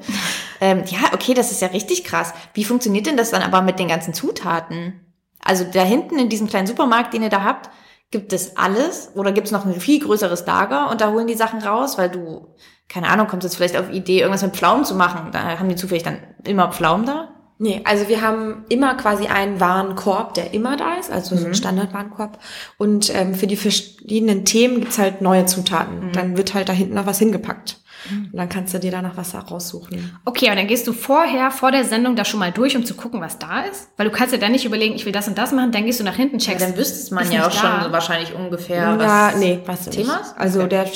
Ähm, 0.61 0.85
ja, 0.87 1.13
okay, 1.13 1.35
das 1.35 1.51
ist 1.51 1.61
ja 1.61 1.69
richtig 1.69 2.05
krass. 2.05 2.33
Wie 2.55 2.65
funktioniert 2.65 3.07
denn 3.07 3.17
das 3.17 3.31
dann 3.31 3.43
aber 3.43 3.63
mit 3.63 3.79
den 3.79 3.89
ganzen 3.89 4.15
Zutaten? 4.15 5.01
Also 5.43 5.65
da 5.65 5.83
hinten 5.83 6.19
in 6.19 6.29
diesem 6.29 6.49
kleinen 6.49 6.67
Supermarkt, 6.67 7.15
den 7.15 7.23
ihr 7.23 7.31
da 7.31 7.43
habt, 7.43 7.71
gibt 8.11 8.33
es 8.33 8.57
alles 8.57 9.13
oder 9.15 9.33
gibt 9.33 9.47
es 9.47 9.53
noch 9.53 9.65
ein 9.65 9.81
viel 9.81 10.01
größeres 10.01 10.45
Lager 10.47 10.91
und 10.91 11.01
da 11.01 11.11
holen 11.11 11.27
die 11.27 11.35
Sachen 11.35 11.61
raus, 11.63 11.97
weil 11.97 12.11
du, 12.11 12.55
keine 12.89 13.09
Ahnung, 13.09 13.29
kommst 13.29 13.45
jetzt 13.45 13.57
vielleicht 13.57 13.77
auf 13.77 13.89
die 13.91 13.97
Idee, 13.97 14.21
irgendwas 14.21 14.43
mit 14.43 14.57
Pflaumen 14.57 14.85
zu 14.85 14.95
machen. 14.95 15.31
Da 15.33 15.59
haben 15.59 15.69
die 15.69 15.77
zufällig 15.77 16.03
dann 16.03 16.19
immer 16.45 16.73
Pflaumen 16.73 17.07
da? 17.07 17.40
Nee, 17.63 17.83
also 17.85 18.09
wir 18.09 18.23
haben 18.23 18.65
immer 18.71 18.95
quasi 18.95 19.27
einen 19.27 19.61
Warenkorb, 19.61 20.33
der 20.33 20.55
immer 20.55 20.79
da 20.79 20.95
ist, 20.95 21.13
also 21.13 21.37
so 21.37 21.47
ein 21.47 21.55
Standardwarenkorb. 21.55 22.39
Und 22.79 23.15
ähm, 23.15 23.35
für 23.35 23.47
die 23.47 23.57
verschiedenen 23.57 24.47
Themen 24.47 24.81
gibt's 24.81 24.97
halt 24.97 25.21
neue 25.21 25.45
Zutaten. 25.45 26.11
Dann 26.15 26.39
wird 26.39 26.55
halt 26.55 26.71
da 26.71 26.73
hinten 26.73 26.95
noch 26.95 27.05
was 27.05 27.19
hingepackt. 27.19 27.79
Und 28.11 28.37
dann 28.37 28.49
kannst 28.49 28.73
du 28.75 28.79
dir 28.79 28.91
danach 28.91 29.17
was 29.17 29.35
raussuchen. 29.35 30.19
Okay, 30.25 30.47
aber 30.47 30.57
dann 30.57 30.67
gehst 30.67 30.87
du 30.87 30.93
vorher, 30.93 31.51
vor 31.51 31.71
der 31.73 31.85
Sendung 31.85 32.17
da 32.17 32.25
schon 32.25 32.41
mal 32.41 32.51
durch, 32.53 32.77
um 32.77 32.85
zu 32.85 32.95
gucken, 32.95 33.21
was 33.21 33.39
da 33.39 33.61
ist? 33.63 33.89
Weil 33.97 34.07
du 34.09 34.13
kannst 34.13 34.33
ja 34.33 34.39
dann 34.39 34.53
nicht 34.53 34.65
überlegen, 34.65 34.95
ich 34.95 35.05
will 35.05 35.13
das 35.13 35.29
und 35.29 35.37
das 35.37 35.53
machen, 35.53 35.73
dann 35.73 35.85
gehst 35.85 36.01
du 36.01 36.05
nach 36.05 36.15
hinten, 36.15 36.39
checkst. 36.39 36.65
dann 36.65 36.77
wüsste 36.77 37.15
man 37.15 37.31
ja 37.31 37.47
auch 37.47 37.53
da. 37.53 37.83
schon 37.83 37.93
wahrscheinlich 37.93 38.35
ungefähr, 38.35 38.97
was 38.99 39.05
ja, 39.07 39.33
nee, 39.39 39.61
weißt 39.65 39.87
du 39.87 39.91
Thema 39.91 40.17
ist? 40.17 40.35
Also 40.39 40.61
Okay. 40.61 40.69
der, 40.71 40.87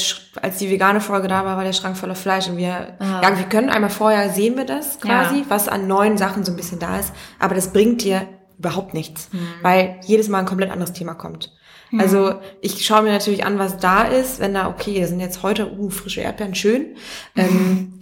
als 0.43 0.59
die 0.59 0.71
vegane 0.71 1.01
Folge 1.01 1.29
da 1.29 1.45
war, 1.45 1.57
war 1.57 1.65
der 1.65 1.73
Schrank 1.73 1.97
voller 1.97 2.15
Fleisch 2.15 2.49
und 2.49 2.57
wir, 2.57 2.97
Ah. 2.99 3.21
ja, 3.23 3.37
wir 3.39 3.45
können 3.47 3.69
einmal 3.71 3.91
vorher 3.91 4.31
sehen 4.31 4.57
wir 4.57 4.65
das 4.65 5.01
quasi, 5.01 5.39
Ja. 5.41 5.45
was 5.49 5.69
an 5.69 5.87
neuen 5.87 6.17
Sachen 6.19 6.45
so 6.45 6.53
ein 6.53 6.57
bisschen 6.57 6.79
da 6.79 6.99
ist, 6.99 7.13
aber 7.39 7.55
das 7.55 7.73
bringt 7.73 8.03
dir 8.03 8.23
überhaupt 8.59 8.95
nichts, 8.95 9.29
Hm. 9.33 9.41
weil 9.63 9.97
jedes 10.07 10.29
Mal 10.29 10.39
ein 10.39 10.47
komplett 10.47 10.71
anderes 10.71 10.93
Thema 10.93 11.15
kommt. 11.15 11.53
Also 12.01 12.35
ich 12.61 12.85
schaue 12.85 13.03
mir 13.03 13.13
natürlich 13.13 13.45
an, 13.45 13.59
was 13.59 13.79
da 13.79 14.03
ist, 14.05 14.41
wenn 14.41 14.55
da, 14.55 14.69
okay, 14.69 15.05
sind 15.05 15.21
jetzt 15.21 15.43
heute, 15.43 15.73
uh, 15.79 15.91
frische 15.91 16.21
Erdbeeren, 16.21 16.55
schön. 16.55 16.97
Ähm, 17.37 18.01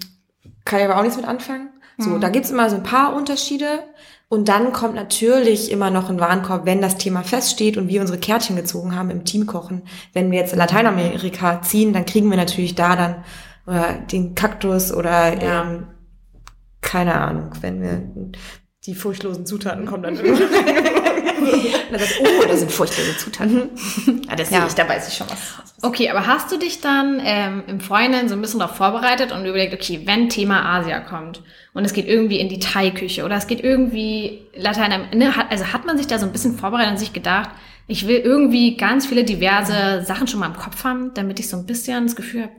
kann 0.64 0.78
ich 0.80 0.84
aber 0.84 0.98
auch 0.98 1.02
nichts 1.02 1.16
mit 1.16 1.26
anfangen. 1.26 1.68
So, 1.98 2.18
da 2.18 2.30
gibt's 2.30 2.50
immer 2.50 2.68
so 2.70 2.76
ein 2.76 2.82
paar 2.82 3.14
Unterschiede. 3.14 3.84
Und 4.28 4.48
dann 4.48 4.72
kommt 4.72 4.94
natürlich 4.94 5.70
immer 5.70 5.90
noch 5.90 6.08
ein 6.08 6.18
Warenkorb, 6.18 6.64
wenn 6.64 6.80
das 6.80 6.96
Thema 6.96 7.22
feststeht 7.22 7.76
und 7.76 7.88
wir 7.88 8.00
unsere 8.00 8.18
Kärtchen 8.18 8.56
gezogen 8.56 8.96
haben 8.96 9.10
im 9.10 9.24
Teamkochen. 9.24 9.82
Wenn 10.14 10.30
wir 10.30 10.38
jetzt 10.38 10.54
in 10.54 10.58
Lateinamerika 10.58 11.60
ziehen, 11.60 11.92
dann 11.92 12.06
kriegen 12.06 12.30
wir 12.30 12.38
natürlich 12.38 12.74
da 12.74 12.96
dann 12.96 13.16
oder 13.66 13.92
den 14.10 14.34
Kaktus 14.34 14.92
oder 14.92 15.40
Ja. 15.40 15.62
ähm, 15.62 15.86
keine 16.80 17.20
Ahnung, 17.20 17.50
wenn 17.60 17.82
wir 17.82 18.02
die 18.86 18.94
furchtlosen 18.94 19.46
Zutaten 19.46 19.86
kommen 19.86 20.02
dann 20.02 20.16
irgendwann. 20.16 20.48
Und 21.42 21.92
dann 21.92 22.00
sagt, 22.00 22.20
oh, 22.20 22.46
da 22.46 22.56
sind 22.56 22.70
furchtlose 22.72 23.16
Zutaten. 23.16 23.70
ja, 24.28 24.36
das 24.36 24.50
Ja. 24.50 24.58
sehe 24.60 24.68
ich, 24.68 24.74
da 24.74 24.88
weiß 24.88 25.08
ich 25.08 25.14
schon 25.14 25.28
was. 25.28 25.38
Okay, 25.82 26.08
aber 26.10 26.26
hast 26.26 26.50
du 26.52 26.56
dich 26.58 26.80
dann 26.80 27.20
ähm, 27.24 27.62
im 27.66 27.80
Vorhinein 27.80 28.28
so 28.28 28.34
ein 28.34 28.40
bisschen 28.40 28.60
darauf 28.60 28.76
vorbereitet 28.76 29.32
und 29.32 29.44
überlegt, 29.44 29.74
okay, 29.74 30.02
wenn 30.04 30.28
Thema 30.28 30.64
Asia 30.78 31.00
kommt 31.00 31.42
und 31.74 31.84
es 31.84 31.92
geht 31.92 32.06
irgendwie 32.06 32.38
in 32.38 32.48
die 32.48 32.58
Thai-Küche 32.60 33.24
oder 33.24 33.36
es 33.36 33.46
geht 33.46 33.62
irgendwie 33.62 34.42
Lateinamerika, 34.54 35.16
ne, 35.16 35.50
also 35.50 35.72
hat 35.72 35.84
man 35.84 35.96
sich 35.96 36.06
da 36.06 36.18
so 36.18 36.26
ein 36.26 36.32
bisschen 36.32 36.56
vorbereitet 36.56 36.92
und 36.92 36.98
sich 36.98 37.12
gedacht, 37.12 37.50
ich 37.88 38.06
will 38.06 38.18
irgendwie 38.18 38.76
ganz 38.76 39.06
viele 39.06 39.24
diverse 39.24 40.02
Sachen 40.04 40.28
schon 40.28 40.40
mal 40.40 40.46
im 40.46 40.56
Kopf 40.56 40.84
haben, 40.84 41.12
damit 41.14 41.40
ich 41.40 41.48
so 41.48 41.56
ein 41.56 41.66
bisschen 41.66 42.06
das 42.06 42.14
Gefühl 42.16 42.42
habe, 42.42 42.52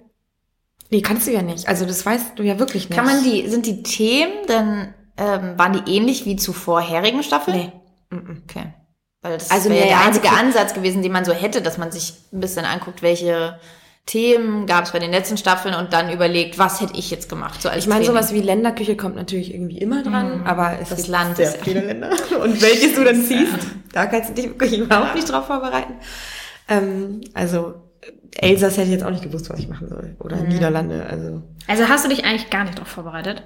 nee, 0.90 1.02
kannst 1.02 1.28
du 1.28 1.32
ja 1.32 1.42
nicht. 1.42 1.68
Also 1.68 1.86
das 1.86 2.06
weißt 2.06 2.34
du 2.36 2.44
ja 2.44 2.60
wirklich 2.60 2.90
nicht. 2.90 2.98
Kann 2.98 3.06
man 3.06 3.24
die, 3.24 3.48
sind 3.48 3.66
die 3.66 3.82
Themen 3.84 4.34
denn, 4.50 4.94
ähm, 5.18 5.58
waren 5.58 5.74
die 5.86 5.96
ähnlich 5.96 6.26
wie 6.26 6.36
zu 6.36 6.54
vorherigen 6.54 7.24
Staffeln? 7.24 7.58
Nee. 7.58 7.72
Mhm. 8.18 8.44
Okay. 8.50 8.74
Weil 9.22 9.34
das 9.38 9.52
Also 9.52 9.70
wäre 9.70 9.86
der 9.88 9.98
also 9.98 10.08
einzige 10.10 10.28
guck- 10.28 10.38
Ansatz 10.40 10.74
gewesen, 10.74 11.02
den 11.02 11.12
man 11.12 11.24
so 11.26 11.32
hätte, 11.34 11.62
dass 11.62 11.78
man 11.78 11.92
sich 11.92 12.14
ein 12.34 12.40
bisschen 12.40 12.66
anguckt, 12.66 13.02
welche 13.02 13.60
Themen 14.06 14.66
gab 14.68 14.84
es 14.84 14.92
bei 14.92 15.00
den 15.00 15.12
letzten 15.12 15.38
Staffeln 15.38 15.74
und 15.76 15.94
dann 15.94 16.12
überlegt, 16.12 16.60
was 16.60 16.82
hätte 16.82 16.98
ich 16.98 17.10
jetzt 17.10 17.30
gemacht. 17.30 17.62
So 17.62 17.70
als 17.70 17.84
Ich 17.86 17.88
meine, 17.90 18.04
sowas 18.04 18.34
wie 18.34 18.42
Länderküche 18.42 18.98
kommt 18.98 19.16
natürlich 19.16 19.54
irgendwie 19.54 19.78
immer 19.78 20.04
dran, 20.04 20.42
aber 20.46 20.78
es 20.82 20.90
Das 20.90 20.98
gibt 20.98 21.08
Land 21.10 21.38
sehr 21.38 21.48
ist 21.50 21.58
ja- 21.60 21.64
viele 21.64 21.80
Länder. 21.86 22.10
Und 22.44 22.62
welches 22.62 22.96
du 22.96 23.04
dann 23.06 23.22
ziehst, 23.24 23.54
da 23.94 24.06
kannst 24.08 24.32
du 24.32 24.34
dich 24.34 24.46
wirklich 24.48 24.78
überhaupt 24.78 25.16
nicht 25.16 25.32
drauf 25.32 25.48
vorbereiten. 25.48 25.94
Ähm, 26.68 27.22
also 27.34 27.76
Elsass 28.36 28.74
hätte 28.76 28.88
ich 28.88 28.94
jetzt 28.94 29.06
auch 29.06 29.10
nicht 29.12 29.24
gewusst, 29.24 29.50
was 29.50 29.60
ich 29.60 29.70
machen 29.70 29.88
soll. 29.88 30.18
Oder 30.20 30.36
Niederlande, 30.38 31.06
also. 31.10 31.42
also 31.68 31.88
hast 31.88 32.04
du 32.04 32.10
dich 32.10 32.26
eigentlich 32.26 32.50
gar 32.50 32.64
nicht 32.66 32.78
darauf 32.78 32.90
vorbereitet? 32.90 33.44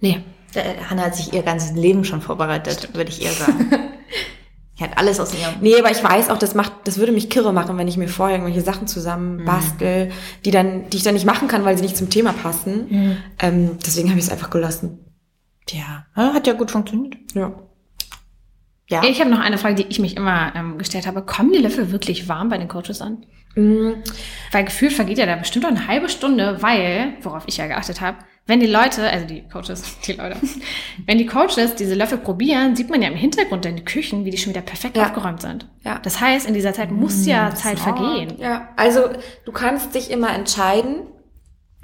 Nee. 0.00 0.24
Hanna 0.54 1.02
hat 1.02 1.16
sich 1.16 1.32
ihr 1.32 1.42
ganzes 1.42 1.72
Leben 1.72 2.04
schon 2.04 2.20
vorbereitet, 2.20 2.90
würde 2.94 3.10
ich 3.10 3.22
eher 3.22 3.32
sagen. 3.32 3.70
Die 4.78 4.84
hat 4.84 4.96
alles 4.96 5.20
aus 5.20 5.34
ihrem. 5.34 5.60
Nee, 5.60 5.78
aber 5.78 5.90
ich 5.90 6.02
weiß 6.02 6.30
auch, 6.30 6.38
das 6.38 6.54
macht, 6.54 6.72
das 6.84 6.96
würde 6.96 7.12
mich 7.12 7.28
kirre 7.28 7.52
machen, 7.52 7.76
wenn 7.76 7.86
ich 7.86 7.98
mir 7.98 8.08
vorher 8.08 8.36
irgendwelche 8.36 8.64
Sachen 8.64 8.86
zusammen 8.86 9.44
bastel, 9.44 10.10
die 10.46 10.50
dann, 10.50 10.88
die 10.88 10.96
ich 10.96 11.02
dann 11.02 11.12
nicht 11.12 11.26
machen 11.26 11.48
kann, 11.48 11.66
weil 11.66 11.76
sie 11.76 11.82
nicht 11.82 11.98
zum 11.98 12.08
Thema 12.08 12.32
passen. 12.32 13.18
Ähm, 13.38 13.78
deswegen 13.84 14.08
habe 14.08 14.18
ich 14.18 14.24
es 14.24 14.32
einfach 14.32 14.48
gelassen. 14.48 15.00
Ja, 15.68 16.06
hat 16.16 16.46
ja 16.46 16.54
gut 16.54 16.70
funktioniert. 16.70 17.14
Ja. 17.34 17.52
Ja. 18.88 19.02
Ich 19.04 19.20
habe 19.20 19.30
noch 19.30 19.38
eine 19.38 19.56
Frage, 19.56 19.76
die 19.76 19.86
ich 19.86 20.00
mich 20.00 20.16
immer 20.16 20.52
ähm, 20.56 20.76
gestellt 20.76 21.06
habe. 21.06 21.22
Kommen 21.22 21.52
die 21.52 21.60
Löffel 21.60 21.92
wirklich 21.92 22.28
warm 22.28 22.48
bei 22.48 22.58
den 22.58 22.66
Coaches 22.66 23.00
an? 23.00 23.24
Mm, 23.54 23.92
Weil 24.50 24.64
gefühlt 24.64 24.92
vergeht 24.92 25.18
ja 25.18 25.26
da 25.26 25.36
bestimmt 25.36 25.62
noch 25.64 25.70
eine 25.70 25.86
halbe 25.86 26.08
Stunde, 26.08 26.60
weil, 26.60 27.14
worauf 27.22 27.44
ich 27.46 27.56
ja 27.56 27.68
geachtet 27.68 28.00
habe, 28.00 28.18
wenn 28.46 28.58
die 28.60 28.66
Leute, 28.66 29.08
also 29.08 29.26
die 29.26 29.42
Coaches, 29.48 29.82
die 30.06 30.12
Leute, 30.12 30.36
wenn 31.06 31.18
die 31.18 31.26
Coaches 31.26 31.74
diese 31.76 31.94
Löffel 31.94 32.18
probieren, 32.18 32.74
sieht 32.76 32.90
man 32.90 33.00
ja 33.02 33.08
im 33.08 33.14
Hintergrund 33.16 33.64
in 33.66 33.76
den 33.76 33.84
Küchen, 33.84 34.24
wie 34.24 34.30
die 34.30 34.38
schon 34.38 34.50
wieder 34.52 34.62
perfekt 34.62 34.96
Ja. 34.96 35.04
aufgeräumt 35.06 35.40
sind. 35.40 35.68
Ja. 35.84 35.98
Das 36.02 36.20
heißt, 36.20 36.46
in 36.48 36.54
dieser 36.54 36.72
Zeit 36.74 36.90
muss 36.90 37.26
ja 37.26 37.54
Zeit 37.54 37.78
vergehen. 37.78 38.34
Ja, 38.38 38.68
also 38.76 39.10
du 39.44 39.52
kannst 39.52 39.94
dich 39.94 40.10
immer 40.10 40.34
entscheiden, 40.34 41.02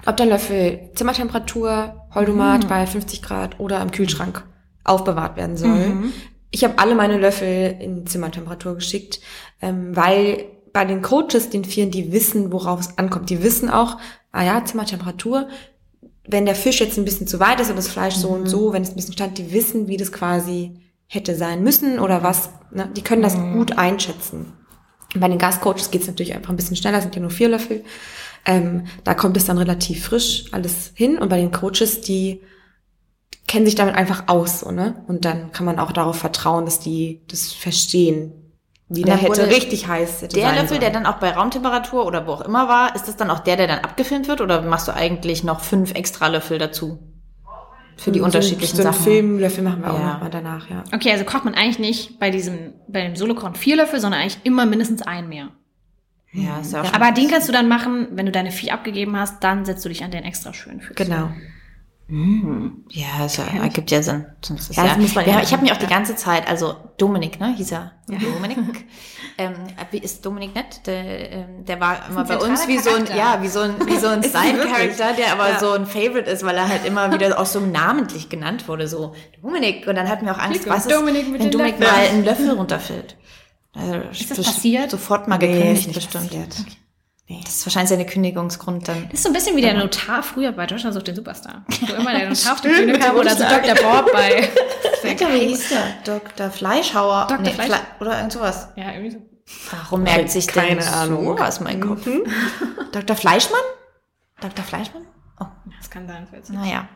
ob 0.05 0.17
dein 0.17 0.29
Löffel 0.29 0.91
Zimmertemperatur, 0.95 2.07
Holdomat 2.15 2.69
bei 2.69 2.87
50 2.87 3.23
Grad 3.23 3.59
oder 3.61 3.81
im 3.81 3.91
Kühlschrank 3.91 4.45
aufbewahrt 4.85 5.37
werden 5.37 5.57
soll. 5.57 6.11
Ich 6.51 6.63
habe 6.65 6.79
alle 6.79 6.95
meine 6.95 7.19
Löffel 7.19 7.77
in 7.81 8.07
Zimmertemperatur 8.07 8.77
geschickt, 8.77 9.21
ähm, 9.61 9.97
weil 9.97 10.45
bei 10.73 10.85
den 10.85 11.03
Coaches, 11.03 11.51
den 11.51 11.65
vielen, 11.65 11.91
die 11.91 12.13
wissen, 12.13 12.53
worauf 12.53 12.81
es 12.81 12.99
ankommt. 12.99 13.31
Die 13.31 13.43
wissen 13.43 13.69
auch, 13.71 13.97
ah 14.31 14.45
ja, 14.45 14.65
Zimmertemperatur, 14.65 15.49
wenn 16.29 16.47
der 16.47 16.55
Fisch 16.55 16.81
jetzt 16.81 16.99
ein 16.99 17.05
bisschen 17.05 17.27
zu 17.27 17.41
weit 17.41 17.61
ist 17.61 17.70
und 17.70 17.77
das 17.77 17.89
Fleisch 17.89 18.14
so 18.14 18.29
und 18.29 18.47
so, 18.47 18.72
wenn 18.72 18.83
es 18.83 18.91
ein 18.91 18.97
bisschen 18.97 19.12
stand, 19.12 19.39
die 19.39 19.53
wissen, 19.53 19.89
wie 19.89 19.97
das 19.97 20.12
quasi 20.12 20.81
hätte 21.07 21.35
sein 21.37 21.62
müssen 21.62 21.99
oder 21.99 22.22
was. 22.22 22.51
Ne? 22.72 22.91
Die 22.97 23.03
können 23.03 23.22
das 23.22 23.37
gut 23.37 23.79
einschätzen. 23.79 24.53
Bei 25.14 25.29
den 25.29 25.39
Gastcoaches 25.39 25.91
geht 25.91 26.03
es 26.03 26.09
natürlich 26.09 26.35
einfach 26.35 26.51
ein 26.51 26.57
bisschen 26.57 26.77
schneller, 26.77 27.01
sind 27.01 27.14
ja 27.14 27.22
nur 27.22 27.31
vier 27.31 27.49
Löffel. 27.49 27.85
Ähm, 28.45 28.87
da 29.05 29.14
kommt 29.14 29.37
es 29.37 29.47
dann 29.47 29.59
relativ 29.59 30.05
frisch 30.05 30.47
alles 30.53 30.93
hin. 30.95 31.18
Und 31.18 31.29
bei 31.29 31.39
den 31.39 31.53
Coaches, 31.53 32.01
die 32.01 32.41
kennen 33.47 33.66
sich 33.66 33.77
damit 33.77 33.95
einfach 33.95 34.24
aus, 34.27 34.61
so, 34.61 34.72
ne? 34.72 35.05
Und 35.07 35.24
dann 35.24 35.53
kann 35.53 35.66
man 35.66 35.79
auch 35.79 35.93
darauf 35.93 36.16
vertrauen, 36.16 36.64
dass 36.64 36.81
die 36.81 37.22
das 37.29 37.53
verstehen, 37.53 38.45
wie 38.89 39.01
Und 39.03 39.09
der 39.09 39.16
dann 39.16 39.24
hätte 39.24 39.47
richtig 39.49 39.89
heiß 39.89 40.22
hätte 40.22 40.37
Der 40.37 40.47
sein 40.47 40.55
Löffel, 40.55 40.68
sollen. 40.68 40.80
der 40.80 40.91
dann 40.91 41.07
auch 41.07 41.16
bei 41.16 41.30
Raumtemperatur 41.32 42.07
oder 42.07 42.26
wo 42.26 42.32
auch 42.32 42.41
immer 42.43 42.68
war, 42.68 42.95
ist 42.95 43.09
das 43.09 43.16
dann 43.16 43.30
auch 43.30 43.41
der, 43.41 43.57
der 43.57 43.66
dann 43.66 43.80
abgefilmt 43.80 44.28
wird 44.28 44.41
oder 44.41 44.62
machst 44.62 44.87
du 44.89 44.93
eigentlich 44.95 45.43
noch 45.45 45.61
fünf 45.61 45.93
extra 45.95 46.28
Löffel 46.28 46.59
dazu? 46.59 46.99
Für 47.97 48.12
die 48.12 48.18
so, 48.18 48.24
unterschiedlichen 48.26 48.76
so 48.76 48.82
einen 48.82 48.93
Sachen. 48.93 49.05
Filmlöffel 49.05 49.64
machen 49.64 49.80
wir 49.82 49.91
auch 49.93 49.99
Ja. 49.99 50.12
noch 50.14 50.20
mal 50.20 50.30
danach, 50.30 50.68
ja. 50.68 50.84
Okay, 50.95 51.11
also 51.12 51.24
kocht 51.24 51.45
man 51.47 51.55
eigentlich 51.55 51.78
nicht 51.78 52.20
bei 52.20 52.30
diesem, 52.30 52.74
bei 52.89 53.01
dem 53.03 53.16
Solo-Kochen 53.16 53.55
vier 53.55 53.76
Löffel, 53.76 54.01
sondern 54.01 54.20
eigentlich 54.20 54.39
immer 54.45 54.66
mindestens 54.66 55.03
einen 55.03 55.28
mehr. 55.30 55.49
Ja, 56.32 56.61
ist 56.61 56.72
ja 56.74 56.82
auch 56.82 56.93
Aber 56.93 57.11
den 57.12 57.28
kannst 57.28 57.49
du 57.49 57.53
dann 57.53 57.68
machen, 57.68 58.09
wenn 58.12 58.26
du 58.26 58.32
deine 58.32 58.51
Vieh 58.53 58.70
abgegeben 58.70 59.16
hast, 59.18 59.43
dann 59.43 59.64
setzt 59.64 59.82
du 59.84 59.89
dich 59.89 60.05
an 60.05 60.11
den 60.11 60.24
extra 60.24 60.53
schön 60.53 60.80
für. 60.82 60.93
Genau. 60.93 61.30
Ja, 62.09 63.25
es 63.25 63.37
ja, 63.37 63.47
ergibt 63.47 63.91
ja 63.91 64.01
Sinn. 64.01 64.27
Sonst 64.41 64.71
ist 64.71 64.77
Ja, 64.77 64.87
ja, 64.87 64.97
muss 64.97 65.15
man 65.17 65.27
ja, 65.27 65.39
ja 65.39 65.43
ich 65.43 65.53
habe 65.53 65.63
mich 65.63 65.73
auch 65.73 65.77
die 65.77 65.89
ganze 65.89 66.15
Zeit, 66.15 66.47
also 66.49 66.77
Dominik, 66.99 67.41
ne, 67.41 67.53
hieß 67.57 67.73
er. 67.73 67.93
Dominik. 68.07 68.59
ähm, 69.39 69.55
wie 69.91 69.99
ist 69.99 70.25
Dominik 70.25 70.55
nett? 70.55 70.87
Der, 70.87 71.33
ähm, 71.33 71.65
der 71.65 71.81
war 71.81 72.09
immer 72.09 72.25
bei 72.25 72.37
uns 72.37 72.69
wie 72.69 72.79
so 72.79 72.91
ein, 72.91 73.07
ja, 73.17 73.43
wie 73.43 73.49
so 73.49 73.59
ein, 73.59 73.75
wie 73.87 73.97
so 73.97 74.07
ein. 74.07 74.23
Side-Charakter, 74.27 75.15
der 75.15 75.33
aber 75.33 75.51
Ja. 75.51 75.59
so 75.59 75.73
ein 75.73 75.85
Favorite 75.85 76.31
ist, 76.31 76.45
weil 76.45 76.57
er 76.57 76.69
halt 76.69 76.85
immer 76.85 77.13
wieder 77.13 77.41
auch 77.41 77.47
so 77.47 77.59
namentlich 77.59 78.29
genannt 78.29 78.69
wurde, 78.69 78.87
so 78.87 79.13
Dominik. 79.43 79.89
Und 79.89 79.97
dann 79.97 80.09
hatten 80.09 80.27
wir 80.27 80.35
auch 80.37 80.41
Angst, 80.41 80.69
was 80.69 80.87
ist, 80.87 80.93
Dominik 80.93 81.27
wenn 81.33 81.51
Dominik 81.51 81.81
mal 81.81 81.89
einen 81.89 82.25
Löffel 82.25 82.51
runterfällt. 82.53 83.17
Also, 83.75 83.95
Ist 84.11 84.31
das 84.31 84.43
passiert? 84.43 84.93
Sofort 84.93 85.27
mal 85.27 85.39
Nee, 85.39 85.49
gekündigt, 85.49 85.89
ist 85.89 85.97
nicht 85.97 86.13
bestimmt. 86.13 86.67
Passiert. 87.27 87.47
Das 87.47 87.55
ist 87.57 87.66
wahrscheinlich 87.66 87.89
seine 87.91 88.07
Kündigungsgrund 88.07 88.89
dann. 88.89 89.05
Das 89.05 89.14
ist 89.14 89.22
so 89.24 89.29
ein 89.31 89.33
bisschen 89.33 89.57
wie 89.57 89.61
der 89.61 89.74
Notar 89.74 90.22
früher 90.22 90.53
bei 90.53 90.66
Deutschland 90.66 90.95
sucht 90.95 91.09
den 91.09 91.16
Superstar. 91.16 91.64
Wo 91.81 91.95
immer 91.95 92.12
der 92.16 92.29
Notar 92.29 92.53
auf 92.55 92.61
die 92.61 92.68
Bühne 92.68 92.99
kam 92.99 93.16
oder 93.16 93.37
so. 93.37 93.45
Dr. 93.45 93.74
Bob 93.74 94.12
bei. 94.12 94.49
Alter, 95.05 95.33
wie 95.35 95.47
hieß 95.49 95.68
der? 95.68 96.18
Dr. 96.18 96.51
Fleischhauer? 96.51 97.27
Dr. 97.29 97.53
Fleisch- 97.53 97.66
Fle 97.66 97.79
oder 98.01 98.16
irgend 98.16 98.33
sowas. 98.33 98.68
Ja, 98.77 98.93
irgendwie 98.93 99.11
so. 99.12 99.18
Warum 99.70 100.03
merkt 100.03 100.31
sich 100.31 100.47
denn 100.49 100.55
keine 100.79 100.87
Ahnung. 100.93 101.37
so 101.39 101.43
aus 101.45 101.61
meinem 101.61 101.81
Kopf? 101.81 102.07
Dr. 102.93 103.16
Fleischmann? 103.16 103.61
Dr. 104.41 104.64
Fleischmann? 104.64 105.03
Oh, 105.41 105.45
Das 105.79 105.89
kann 105.91 106.07
sein. 106.09 106.27
naja. 106.51 106.89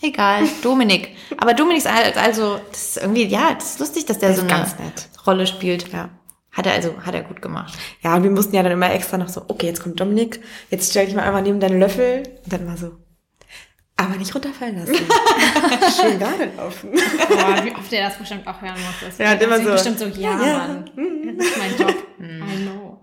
Egal, 0.00 0.42
Dominik. 0.62 1.16
Aber 1.38 1.54
Dominik 1.54 1.78
ist 1.78 1.86
al- 1.86 2.12
also, 2.20 2.58
das 2.72 2.82
ist 2.82 2.96
irgendwie, 2.96 3.24
ja, 3.26 3.54
das 3.54 3.70
ist 3.74 3.78
lustig, 3.78 4.04
dass 4.06 4.18
der 4.18 4.30
Der 4.30 4.38
so 4.38 4.42
eine. 4.42 4.66
Rolle 5.24 5.46
spielt. 5.46 5.92
Ja. 5.92 6.08
Hat 6.52 6.66
er 6.66 6.72
also, 6.72 6.94
hat 7.02 7.14
er 7.14 7.22
gut 7.22 7.40
gemacht. 7.40 7.78
Ja, 8.02 8.14
und 8.14 8.22
wir 8.22 8.30
mussten 8.30 8.54
ja 8.54 8.62
dann 8.62 8.72
immer 8.72 8.92
extra 8.92 9.16
noch 9.16 9.28
so, 9.28 9.42
okay, 9.48 9.66
jetzt 9.66 9.82
kommt 9.82 9.98
Dominik, 9.98 10.40
jetzt 10.70 10.90
stell 10.90 11.06
dich 11.06 11.14
mal 11.14 11.22
einmal 11.22 11.42
neben 11.42 11.60
deinen 11.60 11.80
Löffel. 11.80 12.22
Und 12.44 12.52
dann 12.52 12.66
war 12.66 12.76
so, 12.76 12.92
aber 13.96 14.16
nicht 14.16 14.34
runterfallen 14.34 14.78
lassen. 14.78 14.94
Schön 16.00 16.18
gerade 16.18 16.50
laufen. 16.56 16.90
Boah, 16.90 17.64
wie 17.64 17.72
oft 17.72 17.92
er 17.92 18.08
das 18.08 18.18
bestimmt 18.18 18.46
auch 18.46 18.60
hören 18.60 18.74
muss. 18.74 18.94
Das 19.00 19.18
Ja, 19.18 19.32
immer 19.32 19.58
so. 19.60 19.70
Bestimmt 19.70 19.98
so, 19.98 20.06
ja, 20.06 20.44
Ja. 20.44 20.58
Mann. 20.58 20.90
Das 21.38 21.46
ist 21.46 21.58
mein 21.58 21.78
Job. 21.78 21.94
I 22.20 22.62
know. 22.64 23.01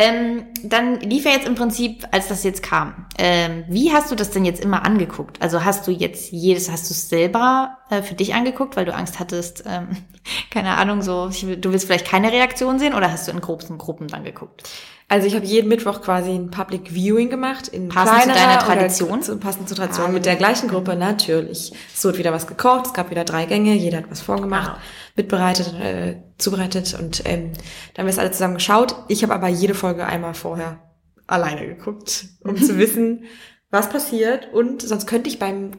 Ähm, 0.00 0.46
dann 0.62 1.00
lief 1.00 1.24
ja 1.24 1.32
jetzt 1.32 1.48
im 1.48 1.56
Prinzip, 1.56 2.06
als 2.12 2.28
das 2.28 2.44
jetzt 2.44 2.62
kam. 2.62 3.06
Ähm, 3.18 3.64
wie 3.68 3.92
hast 3.92 4.12
du 4.12 4.14
das 4.14 4.30
denn 4.30 4.44
jetzt 4.44 4.62
immer 4.62 4.84
angeguckt? 4.84 5.42
Also 5.42 5.64
hast 5.64 5.88
du 5.88 5.90
jetzt 5.90 6.30
jedes, 6.30 6.70
hast 6.70 6.88
du 6.88 6.94
es 6.94 7.08
selber 7.08 7.78
äh, 7.90 8.02
für 8.02 8.14
dich 8.14 8.32
angeguckt, 8.32 8.76
weil 8.76 8.84
du 8.84 8.94
Angst 8.94 9.18
hattest, 9.18 9.64
ähm, 9.66 9.88
keine 10.50 10.76
Ahnung, 10.76 11.02
so, 11.02 11.28
ich, 11.30 11.40
du 11.60 11.72
willst 11.72 11.86
vielleicht 11.86 12.06
keine 12.06 12.30
Reaktion 12.30 12.78
sehen 12.78 12.94
oder 12.94 13.10
hast 13.10 13.26
du 13.26 13.32
in 13.32 13.40
großen 13.40 13.76
Gruppen 13.76 14.06
dann 14.06 14.22
geguckt? 14.22 14.70
Also 15.10 15.26
ich 15.26 15.34
habe 15.34 15.46
jeden 15.46 15.68
Mittwoch 15.68 16.02
quasi 16.02 16.30
ein 16.32 16.50
Public 16.50 16.90
Viewing 16.92 17.30
gemacht. 17.30 17.68
In 17.68 17.88
Passend 17.88 18.22
zu 18.24 18.28
deiner 18.28 18.58
Tradition? 18.58 19.22
Zu, 19.22 19.38
passend 19.38 19.66
zur 19.66 19.76
Tradition. 19.78 20.12
Mit 20.12 20.26
der 20.26 20.36
gleichen 20.36 20.68
Gruppe, 20.68 20.96
natürlich. 20.96 21.72
Es 21.94 22.04
wurde 22.04 22.18
wieder 22.18 22.32
was 22.32 22.46
gekocht, 22.46 22.86
es 22.88 22.92
gab 22.92 23.10
wieder 23.10 23.24
drei 23.24 23.46
Gänge, 23.46 23.72
jeder 23.74 23.98
hat 23.98 24.10
was 24.10 24.20
vorgemacht, 24.20 24.72
Ah. 24.76 24.78
mitbereitet, 25.16 25.72
äh, 25.80 26.16
zubereitet 26.36 26.94
und 27.00 27.22
ähm, 27.24 27.52
dann 27.94 28.02
haben 28.02 28.06
wir 28.06 28.10
es 28.10 28.18
alle 28.18 28.32
zusammen 28.32 28.54
geschaut. 28.54 28.94
Ich 29.08 29.22
habe 29.22 29.34
aber 29.34 29.48
jede 29.48 29.74
Folge 29.74 30.04
einmal 30.04 30.34
vorher 30.34 30.78
alleine 31.26 31.66
geguckt, 31.66 32.26
um 32.44 32.56
zu 32.56 32.76
wissen, 32.78 33.24
was 33.70 33.88
passiert. 33.88 34.48
Und 34.52 34.82
sonst 34.82 35.06
könnte 35.06 35.30
ich 35.30 35.38
beim 35.38 35.70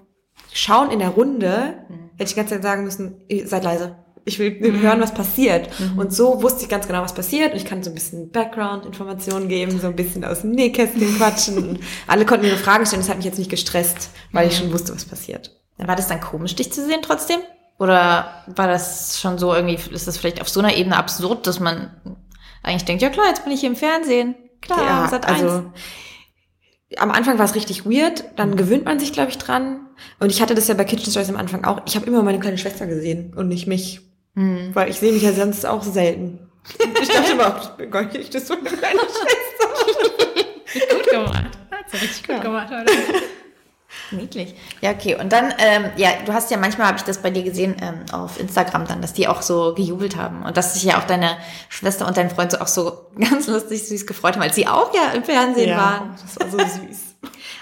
Schauen 0.51 0.89
in 0.89 0.97
der 0.99 1.09
Runde, 1.09 1.75
hätte 2.13 2.23
ich 2.23 2.29
die 2.29 2.35
ganze 2.35 2.55
Zeit 2.55 2.63
sagen 2.63 2.83
müssen, 2.83 3.21
ihr 3.27 3.47
seid 3.47 3.63
leise. 3.63 3.95
Ich 4.25 4.39
will 4.39 4.81
hören, 4.81 5.01
was 5.01 5.13
passiert. 5.13 5.69
Und 5.97 6.13
so 6.13 6.41
wusste 6.41 6.63
ich 6.63 6.69
ganz 6.69 6.87
genau, 6.87 7.01
was 7.01 7.13
passiert. 7.13 7.53
Und 7.53 7.57
ich 7.57 7.65
kann 7.65 7.83
so 7.83 7.89
ein 7.89 7.95
bisschen 7.95 8.31
Background-Informationen 8.31 9.47
geben, 9.47 9.79
so 9.79 9.87
ein 9.87 9.95
bisschen 9.95 10.23
aus 10.23 10.41
dem 10.41 10.51
Nähkästchen 10.51 11.17
quatschen. 11.17 11.57
Und 11.57 11.79
alle 12.07 12.25
konnten 12.25 12.45
ihre 12.45 12.57
Fragen 12.57 12.85
stellen. 12.85 13.01
Das 13.01 13.09
hat 13.09 13.17
mich 13.17 13.25
jetzt 13.25 13.39
nicht 13.39 13.49
gestresst, 13.49 14.09
weil 14.31 14.47
ich 14.47 14.57
schon 14.57 14.71
wusste, 14.71 14.93
was 14.93 15.05
passiert. 15.05 15.55
War 15.77 15.95
das 15.95 16.07
dann 16.07 16.21
komisch, 16.21 16.55
dich 16.55 16.71
zu 16.71 16.85
sehen 16.85 16.99
trotzdem? 17.01 17.39
Oder 17.79 18.43
war 18.47 18.67
das 18.67 19.19
schon 19.19 19.37
so 19.37 19.53
irgendwie, 19.53 19.79
ist 19.93 20.07
das 20.07 20.17
vielleicht 20.17 20.41
auf 20.41 20.49
so 20.49 20.59
einer 20.59 20.75
Ebene 20.75 20.97
absurd, 20.97 21.47
dass 21.47 21.61
man 21.61 21.91
eigentlich 22.61 22.85
denkt, 22.85 23.01
ja 23.01 23.09
klar, 23.09 23.27
jetzt 23.29 23.45
bin 23.45 23.53
ich 23.53 23.61
hier 23.61 23.69
im 23.69 23.77
Fernsehen. 23.77 24.35
Klar, 24.61 24.79
Ja, 24.81 25.07
Sat 25.07 25.25
also 25.25 25.71
am 26.97 27.11
Anfang 27.11 27.37
war 27.37 27.45
es 27.45 27.55
richtig 27.55 27.85
weird, 27.85 28.23
dann 28.35 28.55
gewöhnt 28.55 28.85
man 28.85 28.99
sich, 28.99 29.13
glaube 29.13 29.29
ich, 29.29 29.37
dran. 29.37 29.87
Und 30.19 30.31
ich 30.31 30.41
hatte 30.41 30.55
das 30.55 30.67
ja 30.67 30.73
bei 30.73 30.85
Kitchen 30.85 31.11
Stories 31.11 31.29
am 31.29 31.37
Anfang 31.37 31.63
auch. 31.65 31.81
Ich 31.85 31.95
habe 31.95 32.05
immer 32.07 32.23
meine 32.23 32.39
kleine 32.39 32.57
Schwester 32.57 32.87
gesehen 32.87 33.33
und 33.35 33.47
nicht 33.47 33.67
mich. 33.67 34.01
Weil 34.73 34.89
ich 34.89 34.99
sehe 34.99 35.11
mich 35.11 35.23
ja 35.23 35.33
sonst 35.33 35.65
auch 35.65 35.83
selten. 35.83 36.39
Ich 37.01 37.07
dachte 37.07 37.31
immer, 37.31 37.59
ich 37.61 37.67
bin 37.69 37.91
gar 37.91 38.03
nicht, 38.03 38.33
das 38.33 38.47
so 38.47 38.53
eine 38.53 38.69
kleine 38.69 38.99
Schwester. 38.99 40.95
Gut 40.95 41.07
gemacht. 41.09 41.45
Hat's 41.71 41.93
ja 41.93 41.99
richtig 41.99 42.27
gut 42.27 42.41
gemacht, 42.41 42.67
oder? 42.67 42.85
Niedlich. 44.11 44.55
Ja, 44.81 44.91
okay. 44.91 45.15
Und 45.15 45.31
dann, 45.31 45.53
ähm, 45.57 45.85
ja, 45.95 46.09
du 46.25 46.33
hast 46.33 46.51
ja 46.51 46.57
manchmal, 46.57 46.87
habe 46.87 46.97
ich 46.97 47.03
das 47.03 47.19
bei 47.19 47.29
dir 47.29 47.43
gesehen, 47.43 47.75
ähm, 47.81 48.05
auf 48.11 48.39
Instagram 48.39 48.87
dann, 48.87 49.01
dass 49.01 49.13
die 49.13 49.27
auch 49.27 49.41
so 49.41 49.73
gejubelt 49.73 50.15
haben. 50.15 50.43
Und 50.43 50.57
dass 50.57 50.73
sich 50.73 50.83
ja 50.83 50.99
auch 50.99 51.05
deine 51.05 51.37
Schwester 51.69 52.07
und 52.07 52.17
dein 52.17 52.29
Freund 52.29 52.51
so 52.51 52.59
auch 52.59 52.67
so 52.67 53.07
ganz 53.19 53.47
lustig 53.47 53.87
süß 53.87 54.05
gefreut 54.07 54.35
haben, 54.35 54.43
als 54.43 54.55
sie 54.55 54.67
auch 54.67 54.93
ja 54.93 55.11
im 55.13 55.23
Fernsehen 55.23 55.77
waren. 55.77 56.15
das 56.21 56.39
war 56.39 56.49
so 56.49 56.57
süß. 56.57 57.08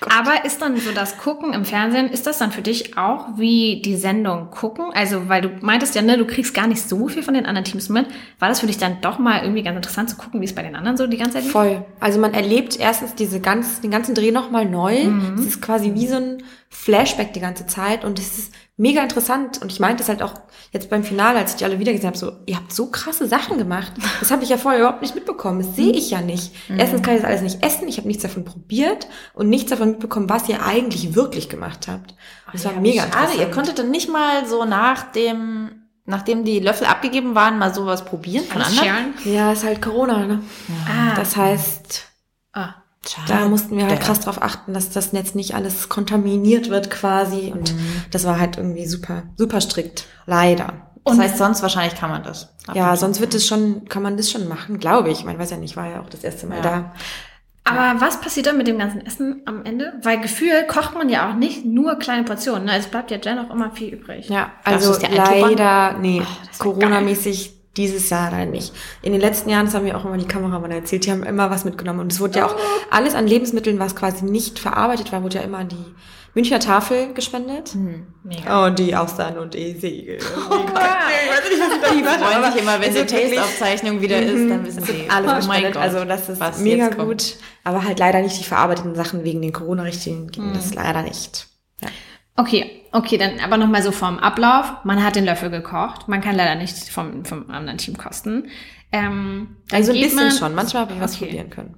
Aber 0.10 0.46
ist 0.46 0.62
dann 0.62 0.78
so 0.78 0.92
das 0.92 1.18
Gucken 1.18 1.54
im 1.54 1.66
Fernsehen, 1.66 2.10
ist 2.10 2.28
das 2.28 2.38
dann 2.38 2.52
für 2.52 2.62
dich 2.62 2.98
auch 2.98 3.38
wie 3.38 3.82
die 3.84 3.96
Sendung 3.96 4.52
gucken? 4.52 4.92
Also, 4.94 5.28
weil 5.28 5.42
du 5.42 5.50
meintest 5.62 5.96
ja, 5.96 6.02
ne, 6.02 6.18
du 6.18 6.26
kriegst 6.26 6.54
gar 6.54 6.68
nicht 6.68 6.82
so 6.82 7.08
viel 7.08 7.24
von 7.24 7.34
den 7.34 7.46
anderen 7.46 7.66
Teams 7.66 7.90
mit. 7.90 8.06
War 8.40 8.50
das 8.50 8.60
für 8.60 8.68
dich 8.68 8.78
dann 8.78 9.02
doch 9.02 9.20
mal 9.20 9.42
irgendwie 9.42 9.64
ganz 9.64 9.76
interessant 9.76 10.10
zu 10.10 10.18
gucken, 10.18 10.42
wie 10.42 10.46
es 10.46 10.56
bei 10.56 10.64
den 10.64 10.76
anderen 10.76 10.98
so 10.98 11.08
die 11.08 11.18
ganze 11.18 11.34
Zeit 11.34 11.44
lief? 11.44 11.52
Voll. 11.52 11.86
Also 12.00 12.20
man 12.20 12.34
erlebt 12.34 12.80
erstens 12.80 13.16
diese 13.16 13.40
ganz, 13.40 13.82
den 13.82 13.92
ganzen 13.92 14.14
Dreh 14.16 14.32
nochmal 14.32 14.66
neu. 14.66 15.08
Es 15.38 15.46
ist 15.46 15.62
quasi 15.62 15.94
wie 15.94 16.08
so 16.08 16.16
ein 16.16 16.44
Flashback 16.70 17.34
die 17.34 17.40
ganze 17.40 17.66
Zeit 17.66 18.04
und 18.04 18.20
es 18.20 18.38
ist 18.38 18.54
mega 18.78 19.02
interessant. 19.02 19.62
Und 19.62 19.72
ich 19.72 19.80
meinte 19.80 20.04
es 20.04 20.10
halt 20.10 20.22
auch 20.22 20.34
jetzt 20.72 20.90
beim 20.90 21.04
Finale, 21.04 21.40
als 21.40 21.52
ich 21.52 21.58
die 21.58 21.66
alle 21.66 21.80
wieder 21.80 21.92
gesehen 21.92 22.08
habe, 22.08 22.18
so, 22.18 22.32
ihr 22.46 22.56
habt 22.56 22.72
so 22.72 22.88
krasse 22.92 23.28
Sachen 23.28 23.58
gemacht. 23.58 23.92
Das 24.20 24.32
habe 24.32 24.44
ich 24.44 24.50
ja 24.50 24.58
vorher 24.58 24.80
überhaupt 24.82 25.02
nicht 25.02 25.16
mitbekommen. 25.16 25.60
Das 25.66 25.76
sehe 25.76 25.92
ich 25.92 26.12
ja 26.12 26.22
nicht. 26.22 26.54
Erstens 26.70 27.02
kann 27.02 27.16
ich 27.16 27.22
das 27.22 27.30
alles 27.30 27.42
nicht 27.42 27.64
essen. 27.64 27.88
Ich 27.88 27.98
habe 27.98 28.08
nichts 28.08 28.24
davon 28.24 28.46
probiert 28.46 29.08
und 29.34 29.50
nichts 29.50 29.70
davon 29.72 29.90
mitbekommen, 29.92 30.30
was 30.30 30.48
ihr 30.48 30.64
eigentlich 30.64 31.16
wirklich 31.16 31.50
gemacht 31.50 31.88
habt. 31.88 32.16
Das 32.54 32.64
war 32.66 32.74
Ja, 32.74 32.80
mega 32.80 33.02
Schade, 33.02 33.16
interessant. 33.16 33.40
ihr 33.42 33.52
konntet 33.52 33.80
dann 33.80 33.92
nicht 33.92 34.10
mal 34.12 34.46
so 34.48 34.64
nach 34.66 35.12
dem, 35.12 35.72
nachdem 36.06 36.46
die 36.46 36.60
Löffel 36.60 36.88
abgegeben 36.88 37.36
waren, 37.36 37.58
mal 37.60 37.74
sowas 37.74 38.06
probieren 38.06 38.46
von 38.46 38.62
anderen? 38.62 39.14
Ja, 39.26 39.52
ist 39.52 39.64
halt 39.64 39.82
Corona, 39.82 40.26
ne? 40.26 40.42
Ah. 40.88 41.16
Das 41.16 41.36
heißt, 41.36 42.04
Ah. 43.18 43.24
da 43.28 43.48
mussten 43.48 43.78
wir 43.78 43.88
halt 43.88 44.02
krass 44.02 44.20
drauf 44.22 44.42
achten, 44.42 44.74
dass 44.74 44.90
das 44.90 45.14
Netz 45.14 45.36
nicht 45.36 45.56
alles 45.56 45.90
kontaminiert 45.90 46.70
wird 46.70 46.90
quasi. 46.90 47.54
Und 47.56 47.74
das 48.12 48.26
war 48.26 48.40
halt 48.40 48.58
irgendwie 48.58 48.86
super, 48.86 49.24
super 49.36 49.62
strikt. 49.62 50.06
Leider. 50.26 50.74
Das 51.06 51.18
heißt, 51.18 51.38
sonst 51.38 51.62
wahrscheinlich 51.62 51.96
kann 51.96 52.10
man 52.10 52.24
das. 52.24 52.54
Ja, 52.74 52.96
sonst 52.98 53.22
wird 53.22 53.34
es 53.34 53.48
schon, 53.48 53.86
kann 53.88 54.04
man 54.04 54.18
das 54.18 54.30
schon 54.30 54.48
machen, 54.50 54.78
glaube 54.78 55.10
ich. 55.10 55.20
Ich 55.20 55.26
meine, 55.26 55.40
weiß 55.40 55.52
ja 55.52 55.58
nicht, 55.58 55.78
war 55.78 55.88
ja 55.90 56.02
auch 56.02 56.10
das 56.10 56.24
erste 56.24 56.48
Mal 56.48 56.58
Ja. 56.58 56.62
da. 56.62 56.92
Aber 57.64 58.00
was 58.00 58.22
passiert 58.22 58.48
dann 58.48 58.58
mit 58.58 58.68
dem 58.68 58.78
ganzen 58.78 59.06
Essen 59.06 59.42
am 59.46 59.66
Ende? 59.66 59.94
Weil 60.02 60.22
Gefühl 60.22 60.66
kocht 60.68 60.94
man 60.94 61.10
ja 61.10 61.30
auch 61.30 61.36
nicht 61.36 61.66
nur 61.66 61.96
kleine 61.96 62.24
Portionen. 62.24 62.66
Ne? 62.66 62.78
Es 62.78 62.88
bleibt 62.88 63.12
ja 63.12 63.18
dennoch 63.18 63.50
immer 63.50 63.72
viel 63.72 63.94
übrig. 63.94 64.30
Ja, 64.30 64.52
also 64.64 64.96
leider, 65.10 65.98
nee, 65.98 66.20
wär 66.20 66.28
Corona-mäßig 66.60 67.57
dieses 67.78 68.10
Jahr 68.10 68.32
leider 68.32 68.50
nicht. 68.50 68.74
In 69.02 69.12
den 69.12 69.22
letzten 69.22 69.50
Jahren, 69.50 69.66
das 69.66 69.76
haben 69.76 69.86
wir 69.86 69.98
auch 69.98 70.06
immer 70.06 70.18
die 70.18 70.28
Kameramann 70.28 70.72
erzählt, 70.72 71.06
die 71.06 71.12
haben 71.12 71.24
immer 71.24 71.50
was 71.50 71.66
mitgenommen. 71.66 72.00
Und 72.02 72.12
es 72.12 72.20
wurde 72.20 72.40
ja 72.40 72.48
auch 72.48 72.56
alles 72.92 73.16
an 73.16 73.28
Lebensmitteln, 73.28 73.80
was 73.80 73.96
quasi 73.96 74.26
nicht 74.26 74.60
verarbeitet 74.60 75.12
war, 75.12 75.24
wurde 75.24 75.38
ja 75.38 75.42
immer 75.42 75.60
an 75.60 75.70
die 75.70 75.86
Münchner 76.34 76.60
Tafel 76.60 77.14
gespendet. 77.14 77.74
Mega. 78.24 78.68
Oh, 78.68 78.70
die 78.70 78.96
Austern 78.96 79.40
und 79.40 79.56
die 79.56 79.74
Segel. 79.74 80.20
Die 80.20 82.04
freuen 82.04 82.52
sich 82.52 82.62
immer, 82.62 82.80
wenn 82.80 82.94
die 82.94 83.06
Taste-Aufzeichnung 83.06 84.02
wieder 84.02 84.22
ist, 84.22 84.50
dann 84.50 84.66
wissen 84.66 84.84
sie. 84.84 84.94
wird 85.00 85.12
alles 85.12 85.46
oh 85.46 85.48
mein 85.48 85.64
gespendet. 85.64 85.74
Gott. 85.74 85.82
Also 85.82 86.06
das 86.06 86.30
ist 86.30 86.40
was 86.40 86.60
mega 86.60 86.90
kommt. 86.90 87.10
gut. 87.10 87.36
Aber 87.64 87.84
halt 87.84 87.98
leider 87.98 88.22
nicht 88.22 88.40
die 88.40 88.44
verarbeiteten 88.44 88.94
Sachen 88.94 89.24
wegen 89.24 89.42
den 89.42 89.52
Corona-Richtlinien 89.52 90.30
ging 90.30 90.54
das 90.54 90.76
leider 90.76 91.02
nicht. 91.02 91.48
Okay, 92.40 92.84
okay, 92.92 93.18
dann 93.18 93.40
aber 93.40 93.58
nochmal 93.58 93.82
so 93.84 93.92
vom 93.92 94.20
Ablauf. 94.20 94.72
Man 94.84 95.04
hat 95.04 95.16
den 95.16 95.26
Löffel 95.26 95.50
gekocht. 95.50 96.08
Man 96.08 96.22
kann 96.22 96.36
leider 96.36 96.56
nicht 96.56 96.78
vom, 96.90 97.26
vom 97.26 97.50
anderen 97.50 97.78
Team 97.80 97.98
kosten. 97.98 98.48
Ähm, 98.92 99.58
Also 99.72 99.92
ein 99.92 100.00
bisschen 100.00 100.16
man- 100.28 100.32
schon. 100.32 100.56
Manchmal 100.56 100.84
habe 100.84 100.94
ich 100.94 101.02
was 101.02 101.16
Okay. 101.16 101.26
probieren 101.26 101.50
können. 101.50 101.76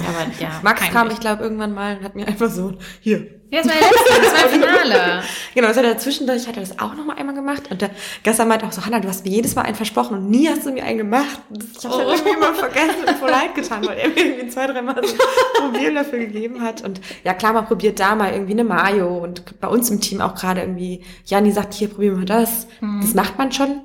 Aber 0.00 0.30
ja, 0.40 0.60
Max 0.62 0.80
peinlich. 0.80 0.94
kam, 0.96 1.10
ich 1.10 1.20
glaube, 1.20 1.42
irgendwann 1.42 1.72
mal 1.74 1.98
und 1.98 2.04
hat 2.04 2.14
mir 2.14 2.26
einfach 2.26 2.50
so, 2.50 2.74
hier. 3.00 3.26
Ja, 3.50 3.62
das 3.62 3.68
war 3.68 3.74
der 3.80 3.88
letzte, 3.88 4.22
das 4.22 4.42
war 4.42 4.48
Finale. 4.50 5.22
Genau, 5.54 5.68
das 5.68 5.76
hat 5.78 5.84
er 5.86 5.98
zwischendurch, 5.98 6.46
hat 6.46 6.56
er 6.56 6.60
das 6.62 6.78
auch 6.78 6.94
noch 6.94 7.04
mal 7.06 7.16
einmal 7.16 7.34
gemacht. 7.34 7.70
Und 7.70 7.80
der 7.80 7.90
Gasser 8.22 8.44
meinte 8.44 8.66
auch 8.66 8.72
so, 8.72 8.84
Hanna, 8.84 9.00
du 9.00 9.08
hast 9.08 9.24
mir 9.24 9.30
jedes 9.30 9.54
Mal 9.56 9.62
einen 9.62 9.74
versprochen 9.74 10.18
und 10.18 10.28
nie 10.30 10.48
hast 10.48 10.66
du 10.66 10.70
mir 10.70 10.84
einen 10.84 10.98
gemacht. 10.98 11.40
Ich 11.78 11.84
habe 11.84 11.94
Oh. 11.94 11.98
halt 11.98 12.08
irgendwie 12.18 12.36
immer 12.36 12.54
vergessen 12.54 13.04
und 13.08 13.16
voll 13.16 13.30
leid 13.30 13.54
getan, 13.54 13.86
weil 13.86 13.96
er 13.98 14.08
mir 14.08 14.16
irgendwie 14.18 14.48
zwei, 14.48 14.66
drei 14.66 14.82
Mal 14.82 14.94
so 15.02 15.10
einen 15.10 15.72
Probierlöffel 15.72 16.18
gegeben 16.20 16.60
hat. 16.62 16.82
Und 16.84 17.00
ja, 17.24 17.32
klar, 17.34 17.54
man 17.54 17.64
probiert 17.66 17.98
da 17.98 18.14
mal 18.14 18.32
irgendwie 18.32 18.52
eine 18.52 18.64
Mayo. 18.64 19.16
Und 19.18 19.58
bei 19.60 19.68
uns 19.68 19.88
im 19.90 20.00
Team 20.00 20.20
auch 20.20 20.34
gerade 20.34 20.60
irgendwie, 20.60 21.02
Jani 21.24 21.50
sagt, 21.50 21.72
hier, 21.74 21.88
probieren 21.88 22.18
wir 22.18 22.26
das. 22.26 22.66
Mhm. 22.80 23.00
Das 23.00 23.14
macht 23.14 23.38
man 23.38 23.50
schon. 23.50 23.80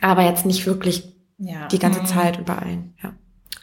Aber 0.00 0.22
jetzt 0.22 0.46
nicht 0.46 0.64
wirklich 0.66 1.12
ja. 1.38 1.66
die 1.68 1.78
ganze 1.80 2.04
Zeit 2.04 2.38
und 2.38 2.46
bei 2.46 2.54
allen, 2.56 2.94
ja. 3.02 3.12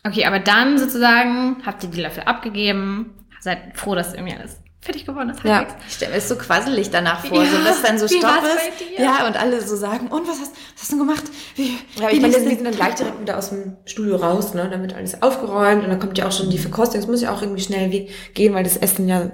Okay, 0.06 0.26
aber 0.26 0.40
dann 0.40 0.78
sozusagen 0.78 1.58
habt 1.66 1.84
ihr 1.84 1.90
die 1.90 2.02
Löffel 2.02 2.24
abgegeben. 2.24 3.12
Seid 3.40 3.60
froh, 3.78 3.96
dass 3.96 4.14
irgendwie 4.14 4.36
alles 4.36 4.58
fertig 4.82 5.06
geworden 5.06 5.30
ist. 5.30 5.42
Ja. 5.46 5.66
Ich 5.88 5.94
stelle 5.96 6.12
mir 6.12 6.18
das 6.18 6.28
so 6.28 6.36
quasselig 6.36 6.90
danach 6.90 7.26
vor, 7.26 7.42
Ja, 7.42 7.50
so 7.50 7.64
dass 7.64 7.82
dann 7.84 7.98
so 7.98 8.08
Stopp 8.08 8.44
ist. 8.44 9.00
Ja, 9.00 9.26
und 9.28 9.38
alle 9.40 9.62
so 9.62 9.78
sagen, 9.78 10.08
und 10.08 10.28
was 10.28 10.40
hast, 10.42 10.52
was 10.74 10.82
hast 10.82 10.92
du 10.92 10.98
gemacht? 10.98 11.24
Wie, 11.56 11.78
Ja, 11.96 12.10
wie 12.10 12.16
ich 12.16 12.22
meine, 12.22 12.34
wir 12.34 12.42
sind 12.42 12.66
dann 12.66 12.76
gleich 12.76 12.96
direkt 12.96 13.22
wieder 13.22 13.38
aus 13.38 13.50
dem 13.50 13.78
Studio 13.86 14.18
raus, 14.18 14.54
ne? 14.54 14.68
Dann 14.70 14.82
wird 14.82 14.94
alles 14.94 15.22
aufgeräumt 15.22 15.84
und 15.86 15.90
dann 15.90 16.00
kommt 16.00 16.18
ja 16.18 16.28
auch 16.28 16.34
schon 16.34 16.50
die 16.50 16.58
Verkostung. 16.58 17.00
Es 17.00 17.08
muss 17.08 17.22
ja 17.22 17.32
auch 17.34 17.42
irgendwie 17.42 17.62
schnell 17.62 17.90
gehen, 18.34 18.54
weil 18.54 18.66
das 18.66 18.76
Essen 18.76 19.08
ja 19.08 19.32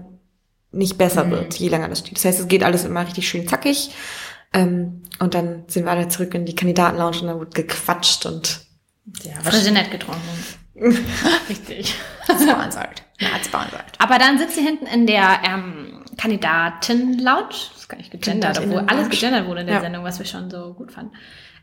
nicht 0.72 1.00
besser 1.00 1.24
Mhm. 1.26 1.32
wird, 1.32 1.56
je 1.56 1.70
länger 1.70 1.90
das 1.90 2.00
steht. 2.00 2.16
Das 2.18 2.26
heißt, 2.26 2.40
es 2.42 2.48
geht 2.48 2.64
alles 2.64 2.86
immer 2.86 3.04
richtig 3.04 3.28
schön 3.28 3.48
zackig. 3.48 3.90
Ähm, 4.54 5.02
und 5.20 5.34
dann 5.34 5.64
sind 5.68 5.86
wir 5.86 5.92
alle 5.92 6.10
zurück 6.10 6.34
in 6.36 6.46
die 6.46 6.56
Kandidatenlounge 6.56 7.22
und 7.22 7.28
dann 7.28 7.40
wird 7.40 7.56
gequatscht 7.56 8.28
und 8.28 8.62
ja, 9.24 9.34
Frische 9.42 9.72
nett 9.72 9.92
getrunken. 9.92 10.22
Richtig. 11.50 11.96
sponsored. 12.24 13.04
Ja, 13.20 13.30
sponsored. 13.44 13.84
Aber 13.98 14.18
dann 14.18 14.38
sitzt 14.38 14.56
sie 14.56 14.62
hinten 14.62 14.86
in 14.86 15.06
der 15.08 15.40
ähm, 15.46 16.06
Kandidaten-Lounge. 16.18 17.50
Das 17.50 17.78
ist 17.78 17.90
gar 17.90 17.98
nicht 17.98 18.12
gegendert, 18.12 18.60
obwohl 18.60 18.80
alles 18.88 19.10
gegendert 19.10 19.46
wurde 19.48 19.62
in 19.62 19.68
der 19.68 19.76
Ja. 19.78 19.82
Sendung, 19.82 20.04
was 20.04 20.20
wir 20.20 20.26
schon 20.26 20.50
so 20.50 20.74
gut 20.74 20.92
fanden. 20.92 21.12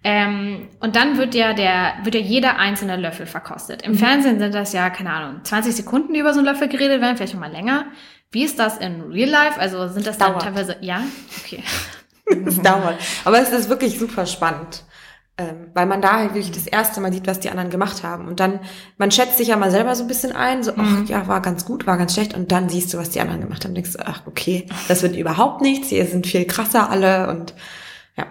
Ähm, 0.05 0.69
und 0.81 0.95
dann 0.95 1.17
wird 1.19 1.35
ja 1.35 1.53
der, 1.55 1.95
wird 2.03 2.15
ja 2.15 2.21
jeder 2.21 2.59
einzelne 2.59 2.97
Löffel 2.97 3.27
verkostet. 3.27 3.85
Mhm. 3.87 3.93
Im 3.93 3.99
Fernsehen 3.99 4.39
sind 4.39 4.55
das 4.55 4.73
ja, 4.73 4.91
keine 4.91 5.11
Ahnung, 5.11 5.41
20 5.43 5.75
Sekunden, 5.75 6.13
die 6.13 6.21
über 6.21 6.33
so 6.33 6.41
einen 6.41 6.47
Löffel 6.49 6.69
geredet 6.69 7.01
werden, 7.01 7.17
vielleicht 7.17 7.35
noch 7.35 7.41
mal 7.41 7.51
länger. 7.51 7.87
Wie 8.31 8.45
ist 8.45 8.59
das 8.59 8.77
in 8.79 9.01
Real 9.11 9.31
Life? 9.31 9.59
Also 9.59 9.89
sind 9.89 10.07
das 10.07 10.19
dann 10.19 10.33
Dauert. 10.33 10.43
teilweise, 10.43 10.77
ja? 10.81 11.01
Okay. 11.43 11.63
es 12.47 12.61
dauert. 12.61 12.99
Aber 13.25 13.41
es 13.41 13.51
ist 13.51 13.69
wirklich 13.69 13.99
super 13.99 14.27
spannend. 14.27 14.85
Ähm, 15.39 15.71
weil 15.75 15.85
man 15.85 16.01
da 16.01 16.15
halt 16.17 16.31
wirklich 16.33 16.51
das 16.53 16.67
erste 16.67 16.99
Mal 17.03 17.13
sieht, 17.13 17.27
was 17.27 17.41
die 17.41 17.51
anderen 17.51 17.69
gemacht 17.69 18.03
haben. 18.03 18.27
Und 18.27 18.41
dann, 18.41 18.59
man 18.97 19.11
schätzt 19.11 19.37
sich 19.37 19.49
ja 19.49 19.57
mal 19.59 19.71
selber 19.71 19.95
so 19.95 20.03
ein 20.05 20.09
bisschen 20.09 20.33
ein, 20.33 20.63
so, 20.63 20.73
ach 20.79 21.07
ja, 21.09 21.29
war 21.29 21.43
ganz 21.43 21.67
gut, 21.67 21.87
war 21.87 21.99
ganz 21.99 22.15
schlecht. 22.15 22.33
Und 22.35 22.53
dann 22.53 22.71
siehst 22.71 22.95
du, 22.95 22.97
was 22.99 23.11
die 23.11 23.21
anderen 23.21 23.43
gemacht 23.43 23.63
haben. 23.65 23.75
Denkst 23.75 23.93
du, 23.93 24.07
ach, 24.07 24.23
okay, 24.27 24.67
das 24.89 25.03
wird 25.03 25.15
überhaupt 25.15 25.61
nichts, 25.61 25.89
hier 25.89 26.07
sind 26.07 26.27
viel 26.27 26.47
krasser 26.47 26.89
alle 26.89 27.29
und 27.29 27.53
ja. 28.17 28.25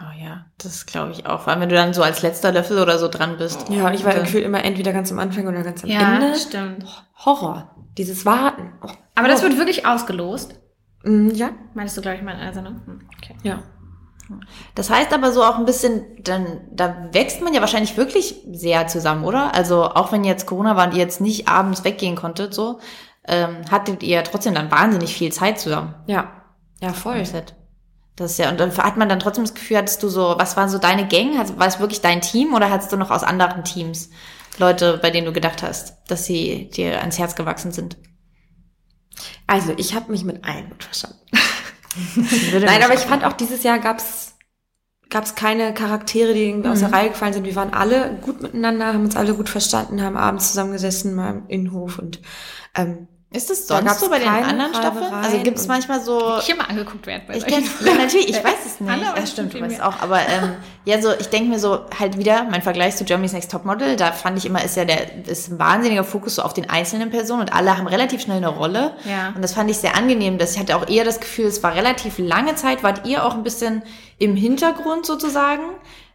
Oh 0.00 0.20
ja, 0.20 0.46
das 0.58 0.86
glaube 0.86 1.12
ich 1.12 1.26
auch. 1.26 1.42
Vor 1.42 1.52
allem, 1.52 1.60
wenn 1.62 1.68
du 1.68 1.76
dann 1.76 1.94
so 1.94 2.02
als 2.02 2.22
letzter 2.22 2.50
Löffel 2.50 2.80
oder 2.80 2.98
so 2.98 3.06
dran 3.06 3.36
bist. 3.38 3.68
Ja, 3.68 3.86
und 3.86 3.94
ich 3.94 4.04
war 4.04 4.14
gefühlt 4.14 4.44
immer 4.44 4.64
entweder 4.64 4.92
ganz 4.92 5.12
am 5.12 5.20
Anfang 5.20 5.46
oder 5.46 5.62
ganz 5.62 5.84
am 5.84 5.90
Ja, 5.90 6.16
Ende. 6.16 6.34
stimmt. 6.38 6.84
Horror. 7.24 7.70
Dieses 7.98 8.26
Warten. 8.26 8.72
Oh, 8.82 8.88
Aber 9.14 9.28
das 9.28 9.42
wird 9.42 9.56
wirklich 9.58 9.86
ausgelost. 9.86 10.58
Mm, 11.04 11.28
Ja, 11.30 11.50
Meinst 11.74 11.96
du, 11.96 12.00
glaube 12.00 12.16
ich, 12.16 12.22
mal 12.24 12.32
in 12.32 12.40
einer 12.40 12.52
Sendung? 12.52 12.80
Hm, 12.84 13.00
Okay. 13.18 13.36
ja. 13.44 13.62
Das 14.74 14.90
heißt 14.90 15.12
aber 15.12 15.32
so 15.32 15.42
auch 15.42 15.56
ein 15.58 15.64
bisschen, 15.64 16.04
dann, 16.22 16.60
da 16.70 17.08
wächst 17.12 17.42
man 17.42 17.54
ja 17.54 17.60
wahrscheinlich 17.60 17.96
wirklich 17.96 18.36
sehr 18.52 18.86
zusammen, 18.86 19.24
oder? 19.24 19.54
Also 19.54 19.84
auch 19.84 20.12
wenn 20.12 20.24
jetzt 20.24 20.46
Corona 20.46 20.76
war 20.76 20.86
und 20.86 20.92
ihr 20.94 21.00
jetzt 21.00 21.20
nicht 21.20 21.48
abends 21.48 21.84
weggehen 21.84 22.16
konntet, 22.16 22.54
so, 22.54 22.78
ähm, 23.26 23.58
hattet 23.70 24.02
ihr 24.02 24.22
trotzdem 24.24 24.54
dann 24.54 24.70
wahnsinnig 24.70 25.14
viel 25.14 25.32
Zeit 25.32 25.58
zusammen. 25.60 25.94
Ja. 26.06 26.32
Ja, 26.80 26.92
voll. 26.92 27.18
Das 28.16 28.32
ist 28.32 28.38
ja, 28.38 28.50
und 28.50 28.60
dann 28.60 28.76
hat 28.76 28.96
man 28.96 29.08
dann 29.08 29.20
trotzdem 29.20 29.44
das 29.44 29.54
Gefühl, 29.54 29.78
hattest 29.78 30.02
du 30.02 30.08
so, 30.08 30.34
was 30.36 30.56
waren 30.56 30.68
so 30.68 30.78
deine 30.78 31.06
Gang? 31.08 31.38
Hat- 31.38 31.58
War 31.58 31.66
es 31.66 31.80
wirklich 31.80 32.00
dein 32.02 32.20
Team 32.20 32.52
oder 32.54 32.70
hattest 32.70 32.92
du 32.92 32.96
noch 32.96 33.10
aus 33.10 33.22
anderen 33.22 33.64
Teams 33.64 34.10
Leute, 34.58 34.98
bei 35.00 35.10
denen 35.10 35.26
du 35.26 35.32
gedacht 35.32 35.62
hast, 35.62 35.94
dass 36.08 36.26
sie 36.26 36.68
dir 36.70 37.00
ans 37.00 37.18
Herz 37.18 37.34
gewachsen 37.36 37.72
sind? 37.72 37.96
Also, 39.46 39.72
ich 39.76 39.94
habe 39.94 40.10
mich 40.10 40.24
mit 40.24 40.44
allen 40.44 40.68
gut 40.70 40.84
verstanden. 40.84 41.18
Nein, 42.52 42.82
aber 42.82 42.94
ich 42.94 43.00
fand 43.00 43.24
auch 43.24 43.32
dieses 43.34 43.62
Jahr 43.62 43.78
gab's 43.78 44.34
gab's 45.10 45.34
keine 45.34 45.74
Charaktere, 45.74 46.32
die 46.32 46.44
irgendwie 46.48 46.70
aus 46.70 46.78
Mhm. 46.78 46.86
der 46.88 46.92
Reihe 46.94 47.08
gefallen 47.10 47.34
sind. 47.34 47.44
Wir 47.44 47.54
waren 47.54 47.74
alle 47.74 48.18
gut 48.22 48.40
miteinander, 48.40 48.94
haben 48.94 49.04
uns 49.04 49.14
alle 49.14 49.34
gut 49.34 49.50
verstanden, 49.50 50.00
haben 50.00 50.16
abends 50.16 50.48
zusammengesessen 50.48 51.14
mal 51.14 51.30
im 51.30 51.48
Innenhof 51.48 51.98
und 51.98 52.20
ähm, 52.74 53.08
Ist 53.32 53.48
das 53.48 53.66
Da 53.66 53.76
sonst 53.76 53.88
gab's 53.88 54.00
so 54.00 54.10
bei 54.10 54.18
den 54.18 54.28
anderen 54.28 54.74
Staffeln? 54.74 55.04
Also 55.12 55.38
gibt 55.38 55.56
es 55.58 55.66
manchmal 55.66 56.00
so. 56.02 56.38
Ich 56.38 56.50
immer 56.50 56.68
angeguckt 56.68 57.06
werden 57.06 57.22
bei 57.26 57.36
Ich 57.36 57.46
kenn, 57.46 57.64
ja, 57.84 57.94
natürlich, 57.94 58.28
ich 58.28 58.36
weiß 58.44 58.66
es 58.66 58.80
nicht. 58.80 59.02
Ja, 59.02 59.26
stimmt, 59.26 59.54
du 59.54 59.60
weißt 59.60 59.78
mehr. 59.78 59.88
auch. 59.88 60.00
Aber 60.00 60.18
ähm, 60.20 60.54
ja, 60.84 61.00
so 61.00 61.10
ich 61.18 61.28
denke 61.28 61.48
mir 61.48 61.58
so 61.58 61.80
halt 61.98 62.18
wieder 62.18 62.44
mein 62.44 62.60
Vergleich 62.60 62.96
zu 62.96 63.04
Germany's 63.04 63.32
Next 63.32 63.50
Topmodel. 63.50 63.96
Da 63.96 64.12
fand 64.12 64.36
ich 64.36 64.44
immer 64.44 64.62
ist 64.62 64.76
ja 64.76 64.84
der 64.84 65.26
ist 65.26 65.50
ein 65.50 65.58
wahnsinniger 65.58 66.04
Fokus 66.04 66.34
so 66.34 66.42
auf 66.42 66.52
den 66.52 66.68
einzelnen 66.68 67.10
Personen 67.10 67.40
und 67.42 67.54
alle 67.54 67.76
haben 67.76 67.86
relativ 67.86 68.20
schnell 68.20 68.36
eine 68.36 68.48
Rolle. 68.48 68.92
Ja. 69.08 69.32
Und 69.34 69.42
das 69.42 69.54
fand 69.54 69.70
ich 69.70 69.78
sehr 69.78 69.96
angenehm. 69.96 70.36
Dass 70.36 70.52
ich 70.52 70.58
hatte 70.58 70.76
auch 70.76 70.88
eher 70.88 71.04
das 71.04 71.18
Gefühl, 71.18 71.46
es 71.46 71.62
war 71.62 71.74
relativ 71.74 72.18
lange 72.18 72.54
Zeit, 72.54 72.82
wart 72.82 73.06
ihr 73.06 73.24
auch 73.24 73.34
ein 73.34 73.42
bisschen 73.42 73.82
im 74.18 74.36
Hintergrund 74.36 75.06
sozusagen. 75.06 75.62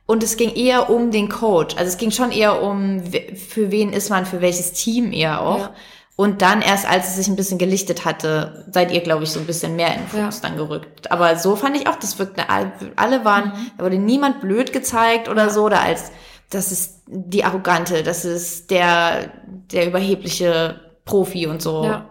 Und 0.06 0.24
es 0.24 0.38
ging 0.38 0.54
eher 0.54 0.90
um 0.90 1.12
den 1.12 1.28
Coach. 1.28 1.76
Also 1.76 1.90
es 1.90 1.98
ging 1.98 2.12
schon 2.12 2.32
eher 2.32 2.62
um, 2.62 3.04
für 3.36 3.72
wen 3.72 3.92
ist 3.92 4.10
man, 4.10 4.26
für 4.26 4.40
welches 4.40 4.72
Team 4.72 5.12
eher 5.12 5.42
auch. 5.42 5.60
Ja. 5.60 5.74
Und 6.18 6.42
dann 6.42 6.62
erst, 6.64 6.90
als 6.90 7.10
es 7.10 7.16
sich 7.18 7.28
ein 7.28 7.36
bisschen 7.36 7.60
gelichtet 7.60 8.04
hatte, 8.04 8.66
seid 8.72 8.92
ihr, 8.92 9.02
glaube 9.02 9.24
ich, 9.24 9.30
so 9.30 9.40
ein 9.40 9.46
bisschen 9.46 9.76
mehr 9.76 9.94
in 9.94 10.00
den 10.02 10.08
Fokus 10.08 10.42
Ja. 10.42 10.50
dann 10.50 10.58
gerückt. 10.58 11.12
Aber 11.12 11.38
so 11.38 11.56
fand 11.56 11.78
ich 11.78 11.88
auch, 11.88 11.96
das 11.96 12.18
wirkte, 12.20 12.50
all- 12.50 12.72
alle 12.96 13.24
waren, 13.24 13.50
Mhm. 13.50 13.72
da 13.78 13.84
wurde 13.86 13.98
niemand 14.00 14.42
blöd 14.42 14.74
gezeigt 14.74 15.30
oder 15.30 15.52
so, 15.52 15.64
oder 15.64 15.80
als, 15.82 16.12
das 16.50 16.72
ist 16.72 17.02
die 17.06 17.44
Arrogante, 17.44 18.02
das 18.02 18.26
ist 18.26 18.72
der, 18.72 19.32
der 19.72 19.86
überhebliche 19.88 20.80
Profi 21.06 21.46
und 21.46 21.62
so. 21.62 21.84
Ja. 21.84 22.10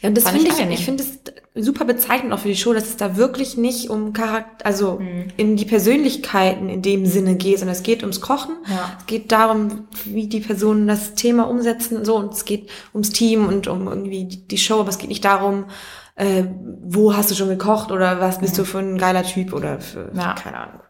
Ja, 0.00 0.08
und 0.08 0.16
das 0.16 0.24
finde 0.28 0.48
ich 0.48 0.58
ich, 0.58 0.70
ich 0.80 0.84
finde 0.86 1.02
es 1.02 1.18
super 1.56 1.84
bezeichnend 1.84 2.32
auch 2.32 2.40
für 2.40 2.48
die 2.48 2.56
Show, 2.56 2.72
dass 2.72 2.84
es 2.88 2.96
da 2.96 3.16
wirklich 3.16 3.56
nicht 3.56 3.88
um 3.88 4.12
Charakter, 4.12 4.66
also 4.66 4.98
Mhm. 5.00 5.26
in 5.36 5.56
die 5.56 5.64
Persönlichkeiten 5.64 6.68
in 6.68 6.82
dem 6.82 7.06
Sinne 7.06 7.36
geht, 7.36 7.58
sondern 7.60 7.76
es 7.76 7.82
geht 7.84 8.02
ums 8.02 8.20
Kochen. 8.20 8.56
Ja. 8.68 8.96
Es 8.98 9.06
geht 9.06 9.30
darum, 9.30 9.86
wie 10.04 10.26
die 10.26 10.40
Personen 10.40 10.88
das 10.88 11.14
Thema 11.14 11.44
umsetzen 11.48 11.96
und 11.98 12.04
so. 12.06 12.16
Und 12.16 12.32
es 12.32 12.44
geht 12.44 12.70
ums 12.92 13.10
Team 13.10 13.46
und 13.46 13.68
um 13.68 13.86
irgendwie 13.86 14.24
die, 14.24 14.58
Show, 14.58 14.80
aber 14.80 14.88
es 14.88 14.98
geht 14.98 15.08
nicht 15.10 15.24
darum, 15.24 15.66
äh, 16.16 16.44
wo 16.82 17.14
hast 17.14 17.30
du 17.30 17.34
schon 17.36 17.48
gekocht 17.48 17.92
oder 17.92 18.20
was 18.20 18.40
bist 18.40 18.58
du 18.58 18.64
für 18.64 18.78
ein 18.80 18.98
geiler 18.98 19.22
Typ 19.22 19.52
oder 19.52 19.78
für, 19.80 20.10
Mhm. 20.12 20.18
Ja. 20.18 20.34
keine 20.34 20.58
Ahnung, 20.58 20.80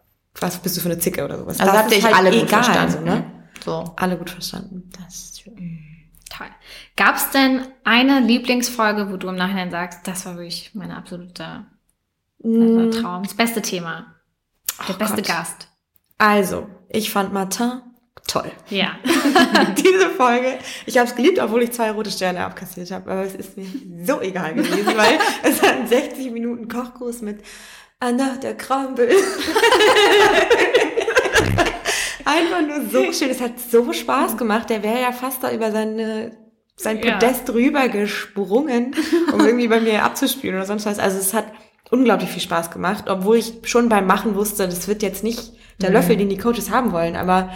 was 0.41 0.57
bist 0.59 0.77
du 0.77 0.81
für 0.81 0.89
eine 0.91 0.99
Zicke 0.99 1.25
oder 1.25 1.39
sowas. 1.39 1.61
Also 1.61 1.73
Das 1.73 1.83
habt 1.83 1.95
ihr 1.97 2.03
halt 2.03 2.15
alle 2.17 2.31
gut 2.31 2.43
egal, 2.49 2.65
verstanden. 2.65 2.93
so, 2.93 3.05
ne? 3.05 3.25
So. 3.65 3.85
Alle 3.97 4.17
gut 4.17 4.31
verstanden. 4.31 4.91
Das 4.97 5.15
ist 5.15 5.41
schön. 5.43 5.79
Gab 6.97 7.17
es 7.17 7.31
denn 7.31 7.67
eine 7.83 8.21
Lieblingsfolge, 8.21 9.11
wo 9.11 9.17
du 9.17 9.29
im 9.29 9.37
Nachhinein 9.37 9.71
sagst, 9.71 10.07
das 10.07 10.27
war 10.27 10.37
wirklich 10.37 10.71
meine 10.75 10.97
absolute 10.97 11.67
Mm. 12.45 12.79
also 12.79 13.01
Traum, 13.01 13.23
das 13.25 13.35
beste 13.35 13.63
Thema? 13.63 14.15
Der 14.89 14.95
beste 14.95 15.17
Gott. 15.17 15.27
Gast. 15.27 15.69
Also, 16.19 16.69
ich 16.89 17.11
fand 17.11 17.33
Martin 17.33 17.81
toll. 18.27 18.53
Ja. 18.69 18.99
Diese 19.77 20.11
Folge, 20.11 20.59
ich 20.87 20.97
habe 20.99 21.09
es 21.09 21.17
geliebt, 21.17 21.39
obwohl 21.39 21.63
ich 21.63 21.73
zwei 21.73 21.91
rote 21.91 22.11
Sterne 22.11 22.45
abkassiert 22.45 22.91
habe, 22.91 23.11
aber 23.11 23.23
es 23.23 23.35
ist 23.35 23.57
mir 23.57 23.67
so 24.05 24.21
egal 24.21 24.55
gewesen, 24.55 24.87
weil 24.97 25.19
es 25.43 25.63
hat 25.63 25.73
einen 25.73 25.87
60 25.89 26.33
Minuten 26.33 26.69
Kochkurs 26.69 27.23
mit 27.23 27.43
Anna 27.99 28.37
der 28.37 28.57
Krambel. 28.57 29.09
Einfach 32.27 32.63
nur 32.63 32.87
so 32.91 33.13
schön, 33.13 33.31
es 33.31 33.41
hat 33.41 33.61
so 33.61 33.93
Spaß 33.93 34.37
gemacht, 34.37 34.71
der 34.71 34.83
wäre 34.83 35.01
ja 35.01 35.13
fast 35.13 35.43
da 35.45 35.53
über 35.53 35.71
seine 35.71 36.44
sein 36.77 37.01
Ja. 37.03 37.15
Podest 37.15 37.51
rüber 37.51 37.89
gesprungen, 37.89 38.95
um 39.33 39.41
irgendwie 39.47 39.69
bei 39.69 39.81
mir 39.81 40.05
abzuspielen 40.05 40.57
oder 40.57 40.67
sonst 40.67 40.87
was. 40.87 40.99
Also 40.99 41.19
es 41.19 41.35
hat 41.35 41.47
unglaublich 41.91 42.31
viel 42.31 42.43
Spaß 42.43 42.71
gemacht, 42.71 43.05
obwohl 43.09 43.37
ich 43.37 43.55
schon 43.65 43.89
beim 43.89 44.07
Machen 44.07 44.35
wusste, 44.35 44.67
das 44.67 44.89
wird 44.89 45.03
jetzt 45.03 45.23
nicht 45.23 45.53
der 45.81 45.91
Löffel, 45.91 46.17
den 46.17 46.29
die 46.29 46.39
Coaches 46.39 46.71
haben 46.71 46.93
wollen, 46.93 47.17
aber 47.17 47.51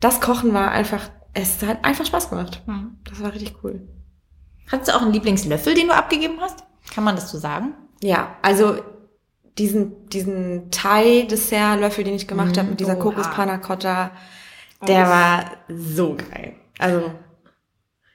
das 0.00 0.20
Kochen 0.20 0.52
war 0.52 0.70
einfach, 0.70 1.08
es 1.34 1.62
hat 1.62 1.84
einfach 1.84 2.04
Spaß 2.04 2.30
gemacht. 2.30 2.62
Hm. 2.66 2.98
Das 3.08 3.22
war 3.22 3.32
richtig 3.32 3.54
cool. 3.62 3.88
Hattest 4.70 4.90
du 4.90 4.96
auch 4.96 5.02
einen 5.02 5.12
Lieblingslöffel, 5.12 5.74
den 5.74 5.88
du 5.88 5.94
abgegeben 5.94 6.38
hast? 6.40 6.64
Kann 6.92 7.04
man 7.04 7.14
das 7.14 7.30
so 7.30 7.38
sagen? 7.38 7.74
Ja, 8.02 8.36
also 8.42 8.76
diesen, 9.58 10.08
diesen 10.08 10.70
Thai-Dessert-Löffel, 10.70 12.04
den 12.04 12.14
ich 12.14 12.26
gemacht 12.26 12.56
habe 12.58 12.70
mit 12.70 12.80
dieser. 12.80 12.96
Kokos 12.96 13.30
Panna 13.30 13.58
Cotta, 13.58 14.10
der 14.86 15.08
war 15.08 15.44
so 15.68 16.16
geil. 16.16 16.54
Also, 16.78 17.12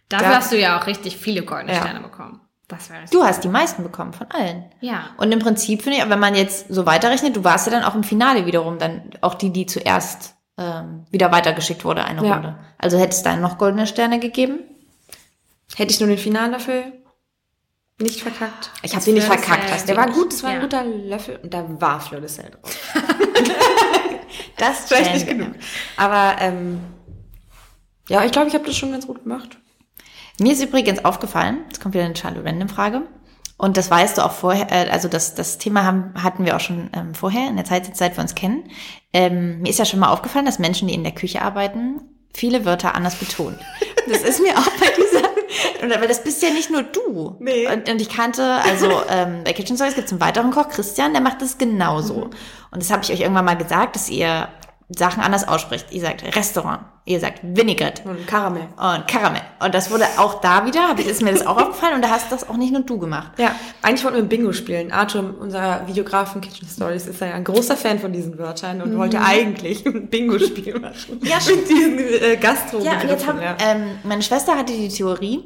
Dafür 0.09 0.27
Da- 0.29 0.35
hast 0.35 0.51
du 0.51 0.59
ja 0.59 0.79
auch 0.79 0.87
richtig 0.87 1.17
viele 1.17 1.43
goldene 1.43 1.73
Ja. 1.73 1.81
Sterne 1.81 1.99
bekommen. 2.01 2.41
Das 2.69 2.89
wäre 2.89 3.03
Du 3.11 3.23
hast 3.23 3.43
die 3.43 3.47
meisten 3.49 3.83
bekommen 3.83 4.11
von 4.13 4.27
allen. 4.31 4.65
Ja. 4.81 5.11
Und 5.17 5.31
im 5.31 5.39
Prinzip 5.39 5.81
finde 5.83 5.99
ich, 5.99 6.09
wenn 6.09 6.19
man 6.19 6.35
jetzt 6.35 6.67
so 6.69 6.85
weiterrechnet, 6.85 7.35
du 7.35 7.43
warst 7.45 7.65
ja 7.67 7.71
dann 7.71 7.83
auch 7.83 7.95
im 7.95 8.03
Finale 8.03 8.45
wiederum 8.45 8.77
dann 8.77 9.09
auch 9.21 9.35
die, 9.35 9.51
die 9.51 9.65
zuerst 9.65 10.35
ähm, 10.57 11.05
wieder 11.11 11.31
weitergeschickt 11.31 11.85
wurde, 11.85 12.03
eine 12.03 12.25
Ja. 12.25 12.33
Runde. 12.33 12.57
Also 12.77 12.97
hättest 12.97 13.25
du 13.25 13.29
dann 13.29 13.41
noch 13.41 13.57
goldene 13.57 13.87
Sterne 13.87 14.19
gegeben? 14.19 14.59
hätte 15.75 15.91
ich 15.91 15.99
nur 15.99 16.09
den 16.09 16.17
Finallöffel 16.17 16.93
nicht 17.99 18.21
verkackt. 18.21 18.71
Ich 18.81 18.95
habe 18.95 19.03
den 19.05 19.15
nicht 19.15 19.27
verkackt. 19.27 19.71
Hast 19.71 19.83
du. 19.83 19.93
Der 19.93 19.97
war 19.97 20.09
gut, 20.11 20.31
das 20.33 20.41
war 20.43 20.49
Ja. 20.51 20.55
ein 20.57 20.61
guter 20.61 20.83
Löffel 20.83 21.39
und 21.43 21.53
da 21.53 21.63
war 21.81 21.99
Fleur 21.99 22.21
de 22.21 22.29
Sel 22.29 22.49
drauf. 22.51 22.93
Das 24.57 24.85
Vielleicht 24.87 25.13
nicht 25.13 25.27
genug. 25.27 25.51
Aber 25.97 26.35
ähm, 26.41 26.79
ja, 28.09 28.23
ich 28.23 28.31
glaube, 28.31 28.47
ich 28.47 28.53
habe 28.55 28.65
das 28.65 28.75
schon 28.75 28.91
ganz 28.91 29.05
gut 29.05 29.23
gemacht. 29.23 29.57
Mir 30.39 30.53
ist 30.53 30.63
übrigens 30.63 31.03
aufgefallen, 31.03 31.59
jetzt 31.67 31.81
kommt 31.81 31.95
wieder 31.95 32.05
eine 32.05 32.13
Charlie 32.13 32.41
Random 32.43 32.69
Frage. 32.69 33.03
Und 33.57 33.75
das 33.75 33.89
weißt 33.89 34.19
du 34.19 34.21
auch 34.25 34.33
vorher, 34.33 34.71
äh, 34.71 34.89
also 34.91 35.07
das, 35.07 35.33
das 35.33 35.57
Thema 35.57 35.83
haben, 35.83 36.13
hatten 36.21 36.45
wir 36.45 36.55
auch 36.55 36.59
schon 36.59 36.91
ähm, 36.93 37.15
vorher, 37.15 37.49
in 37.49 37.55
der 37.55 37.65
Zeit, 37.65 37.97
seit 37.97 38.15
wir 38.15 38.21
uns 38.21 38.35
kennen. 38.35 38.69
Ähm, 39.13 39.61
mir 39.61 39.69
ist 39.69 39.79
ja 39.79 39.85
schon 39.85 39.99
mal 39.99 40.11
aufgefallen, 40.11 40.45
dass 40.45 40.59
Menschen, 40.59 40.87
die 40.87 40.93
in 40.93 41.03
der 41.03 41.13
Küche 41.13 41.41
arbeiten, 41.41 42.01
viele 42.33 42.65
Wörter 42.65 42.93
anders 42.93 43.15
betonen. 43.15 43.59
Das 44.09 44.21
ist 44.21 44.41
mir 44.41 44.57
auch 44.57 44.69
bei 44.79 44.87
dieser, 44.95 45.95
aber 45.97 46.07
das 46.07 46.23
bist 46.23 46.41
ja 46.41 46.49
nicht 46.49 46.71
nur 46.71 46.83
du. 46.83 47.35
Nee. 47.39 47.67
Und, 47.67 47.89
und 47.89 48.01
ich 48.01 48.07
kannte, 48.07 48.41
also 48.63 49.01
ähm, 49.09 49.43
bei 49.43 49.51
Kitchen 49.51 49.75
Stories 49.75 49.95
gibt 49.95 50.07
es 50.07 50.13
einen 50.13 50.21
weiteren 50.21 50.51
Koch, 50.51 50.69
Christian, 50.69 51.11
der 51.11 51.21
macht 51.21 51.41
das 51.41 51.57
genauso. 51.57 52.13
Mhm. 52.13 52.29
Und 52.71 52.83
das 52.83 52.89
habe 52.89 53.03
ich 53.03 53.11
euch 53.11 53.19
irgendwann 53.19 53.43
mal 53.43 53.57
gesagt, 53.57 53.97
dass 53.97 54.07
ihr 54.07 54.47
Sachen 54.89 55.21
anders 55.21 55.45
ausspricht. 55.47 55.87
Ihr 55.91 55.99
sagt 55.99 56.23
Restaurant, 56.35 56.79
ihr 57.03 57.19
sagt 57.19 57.39
Vinaigrette 57.43 58.03
Und 58.07 58.25
Karamell. 58.25 58.69
und 58.77 59.05
Karamell. 59.07 59.41
Und 59.59 59.75
das 59.75 59.91
wurde 59.91 60.05
auch 60.15 60.39
da 60.39 60.65
wieder, 60.65 60.95
ist 60.97 61.21
mir 61.21 61.33
das 61.33 61.45
auch 61.45 61.57
aufgefallen 61.61 61.95
und 61.95 62.01
da 62.01 62.09
hast 62.09 62.31
das 62.31 62.47
auch 62.47 62.55
nicht 62.55 62.71
nur 62.71 62.83
du 62.83 62.97
gemacht. 62.97 63.31
Ja, 63.37 63.53
eigentlich 63.81 64.05
wollten 64.05 64.17
wir 64.17 64.23
Bingo 64.23 64.53
spielen. 64.53 64.91
Arthur, 64.93 65.35
unser 65.39 65.85
Videograf 65.87 66.31
von 66.31 66.39
Kitchen 66.39 66.69
Stories, 66.69 67.05
ist 67.05 67.19
ja 67.19 67.33
ein 67.33 67.43
großer 67.43 67.75
Fan 67.75 67.99
von 67.99 68.13
diesen 68.13 68.37
Wörtern 68.37 68.81
und 68.81 68.97
wollte 68.97 69.19
eigentlich 69.21 69.85
ein 69.85 70.07
Bingo-Spiel 70.09 70.79
machen. 70.79 71.19
Ja, 71.21 71.37
mit 71.47 71.69
diesen 71.69 71.99
äh, 71.99 72.37
gastro 72.37 72.79
Ja, 72.79 72.93
und 73.01 73.09
jetzt 73.09 73.27
haben, 73.27 73.41
ja. 73.41 73.57
ähm, 73.59 73.99
meine 74.05 74.21
Schwester 74.21 74.57
hatte 74.57 74.71
die 74.71 74.87
Theorie, 74.87 75.43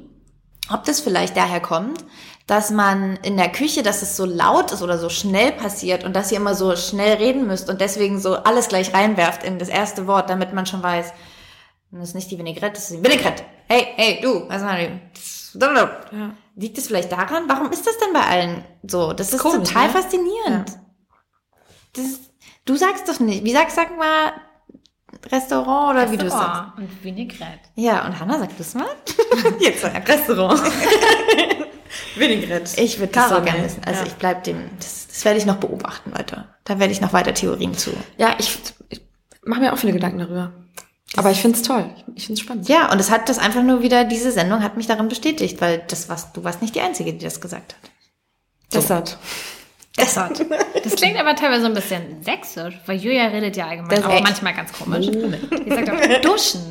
ob 0.72 0.84
das 0.84 1.00
vielleicht 1.00 1.36
daher 1.36 1.62
kommt, 1.62 2.06
dass 2.52 2.70
man 2.70 3.16
in 3.24 3.38
der 3.38 3.50
Küche, 3.50 3.82
dass 3.82 4.02
es 4.02 4.18
so 4.18 4.26
laut 4.26 4.74
ist 4.74 4.82
oder 4.82 4.98
so 4.98 5.08
schnell 5.08 5.54
passiert 5.54 6.04
und 6.04 6.14
dass 6.14 6.34
ihr 6.34 6.38
immer 6.38 6.54
so 6.54 6.76
schnell 6.76 7.16
reden 7.16 7.48
müsst 7.48 7.70
und 7.70 7.80
deswegen 7.80 8.20
so 8.20 8.36
alles 8.36 8.68
gleich 8.68 8.94
reinwerft 8.94 9.46
in 9.46 9.58
das 9.58 9.70
erste 9.70 10.06
Wort, 10.06 10.30
damit 10.30 10.52
man 10.52 10.66
schon 10.66 10.84
weiß, 10.84 11.14
das 11.92 12.10
ist 12.10 12.14
nicht 12.14 12.30
die 12.30 12.38
Vinaigrette, 12.38 12.74
das 12.74 12.90
ist 12.90 13.00
die 13.00 13.04
Vinaigrette. 13.06 13.44
Hey, 13.70 13.88
hey, 13.96 14.20
du, 14.22 14.50
was 14.50 14.64
war 14.64 14.78
das? 14.78 15.54
Ja. 16.12 16.36
Liegt 16.58 16.78
es 16.78 16.88
vielleicht 16.88 17.14
daran? 17.14 17.46
Warum 17.48 17.72
ist 17.72 17.88
das 17.88 17.98
denn 18.00 18.12
bei 18.12 18.20
allen 18.20 18.66
so? 18.86 19.14
Das 19.14 19.32
ist 19.32 19.40
Komisch, 19.40 19.70
total 19.70 19.88
ne? 19.88 19.94
faszinierend. 19.94 20.78
Das 21.94 22.04
ist, 22.04 22.34
du 22.66 22.76
sagst 22.76 23.08
doch 23.08 23.22
nicht. 23.22 23.46
Wie 23.46 23.54
sagst 23.54 23.78
sag 23.78 23.98
mal 23.98 24.34
Restaurant 25.32 25.96
oder 25.96 26.12
wie 26.12 26.18
du 26.18 26.26
es 26.26 26.34
sagst? 26.34 26.48
Restaurant 26.48 26.78
und 26.78 27.04
Vinaigrette. 27.04 27.60
Ja, 27.76 28.06
und 28.06 28.20
Hannah, 28.20 28.40
sag 28.40 28.56
du 28.56 28.62
es 28.62 28.74
mal? 28.74 28.88
Jetzt 29.60 29.86
ein 29.86 30.02
Restaurant. 30.04 30.62
Vinaigrette. 32.16 32.82
Ich 32.82 33.00
würde 33.00 33.12
das 33.12 33.30
so 33.30 33.42
gerne 33.42 33.64
wissen. 33.64 33.82
Also 33.86 34.02
ja. 34.02 34.08
ich 34.08 34.14
bleib 34.14 34.44
dem, 34.44 34.70
das, 34.78 35.08
das 35.08 35.26
werde 35.26 35.40
ich 35.40 35.46
noch 35.46 35.58
beobachten 35.58 36.14
weiter. 36.14 36.48
Da 36.64 36.80
werde 36.80 36.94
ich 36.94 37.02
noch 37.02 37.14
weiter 37.14 37.34
Theorien 37.34 37.78
zu. 37.78 37.92
Ja, 38.18 38.36
ich, 38.40 38.58
ich 38.90 39.02
mache 39.44 39.62
mir 39.62 39.74
auch 39.74 39.78
viele 39.78 39.94
Gedanken 39.94 40.20
darüber. 40.20 40.54
Aber 41.18 41.32
ich 41.32 41.42
find's 41.42 41.62
toll. 41.62 41.90
Ich 42.16 42.28
find's 42.28 42.42
spannend. 42.42 42.70
Ja, 42.70 42.92
und 42.92 43.00
es 43.00 43.12
hat 43.12 43.28
das 43.28 43.38
einfach 43.38 43.64
nur 43.64 43.82
wieder, 43.82 44.06
diese 44.06 44.32
Sendung 44.32 44.64
hat 44.64 44.78
mich 44.78 44.88
darin 44.88 45.10
bestätigt, 45.10 45.60
weil 45.60 45.84
das 45.88 46.08
warst, 46.08 46.38
du 46.38 46.44
warst 46.44 46.62
nicht 46.62 46.76
die 46.76 46.82
Einzige, 46.82 47.14
die 47.14 47.24
das 47.26 47.42
gesagt 47.42 47.76
hat. 47.76 47.92
Deshalb. 48.74 49.18
Dessert. 49.98 50.46
Das 50.84 50.96
klingt 50.96 51.20
aber 51.20 51.36
teilweise 51.36 51.62
so 51.62 51.68
ein 51.68 51.74
bisschen 51.76 52.24
sächsisch, 52.24 52.80
weil 52.88 52.98
Julia 52.98 53.26
redet 53.28 53.56
ja 53.56 53.68
allgemein 53.68 53.90
Das 53.90 54.04
auch 54.04 54.10
echt. 54.14 54.24
manchmal 54.24 54.54
ganz 54.56 54.74
komisch. 54.74 55.06
Die 55.08 55.70
sagt 55.70 55.90
auch 55.92 56.22
duschen. 56.22 56.62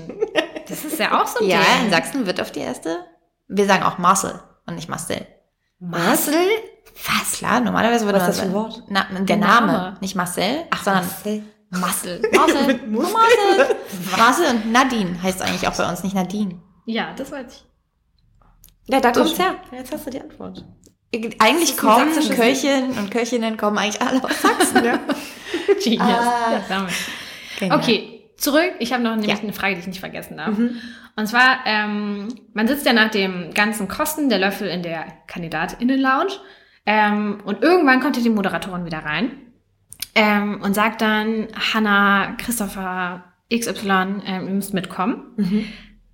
Das 0.69 0.85
ist 0.85 0.99
ja 0.99 1.21
auch 1.23 1.27
so 1.29 1.39
ein 1.45 1.49
Ja, 1.49 1.61
in 1.77 1.83
Ding. 1.83 1.91
Sachsen 1.93 2.27
wird 2.27 2.41
auf 2.41 2.51
die 2.51 2.59
erste. 2.61 3.05
Wir 3.47 3.67
sagen 3.67 3.85
auch 3.85 3.99
Marcel 3.99 4.41
und 4.67 4.75
nicht 4.75 4.89
Marcel. 4.89 5.27
Marcel? 5.79 6.35
Was? 7.07 7.33
Klar, 7.39 7.61
normalerweise 7.61 8.05
würde 8.05 8.19
Was 8.19 8.23
man 8.25 8.31
ist 8.31 8.39
das 8.39 8.45
für 8.45 8.51
ein 8.51 8.55
Wort? 8.55 8.83
Na, 8.89 9.07
der 9.13 9.21
Der 9.23 9.37
Name. 9.37 9.73
Name. 9.73 9.97
Nicht 10.01 10.17
Marcel, 10.17 10.65
sondern 10.83 11.05
Marcel. 11.07 11.43
Marcel. 11.71 12.23
Marcel. 12.35 12.81
Marcel. 12.89 13.77
Marcel 14.17 14.47
und 14.49 14.73
Nadine 14.73 15.23
heißt 15.23 15.41
eigentlich 15.41 15.69
auch 15.69 15.77
bei 15.77 15.89
uns, 15.89 16.03
nicht 16.03 16.15
Nadine. 16.17 16.61
Ja, 16.87 17.13
das 17.17 17.31
weiß 17.31 17.47
ich. 17.53 17.65
Ja, 18.93 19.01
da 19.01 19.13
kommt's 19.13 19.39
her. 19.39 19.55
Jetzt 19.73 19.93
hast 19.93 20.07
du 20.07 20.11
die 20.11 20.21
Antwort. 20.21 20.65
Eigentlich 21.39 21.77
kommen 21.77 22.09
Köchinnen 22.37 22.91
und 22.99 23.11
Köchinnen 23.11 23.57
kommen 23.57 23.79
eigentlich 23.79 24.01
alle 24.01 24.23
aus 24.23 24.41
Sachsen. 24.43 24.85
Ja. 24.85 24.99
Genius. 25.83 26.03
Ah. 26.03 26.87
Ja. 27.61 27.75
Okay, 27.77 28.31
zurück. 28.37 28.73
Ich 28.79 28.93
habe 28.93 29.03
noch 29.03 29.11
nämlich 29.17 29.31
Ja. 29.31 29.39
eine 29.43 29.53
Frage, 29.53 29.75
die 29.75 29.81
ich 29.81 29.87
nicht 29.89 30.01
vergessen 30.01 30.37
darf. 30.37 30.57
Und 31.17 31.27
zwar, 31.27 31.59
ähm, 31.67 32.29
man 32.55 32.69
sitzt 32.69 32.87
ja 32.87 32.93
nach 32.93 33.11
dem 33.11 33.53
ganzen 33.55 33.89
Kosten 33.89 34.29
der 34.29 34.39
Löffel 34.39 34.69
in 34.69 34.83
der 34.83 35.05
KandidatInnen-Lounge 35.27 36.33
ähm, 36.87 37.41
und 37.45 37.63
irgendwann 37.63 38.01
kommt 38.01 38.17
ja 38.17 38.23
die 38.23 38.31
Moderatorin 38.31 38.85
wieder 38.87 39.01
rein 39.01 39.33
ähm, 40.15 40.61
und 40.63 40.75
sagt 40.75 41.03
dann, 41.03 41.49
Hanna, 41.75 42.37
Christopher, 42.39 43.25
XY, 43.53 44.23
ähm, 44.25 44.47
ihr 44.47 44.55
müsst 44.55 44.73
mitkommen. 44.75 45.67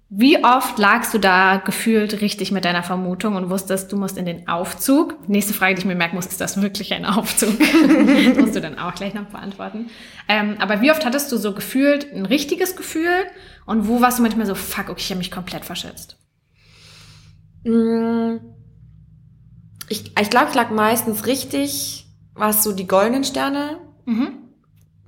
Wie 0.08 0.44
oft 0.44 0.78
lagst 0.78 1.12
du 1.14 1.18
da 1.18 1.56
gefühlt 1.56 2.20
richtig 2.20 2.52
mit 2.52 2.64
deiner 2.64 2.84
Vermutung 2.84 3.34
und 3.34 3.50
wusstest, 3.50 3.90
du 3.90 3.96
musst 3.96 4.16
in 4.16 4.24
den 4.24 4.46
Aufzug? 4.46 5.28
Nächste 5.28 5.52
Frage, 5.52 5.74
die 5.74 5.80
ich 5.80 5.84
mir 5.84 5.96
merken 5.96 6.14
muss, 6.14 6.26
ist 6.26 6.40
das 6.40 6.62
wirklich 6.62 6.94
ein 6.94 7.04
Aufzug? 7.04 7.58
das 7.58 8.36
musst 8.38 8.54
du 8.54 8.60
dann 8.60 8.78
auch 8.78 8.94
gleich 8.94 9.14
noch 9.14 9.24
beantworten. 9.24 9.90
Ähm, 10.28 10.56
aber 10.60 10.80
wie 10.80 10.92
oft 10.92 11.04
hattest 11.04 11.32
du 11.32 11.36
so 11.38 11.54
gefühlt 11.54 12.12
ein 12.12 12.24
richtiges 12.24 12.76
Gefühl 12.76 13.24
und 13.66 13.88
wo 13.88 14.00
warst 14.00 14.18
du 14.18 14.22
manchmal 14.22 14.46
so, 14.46 14.54
fuck, 14.54 14.90
okay, 14.90 15.00
ich 15.00 15.10
habe 15.10 15.18
mich 15.18 15.32
komplett 15.32 15.64
verschätzt? 15.64 16.16
Mm, 17.64 18.36
Ich, 19.88 20.12
ich 20.20 20.30
glaube, 20.30 20.46
ich 20.50 20.54
lag 20.54 20.70
meistens 20.70 21.26
richtig, 21.26 22.06
was 22.34 22.62
so 22.62 22.72
die 22.72 22.86
goldenen 22.86 23.24
Sterne 23.24 23.78
Mhm. 24.08 24.45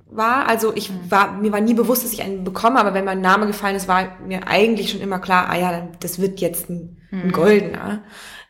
War. 0.09 0.47
Also 0.47 0.73
ich 0.75 0.91
war, 1.09 1.33
mir 1.33 1.51
war 1.51 1.61
nie 1.61 1.73
bewusst, 1.73 2.03
dass 2.03 2.13
ich 2.13 2.21
einen 2.21 2.43
bekomme, 2.43 2.79
aber 2.79 2.93
wenn 2.93 3.05
mein 3.05 3.21
Name 3.21 3.47
gefallen 3.47 3.75
ist, 3.75 3.87
war 3.87 4.19
mir 4.25 4.47
eigentlich 4.47 4.91
schon 4.91 5.01
immer 5.01 5.19
klar, 5.19 5.49
ah 5.49 5.57
ja, 5.57 5.87
das 5.99 6.19
wird 6.19 6.39
jetzt 6.41 6.69
ein, 6.69 6.97
ein 7.11 7.31
goldener. 7.31 8.03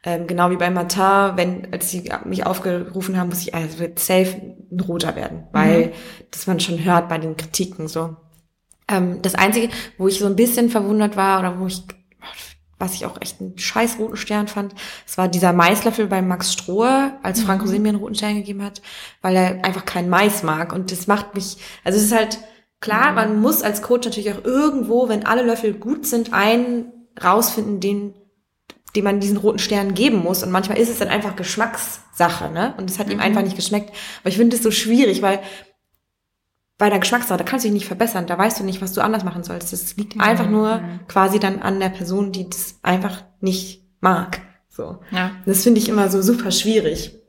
Ähm, 0.03 0.28
genau 0.28 0.49
wie 0.49 0.55
bei 0.55 0.70
Martin, 0.70 1.36
wenn, 1.36 1.74
als 1.74 1.91
sie 1.91 2.10
mich 2.24 2.45
aufgerufen 2.45 3.18
haben, 3.18 3.30
muss 3.30 3.41
ich, 3.41 3.53
ah, 3.53 3.62
es 3.66 3.80
wird 3.80 3.99
safe 3.99 4.55
ein 4.72 4.80
roter 4.80 5.16
werden, 5.16 5.47
weil 5.51 5.91
das 6.32 6.47
man 6.47 6.60
schon 6.60 6.84
hört 6.84 7.10
bei 7.10 7.18
den 7.18 7.36
Kritiken 7.36 7.88
so. 7.89 8.16
Ähm, 8.88 9.22
das 9.22 9.36
Einzige, 9.36 9.70
wo 9.97 10.07
ich 10.07 10.20
so 10.20 10.26
ein 10.26 10.38
bisschen 10.38 10.70
verwundert 10.70 11.18
war 11.18 11.39
oder 11.39 11.60
wo 11.60 11.68
ich, 11.68 11.84
was 12.80 12.94
ich 12.96 13.06
auch 13.06 13.22
echt 13.22 13.42
einen 13.42 13.58
scheiß 13.58 14.00
roten 14.00 14.18
Stern 14.18 14.48
fand, 14.48 14.74
es 15.06 15.18
war 15.18 15.28
dieser 15.28 15.54
Maislöffel 15.54 16.08
bei 16.08 16.22
Max 16.22 16.54
Strohe, 16.54 17.14
als 17.22 17.42
Franco 17.42 17.68
Sim 17.68 17.84
mir 17.84 17.90
einen 17.90 18.00
roten 18.00 18.16
Stern 18.16 18.36
gegeben 18.36 18.64
hat, 18.64 18.82
weil 19.22 19.36
er 19.36 19.66
einfach 19.66 19.86
keinen 19.86 20.10
Mais 20.10 20.44
mag. 20.44 20.74
Und 20.74 20.92
das 20.92 21.06
macht 21.06 21.36
mich, 21.36 21.58
also 21.84 22.00
es 22.00 22.06
ist 22.06 22.16
halt 22.16 22.40
klar, 22.80 23.12
man 23.12 23.42
muss 23.42 23.62
als 23.62 23.82
Coach 23.82 24.06
natürlich 24.06 24.32
auch 24.32 24.46
irgendwo, 24.46 25.10
wenn 25.10 25.26
alle 25.26 25.44
Löffel 25.44 25.74
gut 25.74 26.08
sind, 26.08 26.34
einen 26.34 26.92
rausfinden, 27.22 27.80
den 27.80 28.14
dem 28.96 29.04
man 29.04 29.20
diesen 29.20 29.38
roten 29.38 29.60
Stern 29.60 29.94
geben 29.94 30.18
muss. 30.24 30.44
Und 30.44 30.52
manchmal 30.52 30.78
ist 30.78 30.90
es 30.90 31.00
dann 31.00 31.10
einfach 31.10 31.36
Geschmackssache, 31.36 32.50
ne? 32.50 32.74
Und 32.78 32.90
es 32.90 32.98
hat 32.98 33.10
ihm 33.10 33.20
einfach 33.20 33.44
nicht 33.44 33.56
geschmeckt. 33.56 33.92
Aber 34.22 34.30
ich 34.30 34.38
finde 34.38 34.56
es 34.56 34.64
so 34.64 34.72
schwierig, 34.72 35.22
weil 35.22 35.40
bei 36.80 36.90
der 36.90 37.00
Geschmackssache, 37.00 37.38
da 37.38 37.44
kannst 37.44 37.66
du 37.66 37.68
dich 37.68 37.74
nicht 37.74 37.88
verbessern, 37.88 38.26
da 38.26 38.38
weißt 38.38 38.60
du 38.60 38.64
nicht, 38.64 38.82
was 38.82 38.94
du 38.94 39.02
anders 39.02 39.26
machen 39.26 39.44
sollst. 39.44 39.74
Das 39.74 39.98
liegt 39.98 40.20
einfach 40.20 40.50
nur 40.50 40.82
quasi 41.10 41.38
dann 41.38 41.62
an 41.62 41.80
der 41.80 41.90
Person, 41.90 42.32
die 42.32 42.50
das 42.50 42.80
einfach 42.82 43.22
nicht 43.42 43.84
mag. 44.00 44.42
So. 44.70 44.98
Ja. 45.12 45.32
Das 45.46 45.64
finde 45.64 45.82
ich 45.82 45.90
immer 45.90 46.10
so 46.10 46.22
super 46.22 46.52
schwierig, 46.52 47.20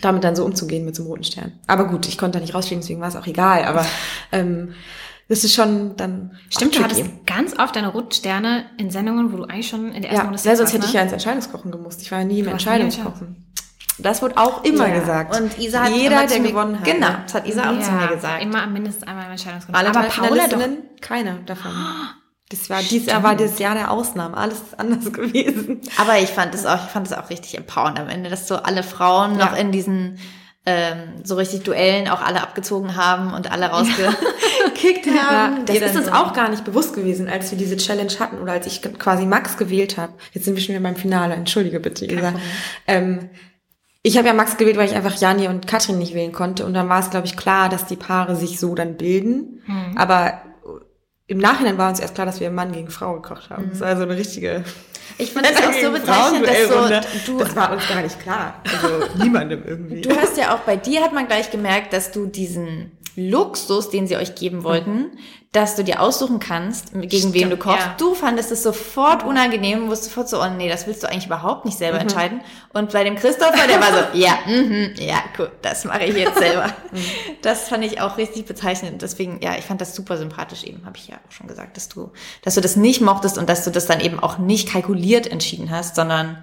damit 0.00 0.24
dann 0.24 0.34
so 0.34 0.44
umzugehen 0.44 0.86
mit 0.86 0.96
so 0.96 1.02
einem 1.02 1.10
roten 1.10 1.24
Stern. 1.24 1.52
Aber 1.66 1.86
gut, 1.86 2.08
ich 2.08 2.16
konnte 2.16 2.38
da 2.38 2.42
nicht 2.42 2.54
rausfliegen, 2.54 2.80
deswegen 2.80 3.02
war 3.02 3.08
es 3.08 3.16
auch 3.16 3.26
egal. 3.26 3.64
Aber 3.64 3.84
ähm, 4.32 4.72
das 5.28 5.44
ist 5.44 5.54
schon 5.54 5.96
dann 5.96 6.38
Stimmt, 6.48 6.74
du 6.74 6.82
hattest 6.82 7.04
ganz 7.26 7.58
oft 7.58 7.76
deine 7.76 7.88
roten 7.88 8.12
Sterne 8.12 8.64
in 8.78 8.88
Sendungen, 8.88 9.34
wo 9.34 9.36
du 9.36 9.44
eigentlich 9.44 9.68
schon 9.68 9.92
in 9.92 10.00
der 10.00 10.12
ersten 10.12 10.16
Ja, 10.16 10.22
Runde 10.22 10.36
ja, 10.38 10.56
sonst 10.56 10.60
warst, 10.60 10.72
hätte 10.72 10.86
ich 10.86 10.92
ne? 10.94 10.98
ja 10.98 11.02
ins 11.02 11.12
Entscheidungskochen 11.12 11.70
gemusst. 11.70 12.00
Ich 12.00 12.10
war 12.10 12.20
ja 12.20 12.24
nie 12.24 12.40
im 12.40 12.48
Entscheidungskochen. 12.48 13.44
Das 13.98 14.22
wurde 14.22 14.36
auch 14.36 14.64
immer 14.64 14.88
Ja, 14.88 14.98
gesagt. 14.98 15.38
Und 15.40 15.56
Isa 15.58 15.84
hat 15.84 15.90
Jeder, 15.92 16.26
der 16.26 16.40
gewonnen 16.40 16.78
hat. 16.80 16.84
Genau, 16.84 17.08
das 17.24 17.34
hat 17.34 17.46
Isa 17.46 17.62
auch 17.70 17.80
zu 17.80 17.92
mir 17.92 18.00
Ja, 18.02 18.06
gesagt. 18.14 18.42
Immer 18.42 18.66
mindestens 18.66 19.06
einmal 19.06 19.26
im 19.26 19.30
Entscheidungsgrund. 19.32 19.76
Alle 19.76 19.88
Aber 19.90 20.02
Paula 20.08 20.48
doch. 20.48 20.58
Keine 21.00 21.38
davon. 21.46 21.70
Das 22.50 22.68
war, 22.68 22.80
dieses 22.82 23.06
Jahr 23.06 23.22
war 23.22 23.34
das 23.34 23.58
Jahr 23.58 23.74
der 23.74 23.90
Ausnahmen. 23.90 24.34
Alles 24.34 24.58
ist 24.58 24.78
anders 24.78 25.10
gewesen. 25.12 25.80
Aber 25.98 26.18
ich 26.18 26.28
fand 26.28 26.54
es 26.54 26.66
auch, 26.66 26.84
ich 26.84 26.90
fand 26.90 27.06
es 27.06 27.12
auch 27.14 27.30
richtig 27.30 27.56
empowernd 27.56 27.98
am 27.98 28.08
Ende, 28.10 28.28
dass 28.28 28.46
so 28.46 28.56
alle 28.56 28.82
Frauen 28.82 29.38
Ja. 29.38 29.46
noch 29.46 29.56
in 29.56 29.72
diesen 29.72 30.18
ähm, 30.66 31.14
so 31.24 31.36
richtig 31.36 31.62
Duellen 31.62 32.06
auch 32.06 32.20
alle 32.22 32.42
abgezogen 32.42 32.96
haben 32.96 33.32
und 33.32 33.50
alle 33.50 33.66
rausgekickt 33.66 35.06
Ja, 35.06 35.22
haben. 35.30 35.64
das 35.66 35.78
die 35.78 35.82
ist 35.82 35.96
uns 35.96 36.08
auch 36.08 36.32
gar 36.34 36.48
nicht 36.50 36.64
bewusst 36.64 36.94
gewesen, 36.94 37.28
als 37.28 37.50
wir 37.50 37.58
diese 37.58 37.76
Challenge 37.78 38.12
hatten 38.20 38.38
oder 38.38 38.52
als 38.52 38.66
ich 38.66 38.82
quasi 38.98 39.24
Max 39.26 39.56
gewählt 39.56 39.96
habe. 39.96 40.12
Jetzt 40.32 40.44
sind 40.44 40.54
wir 40.54 40.62
schon 40.62 40.74
wieder 40.74 40.82
beim 40.84 40.96
Finale. 40.96 41.34
Entschuldige 41.34 41.80
bitte, 41.80 42.04
Isa. 42.04 42.34
Ähm, 42.86 43.30
ich 44.06 44.18
habe 44.18 44.28
ja 44.28 44.34
Max 44.34 44.58
gewählt, 44.58 44.76
weil 44.76 44.88
ich 44.88 44.94
einfach 44.94 45.16
Jani 45.16 45.48
und 45.48 45.66
Katrin 45.66 45.98
nicht 45.98 46.14
wählen 46.14 46.32
konnte. 46.32 46.66
Und 46.66 46.74
dann 46.74 46.90
war 46.90 47.00
es, 47.00 47.08
glaube 47.08 47.26
ich, 47.26 47.38
klar, 47.38 47.70
dass 47.70 47.86
die 47.86 47.96
Paare 47.96 48.36
sich 48.36 48.60
so 48.60 48.74
dann 48.74 48.98
bilden. 48.98 49.62
Aber 49.96 50.42
im 51.26 51.38
Nachhinein 51.38 51.78
war 51.78 51.88
uns 51.88 52.00
erst 52.00 52.14
klar, 52.14 52.26
dass 52.26 52.38
wir 52.38 52.50
Mann 52.50 52.72
gegen 52.72 52.90
Frau 52.90 53.14
gekocht 53.14 53.48
haben. 53.48 53.70
Das 53.70 53.80
war 53.80 53.96
so 53.96 54.02
eine 54.02 54.16
richtige. 54.16 54.62
Ich 55.16 55.32
fand 55.32 55.46
das 55.46 55.56
auch 55.56 55.72
so 55.72 55.90
bezeichnend, 55.92 56.46
dass 56.46 57.24
so, 57.24 57.32
du, 57.32 57.38
das 57.38 57.56
war 57.56 57.72
uns 57.72 57.88
gar 57.88 58.02
nicht 58.02 58.20
klar. 58.20 58.60
Also 58.64 59.18
niemandem 59.22 59.62
irgendwie. 59.64 60.02
du 60.02 60.14
hast 60.14 60.36
ja 60.36 60.54
auch 60.54 60.60
bei 60.60 60.76
dir 60.76 61.02
hat 61.02 61.14
man 61.14 61.26
gleich 61.26 61.50
gemerkt, 61.50 61.94
dass 61.94 62.12
du 62.12 62.26
diesen 62.26 62.92
Luxus, 63.16 63.88
den 63.88 64.06
sie 64.06 64.16
euch 64.16 64.34
geben 64.34 64.64
wollten, 64.64 65.12
dass 65.54 65.76
du 65.76 65.84
dir 65.84 66.00
aussuchen 66.00 66.40
kannst, 66.40 66.92
gegen 66.92 67.32
wen 67.32 67.48
du 67.48 67.56
kochst. 67.56 67.78
ja. 67.78 67.94
Du 67.96 68.14
fandest 68.14 68.50
es 68.50 68.64
sofort 68.64 69.22
unangenehm, 69.22 69.88
wusstest 69.88 70.10
sofort 70.10 70.28
so, 70.28 70.42
oh 70.42 70.48
nee, 70.48 70.68
das 70.68 70.88
willst 70.88 71.04
du 71.04 71.08
eigentlich 71.08 71.26
überhaupt 71.26 71.64
nicht 71.64 71.78
selber 71.78 72.00
entscheiden. 72.00 72.40
Und 72.72 72.90
bei 72.90 73.04
dem 73.04 73.14
Christopher, 73.14 73.68
der 73.68 73.80
war 73.80 73.92
so, 73.92 74.18
ja, 74.18 74.36
mhm, 74.46 74.94
ja, 74.98 75.22
cool, 75.38 75.52
das 75.62 75.84
mache 75.84 76.06
ich 76.06 76.16
jetzt 76.16 76.38
selber. 76.38 76.72
das 77.42 77.68
fand 77.68 77.84
ich 77.84 78.00
auch 78.00 78.18
richtig 78.18 78.46
bezeichnend. 78.46 79.00
Deswegen, 79.00 79.40
ja, 79.42 79.56
ich 79.56 79.64
fand 79.64 79.80
das 79.80 79.94
super 79.94 80.18
sympathisch 80.18 80.64
eben, 80.64 80.84
habe 80.84 80.96
ich 80.96 81.06
ja 81.06 81.18
auch 81.24 81.30
schon 81.30 81.46
gesagt, 81.46 81.76
dass 81.76 81.88
du, 81.88 82.10
dass 82.42 82.56
du 82.56 82.60
das 82.60 82.74
nicht 82.74 83.00
mochtest 83.00 83.38
und 83.38 83.48
dass 83.48 83.62
du 83.62 83.70
das 83.70 83.86
dann 83.86 84.00
eben 84.00 84.18
auch 84.18 84.38
nicht 84.38 84.68
kalkuliert 84.68 85.28
entschieden 85.28 85.70
hast, 85.70 85.94
sondern 85.94 86.42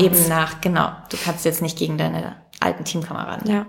eben 0.00 0.28
nach, 0.28 0.62
genau, 0.62 0.92
du 1.10 1.18
kannst 1.22 1.44
jetzt 1.44 1.60
nicht 1.60 1.76
gegen 1.76 1.98
deine 1.98 2.36
alten 2.60 2.84
Teamkameraden. 2.84 3.50
ja. 3.50 3.66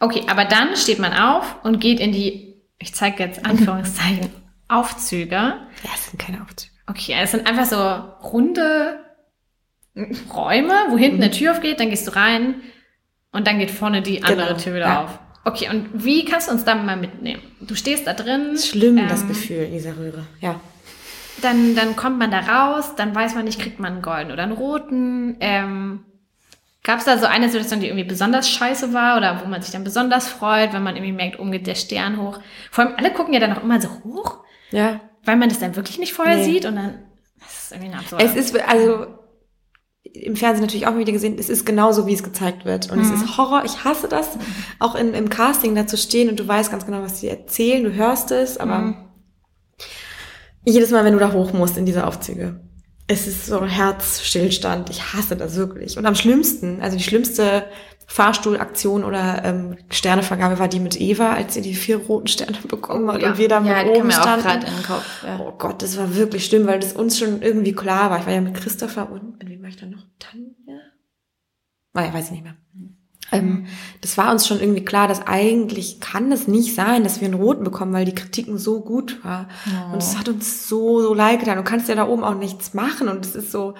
Okay, 0.00 0.22
aber 0.28 0.44
dann 0.44 0.76
steht 0.76 1.00
man 1.00 1.12
auf 1.12 1.56
und 1.64 1.80
geht 1.80 1.98
in 1.98 2.12
die, 2.12 2.47
ich 2.78 2.94
zeige 2.94 3.22
jetzt 3.22 3.44
Anführungszeichen, 3.44 4.30
Aufzüge. 4.68 5.34
Ja, 5.36 5.90
es 5.94 6.10
sind 6.10 6.18
keine 6.18 6.42
Aufzüge. 6.42 6.72
Okay, 6.86 7.14
es 7.20 7.32
sind 7.32 7.46
einfach 7.46 7.66
so 7.66 7.76
runde 8.28 9.00
Räume, 10.32 10.74
wo 10.90 10.96
hinten 10.98 11.22
eine 11.22 11.30
Tür 11.30 11.52
aufgeht, 11.52 11.80
dann 11.80 11.90
gehst 11.90 12.06
du 12.06 12.14
rein 12.14 12.62
und 13.32 13.46
dann 13.46 13.58
geht 13.58 13.70
vorne 13.70 14.02
die 14.02 14.22
andere 14.22 14.48
Genau, 14.48 14.58
Tür 14.58 14.74
wieder 14.74 14.86
ja. 14.86 15.04
auf. 15.04 15.18
Okay, 15.44 15.68
und 15.70 15.88
wie 16.04 16.24
kannst 16.24 16.48
du 16.48 16.52
uns 16.52 16.64
da 16.64 16.74
mal 16.74 16.96
mitnehmen? 16.96 17.42
Du 17.60 17.74
stehst 17.74 18.06
da 18.06 18.12
drin. 18.12 18.50
Das 18.52 18.68
schlimm, 18.68 19.08
das 19.08 19.22
ähm, 19.22 19.28
Gefühl 19.28 19.64
in 19.64 19.72
dieser 19.72 19.96
Röhre. 19.96 20.26
Ja. 20.40 20.60
Dann, 21.42 21.74
dann 21.74 21.96
kommt 21.96 22.18
man 22.18 22.30
da 22.30 22.40
raus, 22.40 22.94
dann 22.96 23.14
weiß 23.14 23.34
man 23.34 23.44
nicht, 23.44 23.60
kriegt 23.60 23.80
man 23.80 23.94
einen 23.94 24.02
goldenen 24.02 24.32
oder 24.32 24.42
einen 24.42 24.52
roten. 24.52 25.36
Ähm, 25.40 26.04
Gab 26.88 27.00
es 27.00 27.04
da 27.04 27.18
so 27.18 27.26
eine 27.26 27.50
Situation, 27.50 27.80
die 27.80 27.86
irgendwie 27.88 28.08
besonders 28.08 28.48
scheiße 28.48 28.94
war 28.94 29.18
oder 29.18 29.42
wo 29.44 29.46
man 29.46 29.60
sich 29.60 29.72
dann 29.72 29.84
besonders 29.84 30.26
freut, 30.26 30.72
wenn 30.72 30.82
man 30.82 30.96
irgendwie 30.96 31.12
merkt, 31.12 31.38
oben 31.38 31.52
geht 31.52 31.66
der 31.66 31.74
Stern 31.74 32.18
hoch? 32.18 32.40
Vor 32.70 32.82
allem, 32.82 32.94
alle 32.96 33.12
gucken 33.12 33.34
ja 33.34 33.40
dann 33.40 33.52
auch 33.52 33.62
immer 33.62 33.78
so 33.78 33.90
hoch, 34.04 34.38
Ja. 34.70 34.98
weil 35.22 35.36
man 35.36 35.50
das 35.50 35.58
dann 35.58 35.76
wirklich 35.76 35.98
nicht 35.98 36.14
vorher 36.14 36.38
Nee. 36.38 36.44
sieht 36.44 36.64
und 36.64 36.76
dann 36.76 37.04
das 37.40 37.64
ist 37.64 37.72
irgendwie 37.72 37.90
eine 37.92 38.00
absurde. 38.00 38.24
Es 38.24 38.34
ist, 38.34 38.58
also, 38.66 39.06
im 40.02 40.34
Fernsehen 40.34 40.62
natürlich 40.64 40.86
auch 40.86 40.96
wieder 40.96 41.12
gesehen, 41.12 41.36
es 41.38 41.50
ist 41.50 41.66
genauso, 41.66 42.06
wie 42.06 42.14
es 42.14 42.22
gezeigt 42.22 42.64
wird. 42.64 42.90
Und 42.90 43.00
es 43.00 43.10
ist 43.10 43.36
Horror, 43.36 43.64
ich 43.66 43.84
hasse 43.84 44.08
das. 44.08 44.38
Auch 44.78 44.94
in, 44.94 45.12
im 45.12 45.28
Casting 45.28 45.74
da 45.74 45.86
zu 45.86 45.98
stehen 45.98 46.30
und 46.30 46.40
du 46.40 46.48
weißt 46.48 46.70
ganz 46.70 46.86
genau, 46.86 47.02
was 47.02 47.20
sie 47.20 47.28
erzählen, 47.28 47.84
du 47.84 47.92
hörst 47.92 48.30
es, 48.30 48.56
aber 48.56 48.94
jedes 50.64 50.90
Mal, 50.90 51.04
wenn 51.04 51.12
du 51.12 51.18
da 51.18 51.32
hoch 51.34 51.52
musst 51.52 51.76
in 51.76 51.84
diese 51.84 52.06
Aufzüge, 52.06 52.60
es 53.08 53.26
ist 53.26 53.46
so 53.46 53.64
Herzstillstand. 53.64 54.90
Ich 54.90 55.12
hasse 55.14 55.34
das 55.36 55.56
wirklich. 55.56 55.96
Und 55.98 56.06
am 56.06 56.14
schlimmsten, 56.14 56.80
also 56.80 56.96
die 56.96 57.02
schlimmste 57.02 57.64
Fahrstuhlaktion 58.06 59.04
oder 59.04 59.44
ähm, 59.44 59.76
Sternevergabe 59.90 60.58
war 60.58 60.68
die 60.68 60.80
mit 60.80 60.98
Eva, 61.00 61.32
als 61.34 61.54
sie 61.54 61.60
die 61.62 61.74
vier 61.74 61.96
roten 61.98 62.26
Sterne 62.28 62.56
bekommen 62.66 63.10
hat 63.10 63.20
ja. 63.20 63.30
und 63.30 63.38
wir 63.38 63.48
da 63.48 63.62
Ja, 63.62 63.82
mit 63.84 63.94
die 63.96 63.98
oben 64.00 64.10
auch 64.10 64.22
standen. 64.22 64.44
gerade 64.46 64.66
in 64.66 64.74
den 64.74 64.82
Kopf. 64.82 65.24
Ja. 65.24 65.40
Oh 65.40 65.52
Gott, 65.58 65.82
das 65.82 65.96
war 65.98 66.14
wirklich 66.14 66.46
schlimm, 66.46 66.66
weil 66.66 66.80
das 66.80 66.92
uns 66.94 67.18
schon 67.18 67.42
irgendwie 67.42 67.72
klar 67.72 68.10
war. 68.10 68.20
Ich 68.20 68.26
war 68.26 68.32
ja 68.32 68.40
mit 68.40 68.54
Christopher 68.54 69.10
und 69.10 69.38
mit 69.38 69.48
wem 69.48 69.62
war 69.62 69.68
ich 69.68 69.76
dann 69.76 69.90
noch? 69.90 70.04
Tanja? 70.18 70.80
Ah, 71.94 72.04
ja, 72.04 72.14
weiß 72.14 72.26
ich 72.26 72.30
nicht 72.30 72.44
mehr. 72.44 72.56
Ähm, 73.32 73.66
das 74.00 74.16
war 74.16 74.30
uns 74.30 74.46
schon 74.46 74.60
irgendwie 74.60 74.84
klar, 74.84 75.06
dass 75.08 75.26
eigentlich 75.26 76.00
kann 76.00 76.32
es 76.32 76.48
nicht 76.48 76.74
sein, 76.74 77.04
dass 77.04 77.20
wir 77.20 77.26
einen 77.28 77.34
roten 77.40 77.64
bekommen, 77.64 77.92
weil 77.92 78.04
die 78.04 78.14
Kritiken 78.14 78.58
so 78.58 78.80
gut 78.80 79.22
war. 79.24 79.48
Und 79.92 80.02
es 80.02 80.16
hat 80.18 80.28
uns 80.28 80.68
so, 80.68 81.02
so 81.02 81.12
leid 81.14 81.40
getan. 81.40 81.56
Du 81.56 81.64
kannst 81.64 81.88
ja 81.88 81.94
da 81.94 82.06
oben 82.08 82.24
auch 82.24 82.34
nichts 82.34 82.74
machen 82.74 83.08
und 83.08 83.26
es 83.26 83.34
ist 83.34 83.52
so, 83.52 83.74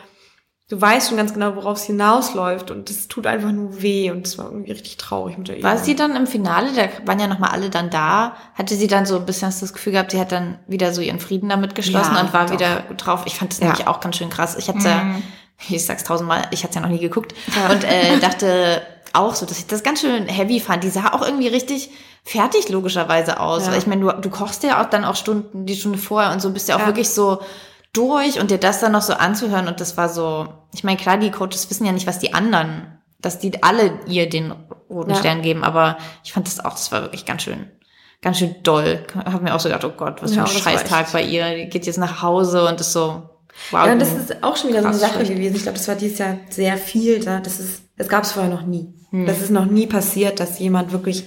du 0.68 0.78
weißt 0.78 1.08
schon 1.08 1.16
ganz 1.16 1.32
genau, 1.32 1.56
worauf 1.56 1.78
es 1.78 1.84
hinausläuft 1.84 2.70
und 2.70 2.90
es 2.90 3.08
tut 3.08 3.26
einfach 3.26 3.50
nur 3.52 3.80
weh 3.80 4.10
und 4.10 4.26
es 4.26 4.36
war 4.36 4.50
irgendwie 4.52 4.72
richtig 4.72 4.98
traurig 4.98 5.38
mit 5.38 5.48
der 5.48 5.62
War 5.62 5.76
Eva. 5.76 5.82
sie 5.82 5.96
dann 5.96 6.14
im 6.14 6.26
Finale, 6.26 6.68
da 6.76 6.88
waren 7.06 7.18
ja 7.18 7.26
nochmal 7.26 7.50
alle 7.52 7.70
dann 7.70 7.88
da, 7.88 8.36
hatte 8.54 8.74
sie 8.74 8.86
dann 8.86 9.06
so 9.06 9.16
ein 9.16 9.24
bisschen 9.24 9.48
das 9.58 9.72
Gefühl 9.72 9.94
gehabt, 9.94 10.10
sie 10.10 10.20
hat 10.20 10.30
dann 10.30 10.58
wieder 10.66 10.92
so 10.92 11.00
ihren 11.00 11.20
Frieden 11.20 11.48
damit 11.48 11.74
geschlossen 11.74 12.16
Ja, 12.16 12.20
und 12.20 12.34
war 12.34 12.44
doch. 12.44 12.52
wieder 12.52 12.80
drauf. 12.98 13.22
Ich 13.24 13.36
fand 13.36 13.52
das 13.52 13.60
Ja. 13.60 13.68
nämlich 13.68 13.86
auch 13.86 14.00
ganz 14.00 14.16
schön 14.18 14.28
krass. 14.28 14.56
Ich 14.58 14.68
hatte 14.68 14.86
ja, 14.88 15.06
ich 15.70 15.86
sag's 15.86 16.04
tausendmal, 16.04 16.42
ich 16.50 16.64
hatte 16.64 16.74
ja 16.74 16.80
noch 16.82 16.90
nie 16.90 16.98
geguckt 17.00 17.34
und 17.72 17.84
äh, 17.84 18.18
dachte 18.20 18.82
auch 19.14 19.34
so, 19.34 19.46
dass 19.46 19.58
ich 19.58 19.66
das 19.66 19.82
ganz 19.82 20.00
schön 20.00 20.26
heavy 20.26 20.60
fand. 20.60 20.84
Die 20.84 20.90
sah 20.90 21.12
auch 21.12 21.22
irgendwie 21.22 21.48
richtig 21.48 21.90
fertig 22.24 22.68
logischerweise 22.68 23.40
aus. 23.40 23.66
Ja. 23.66 23.74
Ich 23.76 23.86
meine, 23.86 24.02
du, 24.02 24.12
du 24.20 24.30
kochst 24.30 24.62
ja 24.62 24.82
auch 24.82 24.90
dann 24.90 25.04
auch 25.04 25.16
Stunden, 25.16 25.66
die 25.66 25.76
Stunde 25.76 25.98
vorher 25.98 26.32
und 26.32 26.40
so 26.42 26.50
bist 26.50 26.68
ja 26.68 26.76
auch 26.76 26.80
Ja. 26.80 26.86
wirklich 26.86 27.10
so 27.10 27.40
durch 27.92 28.38
und 28.40 28.50
dir 28.50 28.58
das 28.58 28.80
dann 28.80 28.92
noch 28.92 29.02
so 29.02 29.14
anzuhören 29.14 29.66
und 29.66 29.80
das 29.80 29.96
war 29.96 30.08
so, 30.08 30.46
ich 30.74 30.84
meine, 30.84 30.98
klar, 30.98 31.16
die 31.16 31.30
Coaches 31.30 31.70
wissen 31.70 31.86
ja 31.86 31.92
nicht, 31.92 32.06
was 32.06 32.18
die 32.18 32.34
anderen, 32.34 32.98
dass 33.20 33.38
die 33.38 33.62
alle 33.62 33.98
ihr 34.06 34.28
den 34.28 34.52
roten 34.90 35.10
Ja. 35.10 35.16
Stern 35.16 35.40
geben, 35.42 35.64
aber 35.64 35.96
ich 36.22 36.32
fand 36.32 36.46
das 36.46 36.60
auch, 36.60 36.72
das 36.72 36.92
war 36.92 37.00
wirklich 37.02 37.24
ganz 37.24 37.42
schön, 37.42 37.70
ganz 38.20 38.38
schön 38.38 38.56
doll. 38.62 39.04
Hab 39.14 39.40
mir 39.42 39.54
auch 39.54 39.60
so 39.60 39.68
gedacht, 39.70 39.84
oh 39.84 39.92
Gott, 39.96 40.22
was 40.22 40.32
für 40.32 40.36
Ja, 40.36 40.42
ein 40.44 40.52
das 40.52 40.64
war 40.66 40.72
Scheißtag 40.72 41.12
bei 41.12 41.22
ihr. 41.22 41.56
Die 41.56 41.68
geht 41.70 41.86
jetzt 41.86 41.98
nach 41.98 42.20
Hause 42.22 42.66
und 42.68 42.78
ist 42.80 42.92
so, 42.92 43.22
wow. 43.70 43.86
Ja, 43.86 43.92
und 43.92 43.98
das 44.00 44.12
ist 44.12 44.42
auch 44.42 44.56
schon 44.56 44.68
wieder 44.70 44.82
so 44.82 44.88
eine 44.88 44.96
Sache 44.98 45.14
schlecht. 45.14 45.32
gewesen. 45.32 45.56
Ich 45.56 45.62
glaube, 45.62 45.78
das 45.78 45.88
war 45.88 45.94
dieses 45.94 46.18
Jahr 46.18 46.36
sehr 46.50 46.76
viel 46.76 47.20
da. 47.24 47.40
Das 47.40 47.58
ist, 47.58 47.82
das 47.96 48.08
gab 48.08 48.24
es 48.24 48.32
vorher 48.32 48.50
noch 48.52 48.62
nie. 48.66 48.92
Hm. 49.10 49.26
Das 49.26 49.40
ist 49.40 49.50
noch 49.50 49.66
nie 49.66 49.86
passiert, 49.86 50.40
dass 50.40 50.58
jemand 50.58 50.92
wirklich 50.92 51.24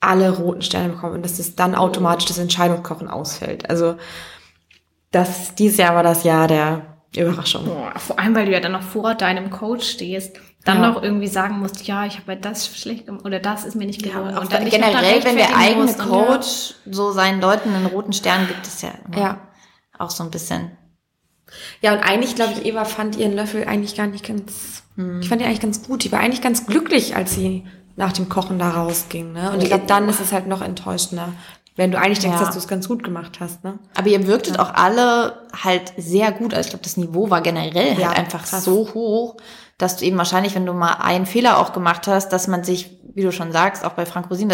alle 0.00 0.30
roten 0.36 0.62
Sterne 0.62 0.90
bekommt 0.90 1.14
und 1.14 1.22
dass 1.24 1.38
das 1.38 1.54
dann 1.56 1.74
automatisch 1.74 2.26
das 2.26 2.38
Entscheidungskochen 2.38 3.08
ausfällt. 3.08 3.70
Also 3.70 3.96
das, 5.10 5.54
dieses 5.54 5.78
Jahr 5.78 5.94
war 5.94 6.02
das 6.02 6.24
Jahr 6.24 6.48
der 6.48 6.98
Überraschung. 7.16 7.64
Boah, 7.66 7.92
vor 7.98 8.18
allem, 8.18 8.34
weil 8.34 8.46
du 8.46 8.52
ja 8.52 8.60
dann 8.60 8.72
noch 8.72 8.82
vor 8.82 9.14
deinem 9.14 9.50
Coach 9.50 9.88
stehst, 9.88 10.36
dann 10.64 10.82
Ja. 10.82 10.90
noch 10.90 11.02
irgendwie 11.02 11.28
sagen 11.28 11.58
musst, 11.60 11.86
ja, 11.86 12.04
ich 12.06 12.16
habe 12.18 12.32
halt 12.32 12.44
das 12.44 12.66
schlecht 12.76 13.06
gemacht 13.06 13.24
oder 13.24 13.38
das 13.38 13.64
ist 13.64 13.76
mir 13.76 13.86
nicht 13.86 14.02
gelungen. 14.02 14.36
auch 14.36 14.42
und 14.42 14.52
dann 14.52 14.68
generell, 14.68 15.22
wenn 15.24 15.36
der 15.36 15.56
eigene 15.56 15.82
und 15.92 15.98
ja. 15.98 16.04
Coach 16.04 16.74
so 16.90 17.12
seinen 17.12 17.40
Leuten 17.40 17.74
einen 17.74 17.86
roten 17.86 18.12
Stern 18.12 18.46
gibt, 18.48 18.66
ist 18.66 18.82
ja, 18.82 18.90
Ja. 19.16 19.40
auch 19.98 20.10
so 20.10 20.24
ein 20.24 20.30
bisschen. 20.30 20.72
Ja, 21.80 21.92
und 21.92 22.00
eigentlich, 22.00 22.34
glaube 22.34 22.54
ich, 22.54 22.64
Eva 22.66 22.84
fand 22.84 23.16
ihren 23.16 23.34
Löffel 23.34 23.64
eigentlich 23.64 23.94
gar 23.94 24.06
nicht 24.06 24.26
ganz, 24.26 24.82
Hm. 24.96 25.20
ich 25.20 25.28
fand 25.28 25.40
die 25.40 25.44
eigentlich 25.46 25.60
ganz 25.60 25.82
gut. 25.82 26.04
Die 26.04 26.12
war 26.12 26.20
eigentlich 26.20 26.42
ganz 26.42 26.66
glücklich, 26.66 27.16
als 27.16 27.34
sie 27.34 27.64
nach 27.96 28.12
dem 28.12 28.28
Kochen 28.28 28.58
da 28.58 28.70
rausging, 28.70 29.32
ne? 29.32 29.52
Und 29.52 29.62
ich 29.62 29.68
glaube, 29.68 29.84
dann 29.86 30.08
ist 30.08 30.20
es 30.20 30.32
halt 30.32 30.46
noch 30.46 30.62
enttäuschender, 30.62 31.28
wenn 31.76 31.90
du 31.92 31.98
eigentlich 31.98 32.18
denkst, 32.20 32.38
Ja. 32.38 32.44
dass 32.46 32.54
du 32.54 32.58
es 32.60 32.68
ganz 32.68 32.88
gut 32.88 33.02
gemacht 33.04 33.38
hast, 33.40 33.64
ne? 33.64 33.78
Aber 33.96 34.08
ihr 34.08 34.26
wirktet 34.26 34.58
auch 34.58 34.74
alle 34.74 35.42
halt 35.62 35.92
sehr 35.96 36.32
gut. 36.32 36.54
Also 36.54 36.66
ich 36.66 36.70
glaube, 36.70 36.84
das 36.84 36.96
Niveau 36.96 37.30
war 37.30 37.40
generell 37.40 37.98
Ja, 37.98 38.08
halt 38.08 38.18
einfach 38.18 38.44
krass. 38.44 38.64
so 38.64 38.88
hoch, 38.94 39.36
dass 39.78 39.96
du 39.96 40.04
eben 40.04 40.16
wahrscheinlich, 40.18 40.54
wenn 40.54 40.66
du 40.66 40.72
mal 40.72 40.94
einen 40.94 41.26
Fehler 41.26 41.58
auch 41.58 41.72
gemacht 41.72 42.06
hast, 42.06 42.28
dass 42.32 42.46
man 42.48 42.62
sich, 42.64 42.98
wie 43.14 43.22
du 43.22 43.32
schon 43.32 43.50
sagst, 43.52 43.84
auch 43.84 43.92
bei 43.92 44.06
Frank 44.06 44.30
Rosin, 44.30 44.52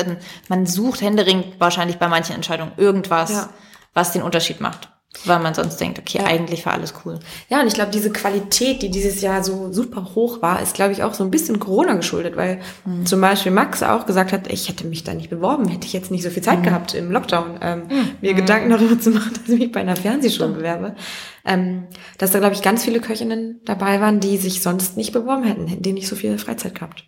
man 0.48 0.66
sucht 0.66 1.00
händeringend 1.02 1.58
wahrscheinlich 1.60 1.98
bei 1.98 2.08
manchen 2.08 2.34
Entscheidungen 2.34 2.72
irgendwas, 2.78 3.30
Ja. 3.30 3.48
was 3.94 4.12
den 4.12 4.22
Unterschied 4.22 4.60
macht. 4.60 4.88
Weil 5.24 5.40
man 5.40 5.54
sonst 5.54 5.76
denkt, 5.78 5.98
okay, 5.98 6.20
eigentlich 6.20 6.64
war 6.64 6.72
alles 6.72 6.94
cool. 7.04 7.18
Ja, 7.48 7.60
und 7.60 7.66
ich 7.66 7.74
glaube, 7.74 7.90
diese 7.90 8.12
Qualität, 8.12 8.80
die 8.80 8.90
dieses 8.92 9.20
Jahr 9.20 9.42
so 9.42 9.72
super 9.72 10.14
hoch 10.14 10.40
war, 10.40 10.62
ist, 10.62 10.74
glaube 10.74 10.92
ich, 10.92 11.02
auch 11.02 11.14
so 11.14 11.24
ein 11.24 11.32
bisschen 11.32 11.58
Corona 11.58 11.94
geschuldet, 11.94 12.36
weil 12.36 12.60
Mhm. 12.84 13.06
zum 13.06 13.20
Beispiel 13.20 13.50
Max 13.50 13.82
auch 13.82 14.06
gesagt 14.06 14.32
hat, 14.32 14.46
ich 14.52 14.68
hätte 14.68 14.86
mich 14.86 15.02
da 15.02 15.12
nicht 15.12 15.28
beworben, 15.28 15.66
hätte 15.66 15.84
ich 15.84 15.92
jetzt 15.92 16.12
nicht 16.12 16.22
so 16.22 16.30
viel 16.30 16.42
Mhm. 16.42 16.46
Zeit 16.46 16.62
gehabt 16.62 16.94
im 16.94 17.10
Lockdown, 17.10 17.58
ähm, 17.60 17.82
mir 18.20 18.34
Gedanken 18.34 18.70
darüber 18.70 19.00
zu 19.00 19.10
machen, 19.10 19.32
dass 19.34 19.48
ich 19.48 19.58
mich 19.58 19.72
bei 19.72 19.80
einer 19.80 19.96
Fernsehshow 19.96 20.46
bewerbe. 20.46 20.94
Ähm, 21.44 21.88
dass 22.18 22.30
da, 22.30 22.38
glaube 22.38 22.54
ich, 22.54 22.62
ganz 22.62 22.84
viele 22.84 23.00
Köchinnen 23.00 23.60
dabei 23.64 24.00
waren, 24.00 24.20
die 24.20 24.36
sich 24.36 24.62
sonst 24.62 24.96
nicht 24.96 25.12
beworben 25.12 25.42
hätten, 25.42 25.66
hätten 25.66 25.82
die 25.82 25.92
nicht 25.92 26.06
so 26.08 26.14
viel 26.14 26.38
Freizeit 26.38 26.76
gehabt. 26.76 27.04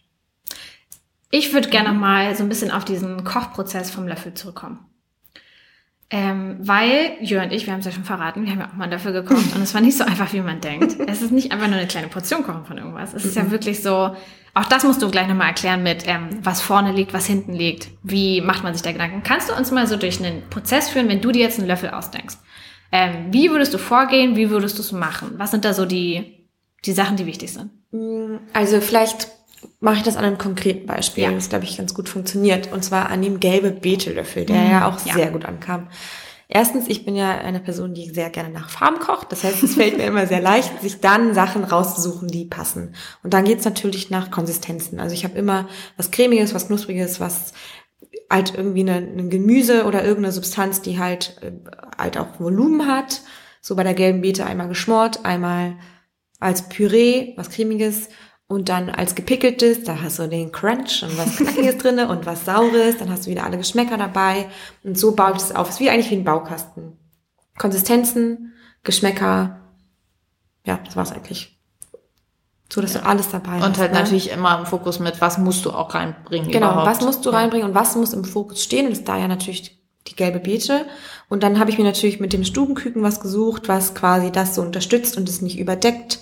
Ich 1.31 1.55
würde 1.55 1.71
gerne 1.71 1.93
mal 1.93 2.35
so 2.35 2.43
ein 2.43 2.49
bisschen 2.49 2.73
auf 2.73 2.85
diesen 2.85 3.23
Kochprozess 3.25 3.91
vom 3.93 4.09
Löffel 4.09 4.35
zurückkommen. 4.35 4.81
Ähm, 6.15 6.59
weil 6.61 7.17
Jörn 7.23 7.47
und 7.47 7.53
ich, 7.53 7.65
wir 7.65 7.73
haben 7.73 7.81
es 7.81 7.87
ja 7.87 7.93
schon 7.93 8.05
verraten, 8.05 8.45
wir 8.45 8.53
haben 8.53 8.61
ja 8.61 8.69
auch 8.69 8.75
mal 8.75 8.91
Löffel 8.91 9.15
gekocht 9.15 9.57
und 9.57 9.63
es 9.63 9.73
war 9.73 9.81
nicht 9.81 9.97
so 9.97 10.05
einfach, 10.05 10.31
wie 10.35 10.43
man 10.43 10.61
denkt. 10.61 10.97
Es 11.09 11.23
ist 11.23 11.33
nicht 11.33 11.53
einfach 11.53 11.69
nur 11.69 11.79
eine 11.79 11.87
kleine 11.87 12.09
Portion 12.09 12.43
kochen 12.43 12.67
von 12.67 12.77
irgendwas. 12.77 13.15
Es 13.15 13.25
ist 13.25 13.35
ja 13.35 13.51
wirklich 13.51 13.83
so, 13.83 14.15
auch 14.53 14.65
das 14.67 14.85
musst 14.85 15.01
du 15.01 15.11
gleich 15.11 15.27
nochmal 15.27 15.49
erklären 15.49 15.83
mit, 15.83 16.07
ähm, 16.07 16.29
was 16.43 16.61
vorne 16.61 16.93
liegt, 16.93 17.15
was 17.15 17.27
hinten 17.27 17.55
liegt. 17.55 17.89
Wie 18.03 18.43
macht 18.43 18.63
man 18.63 18.75
sich 18.75 18.83
da 18.83 18.93
Gedanken? 18.93 19.23
Kannst 19.23 19.49
du 19.49 19.55
uns 19.55 19.71
mal 19.71 19.87
so 19.87 19.97
durch 19.97 20.23
einen 20.23 20.43
Prozess 20.51 20.91
führen, 20.91 21.09
wenn 21.09 21.23
du 21.23 21.33
dir 21.33 21.41
jetzt 21.41 21.59
einen 21.59 21.69
Löffel 21.69 21.89
ausdenkst? 21.89 22.37
Ähm, 22.93 23.29
wie 23.31 23.51
würdest 23.51 23.73
du 23.73 23.79
vorgehen? 23.79 24.37
Wie 24.37 24.51
würdest 24.51 24.77
du 24.77 24.83
es 24.83 24.93
machen? 24.93 25.33
Was 25.39 25.51
sind 25.51 25.65
da 25.65 25.73
so 25.73 25.87
die, 25.87 26.47
die 26.85 26.93
Sachen, 26.93 27.17
die 27.17 27.25
wichtig 27.25 27.55
sind? 27.55 27.71
Also 28.53 28.83
vielleicht 28.83 29.29
mache 29.81 29.97
ich 29.97 30.03
das 30.03 30.17
an 30.17 30.25
einem 30.25 30.39
konkreten 30.39 30.87
Beispiel, 30.87 31.25
Ja. 31.25 31.33
das 31.33 31.49
glaube 31.49 31.65
ich 31.65 31.77
ganz 31.77 31.95
gut 31.95 32.09
funktioniert. 32.09 32.73
Und 32.73 32.85
zwar 32.85 33.11
an 33.11 33.23
dem 33.23 33.41
gelbe 33.41 33.71
Betelöffel, 33.71 34.45
der 34.45 34.65
ja 34.65 34.89
auch 34.89 35.05
ja. 35.07 35.15
sehr 35.15 35.31
gut 35.31 35.45
ankam. 35.45 35.89
Erstens, 36.55 36.87
ich 36.89 37.07
bin 37.07 37.17
ja 37.17 37.39
eine 37.39 37.61
Person, 37.61 37.95
die 37.95 38.11
sehr 38.11 38.29
gerne 38.29 38.51
nach 38.51 38.69
Farben 38.69 38.99
kocht. 38.99 39.33
Das 39.33 39.43
heißt, 39.43 39.63
es 39.63 39.75
fällt 39.77 39.97
mir 39.97 40.05
immer 40.05 40.27
sehr 40.27 40.43
leicht, 40.43 40.83
sich 40.83 41.01
dann 41.01 41.33
Sachen 41.35 41.65
rauszusuchen, 41.65 42.29
die 42.29 42.45
passen. 42.45 42.95
Und 43.23 43.33
dann 43.33 43.45
geht's 43.45 43.65
natürlich 43.65 44.11
nach 44.11 44.31
Konsistenzen. 44.31 45.01
Also 45.01 45.15
ich 45.15 45.25
habe 45.25 45.39
immer 45.39 45.67
was 45.97 46.11
Cremiges, 46.11 46.53
was 46.53 46.67
Knuspriges, 46.67 47.21
was 47.21 47.55
halt 48.29 48.55
irgendwie 48.55 48.81
eine, 48.81 48.97
ein 48.97 49.31
Gemüse 49.31 49.85
oder 49.87 50.03
irgendeine 50.03 50.33
Substanz, 50.33 50.83
die 50.83 50.99
halt, 50.99 51.39
äh, 51.41 51.53
halt 51.97 52.19
auch 52.19 52.39
Volumen 52.39 52.87
hat. 52.87 53.23
So 53.63 53.75
bei 53.75 53.83
der 53.83 53.95
gelben 53.95 54.21
Beete 54.21 54.45
einmal 54.45 54.69
geschmort, 54.69 55.25
einmal 55.25 55.77
als 56.39 56.69
Püree, 56.69 57.33
was 57.37 57.49
cremiges 57.49 58.09
und 58.53 58.69
dann 58.69 58.91
als 58.91 59.15
gepickeltes, 59.15 59.83
da 59.83 60.03
hast 60.03 60.19
du 60.19 60.29
den 60.29 60.53
Crunch 60.53 61.03
und 61.03 61.17
was 61.17 61.37
knackiges 61.37 61.79
drinne 61.79 62.09
und 62.09 62.27
was 62.27 62.45
saures, 62.45 62.99
dann 62.99 63.11
hast 63.11 63.27
du 63.27 63.31
wieder 63.31 63.45
alle 63.45 63.57
Geschmäcker 63.57 63.97
dabei 63.97 64.47
und 64.85 64.99
so 64.99 65.13
baue 65.13 65.33
ich 65.33 65.39
das 65.39 65.57
auf. 65.57 65.69
Es 65.69 65.75
ist 65.77 65.81
wie 65.81 65.89
eigentlich 65.89 66.11
wie 66.11 66.17
ein 66.17 66.25
Baukasten. 66.25 66.99
Konsistenzen, 67.59 68.53
Geschmäcker, 68.83 69.59
ja, 70.67 70.79
das 70.85 70.97
war's 70.97 71.13
eigentlich. 71.13 71.59
So, 72.71 72.83
dass 72.83 72.93
du 72.93 73.05
alles 73.05 73.31
dabei 73.31 73.53
hast. 73.53 73.67
Und 73.67 73.79
halt 73.79 73.93
ne? 73.93 74.01
natürlich 74.01 74.31
immer 74.31 74.59
im 74.59 74.67
Fokus 74.67 74.99
mit, 74.99 75.21
was 75.23 75.39
musst 75.39 75.65
du 75.65 75.71
auch 75.71 75.95
reinbringen 75.95 76.51
Genau, 76.51 76.73
überhaupt. 76.73 76.87
was 76.87 77.01
musst 77.01 77.25
du 77.25 77.31
reinbringen 77.31 77.69
und 77.69 77.75
was 77.75 77.97
muss 77.97 78.13
im 78.13 78.25
Fokus 78.25 78.63
stehen? 78.63 78.85
Und 78.85 78.93
das 78.93 78.99
ist 79.01 79.09
da 79.09 79.17
ja 79.17 79.29
natürlich 79.29 79.79
die 80.09 80.17
gelbe 80.17 80.41
Beete. 80.41 80.85
Und 81.31 81.43
dann 81.43 81.59
habe 81.59 81.71
ich 81.71 81.79
mir 81.79 81.85
natürlich 81.85 82.21
mit 82.21 82.35
dem 82.35 82.45
Stubenküken 82.45 83.03
was 83.03 83.21
gesucht, 83.21 83.69
was 83.69 83.95
quasi 83.95 84.31
das 84.31 84.55
so 84.55 84.63
unterstützt 84.63 85.17
und 85.17 85.29
es 85.29 85.41
nicht 85.41 85.59
überdeckt. 85.59 86.19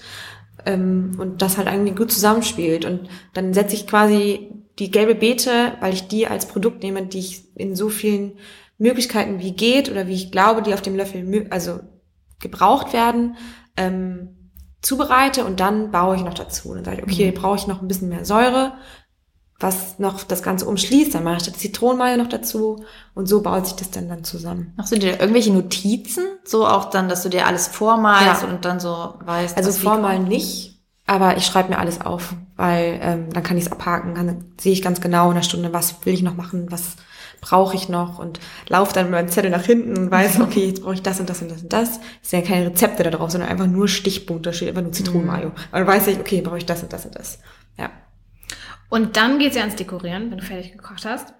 Ähm, 0.66 1.16
und 1.18 1.42
das 1.42 1.58
halt 1.58 1.68
irgendwie 1.68 1.94
gut 1.94 2.12
zusammenspielt. 2.12 2.84
Und 2.84 3.08
dann 3.34 3.54
setze 3.54 3.74
ich 3.74 3.86
quasi 3.86 4.50
die 4.78 4.90
gelbe 4.90 5.14
Beete, 5.14 5.74
weil 5.80 5.92
ich 5.92 6.08
die 6.08 6.26
als 6.26 6.46
Produkt 6.46 6.82
nehme, 6.82 7.06
die 7.06 7.18
ich 7.18 7.44
in 7.54 7.76
so 7.76 7.88
vielen 7.88 8.32
Möglichkeiten 8.78 9.40
wie 9.40 9.52
geht 9.52 9.90
oder 9.90 10.06
wie 10.06 10.14
ich 10.14 10.32
glaube, 10.32 10.62
die 10.62 10.72
auf 10.72 10.82
dem 10.82 10.96
Löffel 10.96 11.46
also 11.50 11.80
gebraucht 12.40 12.92
werden, 12.92 13.36
ähm, 13.76 14.36
zubereite 14.80 15.44
und 15.44 15.60
dann 15.60 15.90
baue 15.90 16.16
ich 16.16 16.22
noch 16.22 16.34
dazu. 16.34 16.74
Dann 16.74 16.84
sage 16.84 16.98
ich, 16.98 17.02
okay, 17.02 17.30
brauche 17.30 17.56
ich 17.56 17.66
noch 17.66 17.82
ein 17.82 17.88
bisschen 17.88 18.08
mehr 18.08 18.24
Säure, 18.24 18.72
was 19.60 19.98
noch 19.98 20.24
das 20.24 20.42
Ganze 20.42 20.66
umschließt, 20.66 21.14
dann 21.14 21.22
mache 21.22 21.36
ich 21.36 21.42
das 21.44 21.58
Zitronenmayo 21.58 22.16
noch 22.16 22.28
dazu 22.28 22.82
und 23.14 23.26
so 23.26 23.42
baut 23.42 23.66
sich 23.66 23.76
das 23.76 23.90
dann 23.90 24.08
dann 24.08 24.24
zusammen. 24.24 24.72
Machst 24.76 24.92
du 24.92 24.98
dir 24.98 25.20
irgendwelche 25.20 25.52
Notizen? 25.52 26.24
So 26.44 26.66
auch 26.66 26.86
dann, 26.90 27.08
dass 27.10 27.22
du 27.22 27.28
dir 27.28 27.46
alles 27.46 27.68
vormalst 27.68 28.42
Ja. 28.42 28.48
und 28.48 28.64
dann 28.64 28.80
so 28.80 29.14
weißt. 29.20 29.56
Also 29.56 29.88
kommt? 29.88 30.28
nicht, 30.28 30.80
aber 31.06 31.36
ich 31.36 31.44
schreibe 31.44 31.68
mir 31.70 31.78
alles 31.78 32.00
auf, 32.00 32.34
weil 32.56 32.98
ähm, 33.02 33.32
dann 33.32 33.42
kann 33.42 33.58
ich 33.58 33.66
es 33.66 33.72
abhaken, 33.72 34.14
dann 34.14 34.44
sehe 34.58 34.72
ich 34.72 34.80
ganz 34.80 35.00
genau 35.00 35.26
in 35.26 35.32
einer 35.32 35.42
Stunde, 35.42 35.72
was 35.72 35.94
will 36.06 36.14
ich 36.14 36.22
noch 36.22 36.36
machen, 36.36 36.70
was 36.70 36.96
brauche 37.42 37.74
ich 37.74 37.88
noch 37.88 38.18
und 38.18 38.38
laufe 38.68 38.92
dann 38.94 39.06
mit 39.06 39.12
meinem 39.12 39.28
Zettel 39.28 39.50
nach 39.50 39.64
hinten 39.64 39.96
und 39.98 40.10
weiß, 40.10 40.40
okay, 40.42 40.68
jetzt 40.68 40.82
brauche 40.82 40.94
ich 40.94 41.02
das 41.02 41.20
und 41.20 41.28
das 41.28 41.42
und 41.42 41.50
das 41.50 41.62
und 41.62 41.72
das. 41.72 42.00
Es 42.22 42.30
sind 42.30 42.42
ja 42.42 42.48
keine 42.48 42.66
Rezepte 42.66 43.02
da 43.02 43.10
drauf, 43.10 43.30
sondern 43.30 43.50
einfach 43.50 43.66
nur 43.66 43.88
Stichpunkt, 43.88 44.46
da 44.46 44.52
steht 44.52 44.68
einfach 44.68 44.82
nur 44.82 44.92
Zitronenmayo. 44.92 45.52
Aber 45.70 45.84
dann 45.84 45.86
weiß 45.86 46.06
ich, 46.08 46.18
okay, 46.18 46.40
brauche 46.40 46.58
ich 46.58 46.66
das 46.66 46.82
und 46.82 46.92
das 46.92 47.04
und 47.04 47.14
das. 47.14 47.38
Ja. 47.78 47.90
Und 48.90 49.16
dann 49.16 49.38
geht's 49.38 49.56
ja 49.56 49.62
ans 49.62 49.76
Dekorieren, 49.76 50.30
wenn 50.30 50.38
du 50.38 50.44
fertig 50.44 50.72
gekocht 50.72 51.06
hast. 51.06 51.32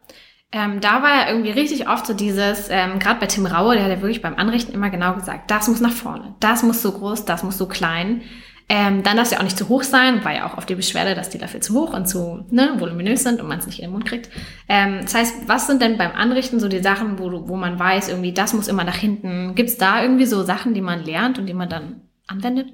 Ähm, 0.52 0.80
da 0.80 1.02
war 1.02 1.10
ja 1.10 1.28
irgendwie 1.28 1.50
richtig 1.50 1.88
oft 1.88 2.06
so 2.06 2.14
dieses, 2.14 2.68
ähm, 2.70 2.98
gerade 2.98 3.20
bei 3.20 3.26
Tim 3.26 3.46
Raue, 3.46 3.74
der 3.74 3.84
hat 3.84 3.90
ja 3.90 4.00
wirklich 4.00 4.22
beim 4.22 4.34
Anrichten 4.34 4.72
immer 4.72 4.90
genau 4.90 5.14
gesagt, 5.14 5.50
das 5.50 5.68
muss 5.68 5.80
nach 5.80 5.92
vorne, 5.92 6.34
das 6.40 6.64
muss 6.64 6.82
so 6.82 6.90
groß, 6.90 7.24
das 7.24 7.44
muss 7.44 7.56
so 7.56 7.66
klein. 7.66 8.22
Ähm, 8.68 9.02
dann 9.02 9.16
darf 9.16 9.26
es 9.26 9.32
ja 9.32 9.38
auch 9.38 9.44
nicht 9.44 9.58
zu 9.58 9.68
hoch 9.68 9.82
sein, 9.82 10.24
war 10.24 10.32
ja 10.32 10.46
auch 10.46 10.56
auf 10.56 10.66
die 10.66 10.76
Beschwerde, 10.76 11.16
dass 11.16 11.28
die 11.28 11.38
Löffel 11.38 11.60
zu 11.60 11.74
hoch 11.74 11.92
und 11.92 12.08
zu 12.08 12.46
ne, 12.50 12.74
voluminös 12.78 13.24
sind 13.24 13.40
und 13.40 13.48
man 13.48 13.58
es 13.58 13.66
nicht 13.66 13.80
in 13.80 13.86
den 13.86 13.92
Mund 13.92 14.06
kriegt. 14.06 14.28
Ähm, 14.68 15.00
das 15.02 15.14
heißt, 15.14 15.34
was 15.48 15.66
sind 15.66 15.82
denn 15.82 15.98
beim 15.98 16.12
Anrichten 16.12 16.60
so 16.60 16.68
die 16.68 16.78
Sachen, 16.78 17.18
wo, 17.18 17.30
du, 17.30 17.48
wo 17.48 17.56
man 17.56 17.78
weiß, 17.78 18.08
irgendwie, 18.08 18.32
das 18.32 18.52
muss 18.52 18.68
immer 18.68 18.84
nach 18.84 18.96
hinten? 18.96 19.56
Gibt's 19.56 19.76
da 19.76 20.02
irgendwie 20.02 20.26
so 20.26 20.44
Sachen, 20.44 20.74
die 20.74 20.80
man 20.80 21.04
lernt 21.04 21.38
und 21.38 21.46
die 21.46 21.54
man 21.54 21.68
dann 21.68 22.02
anwendet? 22.28 22.72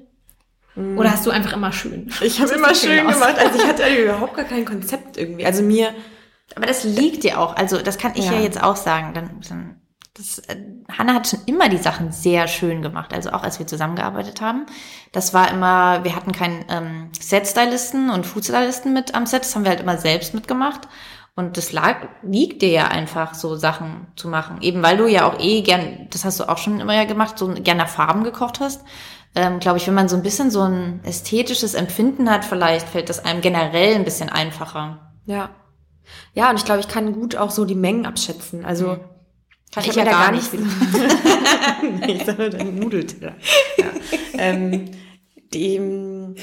Oder 0.95 1.11
hast 1.11 1.25
du 1.25 1.31
einfach 1.31 1.53
immer 1.53 1.71
schön? 1.71 2.11
Ich 2.21 2.39
habe 2.39 2.51
immer 2.51 2.75
schön 2.75 3.05
aus. 3.07 3.13
gemacht, 3.15 3.35
also 3.39 3.59
ich 3.59 3.65
hatte 3.67 3.83
überhaupt 4.03 4.35
gar 4.35 4.45
kein 4.45 4.65
Konzept 4.65 5.17
irgendwie. 5.17 5.45
Also 5.45 5.63
mir, 5.63 5.93
Aber 6.55 6.65
das 6.67 6.83
liegt 6.83 7.23
dir 7.23 7.39
auch. 7.39 7.55
Also 7.55 7.81
das 7.81 7.97
kann 7.97 8.11
ich 8.15 8.25
ja, 8.25 8.33
Ja. 8.33 8.41
jetzt 8.41 8.61
auch 8.61 8.75
sagen. 8.75 9.13
Dann, 9.13 9.41
dann 9.47 9.81
das, 10.13 10.39
äh, 10.39 10.55
Hannah 10.95 11.15
hat 11.15 11.27
schon 11.27 11.39
immer 11.45 11.69
die 11.69 11.77
Sachen 11.77 12.11
sehr 12.11 12.47
schön 12.47 12.81
gemacht. 12.81 13.13
Also 13.13 13.31
auch 13.31 13.43
als 13.43 13.59
wir 13.59 13.67
zusammengearbeitet 13.67 14.41
haben. 14.41 14.65
Das 15.11 15.33
war 15.33 15.49
immer, 15.51 16.03
wir 16.03 16.15
hatten 16.15 16.31
keinen 16.31 16.65
ähm, 16.69 17.09
Set-Stylisten 17.19 18.09
und 18.09 18.25
Food-Stylisten 18.25 18.93
mit 18.93 19.15
am 19.15 19.25
Set. 19.25 19.41
Das 19.41 19.55
haben 19.55 19.63
wir 19.63 19.71
halt 19.71 19.81
immer 19.81 19.97
selbst 19.97 20.33
mitgemacht. 20.33 20.87
Und 21.35 21.55
das 21.57 21.71
lag, 21.71 21.97
liegt 22.23 22.63
dir 22.63 22.69
ja 22.69 22.87
einfach, 22.87 23.35
so 23.35 23.55
Sachen 23.55 24.07
zu 24.15 24.27
machen. 24.27 24.57
Eben 24.61 24.81
weil 24.81 24.97
du 24.97 25.05
ja 25.07 25.27
auch 25.27 25.39
eh 25.39 25.61
gern, 25.61 26.07
das 26.09 26.25
hast 26.25 26.39
du 26.39 26.49
auch 26.49 26.57
schon 26.57 26.79
immer 26.79 26.95
ja 26.95 27.03
gemacht, 27.05 27.37
so 27.37 27.47
gern 27.53 27.77
nach 27.77 27.89
Farben 27.89 28.23
gekocht 28.23 28.59
hast. 28.59 28.83
Ähm, 29.35 29.59
Glaube 29.59 29.77
ich, 29.77 29.87
wenn 29.87 29.93
man 29.93 30.09
so 30.09 30.15
ein 30.15 30.23
bisschen 30.23 30.51
so 30.51 30.61
ein 30.61 31.01
ästhetisches 31.03 31.73
Empfinden 31.73 32.29
hat, 32.29 32.45
vielleicht 32.45 32.87
fällt 32.87 33.09
das 33.09 33.23
einem 33.23 33.41
generell 33.41 33.95
ein 33.95 34.05
bisschen 34.05 34.29
einfacher. 34.29 35.11
ja. 35.25 35.49
Ja, 36.33 36.49
und 36.49 36.55
ich 36.55 36.63
glaube, 36.63 36.79
ich 36.79 36.87
kann 36.87 37.11
gut 37.11 37.35
auch 37.35 37.51
so 37.51 37.65
die 37.65 37.75
Mengen 37.75 38.05
abschätzen. 38.05 38.63
Also 38.63 38.91
Hm. 38.91 38.99
Kann 39.71 39.83
ich 39.83 39.89
ich 39.89 39.95
ja 39.97 40.05
da 40.05 40.11
gar 40.11 40.23
gar 40.25 40.31
nicht. 40.31 40.49
nee, 41.99 42.13
ich 42.13 42.25
sage 42.25 42.49
deinen 42.49 42.79
Nudelteller. 42.79 43.35
Ja. 43.77 43.85
ähm, 44.37 44.91
die, 45.53 46.35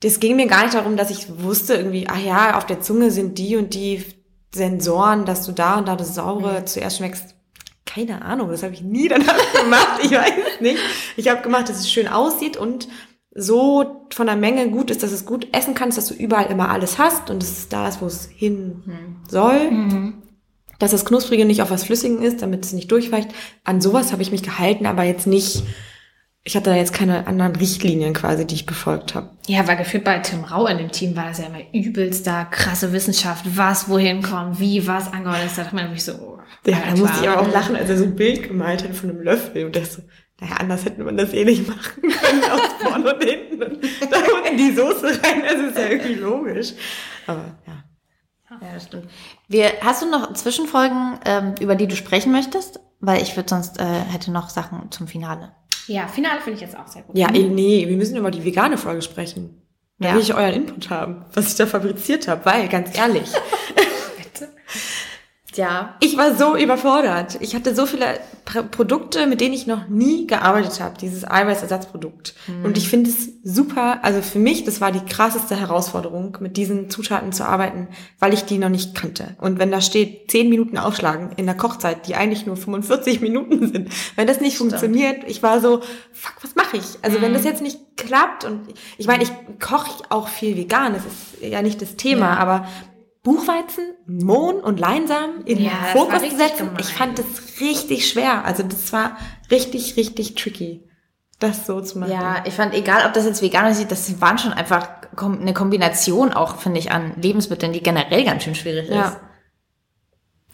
das 0.00 0.20
ging 0.20 0.36
mir 0.36 0.46
gar 0.46 0.62
nicht 0.62 0.74
darum, 0.74 0.96
dass 0.96 1.10
ich 1.10 1.42
wusste 1.42 1.74
irgendwie, 1.74 2.08
ah 2.08 2.18
ja, 2.18 2.56
auf 2.56 2.66
der 2.66 2.80
Zunge 2.80 3.10
sind 3.10 3.38
die 3.38 3.56
und 3.56 3.74
die 3.74 4.04
Sensoren, 4.54 5.26
dass 5.26 5.44
du 5.46 5.52
da 5.52 5.78
und 5.78 5.88
da 5.88 5.96
das 5.96 6.14
Saure 6.14 6.64
zuerst 6.64 6.98
schmeckst. 6.98 7.34
Keine 7.92 8.22
Ahnung, 8.22 8.50
das 8.50 8.62
habe 8.62 8.72
ich 8.72 8.82
nie 8.82 9.08
danach 9.08 9.36
gemacht. 9.62 10.00
Ich 10.02 10.12
weiß 10.12 10.60
nicht. 10.60 10.78
Ich 11.16 11.28
habe 11.28 11.42
gemacht, 11.42 11.68
dass 11.68 11.80
es 11.80 11.90
schön 11.90 12.06
aussieht 12.08 12.56
und 12.56 12.88
so 13.34 14.06
von 14.12 14.26
der 14.26 14.36
Menge 14.36 14.70
gut 14.70 14.90
ist, 14.90 15.02
dass 15.02 15.12
es 15.12 15.24
gut 15.24 15.48
essen 15.52 15.74
kannst, 15.74 15.98
dass 15.98 16.06
du 16.06 16.14
überall 16.14 16.46
immer 16.46 16.68
alles 16.68 16.98
hast 16.98 17.30
und 17.30 17.42
dass 17.42 17.50
es 17.50 17.68
da 17.68 17.88
ist, 17.88 18.00
wo 18.00 18.06
es 18.06 18.28
hin 18.32 18.82
soll. 19.28 20.12
Dass 20.78 20.90
das 20.92 21.04
Knusprige 21.04 21.44
nicht 21.44 21.62
auf 21.62 21.70
was 21.70 21.84
Flüssigem 21.84 22.22
ist, 22.22 22.42
damit 22.42 22.64
es 22.64 22.72
nicht 22.72 22.90
durchweicht. 22.90 23.30
An 23.64 23.80
sowas 23.80 24.12
habe 24.12 24.22
ich 24.22 24.32
mich 24.32 24.42
gehalten, 24.42 24.86
aber 24.86 25.04
jetzt 25.04 25.26
nicht, 25.26 25.62
ich 26.42 26.56
hatte 26.56 26.70
da 26.70 26.76
jetzt 26.76 26.92
keine 26.92 27.26
anderen 27.26 27.54
Richtlinien 27.54 28.14
quasi, 28.14 28.46
die 28.46 28.54
ich 28.56 28.66
befolgt 28.66 29.14
habe. 29.14 29.30
Ja, 29.46 29.66
weil 29.68 29.76
gefühlt 29.76 30.04
bei 30.04 30.18
Tim 30.18 30.42
Rau 30.44 30.66
in 30.66 30.78
dem 30.78 30.90
Team 30.90 31.14
war 31.16 31.26
das 31.26 31.38
ja 31.38 31.46
immer 31.46 31.60
übelst 31.72 32.26
da 32.26 32.44
krasse 32.44 32.92
Wissenschaft, 32.92 33.44
was 33.56 33.88
wohin 33.88 34.22
kommt, 34.22 34.58
wie 34.58 34.86
was 34.86 35.12
angeordnet 35.12 35.46
ist. 35.46 35.58
Da 35.58 35.62
dachte 35.62 35.76
man 35.76 35.84
nämlich 35.84 36.04
so, 36.04 36.14
oh, 36.14 36.39
Ja, 36.66 36.76
da 36.90 36.96
musste 36.96 37.20
ich 37.22 37.28
aber 37.28 37.42
auch 37.42 37.52
lachen, 37.52 37.76
als 37.76 37.88
er 37.88 37.96
so 37.96 38.04
ein 38.04 38.16
Bild 38.16 38.42
gemalt 38.48 38.84
hat 38.84 38.94
von 38.94 39.10
einem 39.10 39.22
Löffel 39.22 39.64
und 39.66 39.74
der 39.74 39.84
so, 39.86 40.02
naja, 40.40 40.56
anders 40.58 40.84
hätte 40.84 41.02
man 41.02 41.16
das 41.16 41.32
eh 41.32 41.44
nicht 41.44 41.66
machen 41.66 42.02
können, 42.02 42.44
aus 42.50 42.60
vorne 42.82 43.14
und 43.14 43.24
hinten. 43.24 43.62
Und 43.62 43.82
da 44.10 44.16
unten 44.18 44.56
die 44.56 44.72
Soße 44.72 45.06
rein, 45.22 45.42
das 45.42 45.54
ist 45.70 45.76
ja 45.78 45.88
irgendwie 45.88 46.14
logisch. 46.14 46.72
Aber 47.26 47.44
ja. 47.66 47.84
Ja, 48.50 48.74
das 48.74 48.84
stimmt. 48.84 49.08
Wir, 49.48 49.70
hast 49.80 50.02
du 50.02 50.10
noch 50.10 50.32
Zwischenfolgen, 50.34 51.18
ähm, 51.24 51.54
über 51.60 51.76
die 51.76 51.86
du 51.86 51.94
sprechen 51.96 52.32
möchtest? 52.32 52.80
Weil 52.98 53.22
ich 53.22 53.34
würde 53.36 53.48
sonst, 53.48 53.78
äh, 53.80 53.84
hätte 53.84 54.30
noch 54.32 54.50
Sachen 54.50 54.90
zum 54.90 55.06
Finale. 55.08 55.52
Ja, 55.86 56.06
Finale 56.08 56.40
finde 56.40 56.56
ich 56.56 56.60
jetzt 56.60 56.76
auch 56.76 56.86
sehr 56.88 57.02
gut. 57.02 57.16
Ja, 57.16 57.28
ey, 57.32 57.44
nee, 57.44 57.86
wir 57.88 57.96
müssen 57.96 58.16
über 58.16 58.30
die 58.30 58.44
vegane 58.44 58.76
Folge 58.76 59.00
sprechen. 59.02 59.62
Da 59.98 60.08
Ja. 60.08 60.14
will 60.14 60.20
ich 60.22 60.34
euren 60.34 60.52
Input 60.52 60.90
haben, 60.90 61.24
was 61.32 61.48
ich 61.48 61.54
da 61.56 61.66
fabriziert 61.66 62.26
habe, 62.28 62.44
weil, 62.44 62.68
ganz 62.68 62.96
ehrlich, 62.98 63.30
Ja. 65.56 65.96
Ich 66.00 66.16
war 66.16 66.34
so 66.36 66.56
überfordert. 66.56 67.38
Ich 67.40 67.54
hatte 67.54 67.74
so 67.74 67.86
viele 67.86 68.06
Pr 68.44 68.62
Produkte, 68.62 69.26
mit 69.26 69.40
denen 69.40 69.54
ich 69.54 69.66
noch 69.66 69.88
nie 69.88 70.26
gearbeitet 70.26 70.80
habe, 70.80 70.96
dieses 70.98 71.28
Eiweißersatzprodukt. 71.28 72.34
Und 72.64 72.76
ich 72.78 72.88
finde 72.88 73.10
es 73.10 73.28
super, 73.42 74.00
also 74.02 74.22
für 74.22 74.38
mich, 74.38 74.64
das 74.64 74.80
war 74.80 74.92
die 74.92 75.00
krasseste 75.04 75.56
Herausforderung, 75.56 76.38
mit 76.40 76.56
diesen 76.56 76.90
Zutaten 76.90 77.32
zu 77.32 77.44
arbeiten, 77.46 77.88
weil 78.18 78.32
ich 78.34 78.44
die 78.44 78.58
noch 78.58 78.68
nicht 78.68 78.94
kannte. 78.94 79.36
Und 79.38 79.58
wenn 79.58 79.70
da 79.70 79.80
steht, 79.80 80.30
10 80.30 80.48
Minuten 80.48 80.78
aufschlagen 80.78 81.30
in 81.36 81.46
der 81.46 81.56
Kochzeit, 81.56 82.06
die 82.06 82.14
eigentlich 82.14 82.46
nur 82.46 82.56
45 82.56 83.20
Minuten 83.22 83.72
sind, 83.72 83.90
wenn 84.16 84.26
das 84.26 84.40
nicht 84.40 84.56
funktioniert, 84.56 85.24
ich 85.26 85.42
war 85.42 85.60
so, 85.60 85.80
fuck, 86.12 86.34
was 86.42 86.54
mache 86.54 86.76
ich? 86.76 86.84
Also 87.02 87.20
wenn 87.20 87.32
das 87.34 87.44
jetzt 87.44 87.62
nicht 87.62 87.78
klappt 87.96 88.44
und 88.44 88.60
ich 88.98 89.06
meine, 89.06 89.22
ich 89.24 89.30
koche 89.60 90.02
auch 90.08 90.28
viel 90.28 90.56
vegan, 90.56 90.94
das 90.94 91.02
ist 91.04 91.42
ja 91.52 91.60
nicht 91.62 91.82
das 91.82 91.96
Thema, 91.96 92.26
Ja. 92.34 92.36
aber 92.38 92.66
Buchweizen, 93.22 93.84
Mohn 94.06 94.56
und 94.60 94.80
Leinsamen 94.80 95.42
in 95.44 95.62
Ja, 95.62 95.70
den 95.70 95.98
Fokus 95.98 96.22
richtig 96.22 96.38
setzen. 96.38 96.66
gemein. 96.68 96.76
Ich 96.80 96.86
fand 96.94 97.18
das 97.18 97.26
richtig 97.60 98.08
schwer. 98.08 98.44
Also 98.44 98.62
das 98.62 98.92
war 98.94 99.16
richtig, 99.50 99.96
richtig 99.96 100.36
tricky, 100.36 100.88
das 101.38 101.66
so 101.66 101.80
zu 101.82 101.98
machen. 101.98 102.12
Ja, 102.12 102.42
ich 102.46 102.54
fand, 102.54 102.72
egal 102.74 103.06
ob 103.06 103.12
das 103.12 103.26
jetzt 103.26 103.42
vegan 103.42 103.70
ist, 103.70 103.90
das 103.90 104.20
waren 104.22 104.38
schon 104.38 104.52
einfach 104.54 104.88
eine 105.18 105.52
Kombination 105.52 106.32
auch, 106.32 106.56
finde 106.56 106.78
ich, 106.78 106.92
an 106.92 107.12
Lebensmitteln, 107.20 107.72
die 107.74 107.82
generell 107.82 108.24
ganz 108.24 108.44
schön 108.44 108.54
schwierig 108.54 108.84
ist. 108.88 108.94
Ja. 108.94 109.20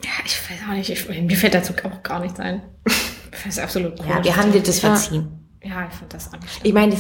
Ja, 0.05 0.11
ich 0.25 0.51
weiß 0.51 0.59
auch 0.69 0.73
nicht, 0.75 0.91
ich, 0.91 1.09
mir 1.09 1.37
fällt 1.37 1.55
dazu 1.55 1.73
auch 1.85 2.03
gar 2.03 2.21
nichts 2.21 2.39
ein. 2.41 2.63
Ich 2.85 2.93
finde 3.39 3.49
es 3.49 3.59
absolut 3.59 3.99
Ja, 4.01 4.05
komisch. 4.07 4.25
wir 4.25 4.37
haben 4.37 4.53
dir 4.53 4.63
das 4.63 4.83
Ja. 4.83 4.89
verziehen. 4.91 5.59
Ja, 5.63 5.87
ich 5.91 5.95
fand 5.95 6.13
das 6.13 6.29
auch 6.29 6.39
nicht 6.41 6.51
schlimm. 6.53 6.63
Ich 6.67 6.73
meine, 6.73 6.97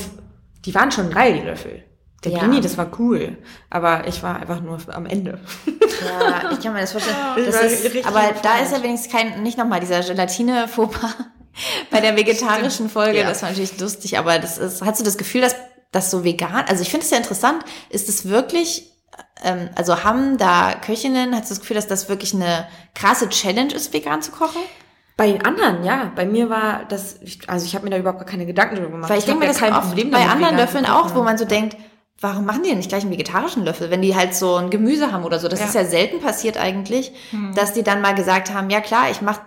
die 0.64 0.75
waren 0.75 0.91
schon 0.93 1.11
geil, 1.11 1.35
die 1.41 1.47
Löffel. 1.47 1.83
Der 2.25 2.33
Ja. 2.33 2.39
Blini, 2.41 2.61
das 2.61 2.77
war 2.79 2.89
cool. 2.99 3.37
Aber 3.71 4.07
ich 4.09 4.23
war 4.23 4.37
einfach 4.41 4.61
nur 4.61 4.79
am 4.93 5.07
Ende. 5.07 5.39
Ja, 5.67 6.51
ich 6.51 6.61
kann 6.61 6.73
mir 6.73 6.81
das 6.81 6.93
vorstellen. 6.93 7.17
Ich 7.37 7.45
Das 7.47 7.62
ist, 7.62 8.07
aber 8.07 8.21
da 8.21 8.31
überfordert. 8.31 8.62
ist 8.62 8.73
ja 8.73 8.83
wenigstens 8.83 9.12
kein, 9.12 9.43
nicht 9.43 9.59
nochmal 9.59 9.81
dieser 9.81 10.01
Gelatine-Fauxpas 10.01 11.14
bei 11.91 12.01
der 12.01 12.17
vegetarischen 12.17 12.89
Folge. 12.89 13.19
Ja. 13.21 13.29
Das 13.29 13.43
war 13.43 13.51
natürlich 13.51 13.79
lustig, 13.81 14.19
aber 14.19 14.39
das 14.39 14.59
ist, 14.59 14.83
hast 14.83 15.01
du 15.01 15.05
das 15.05 15.19
Gefühl, 15.19 15.43
dass 15.43 15.55
das 15.93 16.11
so 16.11 16.25
vegan, 16.25 16.64
also 16.69 16.83
ich 16.83 16.91
finde 16.91 17.05
es 17.05 17.11
ja 17.11 17.17
interessant, 17.19 17.64
ist 17.91 18.09
es 18.09 18.29
wirklich, 18.29 18.91
ähm, 19.45 19.69
also 19.77 20.03
haben 20.05 20.37
da 20.37 20.75
Köchinnen, 20.75 21.35
hast 21.35 21.45
du 21.51 21.55
das 21.55 21.61
Gefühl, 21.61 21.77
dass 21.77 21.87
das 21.87 22.09
wirklich 22.09 22.35
eine 22.35 22.67
krasse 22.95 23.29
Challenge 23.29 23.73
ist, 23.73 23.93
vegan 23.93 24.21
zu 24.21 24.33
kochen? 24.33 24.61
Bei 25.17 25.31
den 25.33 25.43
anderen, 25.47 25.83
ja. 25.85 26.12
Bei 26.14 26.27
mir 26.27 26.51
war 26.51 26.85
das, 26.89 27.17
ich- 27.23 27.49
also 27.49 27.64
ich 27.64 27.75
habe 27.75 27.85
mir 27.85 27.91
da 27.91 27.97
überhaupt 27.99 28.19
gar 28.19 28.27
keine 28.29 28.45
Gedanken 28.45 28.77
drüber 28.77 28.91
gemacht. 28.91 29.09
Weil 29.11 29.19
ich, 29.19 29.25
denke 29.25 29.41
mir 29.41 29.47
das 29.47 29.59
kein 29.59 29.73
Problem 29.73 30.11
bei 30.11 30.27
anderen 30.27 30.57
Löffeln 30.57 30.85
auch, 30.87 31.14
wo 31.14 31.23
man 31.23 31.39
so 31.39 31.45
denkt, 31.47 31.77
warum 32.21 32.47
machen 32.47 32.62
die 32.62 32.71
denn 32.71 32.79
nicht 32.79 32.89
gleich 32.89 33.03
einen 33.03 33.12
vegetarischen 33.12 33.64
Löffel, 33.64 33.91
wenn 33.91 34.01
die 34.01 34.17
halt 34.17 34.35
so 34.35 34.57
ein 34.57 34.71
Gemüse 34.71 35.12
haben 35.12 35.25
oder 35.25 35.39
so? 35.39 35.49
Das 35.49 35.61
Ja. 35.61 35.67
ist 35.67 35.75
ja 35.75 35.85
selten 35.85 36.21
passiert 36.21 36.57
eigentlich, 36.57 37.12
dass 37.55 37.73
die 37.75 37.83
dann 37.83 38.01
mal 38.01 38.14
gesagt 38.14 38.55
haben, 38.55 38.71
ja 38.71 38.81
klar, 38.81 39.11
ich 39.11 39.21
mach, 39.21 39.39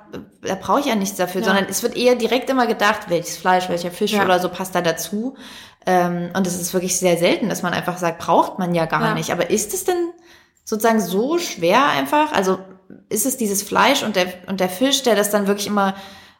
da 0.43 0.53
brauche 0.55 0.79
ich 0.81 0.85
ja 0.85 0.95
nichts 0.95 1.17
dafür, 1.17 1.41
Ja. 1.41 1.47
sondern 1.47 1.65
es 1.67 1.81
wird 1.81 1.97
eher 1.97 2.15
direkt 2.15 2.49
immer 2.49 2.67
gedacht, 2.67 3.09
welches 3.09 3.37
Fleisch, 3.37 3.69
welcher 3.69 3.89
Fisch 3.91 4.11
Ja. 4.13 4.23
oder 4.23 4.39
so 4.39 4.49
passt 4.49 4.75
da 4.75 4.81
dazu. 4.81 5.35
Ähm, 5.87 6.29
und 6.35 6.45
es 6.45 6.59
ist 6.61 6.73
wirklich 6.73 6.97
sehr 6.99 7.17
selten, 7.17 7.49
dass 7.49 7.63
man 7.63 7.73
einfach 7.73 7.97
sagt, 7.97 8.19
braucht 8.19 8.59
man 8.59 8.75
ja 8.75 8.85
gar 8.85 9.15
nicht. 9.15 9.31
Aber 9.31 9.49
ist 9.49 9.73
es 9.73 9.85
denn 9.85 10.11
sozusagen 10.63 10.99
so 11.01 11.39
schwer 11.39 11.85
einfach? 11.87 12.31
Also 12.33 12.59
ist 13.09 13.25
es 13.25 13.37
dieses 13.37 13.63
Fleisch 13.63 14.03
und 14.03 14.15
der, 14.15 14.27
und 14.45 14.59
der 14.59 14.69
Fisch, 14.69 15.01
der 15.01 15.15
das 15.15 15.31
dann 15.31 15.47
wirklich 15.47 15.65
immer 15.67 15.95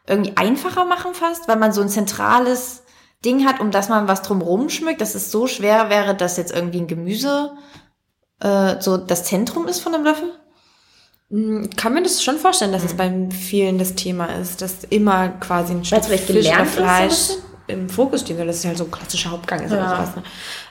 irgendwie 0.06 0.36
einfacher 0.36 0.84
machen 0.84 1.14
fast, 1.14 1.48
weil 1.48 1.56
man 1.56 1.72
so 1.72 1.80
ein 1.80 1.88
zentrales 1.88 2.82
Ding 3.24 3.46
hat, 3.46 3.60
um 3.60 3.70
das 3.70 3.88
man 3.88 4.08
was 4.08 4.22
drumrum 4.22 4.68
schmückt, 4.70 5.00
dass 5.00 5.14
es 5.14 5.30
so 5.30 5.46
schwer 5.46 5.90
wäre, 5.90 6.14
dass 6.14 6.36
jetzt 6.36 6.52
irgendwie 6.52 6.78
ein 6.80 6.86
Gemüse 6.86 7.52
äh, 8.40 8.76
so 8.80 8.96
das 8.96 9.24
Zentrum 9.24 9.66
ist 9.68 9.80
von 9.80 9.94
einem 9.94 10.04
Löffel? 10.04 10.32
Mm, 11.28 11.66
Kann 11.76 11.92
mir 11.94 12.02
das 12.02 12.22
schon 12.22 12.38
vorstellen, 12.38 12.72
dass 12.72 12.82
es 12.84 12.94
bei 12.94 13.12
vielen 13.30 13.78
das 13.78 13.94
Thema 13.94 14.26
ist, 14.26 14.62
dass 14.62 14.84
immer 14.84 15.28
quasi 15.28 15.74
ein 15.74 15.84
Stück 15.84 16.04
Fisch 16.04 16.46
oder 16.48 16.62
ist, 16.62 16.70
Fleisch 16.74 17.08
bisschen? 17.10 17.42
im 17.66 17.88
Fokus 17.90 18.22
stehen 18.22 18.38
soll. 18.38 18.46
Das 18.46 18.56
ist 18.56 18.64
halt 18.64 18.78
so 18.78 18.84
ein 18.84 18.90
klassischer 18.90 19.30
Hauptgang 19.30 19.60
ist 19.64 19.70
Ja. 19.70 19.78
oder 19.78 19.88
sowas. 19.96 20.16
Ne? 20.16 20.22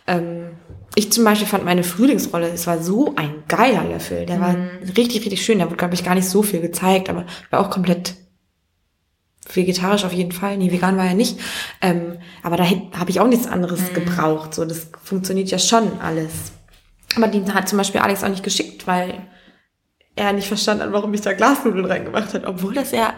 Ähm, 0.08 0.50
ich 0.96 1.12
zum 1.12 1.24
Beispiel 1.24 1.48
fand 1.48 1.64
meine 1.64 1.84
Frühlingsrolle, 1.84 2.50
es 2.50 2.66
war 2.66 2.82
so 2.82 3.14
ein 3.16 3.44
geiler 3.48 3.84
Löffel. 3.84 4.26
Der 4.26 4.42
war 4.42 4.54
Mhm. 4.54 4.70
richtig, 4.98 5.18
richtig 5.24 5.46
schön. 5.46 5.60
Da 5.60 5.66
wurde, 5.66 5.78
glaube 5.78 5.94
ich, 5.94 6.04
gar 6.04 6.16
nicht 6.16 6.28
so 6.28 6.42
viel 6.42 6.62
gezeigt, 6.62 7.10
aber 7.12 7.26
war 7.52 7.60
auch 7.60 7.70
komplett 7.70 8.16
vegetarisch 9.56 10.06
auf 10.06 10.14
jeden 10.14 10.32
Fall. 10.32 10.58
Nee, 10.58 10.72
vegan 10.72 10.98
war 10.98 11.06
er 11.06 11.14
nicht. 11.14 11.40
Ähm, 11.82 12.18
aber 12.44 12.58
da 12.58 12.66
habe 12.66 13.10
ich 13.10 13.20
auch 13.20 13.28
nichts 13.28 13.48
anderes 13.48 13.90
Mhm. 13.92 13.94
gebraucht. 13.96 14.54
So, 14.54 14.66
das 14.66 14.88
funktioniert 15.04 15.50
ja 15.50 15.60
schon 15.60 16.00
alles. 16.02 16.52
Aber 17.16 17.28
die 17.28 17.44
hat 17.52 17.68
zum 17.68 17.78
Beispiel 17.78 18.02
Alex 18.02 18.24
auch 18.24 18.30
nicht 18.30 18.44
geschickt, 18.44 18.86
weil 18.88 19.28
er 20.16 20.34
nicht 20.34 20.48
verstanden 20.48 20.84
hat, 20.84 20.92
warum 20.92 21.14
ich 21.14 21.22
da 21.22 21.34
Glasnudeln 21.34 21.86
reingemacht 21.86 22.34
hat, 22.34 22.46
obwohl 22.46 22.74
das 22.74 22.92
ja, 22.92 23.14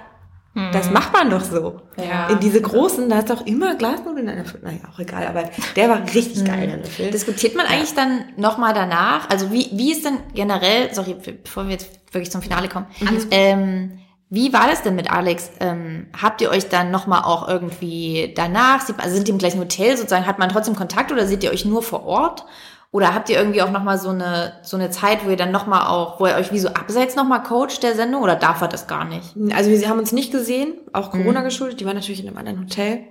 das 0.73 0.91
macht 0.91 1.13
man 1.13 1.29
doch 1.29 1.41
so. 1.41 1.81
Ja. 1.97 2.27
In 2.27 2.39
diese 2.41 2.61
großen, 2.61 3.09
da 3.09 3.19
ist 3.19 3.29
doch 3.29 3.45
immer 3.45 3.75
Glasnudeln 3.75 4.27
in 4.27 4.35
der 4.35 4.45
Pfanne. 4.45 4.63
Naja, 4.65 4.79
auch 4.93 4.99
egal, 4.99 5.25
aber 5.25 5.49
der 5.77 5.89
war 5.89 6.01
richtig 6.13 6.43
geil, 6.43 6.67
der 6.67 6.77
Löffel. 6.77 7.09
Diskutiert 7.09 7.55
man 7.55 7.65
eigentlich 7.65 7.93
dann 7.95 8.25
nochmal 8.35 8.73
danach? 8.73 9.29
Also 9.29 9.51
wie, 9.51 9.69
wie 9.71 9.93
ist 9.93 10.03
denn 10.05 10.17
generell, 10.33 10.93
sorry, 10.93 11.15
bevor 11.43 11.63
wir 11.65 11.71
jetzt 11.71 11.89
wirklich 12.11 12.31
zum 12.31 12.41
Finale 12.41 12.67
kommen, 12.67 12.85
ähm, 13.31 13.99
wie 14.33 14.53
war 14.53 14.67
das 14.67 14.81
denn 14.81 14.95
mit 14.95 15.11
Alex? 15.11 15.51
Ähm, 15.59 16.07
habt 16.19 16.39
ihr 16.39 16.49
euch 16.49 16.69
dann 16.69 16.89
nochmal 16.89 17.23
auch 17.23 17.49
irgendwie 17.49 18.33
danach, 18.33 18.87
also 18.97 19.13
sind 19.13 19.27
die 19.27 19.31
im 19.31 19.37
gleichen 19.37 19.59
Hotel 19.59 19.97
sozusagen, 19.97 20.25
hat 20.25 20.39
man 20.39 20.47
trotzdem 20.47 20.73
Kontakt 20.73 21.11
oder 21.11 21.27
seht 21.27 21.43
ihr 21.43 21.51
euch 21.51 21.65
nur 21.65 21.83
vor 21.83 22.05
Ort? 22.05 22.45
Oder 22.91 23.13
habt 23.13 23.29
ihr 23.29 23.37
irgendwie 23.37 23.61
auch 23.61 23.71
nochmal 23.71 23.97
so 23.97 24.09
eine, 24.09 24.53
so 24.63 24.77
eine 24.77 24.89
Zeit, 24.89 25.25
wo 25.25 25.29
ihr 25.29 25.35
dann 25.35 25.51
nochmal 25.51 25.87
auch, 25.87 26.21
wo 26.21 26.27
ihr 26.27 26.35
euch 26.35 26.53
wie 26.53 26.59
so 26.59 26.69
abseits 26.69 27.17
nochmal 27.17 27.43
coacht 27.43 27.83
der 27.83 27.93
Sendung 27.93 28.21
oder 28.21 28.37
darf 28.37 28.61
er 28.61 28.69
das 28.69 28.87
gar 28.87 29.03
nicht? 29.03 29.35
Also 29.53 29.69
wir 29.69 29.89
haben 29.89 29.99
uns 29.99 30.13
nicht 30.13 30.31
gesehen, 30.31 30.75
auch 30.93 31.11
Corona 31.11 31.41
geschuldet, 31.41 31.81
die 31.81 31.85
waren 31.85 31.95
natürlich 31.95 32.21
in 32.21 32.27
einem 32.29 32.37
anderen 32.37 32.61
Hotel. 32.61 33.01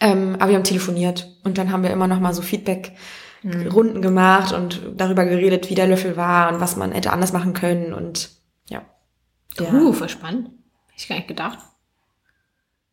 Ähm, 0.00 0.36
aber 0.40 0.48
wir 0.48 0.56
haben 0.56 0.64
telefoniert 0.64 1.28
und 1.44 1.56
dann 1.56 1.70
haben 1.70 1.84
wir 1.84 1.90
immer 1.90 2.08
noch 2.08 2.20
mal 2.20 2.34
so 2.34 2.42
Feedback-Runden 2.42 4.02
gemacht 4.02 4.52
und 4.52 4.80
darüber 4.96 5.24
geredet, 5.24 5.70
wie 5.70 5.76
der 5.76 5.86
Löffel 5.86 6.16
war 6.16 6.52
und 6.52 6.60
was 6.60 6.76
man 6.76 6.90
hätte 6.90 7.12
anders 7.12 7.32
machen 7.32 7.54
können 7.54 7.94
und 7.94 8.35
ja. 9.60 9.72
Uh, 9.72 9.92
voll 9.92 10.08
spannend. 10.08 10.46
Hätte 10.48 10.96
ich 10.98 11.08
gar 11.08 11.16
nicht 11.16 11.28
gedacht. 11.28 11.58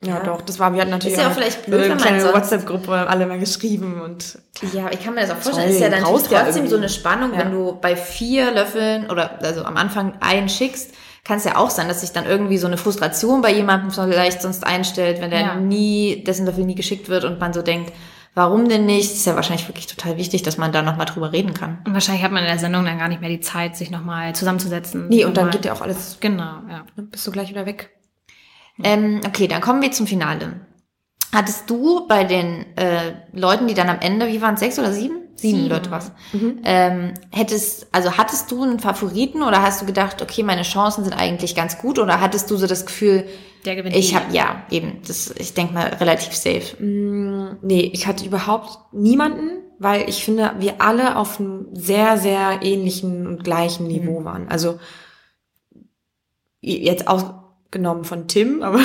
Ja, 0.04 0.18
Ja. 0.18 0.24
doch, 0.24 0.42
das 0.42 0.60
war, 0.60 0.74
wir 0.74 0.82
hatten 0.82 0.92
natürlich 0.92 1.16
Ist 1.18 1.24
ja 1.24 1.30
auch 1.30 1.34
vielleicht 1.34 1.66
blöd, 1.66 1.84
eine 1.86 1.96
kleine 1.96 2.24
WhatsApp-Gruppe, 2.34 2.92
alle 3.08 3.26
mal 3.26 3.40
geschrieben 3.40 4.02
und 4.02 4.38
Ja, 4.74 4.90
ich 4.92 5.02
kann 5.02 5.14
mir 5.14 5.22
das 5.22 5.32
auch 5.32 5.38
vorstellen. 5.38 5.68
Toll, 5.68 5.76
ist 5.76 5.82
ja 5.82 5.90
dann 5.90 6.04
trotzdem 6.04 6.32
so 6.32 6.58
irgendwie. 6.58 6.76
eine 6.76 6.90
Spannung, 6.90 7.34
Ja. 7.34 7.40
wenn 7.40 7.52
du 7.52 7.78
bei 7.80 7.96
vier 7.96 8.52
Löffeln 8.52 9.10
oder 9.10 9.40
also 9.42 9.64
am 9.64 9.78
Anfang 9.78 10.18
einen 10.20 10.50
schickst, 10.50 10.94
kann 11.24 11.38
es 11.38 11.46
ja 11.46 11.56
auch 11.56 11.70
sein, 11.70 11.88
dass 11.88 12.02
sich 12.02 12.12
dann 12.12 12.26
irgendwie 12.26 12.58
so 12.58 12.68
eine 12.68 12.76
Frustration 12.78 13.42
bei 13.42 13.54
jemandem 13.54 13.92
vielleicht 13.92 14.42
sonst 14.42 14.66
einstellt, 14.68 15.22
wenn 15.22 15.32
der 15.32 15.40
Ja. 15.40 15.56
nie, 15.56 16.22
dessen 16.26 16.46
Löffel 16.46 16.66
nie 16.66 16.76
geschickt 16.76 17.08
wird 17.08 17.24
und 17.24 17.40
man 17.40 17.54
so 17.54 17.62
denkt, 17.62 17.94
warum 18.36 18.70
denn 18.70 18.86
nicht? 18.86 19.12
Ist 19.14 19.26
ja 19.26 19.36
wahrscheinlich 19.36 19.68
wirklich 19.68 19.88
total 19.88 20.18
wichtig, 20.18 20.44
dass 20.44 20.58
man 20.58 20.72
da 20.72 20.82
nochmal 20.82 21.06
drüber 21.06 21.32
reden 21.32 21.54
kann. 21.54 21.80
Und 21.86 21.94
wahrscheinlich 21.94 22.24
hat 22.24 22.32
man 22.32 22.44
in 22.44 22.50
der 22.50 22.60
Sendung 22.60 22.86
dann 22.86 22.98
gar 23.00 23.08
nicht 23.08 23.22
mehr 23.22 23.30
die 23.30 23.40
Zeit, 23.40 23.76
sich 23.76 23.92
nochmal 23.92 24.36
zusammenzusetzen. 24.36 25.08
nee, 25.10 25.26
und 25.26 25.38
dann 25.38 25.52
geht 25.52 25.66
ja 25.66 25.74
auch 25.74 25.82
alles, 25.82 26.18
Genau, 26.20 26.62
ja. 26.70 26.86
ne, 26.96 27.04
bist 27.04 27.26
du 27.26 27.32
gleich 27.32 27.50
wieder 27.50 27.66
weg. 27.66 27.90
Ähm, 28.84 29.22
okay, 29.26 29.48
dann 29.48 29.62
kommen 29.62 29.82
wir 29.82 29.92
zum 29.92 30.08
Finale. 30.08 30.62
Hattest 31.34 31.70
du 31.70 32.08
bei 32.08 32.24
den 32.24 32.78
äh, 32.78 33.14
Leuten, 33.32 33.68
die 33.68 33.74
dann 33.74 33.90
am 33.90 34.00
Ende, 34.00 34.28
wie 34.28 34.42
waren 34.42 34.54
es, 34.56 34.60
sechs 34.60 34.78
oder 34.78 34.92
sieben? 34.92 35.23
Sieben, 35.44 35.58
Sieben. 35.58 35.70
Leute 35.70 35.92
was. 35.92 36.12
Mhm. 36.34 36.60
Ähm, 36.64 37.14
hättest, 37.32 37.88
also 37.92 38.18
hattest 38.18 38.50
du 38.52 38.64
einen 38.64 38.80
Favoriten 38.80 39.44
oder 39.44 39.62
hast 39.62 39.82
du 39.82 39.86
gedacht, 39.86 40.22
okay, 40.22 40.42
meine 40.42 40.64
Chancen 40.64 41.04
sind 41.04 41.14
eigentlich 41.14 41.54
ganz 41.54 41.78
gut 41.78 42.00
oder 42.00 42.20
hattest 42.22 42.50
du 42.50 42.56
so 42.58 42.66
das 42.66 42.86
Gefühl, 42.86 43.26
Der 43.66 43.76
gewinnt 43.76 43.96
ich 43.96 44.16
habe 44.16 44.34
ja 44.34 44.64
eben, 44.72 45.02
das, 45.08 45.34
ich 45.38 45.54
denke 45.54 45.74
mal 45.74 45.88
relativ 46.00 46.34
safe. 46.34 46.82
Mm, 46.84 47.58
Nee, 47.62 47.92
ich 47.94 48.08
hatte 48.08 48.26
überhaupt 48.26 48.78
niemanden, 48.94 49.60
weil 49.80 50.10
ich 50.10 50.24
finde, 50.24 50.54
wir 50.60 50.82
alle 50.82 51.18
auf 51.18 51.40
einem 51.40 51.68
sehr, 51.74 52.18
sehr 52.18 52.60
ähnlichen 52.62 53.28
und 53.28 53.44
gleichen 53.44 53.88
Niveau 53.88 54.24
waren. 54.24 54.48
Also 54.48 54.80
jetzt 56.62 57.08
ausgenommen 57.08 58.06
von 58.06 58.28
Tim, 58.28 58.64
aber 58.64 58.80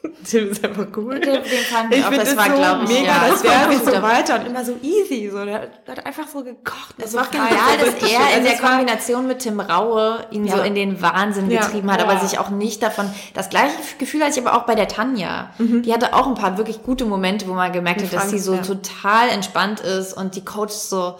Tim 0.24 0.50
ist 0.50 0.64
einfach 0.64 0.86
cool. 0.96 1.18
Den- 1.18 1.42
den 1.42 1.42
fand 1.42 1.92
ich 1.92 1.98
ich 2.00 2.04
auch, 2.06 2.10
das 2.10 2.34
das 2.34 2.36
war, 2.36 2.44
so 2.46 2.82
ich, 2.84 2.88
mega, 3.00 3.06
ja. 3.06 3.28
das 3.28 3.42
wäre 3.42 3.68
nicht 3.68 3.84
so 3.84 4.02
weiter 4.02 4.38
und 4.40 4.46
immer 4.46 4.64
so 4.64 4.76
easy. 4.82 5.28
So, 5.30 5.44
der, 5.44 5.66
der 5.86 5.96
hat 5.96 6.06
einfach 6.06 6.28
so 6.28 6.44
gekocht. 6.44 6.94
Es 6.98 7.12
so 7.12 7.18
war 7.18 7.24
frei, 7.24 7.38
genial, 7.48 7.78
so 7.80 7.84
dass 7.86 7.94
richtig 7.94 8.12
er 8.14 8.20
in 8.38 8.46
Also 8.46 8.48
der 8.48 8.68
Kombination 8.68 9.26
mit 9.26 9.38
Tim 9.40 9.58
Raue 9.60 10.24
ihn 10.30 10.46
Ja. 10.46 10.56
so 10.56 10.62
in 10.62 10.74
den 10.76 11.02
Wahnsinn 11.02 11.50
Ja. 11.50 11.62
getrieben 11.62 11.90
hat, 11.90 12.00
aber 12.00 12.18
sich 12.20 12.38
auch 12.38 12.50
nicht 12.50 12.82
davon. 12.82 13.10
Das 13.34 13.48
gleiche 13.50 13.74
Gefühl 13.98 14.20
hatte 14.22 14.38
ich 14.38 14.46
aber 14.46 14.56
auch 14.56 14.66
bei 14.66 14.74
der 14.76 14.86
Tanja. 14.88 15.50
Die 15.58 15.92
hatte 15.92 16.14
auch 16.14 16.26
ein 16.28 16.34
paar 16.34 16.56
wirklich 16.58 16.82
gute 16.84 17.04
Momente, 17.04 17.48
wo 17.48 17.54
man 17.54 17.72
gemerkt 17.72 18.02
hat, 18.02 18.12
dass 18.12 18.30
sie 18.30 18.38
so 18.38 18.56
total 18.58 19.28
entspannt 19.30 19.80
ist 19.80 20.12
und 20.12 20.36
die 20.36 20.44
Coach 20.44 20.74
so, 20.74 21.16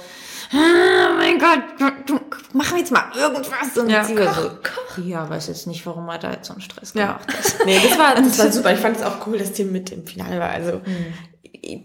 oh 0.53 1.17
mein 1.17 1.39
Gott, 1.39 1.63
du, 2.07 2.19
mach 2.53 2.77
jetzt 2.77 2.91
mal 2.93 3.05
irgendwas. 3.17 3.77
Und 3.77 3.91
Ja. 3.91 4.05
sie 4.05 4.17
war 4.19 4.35
so, 4.35 5.03
ja, 5.03 5.29
weiß 5.29 5.49
jetzt 5.49 5.67
nicht, 5.67 5.85
warum 5.87 6.09
er 6.09 6.19
da 6.19 6.33
jetzt 6.33 6.47
so 6.47 6.53
einen 6.55 6.63
Stress 6.63 6.95
Ja. 6.95 7.19
gemacht 7.19 7.29
hat. 7.29 7.55
Nee, 7.67 7.79
das 7.83 7.99
war, 7.99 8.15
das 8.15 8.39
war 8.39 8.53
super. 8.53 8.73
Ich 8.73 8.81
fand 8.81 8.97
es 8.97 9.03
auch 9.03 9.27
cool, 9.27 9.39
dass 9.39 9.53
Tim 9.53 9.73
mit 9.73 9.91
im 9.91 10.07
Finale 10.07 10.39
war. 10.41 10.51
Also 10.51 10.81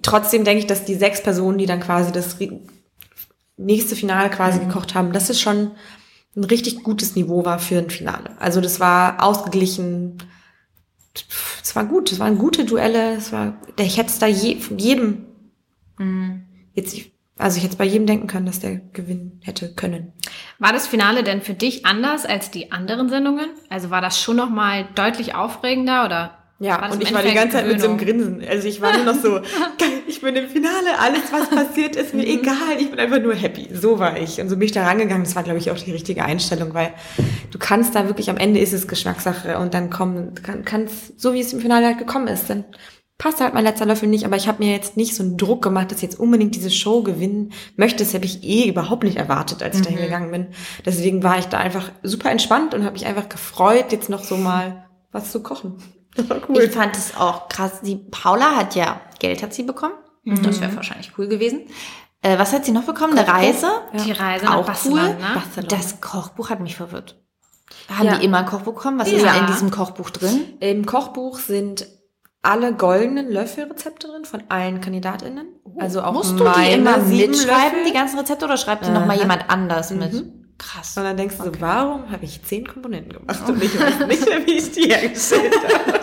trotzdem 0.02 0.44
denke 0.44 0.60
ich, 0.60 0.68
dass 0.68 0.86
die 0.86 0.96
sechs 0.96 1.22
Personen, 1.22 1.58
die 1.58 1.66
dann 1.66 1.80
quasi 1.80 2.12
das 2.12 2.38
nächste 3.58 3.96
Finale 3.96 4.30
quasi 4.30 4.60
gekocht 4.60 4.96
haben, 4.96 5.12
das 5.14 5.30
ist 5.30 5.42
schon 5.42 5.72
ein 6.36 6.44
richtig 6.44 6.82
gutes 6.84 7.16
Niveau 7.16 7.46
war 7.46 7.60
für 7.60 7.78
ein 7.78 7.90
Finale. 7.92 8.32
Also 8.40 8.60
das 8.62 8.80
war 8.80 9.22
ausgeglichen, 9.24 10.18
es 11.62 11.76
war 11.76 11.86
gut, 11.86 12.12
es 12.12 12.20
waren 12.20 12.40
gute 12.40 12.66
Duelle, 12.66 13.16
es 13.16 13.32
war, 13.32 13.58
ich 13.78 13.98
hätte 13.98 14.10
es 14.10 14.20
da 14.20 14.26
je, 14.28 14.60
von 14.60 14.80
jedem, 14.80 15.26
Mhm. 16.00 16.44
jetzt, 16.74 16.96
also 17.38 17.58
ich 17.58 17.64
hätte 17.64 17.78
bei 17.78 17.86
jedem 17.86 18.06
denken 18.06 18.28
können, 18.28 18.46
dass 18.46 18.60
der 18.60 18.76
gewinnen 18.76 19.42
hätte 19.44 19.74
können. 19.74 20.14
War 20.60 20.72
das 20.72 20.88
Finale 20.88 21.24
denn 21.24 21.42
für 21.42 21.56
dich 21.56 21.86
anders 21.86 22.26
als 22.26 22.52
die 22.52 22.72
anderen 22.72 23.10
Sendungen? 23.10 23.50
Also 23.70 23.90
war 23.90 24.02
das 24.02 24.20
schon 24.20 24.38
noch 24.38 24.50
mal 24.50 24.88
deutlich 24.96 25.34
aufregender 25.34 26.06
oder? 26.06 26.38
Ja, 26.60 26.90
und 26.92 27.02
ich 27.02 27.14
war 27.14 27.22
die 27.24 27.30
Endeffekt 27.30 27.36
ganze 27.36 27.58
Zeit 27.58 27.68
mit 27.68 27.82
so 27.82 27.90
einem 27.90 27.98
Gewöhnung? 27.98 28.38
Grinsen. 28.38 28.50
Also 28.50 28.68
ich 28.68 28.80
war 28.80 28.96
nur 28.96 29.04
noch 29.04 29.22
so, 29.22 29.42
ich 30.08 30.22
bin 30.22 30.36
im 30.36 30.48
Finale, 30.48 30.98
alles 30.98 31.24
was 31.32 31.50
passiert 31.50 31.96
ist 31.96 32.14
mir 32.14 32.26
egal, 32.26 32.78
ich 32.80 32.90
bin 32.90 33.00
einfach 33.00 33.20
nur 33.20 33.34
happy. 33.34 33.68
So 33.74 34.00
war 34.00 34.18
ich. 34.18 34.40
Und 34.40 34.48
so 34.48 34.56
bin 34.56 34.68
ich 34.68 34.72
da 34.72 34.84
rangegangen. 34.86 35.26
Das 35.26 35.36
war, 35.36 35.44
glaube 35.44 35.58
ich, 35.58 35.72
auch 35.72 35.78
die 35.78 35.92
richtige 35.92 36.24
Einstellung, 36.24 36.74
weil 36.74 36.94
du 37.52 37.58
kannst 37.60 37.96
da 37.96 38.08
wirklich, 38.08 38.30
am 38.30 38.38
Ende 38.38 38.62
ist 38.62 38.72
es 38.72 38.88
Geschmackssache 38.88 39.58
und 39.58 39.74
dann 39.74 39.90
kommen, 39.90 40.36
kann, 40.36 40.64
kannst, 40.64 41.20
so 41.20 41.34
wie 41.34 41.42
es 41.42 41.52
im 41.52 41.60
Finale 41.60 41.88
halt 41.88 41.98
gekommen 41.98 42.28
ist, 42.28 42.50
dann 42.50 42.64
passt 43.18 43.40
halt 43.42 43.54
mein 43.54 43.64
letzter 43.64 43.86
Löffel 43.86 44.10
nicht, 44.10 44.26
aber 44.26 44.36
ich 44.36 44.48
habe 44.48 44.64
mir 44.64 44.72
jetzt 44.72 44.98
nicht 44.98 45.16
so 45.16 45.24
einen 45.24 45.38
Druck 45.38 45.62
gemacht, 45.62 45.92
dass 45.92 45.98
ich 46.00 46.04
jetzt 46.04 46.20
unbedingt 46.20 46.56
diese 46.56 46.72
Show 46.72 47.04
gewinnen 47.04 47.54
möchte. 47.78 48.04
Das 48.04 48.14
habe 48.14 48.26
ich 48.26 48.44
eh 48.44 48.68
überhaupt 48.68 49.04
nicht 49.04 49.18
erwartet, 49.18 49.62
als 49.64 49.78
ich 49.78 49.84
da 49.84 49.90
hingegangen 49.90 50.32
bin. 50.32 50.48
Deswegen 50.86 51.24
war 51.24 51.38
ich 51.38 51.46
da 51.46 51.58
einfach 51.60 51.92
super 52.02 52.32
entspannt 52.32 52.74
und 52.74 52.84
habe 52.84 52.94
mich 52.94 53.06
einfach 53.06 53.30
gefreut, 53.30 53.92
jetzt 53.92 54.10
noch 54.10 54.24
so 54.24 54.36
mal 54.38 54.86
was 55.12 55.32
zu 55.32 55.42
kochen. 55.44 55.76
Das 56.16 56.30
war 56.30 56.38
cool. 56.48 56.62
Ich 56.62 56.70
fand 56.72 56.96
es 56.96 57.18
auch 57.18 57.50
krass. 57.50 57.82
Die 57.82 57.96
Paula 57.96 58.56
hat 58.56 58.76
ja 58.76 59.02
Geld 59.18 59.42
hat 59.42 59.52
sie 59.52 59.64
bekommen. 59.64 59.96
Das 60.24 60.62
wäre 60.62 60.76
wahrscheinlich 60.76 61.12
cool 61.18 61.28
gewesen. 61.28 61.62
Äh, 62.22 62.38
was 62.38 62.54
hat 62.54 62.66
sie 62.66 62.72
noch 62.72 62.84
bekommen? 62.84 63.18
Eine 63.18 63.28
Reise? 63.28 63.68
Die 64.06 64.12
Reise 64.12 64.46
nach 64.46 64.58
Auch 64.58 64.66
Barcelona. 64.68 65.08
cool. 65.10 65.16
Barcelona. 65.34 65.68
Das 65.76 66.02
Kochbuch 66.02 66.52
hat 66.52 66.60
mich 66.60 66.76
verwirrt. 66.76 67.20
Haben 67.90 68.06
Ja. 68.06 68.18
die 68.20 68.26
immer 68.26 68.38
ein 68.38 68.46
Kochbuch 68.46 68.76
bekommen? 68.76 69.00
Was 69.00 69.08
ist 69.12 69.24
Ja. 69.26 69.34
denn 69.34 69.42
in 69.42 69.48
diesem 69.48 69.72
Kochbuch 69.72 70.12
drin? 70.12 70.42
Im 70.60 70.86
Kochbuch 70.86 71.40
sind 71.40 71.88
alle 72.44 72.74
goldenen 72.74 73.32
Löffelrezepte 73.32 74.08
drin 74.08 74.26
von 74.26 74.44
allen 74.50 74.80
KandidatInnen. 74.82 75.48
Also 75.80 76.02
auch 76.02 76.10
Oh, 76.12 76.14
Musst 76.14 76.40
du 76.40 76.44
die 76.44 76.72
immer 76.74 76.98
mitschreiben, 77.00 77.80
Löffel. 77.80 77.86
die 77.88 77.94
ganzen 77.94 78.20
Rezepte, 78.20 78.46
oder 78.46 78.58
schreibt 78.58 78.86
die 78.86 78.92
noch 78.92 79.06
mal 79.06 79.14
Aha. 79.14 79.22
jemand 79.22 79.50
anders 79.50 79.90
mit? 79.92 80.14
Mhm. 80.14 80.34
Krass. 80.60 80.96
Und 80.98 81.04
dann 81.04 81.18
denkst 81.18 81.38
du 81.38 81.46
so, 81.46 81.52
warum 81.60 82.12
habe 82.12 82.24
ich 82.26 82.44
zehn 82.44 82.66
Komponenten 82.68 83.14
gemacht 83.14 83.50
und 83.50 83.62
ich 83.64 83.80
weiß 83.80 84.08
nicht 84.08 84.28
mehr, 84.30 84.46
wie 84.46 84.52
ich 84.54 84.72
die 84.72 84.84
hergestellt 84.94 85.54
habe. 85.88 86.00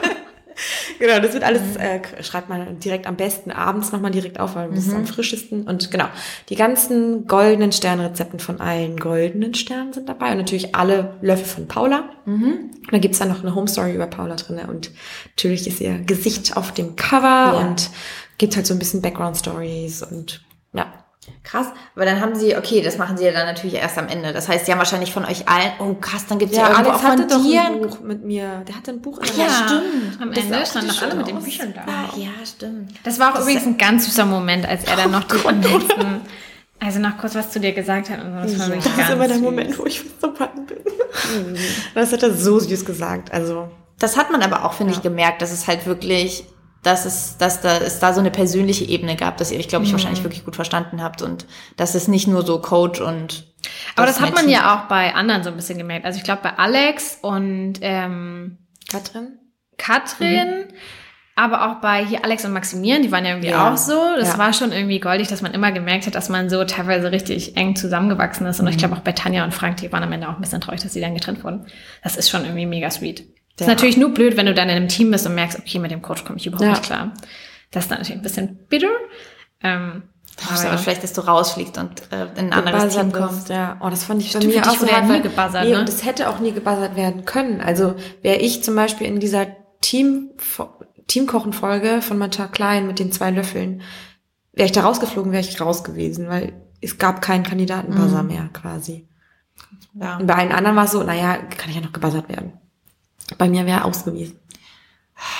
Genau, 1.00 1.18
das 1.18 1.32
wird 1.32 1.42
alles, 1.42 1.62
äh, 1.76 2.00
schreibt 2.22 2.48
man 2.48 2.78
direkt 2.78 3.08
am 3.08 3.16
besten 3.16 3.50
abends 3.50 3.90
nochmal 3.90 4.12
direkt 4.12 4.38
auf, 4.38 4.54
weil 4.54 4.70
das 4.70 4.86
ist 4.86 4.94
am 4.94 5.06
frischesten. 5.06 5.64
Und 5.66 5.90
genau, 5.90 6.06
die 6.48 6.54
ganzen 6.54 7.26
goldenen 7.26 7.72
Sternrezepten 7.72 8.38
von 8.38 8.60
allen 8.60 8.96
goldenen 8.96 9.54
Sternen 9.54 9.92
sind 9.92 10.08
dabei 10.08 10.30
und 10.30 10.36
natürlich 10.38 10.76
alle 10.76 11.14
Löffel 11.22 11.46
von 11.46 11.66
Paula. 11.66 12.04
Und 12.26 12.70
da 12.92 12.98
gibt's 12.98 13.18
dann 13.18 13.28
noch 13.28 13.42
eine 13.42 13.54
Home 13.56 13.66
Story 13.66 13.94
über 13.94 14.06
Paula 14.06 14.36
drinne 14.36 14.68
und 14.68 14.92
natürlich 15.36 15.66
ist 15.66 15.80
ihr 15.80 15.98
Gesicht 15.98 16.56
auf 16.56 16.72
dem 16.72 16.94
Cover 16.94 17.26
Ja. 17.26 17.52
und 17.68 17.90
gibt 18.38 18.54
halt 18.54 18.66
so 18.66 18.74
ein 18.74 18.78
bisschen 18.78 19.02
Background 19.02 19.36
Stories 19.36 20.02
und 20.02 20.44
ja. 20.72 20.86
Krass, 21.44 21.66
aber 21.94 22.06
dann 22.06 22.20
haben 22.20 22.34
sie, 22.34 22.56
okay, 22.56 22.80
das 22.80 22.96
machen 22.96 23.16
sie 23.18 23.24
ja 23.26 23.32
dann 23.32 23.46
natürlich 23.46 23.74
erst 23.74 23.98
am 23.98 24.08
Ende. 24.08 24.32
Das 24.32 24.48
heißt, 24.48 24.64
sie 24.66 24.72
haben 24.72 24.78
wahrscheinlich 24.78 25.12
von 25.12 25.24
euch 25.26 25.46
allen, 25.48 25.70
oh 25.78 25.94
krass, 25.94 26.24
dann 26.26 26.38
gibt's 26.38 26.56
ja, 26.56 26.62
Ja, 26.62 26.68
irgendwo 26.70 26.90
Alex 26.90 26.96
auch 27.04 27.08
von 27.08 27.10
hatte 27.20 27.26
doch 27.26 27.42
dir 27.42 27.60
ein 27.62 27.80
Buch 27.82 28.00
mit 28.00 28.24
mir. 28.24 28.62
Der 28.66 28.74
hatte 28.76 28.90
ein 28.92 29.02
Buch. 29.02 29.18
in 29.18 29.26
der 29.26 29.44
Ja, 29.44 29.50
stimmt. 29.66 30.20
Am 30.22 30.32
Das 30.32 30.44
Ende 30.44 30.66
standen 30.66 30.88
noch 30.88 31.02
alle 31.02 31.14
mit 31.16 31.28
den. 31.28 31.38
Büchern 31.42 31.74
da. 31.74 31.82
Ah, 31.86 32.16
ja, 32.16 32.30
stimmt. 32.44 32.92
Das 33.04 33.18
war 33.18 33.30
auch 33.30 33.34
Das 33.34 33.42
übrigens 33.42 33.62
ist- 33.62 33.68
ein 33.68 33.78
ganz 33.78 34.06
süßer 34.06 34.24
Moment, 34.24 34.66
als 34.66 34.84
er 34.84 34.96
dann 34.96 35.10
noch 35.10 35.24
die 35.24 35.46
am 35.46 35.60
letzten, 35.62 36.20
also 36.80 36.98
noch 37.00 37.18
kurz 37.18 37.34
was 37.34 37.50
zu 37.50 37.60
dir 37.60 37.72
gesagt 37.72 38.08
hat 38.08 38.24
und 38.24 38.32
so. 38.32 38.40
Das 38.56 38.58
war 38.58 38.66
wirklich 38.68 38.84
Das 38.84 38.92
ist 38.92 38.98
ganz 38.98 39.10
immer 39.10 39.26
der 39.28 39.36
süß. 39.36 39.44
Moment, 39.44 39.78
wo 39.78 39.84
ich 39.86 40.02
packen 40.20 40.66
bin. 40.66 40.78
Das 41.94 42.12
hat 42.12 42.22
er 42.22 42.32
so 42.34 42.58
süß 42.58 42.84
gesagt. 42.86 43.30
Also, 43.32 43.68
Das 43.98 44.16
hat 44.16 44.30
man 44.32 44.42
aber 44.42 44.64
auch, 44.64 44.72
finde 44.72 44.94
ich, 44.94 45.02
gemerkt, 45.02 45.42
dass 45.42 45.52
es 45.52 45.66
halt 45.68 45.84
wirklich, 45.86 46.44
dass 46.82 47.04
es, 47.04 47.36
dass 47.36 47.60
da, 47.60 47.76
es 47.78 47.98
da 47.98 48.12
so 48.14 48.20
eine 48.20 48.30
persönliche 48.30 48.84
Ebene 48.84 49.16
gab, 49.16 49.36
dass 49.36 49.50
ihr 49.50 49.58
euch, 49.58 49.68
glaube 49.68 49.84
ich, 49.84 49.92
wahrscheinlich 49.92 50.22
wirklich 50.24 50.44
gut 50.44 50.56
verstanden 50.56 51.02
habt 51.02 51.20
und 51.22 51.46
dass 51.76 51.94
es 51.94 52.08
nicht 52.08 52.26
nur 52.26 52.44
so 52.44 52.58
Coach 52.60 53.00
und 53.00 53.52
Aber 53.96 54.06
das, 54.06 54.20
hat 54.20 54.34
man 54.34 54.48
ja 54.48 54.74
auch 54.74 54.88
bei 54.88 55.14
anderen 55.14 55.42
so 55.42 55.50
ein 55.50 55.56
bisschen 55.56 55.76
gemerkt. 55.78 56.06
Also 56.06 56.16
ich 56.18 56.24
glaube 56.24 56.40
bei 56.42 56.56
Alex 56.56 57.18
und 57.20 57.74
ähm, 57.82 58.58
Katrin? 58.90 59.38
Katrin, 59.76 60.64
aber 61.36 61.70
auch 61.70 61.80
bei 61.80 62.04
hier 62.04 62.24
Alex 62.24 62.44
und 62.44 62.52
Maximilian, 62.52 63.02
die 63.02 63.10
waren 63.12 63.24
ja 63.24 63.30
irgendwie 63.32 63.48
Ja. 63.50 63.72
auch 63.72 63.76
so. 63.76 63.98
Das 64.18 64.32
Ja. 64.32 64.38
war 64.38 64.52
schon 64.52 64.72
irgendwie 64.72 65.00
goldig, 65.00 65.28
dass 65.28 65.42
man 65.42 65.52
immer 65.52 65.72
gemerkt 65.72 66.06
hat, 66.06 66.14
dass 66.14 66.28
man 66.28 66.50
so 66.50 66.64
teilweise 66.64 67.12
richtig 67.12 67.56
eng 67.56 67.76
zusammengewachsen 67.76 68.46
ist. 68.46 68.60
Und 68.60 68.66
ich 68.68 68.76
glaube 68.78 68.94
auch 68.96 69.00
bei 69.00 69.12
Tanja 69.12 69.44
und 69.44 69.54
Frank, 69.54 69.78
die 69.78 69.90
waren 69.92 70.02
am 70.02 70.12
Ende 70.12 70.28
auch 70.28 70.34
ein 70.34 70.40
bisschen 70.40 70.60
traurig, 70.60 70.82
dass 70.82 70.92
sie 70.92 71.00
dann 71.00 71.14
getrennt 71.14 71.42
wurden. 71.44 71.66
Das 72.02 72.16
ist 72.16 72.28
schon 72.30 72.44
irgendwie 72.44 72.66
mega 72.66 72.90
sweet. 72.90 73.24
Das 73.60 73.66
ist 73.66 73.70
Ja. 73.70 73.74
natürlich 73.74 73.96
nur 73.98 74.10
blöd, 74.14 74.36
wenn 74.36 74.46
du 74.46 74.54
dann 74.54 74.68
in 74.70 74.76
einem 74.76 74.88
Team 74.88 75.10
bist 75.10 75.26
und 75.26 75.34
merkst, 75.34 75.58
okay, 75.58 75.78
mit 75.78 75.90
dem 75.90 76.00
Coach 76.02 76.24
komme 76.24 76.38
ich 76.38 76.46
überhaupt 76.46 76.64
Ja. 76.64 76.70
nicht 76.70 76.82
klar. 76.82 77.12
Das 77.70 77.84
ist 77.84 77.90
dann 77.90 77.98
natürlich 77.98 78.18
ein 78.20 78.22
bisschen 78.22 78.56
bitter. 78.68 78.88
Ähm, 79.62 80.02
Aber 80.50 80.68
aber 80.68 80.78
vielleicht, 80.78 81.04
dass 81.04 81.12
du 81.12 81.20
rausfliegst 81.20 81.76
und 81.76 82.00
äh, 82.10 82.24
in 82.36 82.50
ein 82.50 82.52
anderes 82.54 82.94
Team 82.96 83.12
kommst. 83.12 83.50
Ja, 83.50 83.76
oh, 83.80 83.90
das 83.90 84.04
fand 84.04 84.22
ich 84.22 84.32
bei 84.32 84.40
Stimmt, 84.40 84.54
mir 84.54 84.62
für 84.62 84.68
dich 84.70 84.78
auch 84.78 84.80
so 84.80 84.86
ja 84.86 84.92
hart, 85.00 85.08
weil- 85.10 85.20
gebuzzert, 85.20 85.64
Nee, 85.64 85.72
ne? 85.72 85.80
und 85.80 85.88
das 85.88 86.04
hätte 86.06 86.30
auch 86.30 86.38
nie 86.40 86.52
gebuzzert 86.52 86.96
werden 86.96 87.26
können. 87.26 87.60
Also 87.60 87.94
wäre 88.22 88.38
ich 88.38 88.64
zum 88.64 88.74
Beispiel 88.74 89.06
in 89.06 89.20
dieser 89.20 89.46
Team 89.82 90.30
Teamkochen-Folge 91.06 92.02
von 92.02 92.18
Matcha 92.18 92.46
Klein 92.46 92.86
mit 92.86 92.98
den 92.98 93.12
zwei 93.12 93.30
Löffeln, 93.30 93.82
wäre 94.52 94.66
ich 94.66 94.72
da 94.72 94.82
rausgeflogen, 94.82 95.32
wäre 95.32 95.42
ich 95.42 95.60
raus 95.60 95.84
gewesen, 95.84 96.28
weil 96.28 96.52
es 96.80 96.98
gab 96.98 97.20
keinen 97.20 97.42
Kandidatenbuzzer 97.42 98.22
mehr 98.22 98.48
quasi. 98.52 99.06
Ja. 99.94 100.16
Und 100.18 100.26
bei 100.26 100.34
allen 100.36 100.52
anderen 100.52 100.76
war 100.76 100.84
es 100.84 100.92
so, 100.92 101.02
naja, 101.02 101.36
kann 101.36 101.68
ich 101.68 101.74
ja 101.76 101.80
noch 101.82 101.92
gebuzzert 101.92 102.28
werden. 102.28 102.52
Bei 103.38 103.48
mir 103.48 103.66
wäre 103.66 103.84
aus 103.84 104.04
gewesen. 104.04 104.38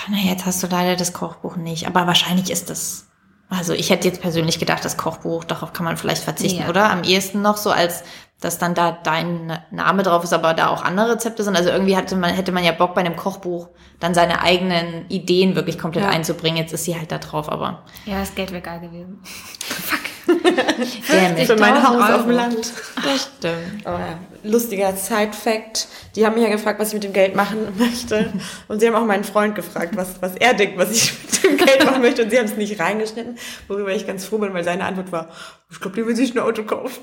Na, 0.09 0.17
jetzt 0.19 0.45
hast 0.47 0.63
du 0.63 0.67
leider 0.67 0.97
das 0.97 1.13
Kochbuch 1.13 1.57
nicht, 1.57 1.87
aber 1.87 2.07
wahrscheinlich 2.07 2.51
ist 2.51 2.69
das. 2.71 3.07
Also 3.49 3.73
ich 3.73 3.91
hätte 3.91 4.07
jetzt 4.07 4.21
persönlich 4.21 4.59
gedacht, 4.59 4.85
das 4.85 4.97
Kochbuch, 4.97 5.43
darauf 5.45 5.73
kann 5.73 5.85
man 5.85 5.97
vielleicht 5.97 6.23
verzichten, 6.23 6.63
Ja. 6.63 6.69
oder? 6.69 6.91
Am 6.91 7.03
ehesten 7.03 7.43
noch 7.43 7.57
so, 7.57 7.71
als 7.71 8.05
dass 8.41 8.59
dann 8.59 8.75
da 8.75 8.93
dein 8.93 9.59
Name 9.71 10.03
drauf 10.03 10.25
ist, 10.25 10.33
aber 10.33 10.55
da 10.55 10.69
auch 10.69 10.83
andere 10.83 11.13
Rezepte 11.13 11.43
sind. 11.43 11.57
Also 11.57 11.69
irgendwie 11.71 11.97
hatte 11.97 12.17
man, 12.17 12.31
hätte 12.33 12.53
man 12.53 12.65
ja 12.65 12.73
Bock 12.73 12.95
bei 12.95 13.01
einem 13.03 13.17
Kochbuch 13.17 13.69
dann 13.99 14.15
seine 14.15 14.41
eigenen 14.43 15.07
Ideen 15.09 15.57
wirklich 15.57 15.79
komplett 15.79 16.05
Ja. 16.05 16.11
einzubringen. 16.11 16.57
Jetzt 16.59 16.73
ist 16.73 16.85
sie 16.85 16.97
halt 16.97 17.11
da 17.13 17.19
drauf, 17.19 17.51
aber 17.51 17.83
ja, 18.07 18.21
das 18.21 18.35
Geld 18.35 18.51
wäre 18.53 18.63
geil 18.63 18.81
gewesen. 18.81 19.21
it. 19.25 20.10
Für 21.47 21.57
mein 21.57 21.75
50.000 21.75 21.83
Haus 21.83 22.11
auf 22.11 22.23
dem 22.23 22.31
Euro. 22.31 22.31
Land. 22.31 22.73
Das 23.03 23.31
stimmt. 23.39 23.85
Ja, 23.85 24.19
lustiger 24.45 24.95
Side-Fact. 24.95 25.89
Die 26.17 26.25
haben 26.25 26.35
mich 26.35 26.45
ja 26.45 26.51
gefragt, 26.51 26.81
was 26.81 26.89
ich 26.89 26.95
mit 26.95 27.05
dem 27.05 27.13
Geld 27.13 27.35
machen 27.35 27.69
möchte. 27.79 28.33
Und 28.69 28.81
sie 28.81 28.87
haben 28.87 28.95
auch 28.95 29.05
meinen 29.05 29.25
Freund 29.25 29.55
gefragt, 29.55 29.97
was, 29.97 30.21
was 30.21 30.37
er 30.37 30.55
denkt, 30.55 30.79
was 30.79 30.91
ich 30.91 31.13
mit 31.23 31.45
dem 31.45 31.57
Geld 31.67 31.85
machen 31.85 32.03
möchte. 32.03 32.23
Und 32.23 32.31
sie 32.31 32.39
haben 32.39 32.47
es 32.47 32.57
nicht 32.57 32.79
reingeschnitten, 32.81 33.39
worüber 33.69 33.93
ich 33.93 34.07
ganz 34.07 34.25
froh 34.25 34.39
bin, 34.39 34.55
weil 34.55 34.65
seine 34.65 34.85
Antwort 34.85 35.13
war, 35.13 35.29
ich 35.71 35.81
glaube, 35.81 35.97
die 35.97 36.07
will 36.07 36.17
sich 36.17 36.35
ein 36.35 36.39
Auto 36.41 36.65
kaufen. 36.65 37.03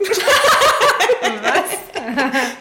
Was? 1.41 1.78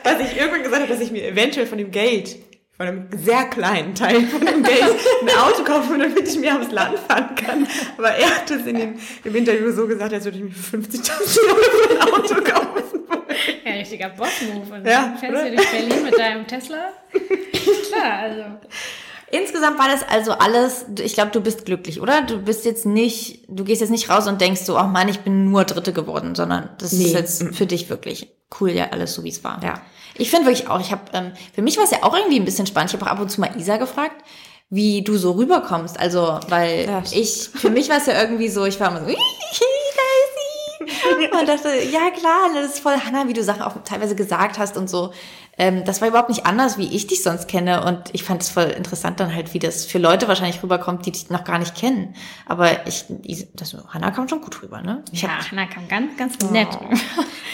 was 0.03 0.21
ich 0.21 0.37
irgendwann 0.37 0.63
gesagt 0.63 0.83
habe, 0.83 0.93
dass 0.93 1.01
ich 1.01 1.13
mir 1.13 1.27
eventuell 1.27 1.67
von 1.67 1.79
dem 1.79 1.91
Geld, 1.91 2.37
von 2.77 2.87
einem 2.87 3.09
sehr 3.17 3.45
kleinen 3.45 3.95
Teil 3.95 4.27
von 4.27 4.45
dem 4.45 4.63
Geld, 4.63 4.83
ein 5.23 5.29
Auto 5.39 5.65
kaufen, 5.65 5.99
damit 5.99 6.29
ich 6.29 6.39
mir 6.39 6.61
aufs 6.61 6.71
Land 6.71 6.99
fahren 6.99 7.35
kann. 7.35 7.67
Aber 7.97 8.11
er 8.11 8.37
hat 8.37 8.51
es 8.51 8.67
in 8.67 8.77
dem, 8.77 8.95
im 9.25 9.35
Interview 9.35 9.73
so 9.73 9.87
gesagt, 9.87 10.13
als 10.13 10.25
würde 10.25 10.39
ich 10.39 10.45
mir 10.45 10.51
für 10.51 10.77
50.000 10.77 11.39
Euro 11.49 11.91
ein 11.91 12.13
Auto 12.13 12.35
kaufen. 12.43 13.01
Ja, 13.65 13.73
richtiger 13.73 14.09
Boss-Move. 14.11 14.75
Und 14.77 14.87
Ja, 14.87 15.03
dann 15.07 15.19
fährst 15.19 15.35
oder? 15.35 15.51
du 15.51 15.57
durch 15.57 15.71
Berlin 15.71 16.03
mit 16.05 16.19
deinem 16.19 16.47
Tesla. 16.47 16.89
Klar, 17.91 18.19
also. 18.21 18.43
Insgesamt 19.31 19.79
war 19.79 19.89
das 19.89 20.03
also 20.09 20.33
alles, 20.33 20.87
ich 21.01 21.15
glaube, 21.15 21.33
du 21.33 21.41
bist 21.41 21.65
glücklich, 21.65 22.01
oder? 22.01 22.23
Du 22.23 22.39
bist 22.41 22.65
jetzt 22.65 22.87
nicht, 22.87 23.45
du 23.49 23.65
gehst 23.65 23.81
jetzt 23.81 23.91
nicht 23.91 24.09
raus 24.09 24.29
und 24.29 24.41
denkst 24.41 24.63
so, 24.63 24.77
ach 24.77 24.87
Mann, 24.89 25.09
ich 25.09 25.21
bin 25.21 25.51
nur 25.51 25.65
Dritte 25.65 25.93
geworden, 25.93 26.35
sondern 26.37 26.71
das 26.79 26.93
Nee. 26.93 27.07
ist 27.07 27.13
jetzt 27.15 27.43
für 27.57 27.67
dich 27.67 27.91
wirklich 27.91 28.29
cool, 28.61 28.71
ja, 28.71 28.89
alles 28.93 29.15
so 29.15 29.25
wie 29.25 29.31
es 29.31 29.43
war. 29.43 29.61
Ja. 29.65 29.81
Ich 30.19 30.31
finde 30.31 30.47
wirklich 30.47 30.69
auch, 30.69 30.81
ich 30.81 30.91
habe, 30.93 31.03
ähm, 31.13 31.33
für 31.55 31.63
mich 31.63 31.77
war 31.77 31.85
es 31.85 31.91
ja 31.91 31.99
auch 32.03 32.15
irgendwie 32.17 32.39
ein 32.41 32.45
bisschen 32.45 32.67
spannend. 32.67 32.91
Ich 32.93 33.01
habe 33.01 33.07
auch 33.07 33.15
ab 33.15 33.21
und 33.21 33.31
zu 33.31 33.41
mal 33.41 33.51
Isa 33.59 33.77
gefragt, 33.77 34.17
wie 34.71 35.03
du 35.03 35.17
so 35.17 35.33
rüberkommst. 35.33 35.99
Also, 35.99 36.41
weil 36.49 36.87
Ja. 36.87 37.03
ich, 37.13 37.49
für 37.55 37.71
mich 37.71 37.89
war 37.89 37.99
es 37.99 38.07
ja 38.07 38.21
irgendwie 38.21 38.49
so, 38.49 38.65
ich 38.65 38.79
war 38.81 38.89
immer 38.91 39.01
so. 39.09 39.15
Und 41.41 41.49
dachte, 41.49 41.69
ja 41.91 42.11
klar, 42.11 42.51
das 42.55 42.75
ist 42.75 42.81
voll 42.81 42.95
Hannah, 43.05 43.29
wie 43.29 43.33
du 43.33 43.43
Sachen 43.43 43.63
auch 43.63 43.75
teilweise 43.85 44.15
gesagt 44.15 44.59
hast 44.59 44.77
und 44.77 44.89
so. 44.89 45.13
Ähm, 45.59 45.85
das 45.85 46.01
war 46.01 46.09
überhaupt 46.09 46.29
nicht 46.29 46.45
anders, 46.45 46.77
wie 46.77 46.95
ich 46.95 47.07
dich 47.07 47.23
sonst 47.23 47.49
kenne. 47.49 47.85
Und 47.85 48.01
ich 48.13 48.25
fand 48.25 48.43
es 48.43 48.51
voll 48.51 48.65
interessant 48.65 49.21
dann 49.21 49.35
halt, 49.35 49.55
wie 49.55 49.59
das 49.59 49.87
für 49.87 49.99
Leute 49.99 50.29
wahrscheinlich 50.29 50.63
rüberkommt, 50.63 51.07
die 51.07 51.13
dich 51.13 51.31
noch 51.31 51.45
gar 51.45 51.59
nicht 51.59 51.75
kennen. 51.75 52.15
Aber 52.45 52.87
ich, 52.87 53.07
das, 53.55 53.75
Hannah 53.89 54.11
kam 54.11 54.29
schon 54.29 54.43
gut 54.43 54.63
rüber, 54.63 54.83
ne? 54.83 55.03
Ich 55.13 55.23
Ja, 55.23 55.31
hab, 55.31 55.51
Hannah 55.51 55.67
kam 55.67 55.89
ganz, 55.89 56.17
ganz 56.17 56.39
nett. 56.51 56.69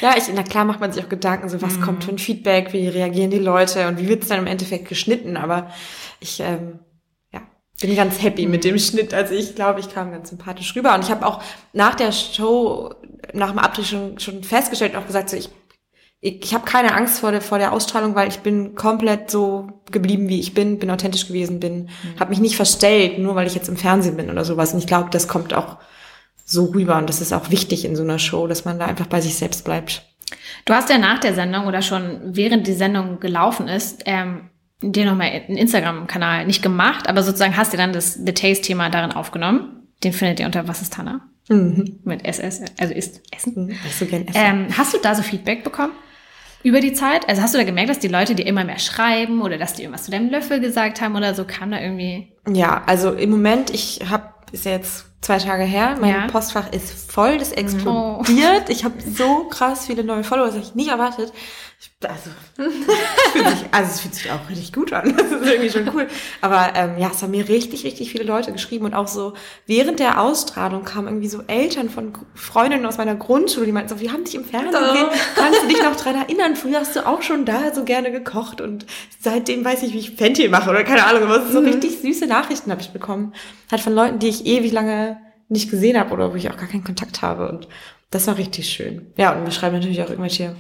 Ja, 0.01 0.15
ich, 0.17 0.25
na 0.35 0.43
klar 0.43 0.65
macht 0.65 0.81
man 0.81 0.91
sich 0.91 1.05
auch 1.05 1.09
Gedanken, 1.09 1.49
so 1.49 1.63
was 1.63 1.81
kommt 1.81 2.03
für 2.03 2.11
ein 2.11 2.19
Feedback, 2.19 2.73
wie 2.73 2.89
reagieren 2.89 3.31
die 3.31 3.39
Leute 3.39 3.87
und 3.87 3.99
wie 3.99 4.09
wird 4.09 4.25
es 4.25 4.29
dann 4.31 4.39
im 4.41 4.49
Endeffekt 4.49 4.89
geschnitten. 4.89 5.37
Aber 5.37 5.71
ich 6.19 6.41
ähm, 6.41 6.81
bin 7.83 7.95
ganz 7.95 8.23
happy 8.23 8.47
mit 8.47 8.65
dem 8.65 8.79
Schnitt. 8.79 9.13
Also 9.13 9.35
ich 9.35 9.55
glaube, 9.55 9.81
ich 9.81 9.93
kam 9.93 10.11
ganz 10.11 10.31
sympathisch 10.31 10.75
rüber. 10.75 10.95
Und 10.95 11.05
ich 11.05 11.11
habe 11.11 11.27
auch 11.27 11.43
nach 11.75 11.95
der 11.95 12.13
Show, 12.13 12.95
nach 13.35 13.51
dem 13.51 13.59
Abdreh 13.59 13.85
schon, 13.85 14.19
schon 14.19 14.43
festgestellt 14.43 14.95
und 14.95 15.03
auch 15.03 15.07
gesagt, 15.07 15.29
so 15.29 15.37
ich 15.37 15.51
ich, 16.25 16.45
ich 16.45 16.55
habe 16.55 16.65
keine 16.65 16.95
Angst 16.95 17.19
vor 17.19 17.33
der, 17.33 17.41
vor 17.41 17.59
der 17.59 17.73
Ausstrahlung, 17.73 18.15
weil 18.15 18.29
ich 18.29 18.39
bin 18.39 18.77
komplett 18.77 19.31
so 19.31 19.83
geblieben, 19.91 20.29
wie 20.29 20.39
ich 20.39 20.55
bin, 20.55 20.79
bin 20.79 20.91
authentisch 20.91 21.27
gewesen, 21.27 21.59
bin, 21.59 21.83
mhm. 21.83 22.21
habe 22.21 22.31
mich 22.31 22.39
nicht 22.39 22.55
verstellt, 22.55 23.19
nur 23.19 23.35
weil 23.35 23.49
ich 23.49 23.57
jetzt 23.57 23.69
im 23.69 23.77
Fernsehen 23.77 24.17
bin 24.17 24.31
oder 24.31 24.45
sowas. 24.45 24.73
Und 24.73 24.79
ich 24.79 24.87
glaube, 24.87 25.11
das 25.11 25.27
kommt 25.27 25.53
auch 25.53 25.79
so 26.45 26.67
rüber 26.67 26.97
und 26.97 27.09
das 27.09 27.21
ist 27.21 27.33
auch 27.33 27.51
wichtig 27.51 27.85
in 27.85 27.97
so 27.97 28.05
einer 28.05 28.21
Show, 28.21 28.47
dass 28.47 28.65
man 28.65 28.79
da 28.79 28.87
einfach 28.87 29.07
bei 29.07 29.21
sich 29.21 29.35
selbst 29.35 29.65
bleibt. 29.65 30.05
Du 30.65 30.73
hast 30.73 30.91
ja 30.91 30.99
nach 30.99 31.19
der 31.19 31.35
Sendung 31.35 31.67
oder 31.67 31.83
schon 31.83 32.21
während 32.23 32.69
die 32.69 32.73
Sendung 32.73 33.19
gelaufen 33.19 33.67
ist, 33.67 34.03
ähm, 34.07 34.49
dir 34.83 35.07
nochmal 35.07 35.29
einen 35.29 35.57
Instagram-Kanal 35.57 36.47
nicht 36.47 36.63
gemacht, 36.63 37.09
aber 37.09 37.23
sozusagen 37.23 37.57
hast 37.57 37.73
du 37.73 37.77
dann 37.77 37.93
das 37.93 38.15
The 38.15 38.33
Taste-Thema 38.33 38.91
darin 38.91 39.13
aufgenommen. 39.13 39.87
Den 40.03 40.13
findet 40.13 40.41
ihr 40.41 40.47
unter 40.47 40.67
Was 40.69 40.83
ist 40.83 40.93
Tanner? 40.93 41.21
Mhm. 41.49 42.01
Mit 42.05 42.25
SS, 42.25 42.63
also 42.79 42.95
ist 42.95 43.21
Essen. 43.35 43.67
Mhm, 43.67 43.77
so 43.99 44.07
gern 44.07 44.27
essen. 44.27 44.41
Ähm, 44.41 44.67
hast 44.77 44.95
du 44.95 44.99
da 44.99 45.15
so 45.15 45.23
Feedback 45.23 45.65
bekommen? 45.65 45.93
Über 46.63 46.81
die 46.81 46.93
Zeit? 46.93 47.29
Also 47.29 47.43
hast 47.43 47.55
du 47.55 47.59
da 47.59 47.65
gemerkt, 47.65 47.91
dass 47.91 47.99
die 47.99 48.09
Leute 48.09 48.35
dir 48.35 48.47
immer 48.47 48.65
mehr 48.65 48.79
schreiben 48.79 49.43
oder 49.43 49.59
dass 49.59 49.75
die 49.75 49.83
irgendwas 49.83 50.05
zu 50.05 50.13
deinem 50.13 50.31
Löffel 50.31 50.61
gesagt 50.61 51.01
haben 51.01 51.17
oder 51.17 51.35
so? 51.35 51.45
Kam 51.45 51.73
da 51.73 51.81
irgendwie? 51.81 52.33
Ja, 52.49 52.83
also 52.87 53.13
im 53.13 53.31
Moment, 53.31 53.71
ich 53.71 54.01
habe, 54.09 54.29
ist 54.53 54.65
ja 54.65 54.73
jetzt 54.73 55.07
zwei 55.23 55.39
Tage 55.39 55.65
her, 55.65 55.97
mein 56.01 56.11
ja. 56.11 56.27
Postfach 56.29 56.73
ist 56.73 57.11
voll, 57.11 57.39
das 57.39 57.53
explodiert. 57.53 58.65
Oh. 58.69 58.71
Ich 58.71 58.85
habe 58.85 58.95
so 59.01 59.45
krass 59.45 59.87
viele 59.87 60.05
neue 60.05 60.23
Follower, 60.23 60.47
das 60.47 60.55
habe 60.55 60.65
ich 60.65 60.75
nicht 60.75 60.91
erwartet. 60.91 61.33
Also, 62.05 62.31
sich, 63.35 63.65
also 63.71 63.91
es 63.91 64.01
fühlt 64.01 64.15
sich 64.15 64.31
auch 64.31 64.49
richtig 64.49 64.73
gut 64.73 64.93
an. 64.93 65.15
Das 65.17 65.31
ist 65.31 65.47
irgendwie 65.47 65.71
schon 65.71 65.89
cool. 65.95 66.07
Aber 66.41 66.73
ähm, 66.75 66.99
ja, 66.99 67.11
es 67.13 67.23
haben 67.23 67.31
mir 67.31 67.49
richtig, 67.49 67.85
richtig 67.85 68.11
viele 68.11 68.25
Leute 68.25 68.53
geschrieben 68.53 68.85
und 68.85 68.95
auch 68.95 69.09
so 69.09 69.35
während 69.67 70.01
der 70.01 70.21
Ausstrahlung 70.21 70.85
kamen 70.85 71.09
irgendwie 71.09 71.29
so 71.29 71.43
Eltern 71.47 71.91
von 71.91 72.13
Freundinnen 72.35 72.87
aus 72.87 72.99
meiner 72.99 73.15
Grundschule, 73.15 73.67
die 73.67 73.73
meinten 73.73 73.89
so, 73.89 74.01
wir 74.01 74.13
haben 74.13 74.25
dich 74.25 74.35
im 74.35 74.45
Fernsehen 74.45 74.73
gesehen. 74.73 75.07
Kannst 75.35 75.63
du 75.63 75.69
dich 75.69 75.83
noch 75.83 75.97
dran 75.97 76.17
erinnern? 76.17 76.57
Früher 76.57 76.81
hast 76.81 76.97
du 76.97 77.07
auch 77.07 77.23
schon 77.23 77.45
da 77.45 77.75
so 77.75 77.85
gerne 77.85 78.11
gekocht 78.11 78.61
und 78.61 78.87
seitdem 79.21 79.65
weiß 79.65 79.83
ich, 79.83 79.93
wie 79.93 79.99
ich 79.99 80.13
Fenchel 80.13 80.49
mache 80.49 80.71
oder 80.71 80.85
keine 80.85 81.05
Ahnung. 81.05 81.25
Aber 81.25 81.47
so 81.47 81.61
mhm. 81.61 81.69
richtig 81.69 82.01
süße 82.01 82.27
Nachrichten 82.27 82.71
habe 82.71 82.81
ich 82.81 82.91
bekommen. 82.91 83.33
Halt 83.71 83.81
von 83.81 83.95
Leuten, 83.95 84.19
die 84.19 84.29
ich 84.29 84.47
ewig 84.47 84.73
lange 84.73 85.19
nicht 85.49 85.71
gesehen 85.71 85.99
habe 85.99 86.13
oder 86.13 86.33
wo 86.33 86.37
ich 86.37 86.51
auch 86.51 86.57
gar 86.57 86.69
keinen 86.69 86.85
Kontakt 86.85 87.23
habe. 87.23 87.49
Und 87.49 87.69
das 88.11 88.27
war 88.27 88.39
richtig 88.39 88.69
schön. 88.69 89.13
Ja, 89.17 89.37
und 89.37 89.45
wir 89.45 89.53
schreiben 89.53 89.77
natürlich 89.77 90.03
auch 90.03 90.09
irgendwelche 90.09 90.57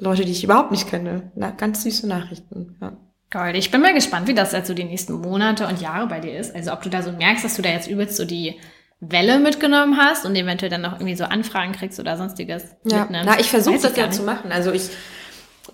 Leute, 0.00 0.24
die 0.24 0.32
ich 0.32 0.42
überhaupt 0.42 0.70
nicht 0.70 0.88
kenne. 0.88 1.30
Na, 1.36 1.50
ganz 1.50 1.82
süße 1.82 2.08
Nachrichten. 2.08 2.76
Ja. 2.80 2.96
Gold. 3.30 3.54
Ich 3.54 3.70
bin 3.70 3.80
mal 3.80 3.94
gespannt, 3.94 4.26
wie 4.26 4.34
das 4.34 4.54
also 4.54 4.74
die 4.74 4.84
nächsten 4.84 5.12
Monate 5.12 5.68
und 5.68 5.80
Jahre 5.80 6.08
bei 6.08 6.18
dir 6.18 6.36
ist. 6.36 6.54
Also 6.54 6.72
ob 6.72 6.82
du 6.82 6.90
da 6.90 7.02
so 7.02 7.12
merkst, 7.12 7.44
dass 7.44 7.54
du 7.54 7.62
da 7.62 7.68
jetzt 7.68 7.88
übelst 7.88 8.16
so 8.16 8.24
die 8.24 8.58
Welle 8.98 9.38
mitgenommen 9.38 9.96
hast 9.96 10.26
und 10.26 10.34
eventuell 10.34 10.70
dann 10.70 10.82
noch 10.82 10.94
irgendwie 10.94 11.14
so 11.14 11.24
Anfragen 11.24 11.72
kriegst 11.72 12.00
oder 12.00 12.16
sonstiges 12.16 12.64
ja. 12.84 13.02
mitnimmst. 13.02 13.26
Na, 13.26 13.38
ich 13.38 13.48
versuche 13.48 13.78
das 13.78 13.96
ja 13.96 14.10
zu 14.10 14.22
machen. 14.22 14.50
Also 14.50 14.72
ich 14.72 14.90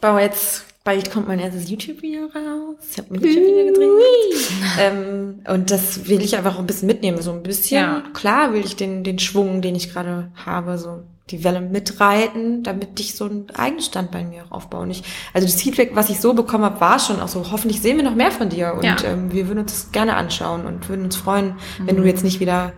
baue 0.01 0.21
jetzt, 0.21 0.67
bald 0.85 1.11
kommt 1.11 1.29
mein 1.29 1.39
erstes 1.39 1.71
YouTube-Video 1.71 2.27
raus. 2.27 2.77
Ich 2.91 2.99
habe 2.99 3.15
ein 3.15 3.21
YouTube-Video 3.21 3.67
gedreht. 3.73 4.51
ähm, 4.79 5.43
und 5.49 5.71
das 5.71 6.09
will 6.09 6.21
ich 6.21 6.37
einfach 6.37 6.57
auch 6.57 6.61
ein 6.61 6.67
bisschen 6.67 6.89
mitnehmen. 6.89 7.23
So 7.23 7.33
ein 7.33 7.43
bisschen, 7.43 7.79
ja. 7.79 8.05
klar 8.13 8.53
will 8.53 8.65
ich 8.65 8.77
den, 8.77 9.03
den 9.03 9.19
Schwung, 9.19 9.63
den 9.63 9.75
ich 9.75 9.93
gerade 9.93 10.31
habe, 10.45 10.77
so 10.77 11.05
die 11.31 11.43
Welle 11.43 11.61
mitreiten, 11.61 12.63
damit 12.63 13.01
ich 13.01 13.17
so 13.17 13.27
ein 13.27 13.47
Eigenstand 13.57 14.13
bei 14.13 14.23
mir 14.23 14.45
auch 14.45 14.53
aufbaue. 14.53 14.83
Und 14.83 14.91
ich, 14.91 15.03
also 15.33 15.47
das 15.47 15.61
Feedback, 15.61 15.91
was 15.95 16.09
ich 16.09 16.21
so 16.21 16.35
bekommen 16.35 16.65
habe, 16.65 16.81
war 16.81 16.99
schon 17.01 17.21
auch 17.21 17.29
so, 17.29 17.51
hoffentlich 17.51 17.81
sehen 17.83 17.97
wir 17.97 18.05
noch 18.05 18.15
mehr 18.15 18.31
von 18.31 18.49
dir 18.49 18.75
und 18.75 18.85
ja. 18.85 18.97
ähm, 19.05 19.33
wir 19.33 19.49
würden 19.49 19.61
uns 19.61 19.73
das 19.73 19.93
gerne 19.93 20.15
anschauen 20.15 20.67
und 20.67 20.89
würden 20.89 21.05
uns 21.05 21.17
freuen, 21.17 21.57
mhm. 21.79 21.87
wenn 21.87 21.97
du 21.97 22.05
jetzt 22.05 22.23
nicht 22.23 22.39
wieder 22.39 22.73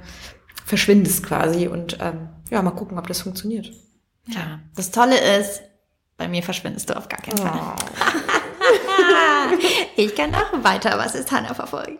verschwindest 0.65 1.25
quasi 1.25 1.69
und 1.69 1.99
ähm, 2.01 2.31
ja, 2.51 2.63
mal 2.63 2.71
gucken, 2.71 2.99
ob 2.99 3.07
das 3.07 3.21
funktioniert. 3.21 3.71
Ja, 4.27 4.61
das 4.77 4.91
Tolle 4.91 5.19
ist, 5.39 5.63
bei 6.17 6.27
mir 6.29 6.43
verschwindest 6.43 6.89
du 6.89 6.97
auf 6.97 7.09
gar 7.09 7.21
keinen 7.21 7.39
Fall. 7.39 7.61
Oh. 7.61 7.75
ich 9.97 10.15
kann 10.15 10.35
auch 10.35 10.65
weiter, 10.65 10.99
was 10.99 11.15
ist 11.15 11.31
Hanna 11.33 11.55
verfolgen. 11.55 11.99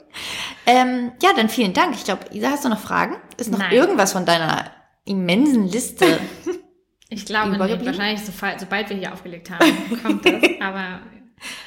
Ähm, 0.67 1.13
ja, 1.23 1.31
dann 1.37 1.49
vielen 1.49 1.73
Dank. 1.73 1.95
Ich 1.95 2.05
glaube, 2.05 2.25
Isa, 2.33 2.51
hast 2.51 2.65
du 2.65 2.69
noch 2.69 2.81
Fragen? 2.81 3.17
Ist 3.37 3.51
noch 3.51 3.59
Nein. 3.59 3.73
irgendwas 3.73 4.13
von 4.13 4.27
deiner 4.27 4.71
immensen 5.09 5.67
Liste. 5.69 6.21
ich 7.09 7.25
glaube 7.27 7.51
nicht. 7.51 7.87
Wahrscheinlich 7.87 8.25
sobald, 8.25 8.61
sobald 8.61 8.91
wir 8.91 8.97
hier 8.97 9.13
aufgelegt 9.13 9.51
haben, 9.51 10.01
kommt 10.03 10.25
das. 10.25 10.43
Aber 10.61 11.01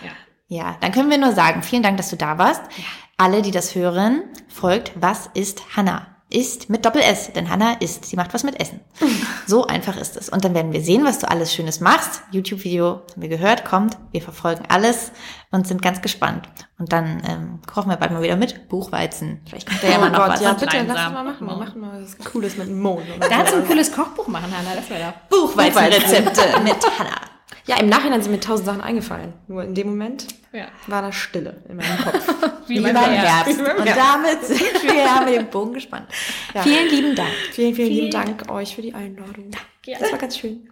ja. 0.03 0.11
Ja, 0.47 0.77
dann 0.81 0.91
können 0.91 1.09
wir 1.09 1.18
nur 1.18 1.31
sagen, 1.31 1.63
vielen 1.63 1.84
Dank, 1.84 1.95
dass 1.97 2.09
du 2.09 2.18
da 2.18 2.38
warst. 2.38 2.61
Ja. 2.77 2.84
Alle, 3.18 3.41
die 3.41 3.51
das 3.51 3.76
hören, 3.76 4.23
folgt, 4.49 4.91
was 4.95 5.30
ist 5.34 5.77
Hanna? 5.77 6.10
Ist 6.31 6.69
mit 6.69 6.85
Doppel 6.85 7.01
S, 7.01 7.33
denn 7.33 7.49
Hanna 7.49 7.73
isst. 7.81 8.05
Sie 8.05 8.15
macht 8.15 8.33
was 8.33 8.43
mit 8.43 8.59
Essen. 8.59 8.79
So 9.47 9.67
einfach 9.67 9.97
ist 9.97 10.15
es. 10.15 10.29
Und 10.29 10.45
dann 10.45 10.53
werden 10.53 10.71
wir 10.71 10.81
sehen, 10.81 11.03
was 11.03 11.19
du 11.19 11.29
alles 11.29 11.53
Schönes 11.53 11.81
machst. 11.81 12.21
YouTube-Video, 12.31 13.01
haben 13.11 13.21
wir 13.21 13.27
gehört, 13.27 13.65
kommt. 13.65 13.97
Wir 14.11 14.21
verfolgen 14.21 14.63
alles 14.69 15.11
und 15.49 15.67
sind 15.67 15.81
ganz 15.81 16.01
gespannt. 16.01 16.47
Und 16.77 16.93
dann 16.93 17.21
ähm, 17.27 17.59
kochen 17.67 17.89
wir 17.89 17.97
bald 17.97 18.11
mal 18.11 18.21
wieder 18.21 18.37
mit 18.37 18.69
Buchweizen. 18.69 19.41
Vielleicht 19.45 19.67
kommt 19.67 19.83
da 19.83 19.89
ja 19.89 19.97
oh 19.97 20.01
mal 20.01 20.09
noch 20.09 20.19
Gott, 20.19 20.29
was. 20.29 20.41
Ja, 20.41 20.53
bitte, 20.53 20.85
lass 20.87 21.05
uns 21.05 21.13
mal 21.13 21.23
machen. 21.23 21.47
Wir 21.47 21.57
machen 21.57 21.81
mal 21.81 22.01
was 22.01 22.17
Cooles 22.31 22.55
mit 22.55 22.67
dem 22.67 22.79
Mond. 22.79 23.03
Dazu 23.19 23.57
ein 23.57 23.67
cooles 23.67 23.91
Kochbuch 23.91 24.27
machen, 24.27 24.55
Hanna. 24.55 24.75
Das 24.75 24.89
wäre 24.89 25.13
doch. 25.29 25.37
Buchweizenrezepte 25.37 26.61
mit 26.63 26.99
Hanna. 26.99 27.30
Ja, 27.65 27.77
im 27.77 27.89
Nachhinein 27.89 28.21
sind 28.21 28.31
mir 28.31 28.39
tausend 28.39 28.65
Sachen 28.65 28.81
eingefallen. 28.81 29.33
Nur 29.47 29.63
in 29.63 29.75
dem 29.75 29.89
Moment 29.89 30.27
ja. 30.51 30.67
war 30.87 31.01
da 31.01 31.11
Stille 31.11 31.63
in 31.69 31.77
meinem 31.77 31.97
Kopf. 31.97 32.33
Wie, 32.67 32.79
Wie 32.79 32.81
beim 32.81 32.95
Herbst. 32.95 33.59
Herbst. 33.59 33.79
Und 33.79 33.87
damit 33.87 34.45
sind 34.45 34.83
wir, 34.83 35.15
haben 35.15 35.27
wir 35.27 35.39
den 35.39 35.49
Bogen 35.49 35.73
gespannt. 35.73 36.07
Ja. 36.53 36.63
Vielen 36.63 36.89
lieben 36.89 37.15
Dank. 37.15 37.29
Vielen, 37.51 37.75
vielen, 37.75 37.87
vielen 37.87 37.91
lieben 37.91 38.11
Dank 38.11 38.51
euch 38.51 38.75
für 38.75 38.81
die 38.81 38.93
Einladung. 38.93 39.51
Danke. 39.51 39.99
Das 39.99 40.11
war 40.11 40.17
ganz 40.17 40.37
schön. 40.37 40.69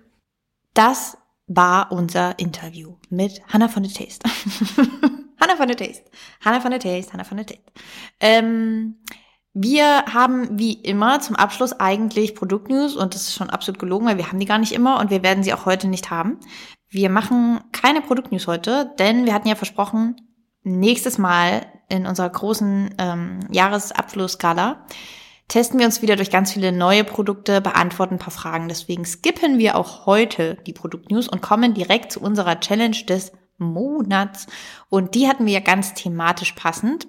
Das 0.73 1.17
war 1.47 1.91
unser 1.91 2.37
Interview 2.37 2.95
mit 3.09 3.41
Hannah 3.51 3.67
von 3.67 3.83
the 3.83 3.93
Taste. 4.05 4.29
Hannah 5.39 5.55
von 5.55 5.67
the 5.67 5.75
Taste. 5.75 6.03
Hannah 6.43 6.61
von 6.61 6.71
the 6.71 6.79
Taste. 6.79 7.11
Hannah 7.13 7.23
von 7.23 7.37
the 7.37 7.45
Taste. 7.45 7.63
Ähm, 8.19 8.99
wir 9.53 10.05
haben 10.05 10.59
wie 10.59 10.73
immer 10.73 11.19
zum 11.21 11.35
Abschluss 11.35 11.73
eigentlich 11.79 12.35
Produktnews 12.35 12.95
und 12.95 13.15
das 13.15 13.23
ist 13.23 13.33
schon 13.33 13.49
absolut 13.49 13.79
gelogen, 13.79 14.05
weil 14.05 14.17
wir 14.17 14.27
haben 14.27 14.39
die 14.39 14.45
gar 14.45 14.59
nicht 14.59 14.71
immer 14.71 14.99
und 14.99 15.09
wir 15.09 15.23
werden 15.23 15.43
sie 15.43 15.53
auch 15.53 15.65
heute 15.65 15.87
nicht 15.87 16.11
haben. 16.11 16.39
Wir 16.87 17.09
machen 17.09 17.61
keine 17.71 18.01
Produktnews 18.01 18.47
heute, 18.47 18.93
denn 18.99 19.25
wir 19.25 19.33
hatten 19.33 19.47
ja 19.47 19.55
versprochen, 19.55 20.15
nächstes 20.63 21.17
Mal 21.17 21.65
in 21.89 22.05
unserer 22.05 22.29
großen 22.29 22.95
ähm, 22.97 23.39
Jahresabschlussskala 23.49 24.85
testen 25.49 25.79
wir 25.79 25.87
uns 25.87 26.01
wieder 26.01 26.15
durch 26.15 26.29
ganz 26.29 26.53
viele 26.53 26.71
neue 26.71 27.03
Produkte, 27.03 27.59
beantworten 27.59 28.15
ein 28.15 28.19
paar 28.19 28.31
Fragen. 28.31 28.69
Deswegen 28.69 29.03
skippen 29.03 29.57
wir 29.57 29.75
auch 29.75 30.05
heute 30.05 30.57
die 30.67 30.73
Produktnews 30.73 31.27
und 31.27 31.41
kommen 31.41 31.73
direkt 31.73 32.11
zu 32.11 32.21
unserer 32.21 32.59
Challenge 32.59 32.97
des 33.07 33.33
Monats. 33.57 34.45
Und 34.89 35.15
die 35.15 35.27
hatten 35.27 35.45
wir 35.45 35.53
ja 35.53 35.59
ganz 35.59 35.95
thematisch 35.95 36.53
passend 36.53 37.07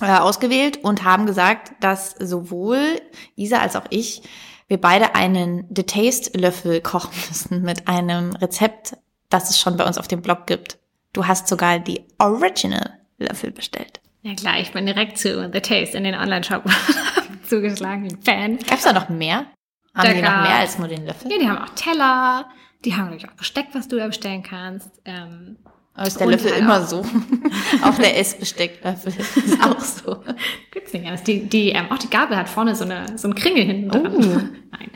ausgewählt 0.00 0.78
und 0.82 1.04
haben 1.04 1.26
gesagt, 1.26 1.72
dass 1.80 2.12
sowohl 2.12 3.00
Isa 3.36 3.58
als 3.58 3.76
auch 3.76 3.86
ich, 3.90 4.22
wir 4.68 4.80
beide 4.80 5.14
einen 5.14 5.64
The 5.74 5.82
Taste 5.82 6.38
Löffel 6.38 6.80
kochen 6.80 7.14
müssen 7.28 7.62
mit 7.62 7.88
einem 7.88 8.34
Rezept, 8.36 8.96
das 9.30 9.50
es 9.50 9.58
schon 9.58 9.76
bei 9.76 9.84
uns 9.84 9.98
auf 9.98 10.08
dem 10.08 10.22
Blog 10.22 10.46
gibt. 10.46 10.78
Du 11.12 11.26
hast 11.26 11.48
sogar 11.48 11.78
die 11.78 12.04
Original 12.18 12.98
Löffel 13.18 13.50
bestellt. 13.50 14.00
Ja 14.22 14.34
klar, 14.34 14.60
ich 14.60 14.72
bin 14.72 14.86
direkt 14.86 15.18
zu 15.18 15.50
The 15.52 15.60
Taste 15.60 15.96
in 15.96 16.04
den 16.04 16.14
Online-Shop 16.14 16.64
zugeschlagen, 17.48 18.18
Fan. 18.22 18.58
Gab's 18.58 18.82
da 18.82 18.92
noch 18.92 19.08
mehr? 19.08 19.46
Haben 19.94 20.08
da 20.08 20.12
die 20.12 20.22
noch 20.22 20.42
mehr 20.42 20.58
als 20.58 20.78
nur 20.78 20.88
den 20.88 21.06
Löffel? 21.06 21.30
Ja, 21.32 21.38
die 21.38 21.48
haben 21.48 21.58
auch 21.58 21.74
Teller, 21.74 22.48
die 22.84 22.94
haben 22.94 23.06
natürlich 23.06 23.28
auch 23.28 23.36
Besteck, 23.36 23.68
was 23.72 23.88
du 23.88 23.96
da 23.96 24.06
bestellen 24.06 24.42
kannst. 24.42 24.90
Ähm, 25.04 25.56
aber 25.98 26.06
ist 26.06 26.20
der 26.20 26.28
Löffel 26.28 26.52
halt 26.52 26.60
immer 26.60 26.82
so? 26.82 27.04
auch 27.82 27.98
der 27.98 28.16
Essbestecklöffel 28.20 29.12
ist 29.18 29.60
auch 29.64 29.80
so. 29.80 30.22
Gibt's 30.70 30.92
nicht 30.92 31.04
anders. 31.04 31.24
Die, 31.24 31.48
die, 31.48 31.70
ähm, 31.70 31.86
auch 31.90 31.98
die 31.98 32.08
Gabel 32.08 32.36
hat 32.36 32.48
vorne 32.48 32.76
so, 32.76 32.84
eine, 32.84 33.18
so 33.18 33.26
einen 33.26 33.34
Kringel 33.34 33.64
hinten 33.64 33.88
dran. 33.90 34.12
Oh. 34.14 34.20
Nein. 34.22 34.90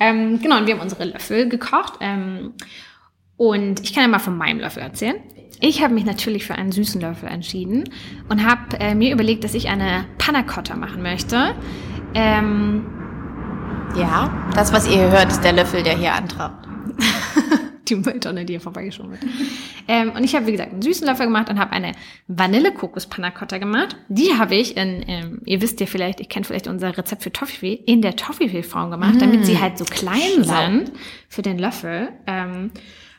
Ähm, 0.00 0.40
genau, 0.42 0.58
und 0.58 0.66
wir 0.66 0.74
haben 0.74 0.80
unsere 0.80 1.04
Löffel 1.04 1.48
gekocht. 1.48 1.94
Ähm, 2.00 2.54
und 3.36 3.84
ich 3.84 3.94
kann 3.94 4.02
ja 4.02 4.08
mal 4.08 4.18
von 4.18 4.36
meinem 4.36 4.58
Löffel 4.58 4.82
erzählen. 4.82 5.14
Ich 5.60 5.80
habe 5.80 5.94
mich 5.94 6.04
natürlich 6.04 6.44
für 6.44 6.56
einen 6.56 6.72
süßen 6.72 7.00
Löffel 7.00 7.28
entschieden 7.28 7.84
und 8.28 8.44
habe 8.44 8.80
äh, 8.80 8.96
mir 8.96 9.12
überlegt, 9.12 9.44
dass 9.44 9.54
ich 9.54 9.68
eine 9.68 10.06
Panna 10.18 10.42
Cotta 10.42 10.74
machen 10.74 11.02
möchte. 11.02 11.54
Ähm, 12.14 12.84
ja, 13.94 14.28
das, 14.56 14.72
was 14.72 14.88
ihr 14.88 15.08
hört, 15.08 15.28
ist 15.28 15.42
der 15.42 15.52
Löffel, 15.52 15.84
der 15.84 15.96
hier 15.96 16.14
antragt. 16.14 16.66
Die 17.92 18.10
Mülltonne, 18.10 18.44
die 18.44 18.54
hier 18.54 18.60
vorbeigeschoben 18.60 19.12
wird. 19.12 19.22
Ähm, 19.88 20.12
und 20.12 20.22
ich 20.22 20.34
habe, 20.34 20.46
wie 20.46 20.52
gesagt, 20.52 20.72
einen 20.72 20.82
süßen 20.82 21.06
Löffel 21.06 21.26
gemacht 21.26 21.50
und 21.50 21.58
habe 21.58 21.72
eine 21.72 21.92
Vanille-Kokos-Panna 22.28 23.30
Cotta 23.30 23.58
gemacht. 23.58 23.96
Die 24.08 24.32
habe 24.38 24.54
ich 24.54 24.76
in, 24.76 25.04
ähm, 25.08 25.42
ihr 25.44 25.60
wisst 25.60 25.80
ja 25.80 25.86
vielleicht, 25.86 26.20
ich 26.20 26.28
kenne 26.28 26.44
vielleicht 26.44 26.68
unser 26.68 26.96
Rezept 26.96 27.22
für 27.22 27.32
Toffifee, 27.32 27.74
in 27.74 28.00
der 28.00 28.16
Toffifee-Form 28.16 28.90
gemacht, 28.90 29.16
mm. 29.16 29.18
damit 29.18 29.46
sie 29.46 29.60
halt 29.60 29.78
so 29.78 29.84
klein 29.84 30.44
sind 30.44 30.92
für 31.28 31.42
den 31.42 31.58
Löffel. 31.58 32.10
Ähm, 32.26 32.70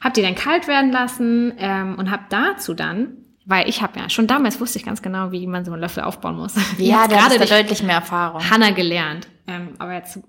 hab 0.01 0.13
die 0.13 0.21
dann 0.21 0.35
kalt 0.35 0.67
werden 0.67 0.91
lassen 0.91 1.53
ähm, 1.57 1.95
und 1.97 2.11
hab 2.11 2.29
dazu 2.29 2.73
dann 2.73 3.22
Weil 3.45 3.67
ich 3.67 3.81
habe 3.81 3.99
ja, 3.99 4.09
schon 4.09 4.27
damals 4.27 4.59
wusste 4.61 4.79
ich 4.79 4.85
ganz 4.85 5.01
genau, 5.01 5.31
wie 5.31 5.45
man 5.47 5.65
so 5.65 5.73
einen 5.73 5.81
Löffel 5.81 6.03
aufbauen 6.03 6.37
muss. 6.37 6.55
Ja, 6.77 7.07
da 7.07 7.15
gerade 7.15 7.39
hast 7.39 7.41
du 7.41 7.55
deutlich 7.55 7.83
mehr 7.83 7.95
Erfahrung. 7.95 8.49
Hanna 8.49 8.71
gelernt. 8.71 9.27
Ähm, 9.47 9.69
aber 9.79 9.93
jetzt, 9.93 10.19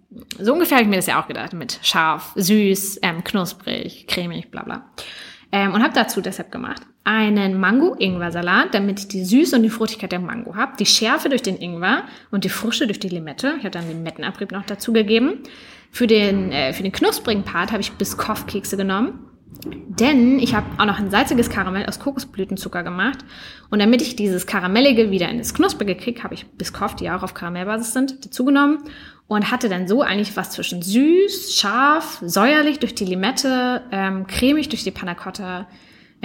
so 0.40 0.52
ungefähr 0.52 0.78
habe 0.78 0.84
ich 0.84 0.90
mir 0.90 0.96
das 0.96 1.06
ja 1.06 1.22
auch 1.22 1.28
gedacht, 1.28 1.52
mit 1.52 1.78
scharf, 1.82 2.32
süß, 2.34 2.98
ähm, 3.02 3.22
knusprig, 3.22 4.06
cremig, 4.08 4.50
bla 4.50 4.64
bla. 4.64 4.90
Ähm, 5.52 5.72
und 5.72 5.84
habe 5.84 5.94
dazu 5.94 6.20
deshalb 6.20 6.50
gemacht 6.50 6.82
einen 7.04 7.60
Mango-Ingwer-Salat, 7.60 8.72
damit 8.72 8.98
ich 9.00 9.08
die 9.08 9.24
Süße 9.24 9.56
und 9.56 9.62
die 9.62 9.70
Fruchtigkeit 9.70 10.10
der 10.10 10.20
Mango 10.20 10.56
habe, 10.56 10.72
die 10.78 10.86
Schärfe 10.86 11.28
durch 11.28 11.42
den 11.42 11.58
Ingwer 11.58 12.04
und 12.30 12.44
die 12.44 12.48
Frische 12.48 12.86
durch 12.86 12.98
die 12.98 13.10
Limette. 13.10 13.54
Ich 13.58 13.64
habe 13.64 13.70
dann 13.70 13.86
Limettenabrieb 13.86 14.50
noch 14.52 14.64
dazu 14.64 14.92
gegeben. 14.92 15.40
Für 15.90 16.06
den, 16.06 16.50
äh, 16.50 16.72
für 16.72 16.82
den 16.82 16.92
knusprigen 16.92 17.44
Part 17.44 17.70
habe 17.70 17.82
ich 17.82 17.92
Biscoff-Kekse 17.92 18.76
genommen. 18.76 19.18
Denn 19.66 20.38
ich 20.38 20.54
habe 20.54 20.66
auch 20.78 20.86
noch 20.86 20.98
ein 20.98 21.10
salziges 21.10 21.48
Karamell 21.48 21.86
aus 21.86 22.00
Kokosblütenzucker 22.00 22.82
gemacht. 22.82 23.18
Und 23.70 23.78
damit 23.78 24.02
ich 24.02 24.16
dieses 24.16 24.46
Karamellige 24.46 25.10
wieder 25.10 25.28
in 25.28 25.38
das 25.38 25.54
Knusprige 25.54 25.94
kriege, 25.94 26.22
habe 26.22 26.34
ich 26.34 26.46
Biscoff, 26.46 26.96
die 26.96 27.04
ja 27.04 27.16
auch 27.16 27.22
auf 27.22 27.34
Karamellbasis 27.34 27.92
sind, 27.92 28.24
dazu 28.24 28.44
genommen. 28.44 28.84
Und 29.26 29.50
hatte 29.50 29.68
dann 29.68 29.88
so 29.88 30.02
eigentlich 30.02 30.36
was 30.36 30.50
zwischen 30.50 30.82
süß, 30.82 31.56
scharf, 31.56 32.18
säuerlich 32.22 32.78
durch 32.78 32.94
die 32.94 33.06
Limette, 33.06 33.82
ähm, 33.90 34.26
cremig 34.26 34.68
durch 34.68 34.84
die 34.84 34.90
Panna 34.90 35.14
Cotta, 35.14 35.66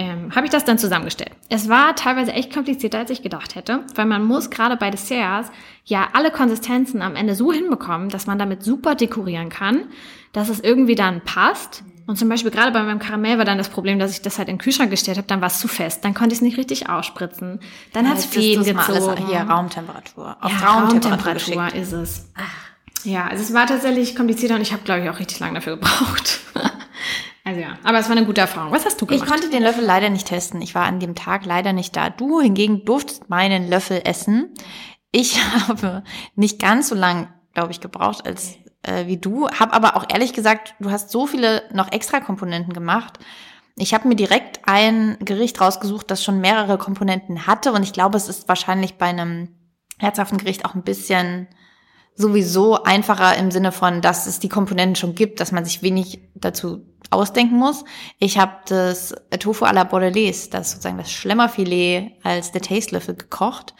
ähm, 0.00 0.34
habe 0.34 0.46
ich 0.46 0.52
das 0.52 0.64
dann 0.64 0.78
zusammengestellt. 0.78 1.32
Es 1.50 1.68
war 1.68 1.94
teilweise 1.94 2.32
echt 2.32 2.52
komplizierter, 2.52 2.98
als 2.98 3.10
ich 3.10 3.22
gedacht 3.22 3.54
hätte, 3.54 3.84
weil 3.94 4.06
man 4.06 4.24
muss 4.24 4.48
gerade 4.48 4.76
bei 4.76 4.90
Desserts 4.90 5.50
ja 5.84 6.08
alle 6.14 6.30
Konsistenzen 6.30 7.02
am 7.02 7.16
Ende 7.16 7.34
so 7.34 7.52
hinbekommen, 7.52 8.08
dass 8.08 8.26
man 8.26 8.38
damit 8.38 8.62
super 8.62 8.94
dekorieren 8.94 9.50
kann, 9.50 9.88
dass 10.32 10.48
es 10.48 10.60
irgendwie 10.60 10.94
dann 10.94 11.20
passt. 11.20 11.84
Und 12.10 12.16
zum 12.16 12.28
Beispiel 12.28 12.50
gerade 12.50 12.72
bei 12.72 12.82
meinem 12.82 12.98
Karamell 12.98 13.38
war 13.38 13.44
dann 13.44 13.56
das 13.56 13.68
Problem, 13.68 14.00
dass 14.00 14.10
ich 14.10 14.20
das 14.20 14.36
halt 14.36 14.48
in 14.48 14.56
den 14.56 14.60
Kühlschrank 14.60 14.90
gestellt 14.90 15.16
habe, 15.16 15.28
dann 15.28 15.40
war 15.40 15.46
es 15.46 15.60
zu 15.60 15.68
fest, 15.68 16.04
dann 16.04 16.12
konnte 16.12 16.32
ich 16.32 16.38
es 16.38 16.42
nicht 16.42 16.56
richtig 16.58 16.88
ausspritzen. 16.88 17.60
Dann 17.92 18.08
hat 18.08 18.18
es 18.18 18.24
Fäden 18.24 18.64
gezogen. 18.64 19.28
hier 19.28 19.42
Raumtemperatur. 19.42 20.36
Auf 20.40 20.50
Ja, 20.50 20.58
Raumtemperatur, 20.72 21.54
Raumtemperatur 21.54 21.80
ist 21.80 21.92
es. 21.92 22.28
Ja, 23.04 23.28
also 23.28 23.44
es 23.44 23.54
war 23.54 23.68
tatsächlich 23.68 24.16
komplizierter 24.16 24.56
und 24.56 24.60
ich 24.62 24.72
habe, 24.72 24.82
glaube 24.82 25.02
ich, 25.04 25.08
auch 25.08 25.20
richtig 25.20 25.38
lange 25.38 25.54
dafür 25.54 25.76
gebraucht. 25.76 26.40
also 27.44 27.60
ja, 27.60 27.78
aber 27.84 28.00
es 28.00 28.08
war 28.08 28.16
eine 28.16 28.26
gute 28.26 28.40
Erfahrung. 28.40 28.72
Was 28.72 28.84
hast 28.86 29.00
du 29.00 29.04
Ich 29.04 29.12
gemacht? 29.12 29.28
konnte 29.30 29.48
den 29.48 29.62
Löffel 29.62 29.84
leider 29.84 30.10
nicht 30.10 30.26
testen. 30.26 30.60
Ich 30.62 30.74
war 30.74 30.86
an 30.86 30.98
dem 30.98 31.14
Tag 31.14 31.46
leider 31.46 31.72
nicht 31.72 31.94
da. 31.94 32.10
Du 32.10 32.40
hingegen 32.40 32.84
durftest 32.84 33.30
meinen 33.30 33.70
Löffel 33.70 34.02
essen. 34.04 34.52
Ich 35.12 35.38
habe 35.68 36.02
nicht 36.34 36.58
ganz 36.58 36.88
so 36.88 36.96
lang, 36.96 37.32
glaube 37.54 37.70
ich, 37.70 37.80
gebraucht 37.80 38.26
als 38.26 38.56
äh, 38.82 39.06
wie 39.06 39.16
du. 39.16 39.48
Hab 39.48 39.74
aber 39.74 39.96
auch 39.96 40.06
ehrlich 40.08 40.32
gesagt, 40.32 40.74
du 40.80 40.90
hast 40.90 41.10
so 41.10 41.26
viele 41.26 41.62
noch 41.72 41.92
extra 41.92 42.20
Komponenten 42.20 42.72
gemacht. 42.72 43.18
Ich 43.76 43.94
habe 43.94 44.08
mir 44.08 44.16
direkt 44.16 44.60
ein 44.66 45.16
Gericht 45.20 45.60
rausgesucht, 45.60 46.10
das 46.10 46.22
schon 46.22 46.40
mehrere 46.40 46.78
Komponenten 46.78 47.46
hatte. 47.46 47.72
Und 47.72 47.82
ich 47.82 47.92
glaube, 47.92 48.16
es 48.16 48.28
ist 48.28 48.48
wahrscheinlich 48.48 48.94
bei 48.94 49.06
einem 49.06 49.48
herzhaften 49.98 50.38
Gericht 50.38 50.64
auch 50.64 50.74
ein 50.74 50.82
bisschen 50.82 51.48
sowieso 52.14 52.82
einfacher 52.82 53.36
im 53.36 53.50
Sinne 53.50 53.72
von, 53.72 54.02
dass 54.02 54.26
es 54.26 54.38
die 54.38 54.48
Komponenten 54.48 54.96
schon 54.96 55.14
gibt, 55.14 55.40
dass 55.40 55.52
man 55.52 55.64
sich 55.64 55.82
wenig 55.82 56.20
dazu 56.34 56.84
ausdenken 57.10 57.56
muss. 57.56 57.84
Ich 58.18 58.38
habe 58.38 58.52
das 58.66 59.14
Tofu 59.38 59.64
à 59.64 59.72
la 59.72 59.84
Bordelaise, 59.84 60.50
das 60.50 60.66
ist 60.66 60.72
sozusagen 60.72 60.98
das 60.98 61.10
Schlemmerfilet 61.10 62.12
als 62.22 62.52
der 62.52 62.62
Tastelöffel 62.62 63.16
gekocht. 63.16 63.74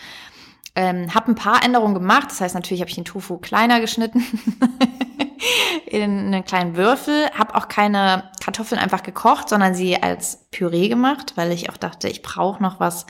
Ähm, 0.74 1.12
habe 1.14 1.32
ein 1.32 1.34
paar 1.34 1.64
Änderungen 1.64 1.94
gemacht. 1.94 2.30
Das 2.30 2.40
heißt, 2.40 2.54
natürlich 2.54 2.80
habe 2.80 2.88
ich 2.88 2.94
den 2.94 3.04
Tofu 3.04 3.38
kleiner 3.38 3.80
geschnitten 3.80 4.24
in 5.86 6.02
einen 6.02 6.44
kleinen 6.44 6.76
Würfel. 6.76 7.28
Habe 7.36 7.54
auch 7.56 7.68
keine 7.68 8.30
Kartoffeln 8.42 8.80
einfach 8.80 9.02
gekocht, 9.02 9.48
sondern 9.48 9.74
sie 9.74 10.00
als 10.00 10.46
Püree 10.50 10.88
gemacht, 10.88 11.32
weil 11.36 11.52
ich 11.52 11.70
auch 11.70 11.76
dachte, 11.76 12.08
ich 12.08 12.22
brauche 12.22 12.62
noch 12.62 12.78
was, 12.78 13.06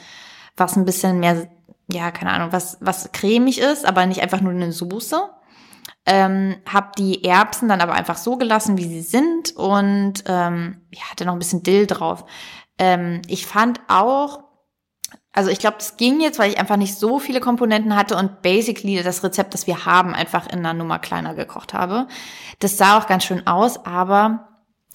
was 0.56 0.76
ein 0.76 0.84
bisschen 0.84 1.20
mehr, 1.20 1.48
ja, 1.90 2.10
keine 2.10 2.32
Ahnung, 2.32 2.52
was, 2.52 2.78
was 2.80 3.12
cremig 3.12 3.58
ist, 3.60 3.84
aber 3.84 4.06
nicht 4.06 4.22
einfach 4.22 4.40
nur 4.40 4.52
eine 4.52 4.72
Soße. 4.72 5.20
Ähm, 6.06 6.56
habe 6.66 6.92
die 6.96 7.24
Erbsen 7.24 7.68
dann 7.68 7.82
aber 7.82 7.92
einfach 7.92 8.16
so 8.16 8.36
gelassen, 8.36 8.78
wie 8.78 8.88
sie 8.88 9.02
sind 9.02 9.54
und 9.54 10.24
ähm, 10.26 10.80
ja, 10.90 11.02
hatte 11.10 11.26
noch 11.26 11.34
ein 11.34 11.38
bisschen 11.38 11.62
Dill 11.62 11.86
drauf. 11.86 12.24
Ähm, 12.78 13.20
ich 13.28 13.46
fand 13.46 13.80
auch, 13.88 14.49
also 15.32 15.50
ich 15.50 15.60
glaube, 15.60 15.76
das 15.78 15.96
ging 15.96 16.20
jetzt, 16.20 16.38
weil 16.38 16.50
ich 16.50 16.58
einfach 16.58 16.76
nicht 16.76 16.96
so 16.96 17.20
viele 17.20 17.40
Komponenten 17.40 17.94
hatte 17.94 18.16
und 18.16 18.42
basically 18.42 19.00
das 19.02 19.22
Rezept, 19.22 19.54
das 19.54 19.66
wir 19.66 19.86
haben, 19.86 20.14
einfach 20.14 20.48
in 20.48 20.58
einer 20.60 20.74
Nummer 20.74 20.98
kleiner 20.98 21.34
gekocht 21.34 21.72
habe. 21.72 22.08
Das 22.58 22.76
sah 22.76 22.98
auch 22.98 23.06
ganz 23.06 23.24
schön 23.24 23.46
aus, 23.46 23.84
aber 23.86 24.48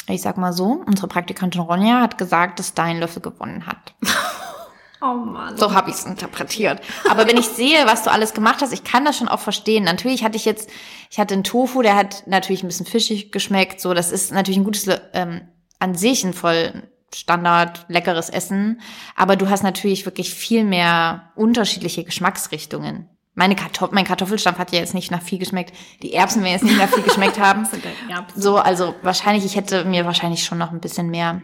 ich 0.09 0.21
sag 0.21 0.37
mal 0.37 0.51
so, 0.51 0.83
unsere 0.85 1.07
Praktikantin 1.07 1.61
Ronja 1.61 2.01
hat 2.01 2.17
gesagt, 2.17 2.59
dass 2.59 2.73
dein 2.73 2.99
Löffel 2.99 3.21
gewonnen 3.21 3.65
hat. 3.65 3.95
oh 5.01 5.13
Mann. 5.13 5.57
So 5.57 5.73
habe 5.73 5.89
ich 5.89 5.95
es 5.95 6.05
interpretiert. 6.05 6.81
Aber 7.09 7.27
wenn 7.27 7.37
ich 7.37 7.47
sehe, 7.47 7.87
was 7.87 8.03
du 8.03 8.11
alles 8.11 8.33
gemacht 8.33 8.61
hast, 8.61 8.73
ich 8.73 8.83
kann 8.83 9.05
das 9.05 9.17
schon 9.17 9.29
auch 9.29 9.39
verstehen. 9.39 9.85
Natürlich 9.85 10.25
hatte 10.25 10.35
ich 10.35 10.45
jetzt, 10.45 10.69
ich 11.09 11.17
hatte 11.17 11.33
einen 11.33 11.45
Tofu, 11.45 11.81
der 11.81 11.95
hat 11.95 12.23
natürlich 12.27 12.61
ein 12.61 12.67
bisschen 12.67 12.85
fischig 12.85 13.31
geschmeckt. 13.31 13.79
So, 13.79 13.93
das 13.93 14.11
ist 14.11 14.33
natürlich 14.33 14.57
ein 14.57 14.65
gutes, 14.65 14.85
ähm, 15.13 15.47
an 15.79 15.95
sich 15.95 16.25
ein 16.25 16.33
voll 16.33 16.83
Standard 17.15 17.85
leckeres 17.87 18.29
Essen. 18.29 18.81
Aber 19.15 19.35
du 19.35 19.49
hast 19.49 19.63
natürlich 19.63 20.05
wirklich 20.05 20.33
viel 20.33 20.63
mehr 20.63 21.31
unterschiedliche 21.35 22.03
Geschmacksrichtungen. 22.03 23.09
Meine 23.33 23.55
Kartoff 23.55 23.91
mein 23.91 24.05
Kartoffelstampf 24.05 24.57
hat 24.59 24.71
ja 24.71 24.79
jetzt 24.79 24.93
nicht 24.93 25.11
nach 25.11 25.21
viel 25.21 25.39
geschmeckt. 25.39 25.73
Die 26.01 26.13
Erbsen 26.13 26.41
werden 26.43 26.53
jetzt 26.53 26.63
nicht 26.63 26.77
nach 26.77 26.89
viel 26.89 27.03
geschmeckt 27.03 27.39
haben. 27.39 27.67
So, 28.35 28.57
also 28.57 28.95
wahrscheinlich, 29.01 29.45
ich 29.45 29.55
hätte 29.55 29.83
mir 29.85 30.05
wahrscheinlich 30.05 30.43
schon 30.45 30.57
noch 30.57 30.71
ein 30.71 30.79
bisschen 30.79 31.09
mehr 31.09 31.41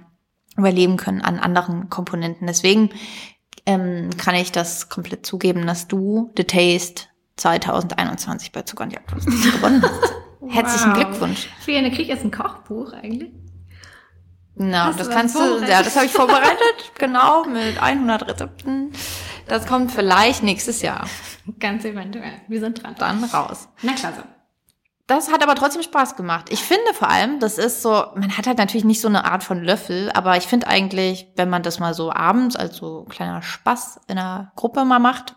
überleben 0.57 0.98
können 0.98 1.22
an 1.22 1.39
anderen 1.39 1.89
Komponenten. 1.89 2.48
Deswegen 2.48 2.91
ähm, 3.65 4.10
kann 4.18 4.35
ich 4.35 4.52
das 4.52 4.89
komplett 4.89 5.26
zugeben, 5.26 5.65
dass 5.68 5.88
du 5.88 6.31
The 6.38 6.43
Taste 6.45 7.03
2021 7.38 8.52
bei 8.52 8.61
Zucker 8.64 8.84
und 8.84 8.93
Jagdwurst 8.93 9.27
gewonnen 9.27 9.81
hast. 9.81 10.14
Herzlichen 10.48 10.91
Wow. 10.91 10.98
Glückwunsch. 10.98 11.49
Fiona, 11.60 11.89
krieg 11.89 12.02
ich 12.02 12.07
jetzt 12.07 12.23
ein 12.23 12.31
Kochbuch 12.31 12.93
eigentlich? 12.93 13.31
Genau, 14.56 14.78
Hast 14.86 14.99
das 14.99 15.07
du 15.07 15.14
kannst 15.14 15.36
du, 15.36 15.64
ja, 15.65 15.82
das 15.82 15.95
habe 15.95 16.06
ich 16.06 16.11
vorbereitet, 16.11 16.76
genau, 16.99 17.45
mit 17.45 17.82
100 17.82 18.28
Rezepten. 18.28 18.91
Das 19.48 19.65
kommt 19.65 19.91
vielleicht 19.91 20.44
nächstes 20.44 20.82
Jahr 20.82 21.07
Ganz 21.60 21.86
eventuell. 21.86 22.41
Wir 22.48 22.60
sind 22.60 22.84
dran. 22.84 22.95
dann 22.98 23.23
raus. 23.23 23.68
Na 23.82 23.94
klasse. 23.94 24.23
Das 25.07 25.32
hat 25.32 25.44
aber 25.44 25.56
trotzdem 25.56 25.82
Spaß 25.82 26.15
gemacht. 26.15 26.48
Ich 26.52 26.61
finde 26.61 26.94
vor 26.94 27.10
allem, 27.10 27.40
das 27.40 27.57
ist 27.57 27.82
so, 27.82 28.06
man 28.15 28.38
hat 28.38 28.48
halt 28.48 28.60
natürlich 28.60 28.86
nicht 28.86 29.02
so 29.02 29.10
eine 29.10 29.26
Art 29.26 29.44
von 29.44 29.61
Löffel, 29.61 30.10
aber 30.14 30.38
ich 30.38 30.48
finde 30.48 30.68
eigentlich, 30.68 31.28
wenn 31.36 31.49
man 31.49 31.64
das 31.64 31.80
mal 31.80 31.94
so 31.94 32.14
abends 32.14 32.56
als 32.56 32.78
so 32.78 33.03
kleiner 33.10 33.41
Spaß 33.41 34.02
in 34.07 34.18
einer 34.18 34.53
Gruppe 34.56 34.86
mal 34.86 34.99
macht, 34.99 35.36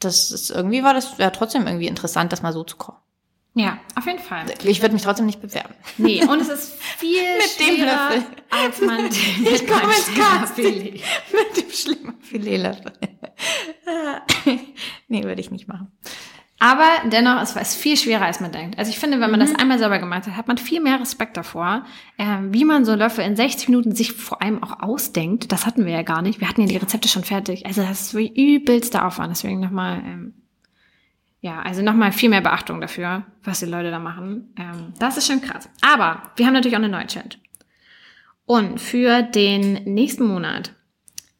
das 0.00 0.32
ist 0.32 0.50
irgendwie 0.50 0.82
war 0.82 0.94
das 0.94 1.16
ja 1.18 1.30
trotzdem 1.30 1.66
irgendwie 1.66 1.86
interessant, 1.86 2.32
das 2.32 2.42
mal 2.42 2.52
so 2.52 2.64
zu 2.64 2.76
kochen. 2.76 3.01
Ja, 3.54 3.78
auf 3.96 4.06
jeden 4.06 4.18
Fall. 4.18 4.46
Ich 4.64 4.80
würde 4.80 4.94
mich 4.94 5.02
trotzdem 5.02 5.26
nicht 5.26 5.42
bewerben. 5.42 5.74
Nee, 5.98 6.24
und 6.24 6.40
es 6.40 6.48
ist 6.48 6.82
viel 6.82 7.20
Mit 7.38 7.60
dem 7.68 7.76
schwerer, 7.76 8.10
Löffel. 8.14 8.24
als 8.50 8.80
man 8.80 8.96
denkt. 9.02 9.16
Ich 9.52 9.66
komme 9.66 9.92
ins 9.94 10.14
Casting. 10.14 10.92
Mit 10.94 11.56
dem 11.64 11.70
schlimmen 11.70 12.14
Filetlöffel. 12.22 12.92
nee, 15.08 15.24
würde 15.24 15.40
ich 15.40 15.50
nicht 15.50 15.68
machen. 15.68 15.92
Aber 16.58 16.86
dennoch, 17.10 17.42
es 17.42 17.56
war 17.56 17.62
es 17.62 17.74
viel 17.74 17.96
schwerer, 17.96 18.24
als 18.26 18.38
man 18.38 18.52
denkt. 18.52 18.78
Also 18.78 18.90
ich 18.90 18.98
finde, 18.98 19.18
wenn 19.20 19.30
man 19.32 19.40
Mhm. 19.40 19.46
das 19.46 19.54
einmal 19.56 19.78
selber 19.80 19.98
gemacht 19.98 20.26
hat, 20.28 20.36
hat 20.36 20.46
man 20.46 20.58
viel 20.58 20.80
mehr 20.80 21.00
Respekt 21.00 21.36
davor, 21.36 21.84
ähm, 22.18 22.54
wie 22.54 22.64
man 22.64 22.84
so 22.84 22.94
Löffel 22.94 23.24
in 23.24 23.34
60 23.34 23.68
Minuten 23.68 23.94
sich 23.96 24.12
vor 24.12 24.40
allem 24.40 24.62
auch 24.62 24.78
ausdenkt. 24.80 25.50
Das 25.50 25.66
hatten 25.66 25.84
wir 25.86 25.92
ja 25.92 26.02
gar 26.02 26.22
nicht. 26.22 26.40
Wir 26.40 26.48
hatten 26.48 26.60
ja 26.60 26.68
die 26.68 26.76
Rezepte 26.76 27.08
schon 27.08 27.24
fertig. 27.24 27.66
Also 27.66 27.82
das 27.82 28.00
ist 28.00 28.14
übelster 28.14 29.04
Aufwand. 29.06 29.32
Deswegen 29.32 29.58
nochmal, 29.58 29.98
ähm, 30.06 30.34
ja, 31.44 31.60
also 31.60 31.82
nochmal 31.82 32.12
viel 32.12 32.28
mehr 32.30 32.40
Beachtung 32.40 32.80
dafür, 32.80 33.26
was 33.42 33.58
die 33.58 33.66
Leute 33.66 33.90
da 33.90 33.98
machen. 33.98 34.54
Ähm, 34.56 34.94
das 34.98 35.16
ist 35.16 35.26
schon 35.26 35.40
krass. 35.42 35.68
Aber 35.80 36.22
wir 36.36 36.46
haben 36.46 36.52
natürlich 36.54 36.76
auch 36.76 36.80
eine 36.80 36.88
neue 36.88 37.06
Challenge. 37.08 37.34
Und 38.46 38.80
für 38.80 39.22
den 39.22 39.84
nächsten 39.84 40.24
Monat 40.26 40.72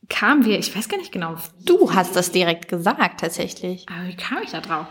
kamen 0.09 0.45
wir, 0.45 0.59
ich 0.59 0.77
weiß 0.77 0.89
gar 0.89 0.99
nicht 0.99 1.13
genau, 1.13 1.37
Du 1.65 1.95
hast 1.95 2.17
das 2.17 2.33
direkt 2.33 2.69
gesagt, 2.69 3.21
tatsächlich. 3.21 3.87
aber 3.89 4.09
wie 4.09 4.17
kam 4.17 4.43
ich 4.43 4.51
da 4.51 4.61
drauf? 4.61 4.87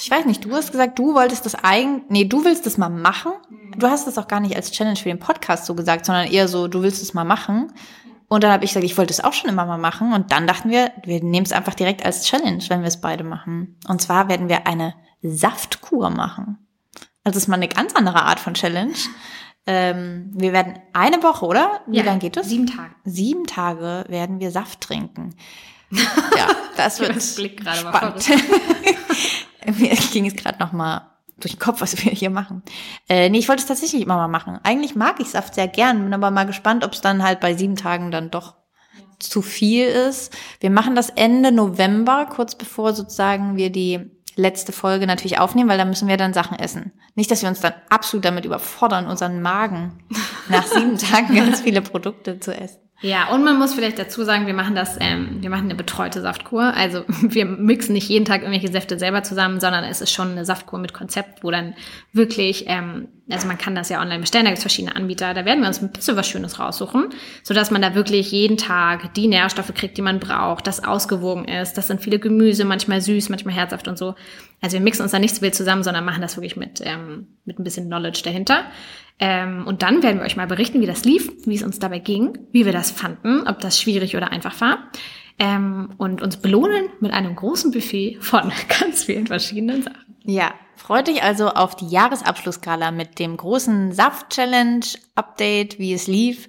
Ich 0.00 0.10
weiß 0.10 0.24
nicht, 0.26 0.44
du 0.44 0.52
hast 0.52 0.72
gesagt, 0.72 0.98
du 0.98 1.14
wolltest 1.14 1.46
das 1.46 1.54
eigen, 1.54 2.02
nee, 2.08 2.24
du 2.24 2.44
willst 2.44 2.66
das 2.66 2.76
mal 2.76 2.88
machen. 2.88 3.32
Du 3.78 3.86
hast 3.86 4.08
das 4.08 4.18
auch 4.18 4.26
gar 4.26 4.40
nicht 4.40 4.56
als 4.56 4.72
Challenge 4.72 4.96
für 4.96 5.08
den 5.08 5.20
Podcast 5.20 5.66
so 5.66 5.76
gesagt, 5.76 6.06
sondern 6.06 6.26
eher 6.26 6.48
so, 6.48 6.66
du 6.66 6.82
willst 6.82 7.00
es 7.00 7.14
mal 7.14 7.22
machen. 7.24 7.72
Und 8.28 8.42
dann 8.42 8.52
habe 8.52 8.64
ich 8.64 8.70
gesagt, 8.70 8.84
ich 8.84 8.96
wollte 8.96 9.12
es 9.12 9.22
auch 9.22 9.32
schon 9.32 9.50
immer 9.50 9.66
mal 9.66 9.78
machen. 9.78 10.12
Und 10.12 10.32
dann 10.32 10.46
dachten 10.46 10.70
wir, 10.70 10.92
wir 11.04 11.22
nehmen 11.22 11.46
es 11.46 11.52
einfach 11.52 11.74
direkt 11.74 12.04
als 12.04 12.24
Challenge, 12.24 12.62
wenn 12.68 12.80
wir 12.80 12.88
es 12.88 13.00
beide 13.00 13.24
machen. 13.24 13.78
Und 13.88 14.00
zwar 14.02 14.28
werden 14.28 14.48
wir 14.48 14.66
eine 14.66 14.94
Saftkur 15.22 16.10
machen. 16.10 16.58
Also 17.22 17.36
das 17.36 17.44
ist 17.44 17.48
mal 17.48 17.56
eine 17.56 17.68
ganz 17.68 17.94
andere 17.94 18.22
Art 18.22 18.40
von 18.40 18.54
Challenge. 18.54 18.94
Ähm, 19.66 20.30
wir 20.34 20.52
werden 20.52 20.78
eine 20.92 21.22
Woche, 21.22 21.46
oder? 21.46 21.80
Wie 21.86 22.02
lange 22.02 22.18
geht 22.18 22.36
das? 22.36 22.50
Sieben 22.50 22.66
Tage. 22.66 22.94
Sieben 23.04 23.46
Tage 23.46 24.04
werden 24.08 24.38
wir 24.38 24.50
Saft 24.50 24.82
trinken. 24.82 25.34
Ja, 26.36 26.48
das 26.76 27.00
wird 27.00 27.16
Das 27.16 27.36
Blick 27.36 27.62
gerade 27.62 27.78
spannend. 27.78 28.28
Mir 29.78 29.96
ging 30.12 30.26
es 30.26 30.36
gerade 30.36 30.58
noch 30.58 30.72
mal 30.72 31.13
durch 31.38 31.54
den 31.54 31.60
Kopf, 31.60 31.80
was 31.80 32.04
wir 32.04 32.12
hier 32.12 32.30
machen. 32.30 32.62
Äh, 33.08 33.28
nee, 33.28 33.38
ich 33.38 33.48
wollte 33.48 33.62
es 33.62 33.68
tatsächlich 33.68 34.02
immer 34.02 34.16
mal 34.16 34.28
machen. 34.28 34.58
Eigentlich 34.62 34.94
mag 34.94 35.20
ich 35.20 35.30
Saft 35.30 35.54
sehr 35.54 35.68
gern, 35.68 36.04
bin 36.04 36.14
aber 36.14 36.30
mal 36.30 36.46
gespannt, 36.46 36.84
ob 36.84 36.92
es 36.92 37.00
dann 37.00 37.22
halt 37.22 37.40
bei 37.40 37.54
sieben 37.54 37.76
Tagen 37.76 38.10
dann 38.10 38.30
doch 38.30 38.54
zu 39.18 39.42
viel 39.42 39.86
ist. 39.86 40.32
Wir 40.60 40.70
machen 40.70 40.94
das 40.94 41.10
Ende 41.10 41.52
November, 41.52 42.26
kurz 42.26 42.54
bevor 42.54 42.94
sozusagen 42.94 43.56
wir 43.56 43.70
die 43.70 44.10
letzte 44.36 44.72
Folge 44.72 45.06
natürlich 45.06 45.38
aufnehmen, 45.38 45.70
weil 45.70 45.78
da 45.78 45.84
müssen 45.84 46.08
wir 46.08 46.16
dann 46.16 46.34
Sachen 46.34 46.58
essen. 46.58 46.92
Nicht, 47.14 47.30
dass 47.30 47.42
wir 47.42 47.48
uns 47.48 47.60
dann 47.60 47.74
absolut 47.88 48.24
damit 48.24 48.44
überfordern, 48.44 49.06
unseren 49.06 49.40
Magen 49.42 50.04
nach 50.48 50.66
sieben 50.66 50.98
Tagen 50.98 51.34
ganz 51.36 51.60
viele 51.60 51.82
Produkte 51.82 52.40
zu 52.40 52.56
essen. 52.56 52.83
Ja, 53.00 53.28
und 53.34 53.44
man 53.44 53.58
muss 53.58 53.74
vielleicht 53.74 53.98
dazu 53.98 54.24
sagen, 54.24 54.46
wir 54.46 54.54
machen 54.54 54.74
das, 54.74 54.96
ähm, 54.98 55.38
wir 55.40 55.50
machen 55.50 55.64
eine 55.64 55.74
betreute 55.74 56.22
Saftkur. 56.22 56.74
Also 56.74 57.04
wir 57.20 57.44
mixen 57.44 57.92
nicht 57.92 58.08
jeden 58.08 58.24
Tag 58.24 58.42
irgendwelche 58.42 58.72
Säfte 58.72 58.98
selber 58.98 59.22
zusammen, 59.22 59.60
sondern 59.60 59.84
es 59.84 60.00
ist 60.00 60.12
schon 60.12 60.30
eine 60.30 60.44
Saftkur 60.44 60.78
mit 60.78 60.94
Konzept, 60.94 61.44
wo 61.44 61.50
dann 61.50 61.74
wirklich, 62.12 62.64
ähm, 62.68 63.08
also 63.28 63.46
man 63.46 63.58
kann 63.58 63.74
das 63.74 63.88
ja 63.88 64.00
online 64.00 64.20
bestellen, 64.20 64.44
da 64.44 64.50
gibt 64.50 64.58
es 64.58 64.64
verschiedene 64.64 64.96
Anbieter, 64.96 65.34
da 65.34 65.44
werden 65.44 65.60
wir 65.60 65.68
uns 65.68 65.82
ein 65.82 65.92
bisschen 65.92 66.16
was 66.16 66.28
Schönes 66.28 66.58
raussuchen, 66.58 67.10
sodass 67.42 67.70
man 67.70 67.82
da 67.82 67.94
wirklich 67.94 68.30
jeden 68.32 68.56
Tag 68.56 69.12
die 69.14 69.28
Nährstoffe 69.28 69.74
kriegt, 69.74 69.96
die 69.98 70.02
man 70.02 70.20
braucht, 70.20 70.66
das 70.66 70.82
ausgewogen 70.82 71.46
ist. 71.46 71.74
Das 71.74 71.88
sind 71.88 72.00
viele 72.00 72.18
Gemüse, 72.18 72.64
manchmal 72.64 73.00
süß, 73.00 73.28
manchmal 73.28 73.54
herzhaft 73.54 73.88
und 73.88 73.98
so. 73.98 74.14
Also 74.60 74.74
wir 74.74 74.80
mixen 74.80 75.02
uns 75.02 75.12
da 75.12 75.18
nicht 75.18 75.34
so 75.34 75.42
wild 75.42 75.54
zusammen, 75.54 75.82
sondern 75.82 76.04
machen 76.04 76.22
das 76.22 76.36
wirklich 76.36 76.56
mit, 76.56 76.80
ähm, 76.84 77.28
mit 77.44 77.58
ein 77.58 77.64
bisschen 77.64 77.86
Knowledge 77.86 78.22
dahinter. 78.24 78.64
Ähm, 79.18 79.66
und 79.66 79.82
dann 79.82 80.02
werden 80.02 80.18
wir 80.18 80.24
euch 80.24 80.36
mal 80.36 80.46
berichten, 80.46 80.80
wie 80.80 80.86
das 80.86 81.04
lief, 81.04 81.30
wie 81.46 81.54
es 81.54 81.62
uns 81.62 81.78
dabei 81.78 81.98
ging, 81.98 82.38
wie 82.52 82.64
wir 82.64 82.72
das 82.72 82.90
fanden, 82.90 83.46
ob 83.46 83.60
das 83.60 83.80
schwierig 83.80 84.16
oder 84.16 84.32
einfach 84.32 84.60
war. 84.60 84.78
Ähm, 85.38 85.90
und 85.98 86.22
uns 86.22 86.36
belohnen 86.36 86.88
mit 87.00 87.12
einem 87.12 87.34
großen 87.34 87.70
Buffet 87.70 88.18
von 88.20 88.52
ganz 88.80 89.04
vielen 89.04 89.26
verschiedenen 89.26 89.82
Sachen. 89.82 90.16
Ja, 90.24 90.54
freut 90.76 91.08
euch 91.08 91.22
also 91.22 91.48
auf 91.48 91.76
die 91.76 91.88
Jahresabschlussgala 91.88 92.90
mit 92.90 93.18
dem 93.18 93.36
großen 93.36 93.92
Saft-Challenge-Update, 93.92 95.78
wie 95.78 95.92
es 95.92 96.06
lief 96.06 96.48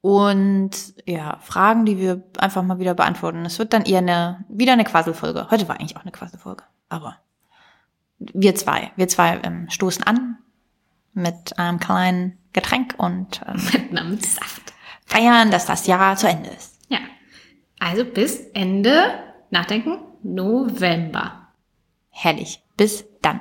und 0.00 0.70
ja, 1.06 1.38
Fragen, 1.40 1.86
die 1.86 1.98
wir 1.98 2.22
einfach 2.36 2.62
mal 2.62 2.78
wieder 2.78 2.94
beantworten. 2.94 3.46
Es 3.46 3.58
wird 3.58 3.72
dann 3.72 3.84
eher 3.84 4.00
eine, 4.00 4.44
wieder 4.50 4.74
eine 4.74 4.84
Quasselfolge. 4.84 5.48
Heute 5.50 5.66
war 5.66 5.80
eigentlich 5.80 5.96
auch 5.96 6.02
eine 6.02 6.12
Quasselfolge, 6.12 6.64
aber 6.90 7.16
wir 8.32 8.54
zwei, 8.54 8.92
wir 8.96 9.08
zwei 9.08 9.40
ähm, 9.42 9.68
stoßen 9.70 10.04
an 10.04 10.38
mit 11.12 11.58
einem 11.58 11.78
kleinen 11.78 12.38
Getränk 12.52 12.94
und 12.96 13.42
ähm, 13.46 13.62
Mit 13.90 13.98
einem 13.98 14.18
Saft. 14.20 14.72
feiern, 15.06 15.50
dass 15.50 15.66
das 15.66 15.86
Jahr 15.86 16.16
zu 16.16 16.28
Ende 16.28 16.50
ist. 16.50 16.78
Ja. 16.88 16.98
Also 17.78 18.04
bis 18.04 18.40
Ende, 18.54 19.18
nachdenken, 19.50 19.98
November. 20.22 21.48
Herrlich. 22.10 22.62
Bis 22.76 23.04
dann. 23.22 23.40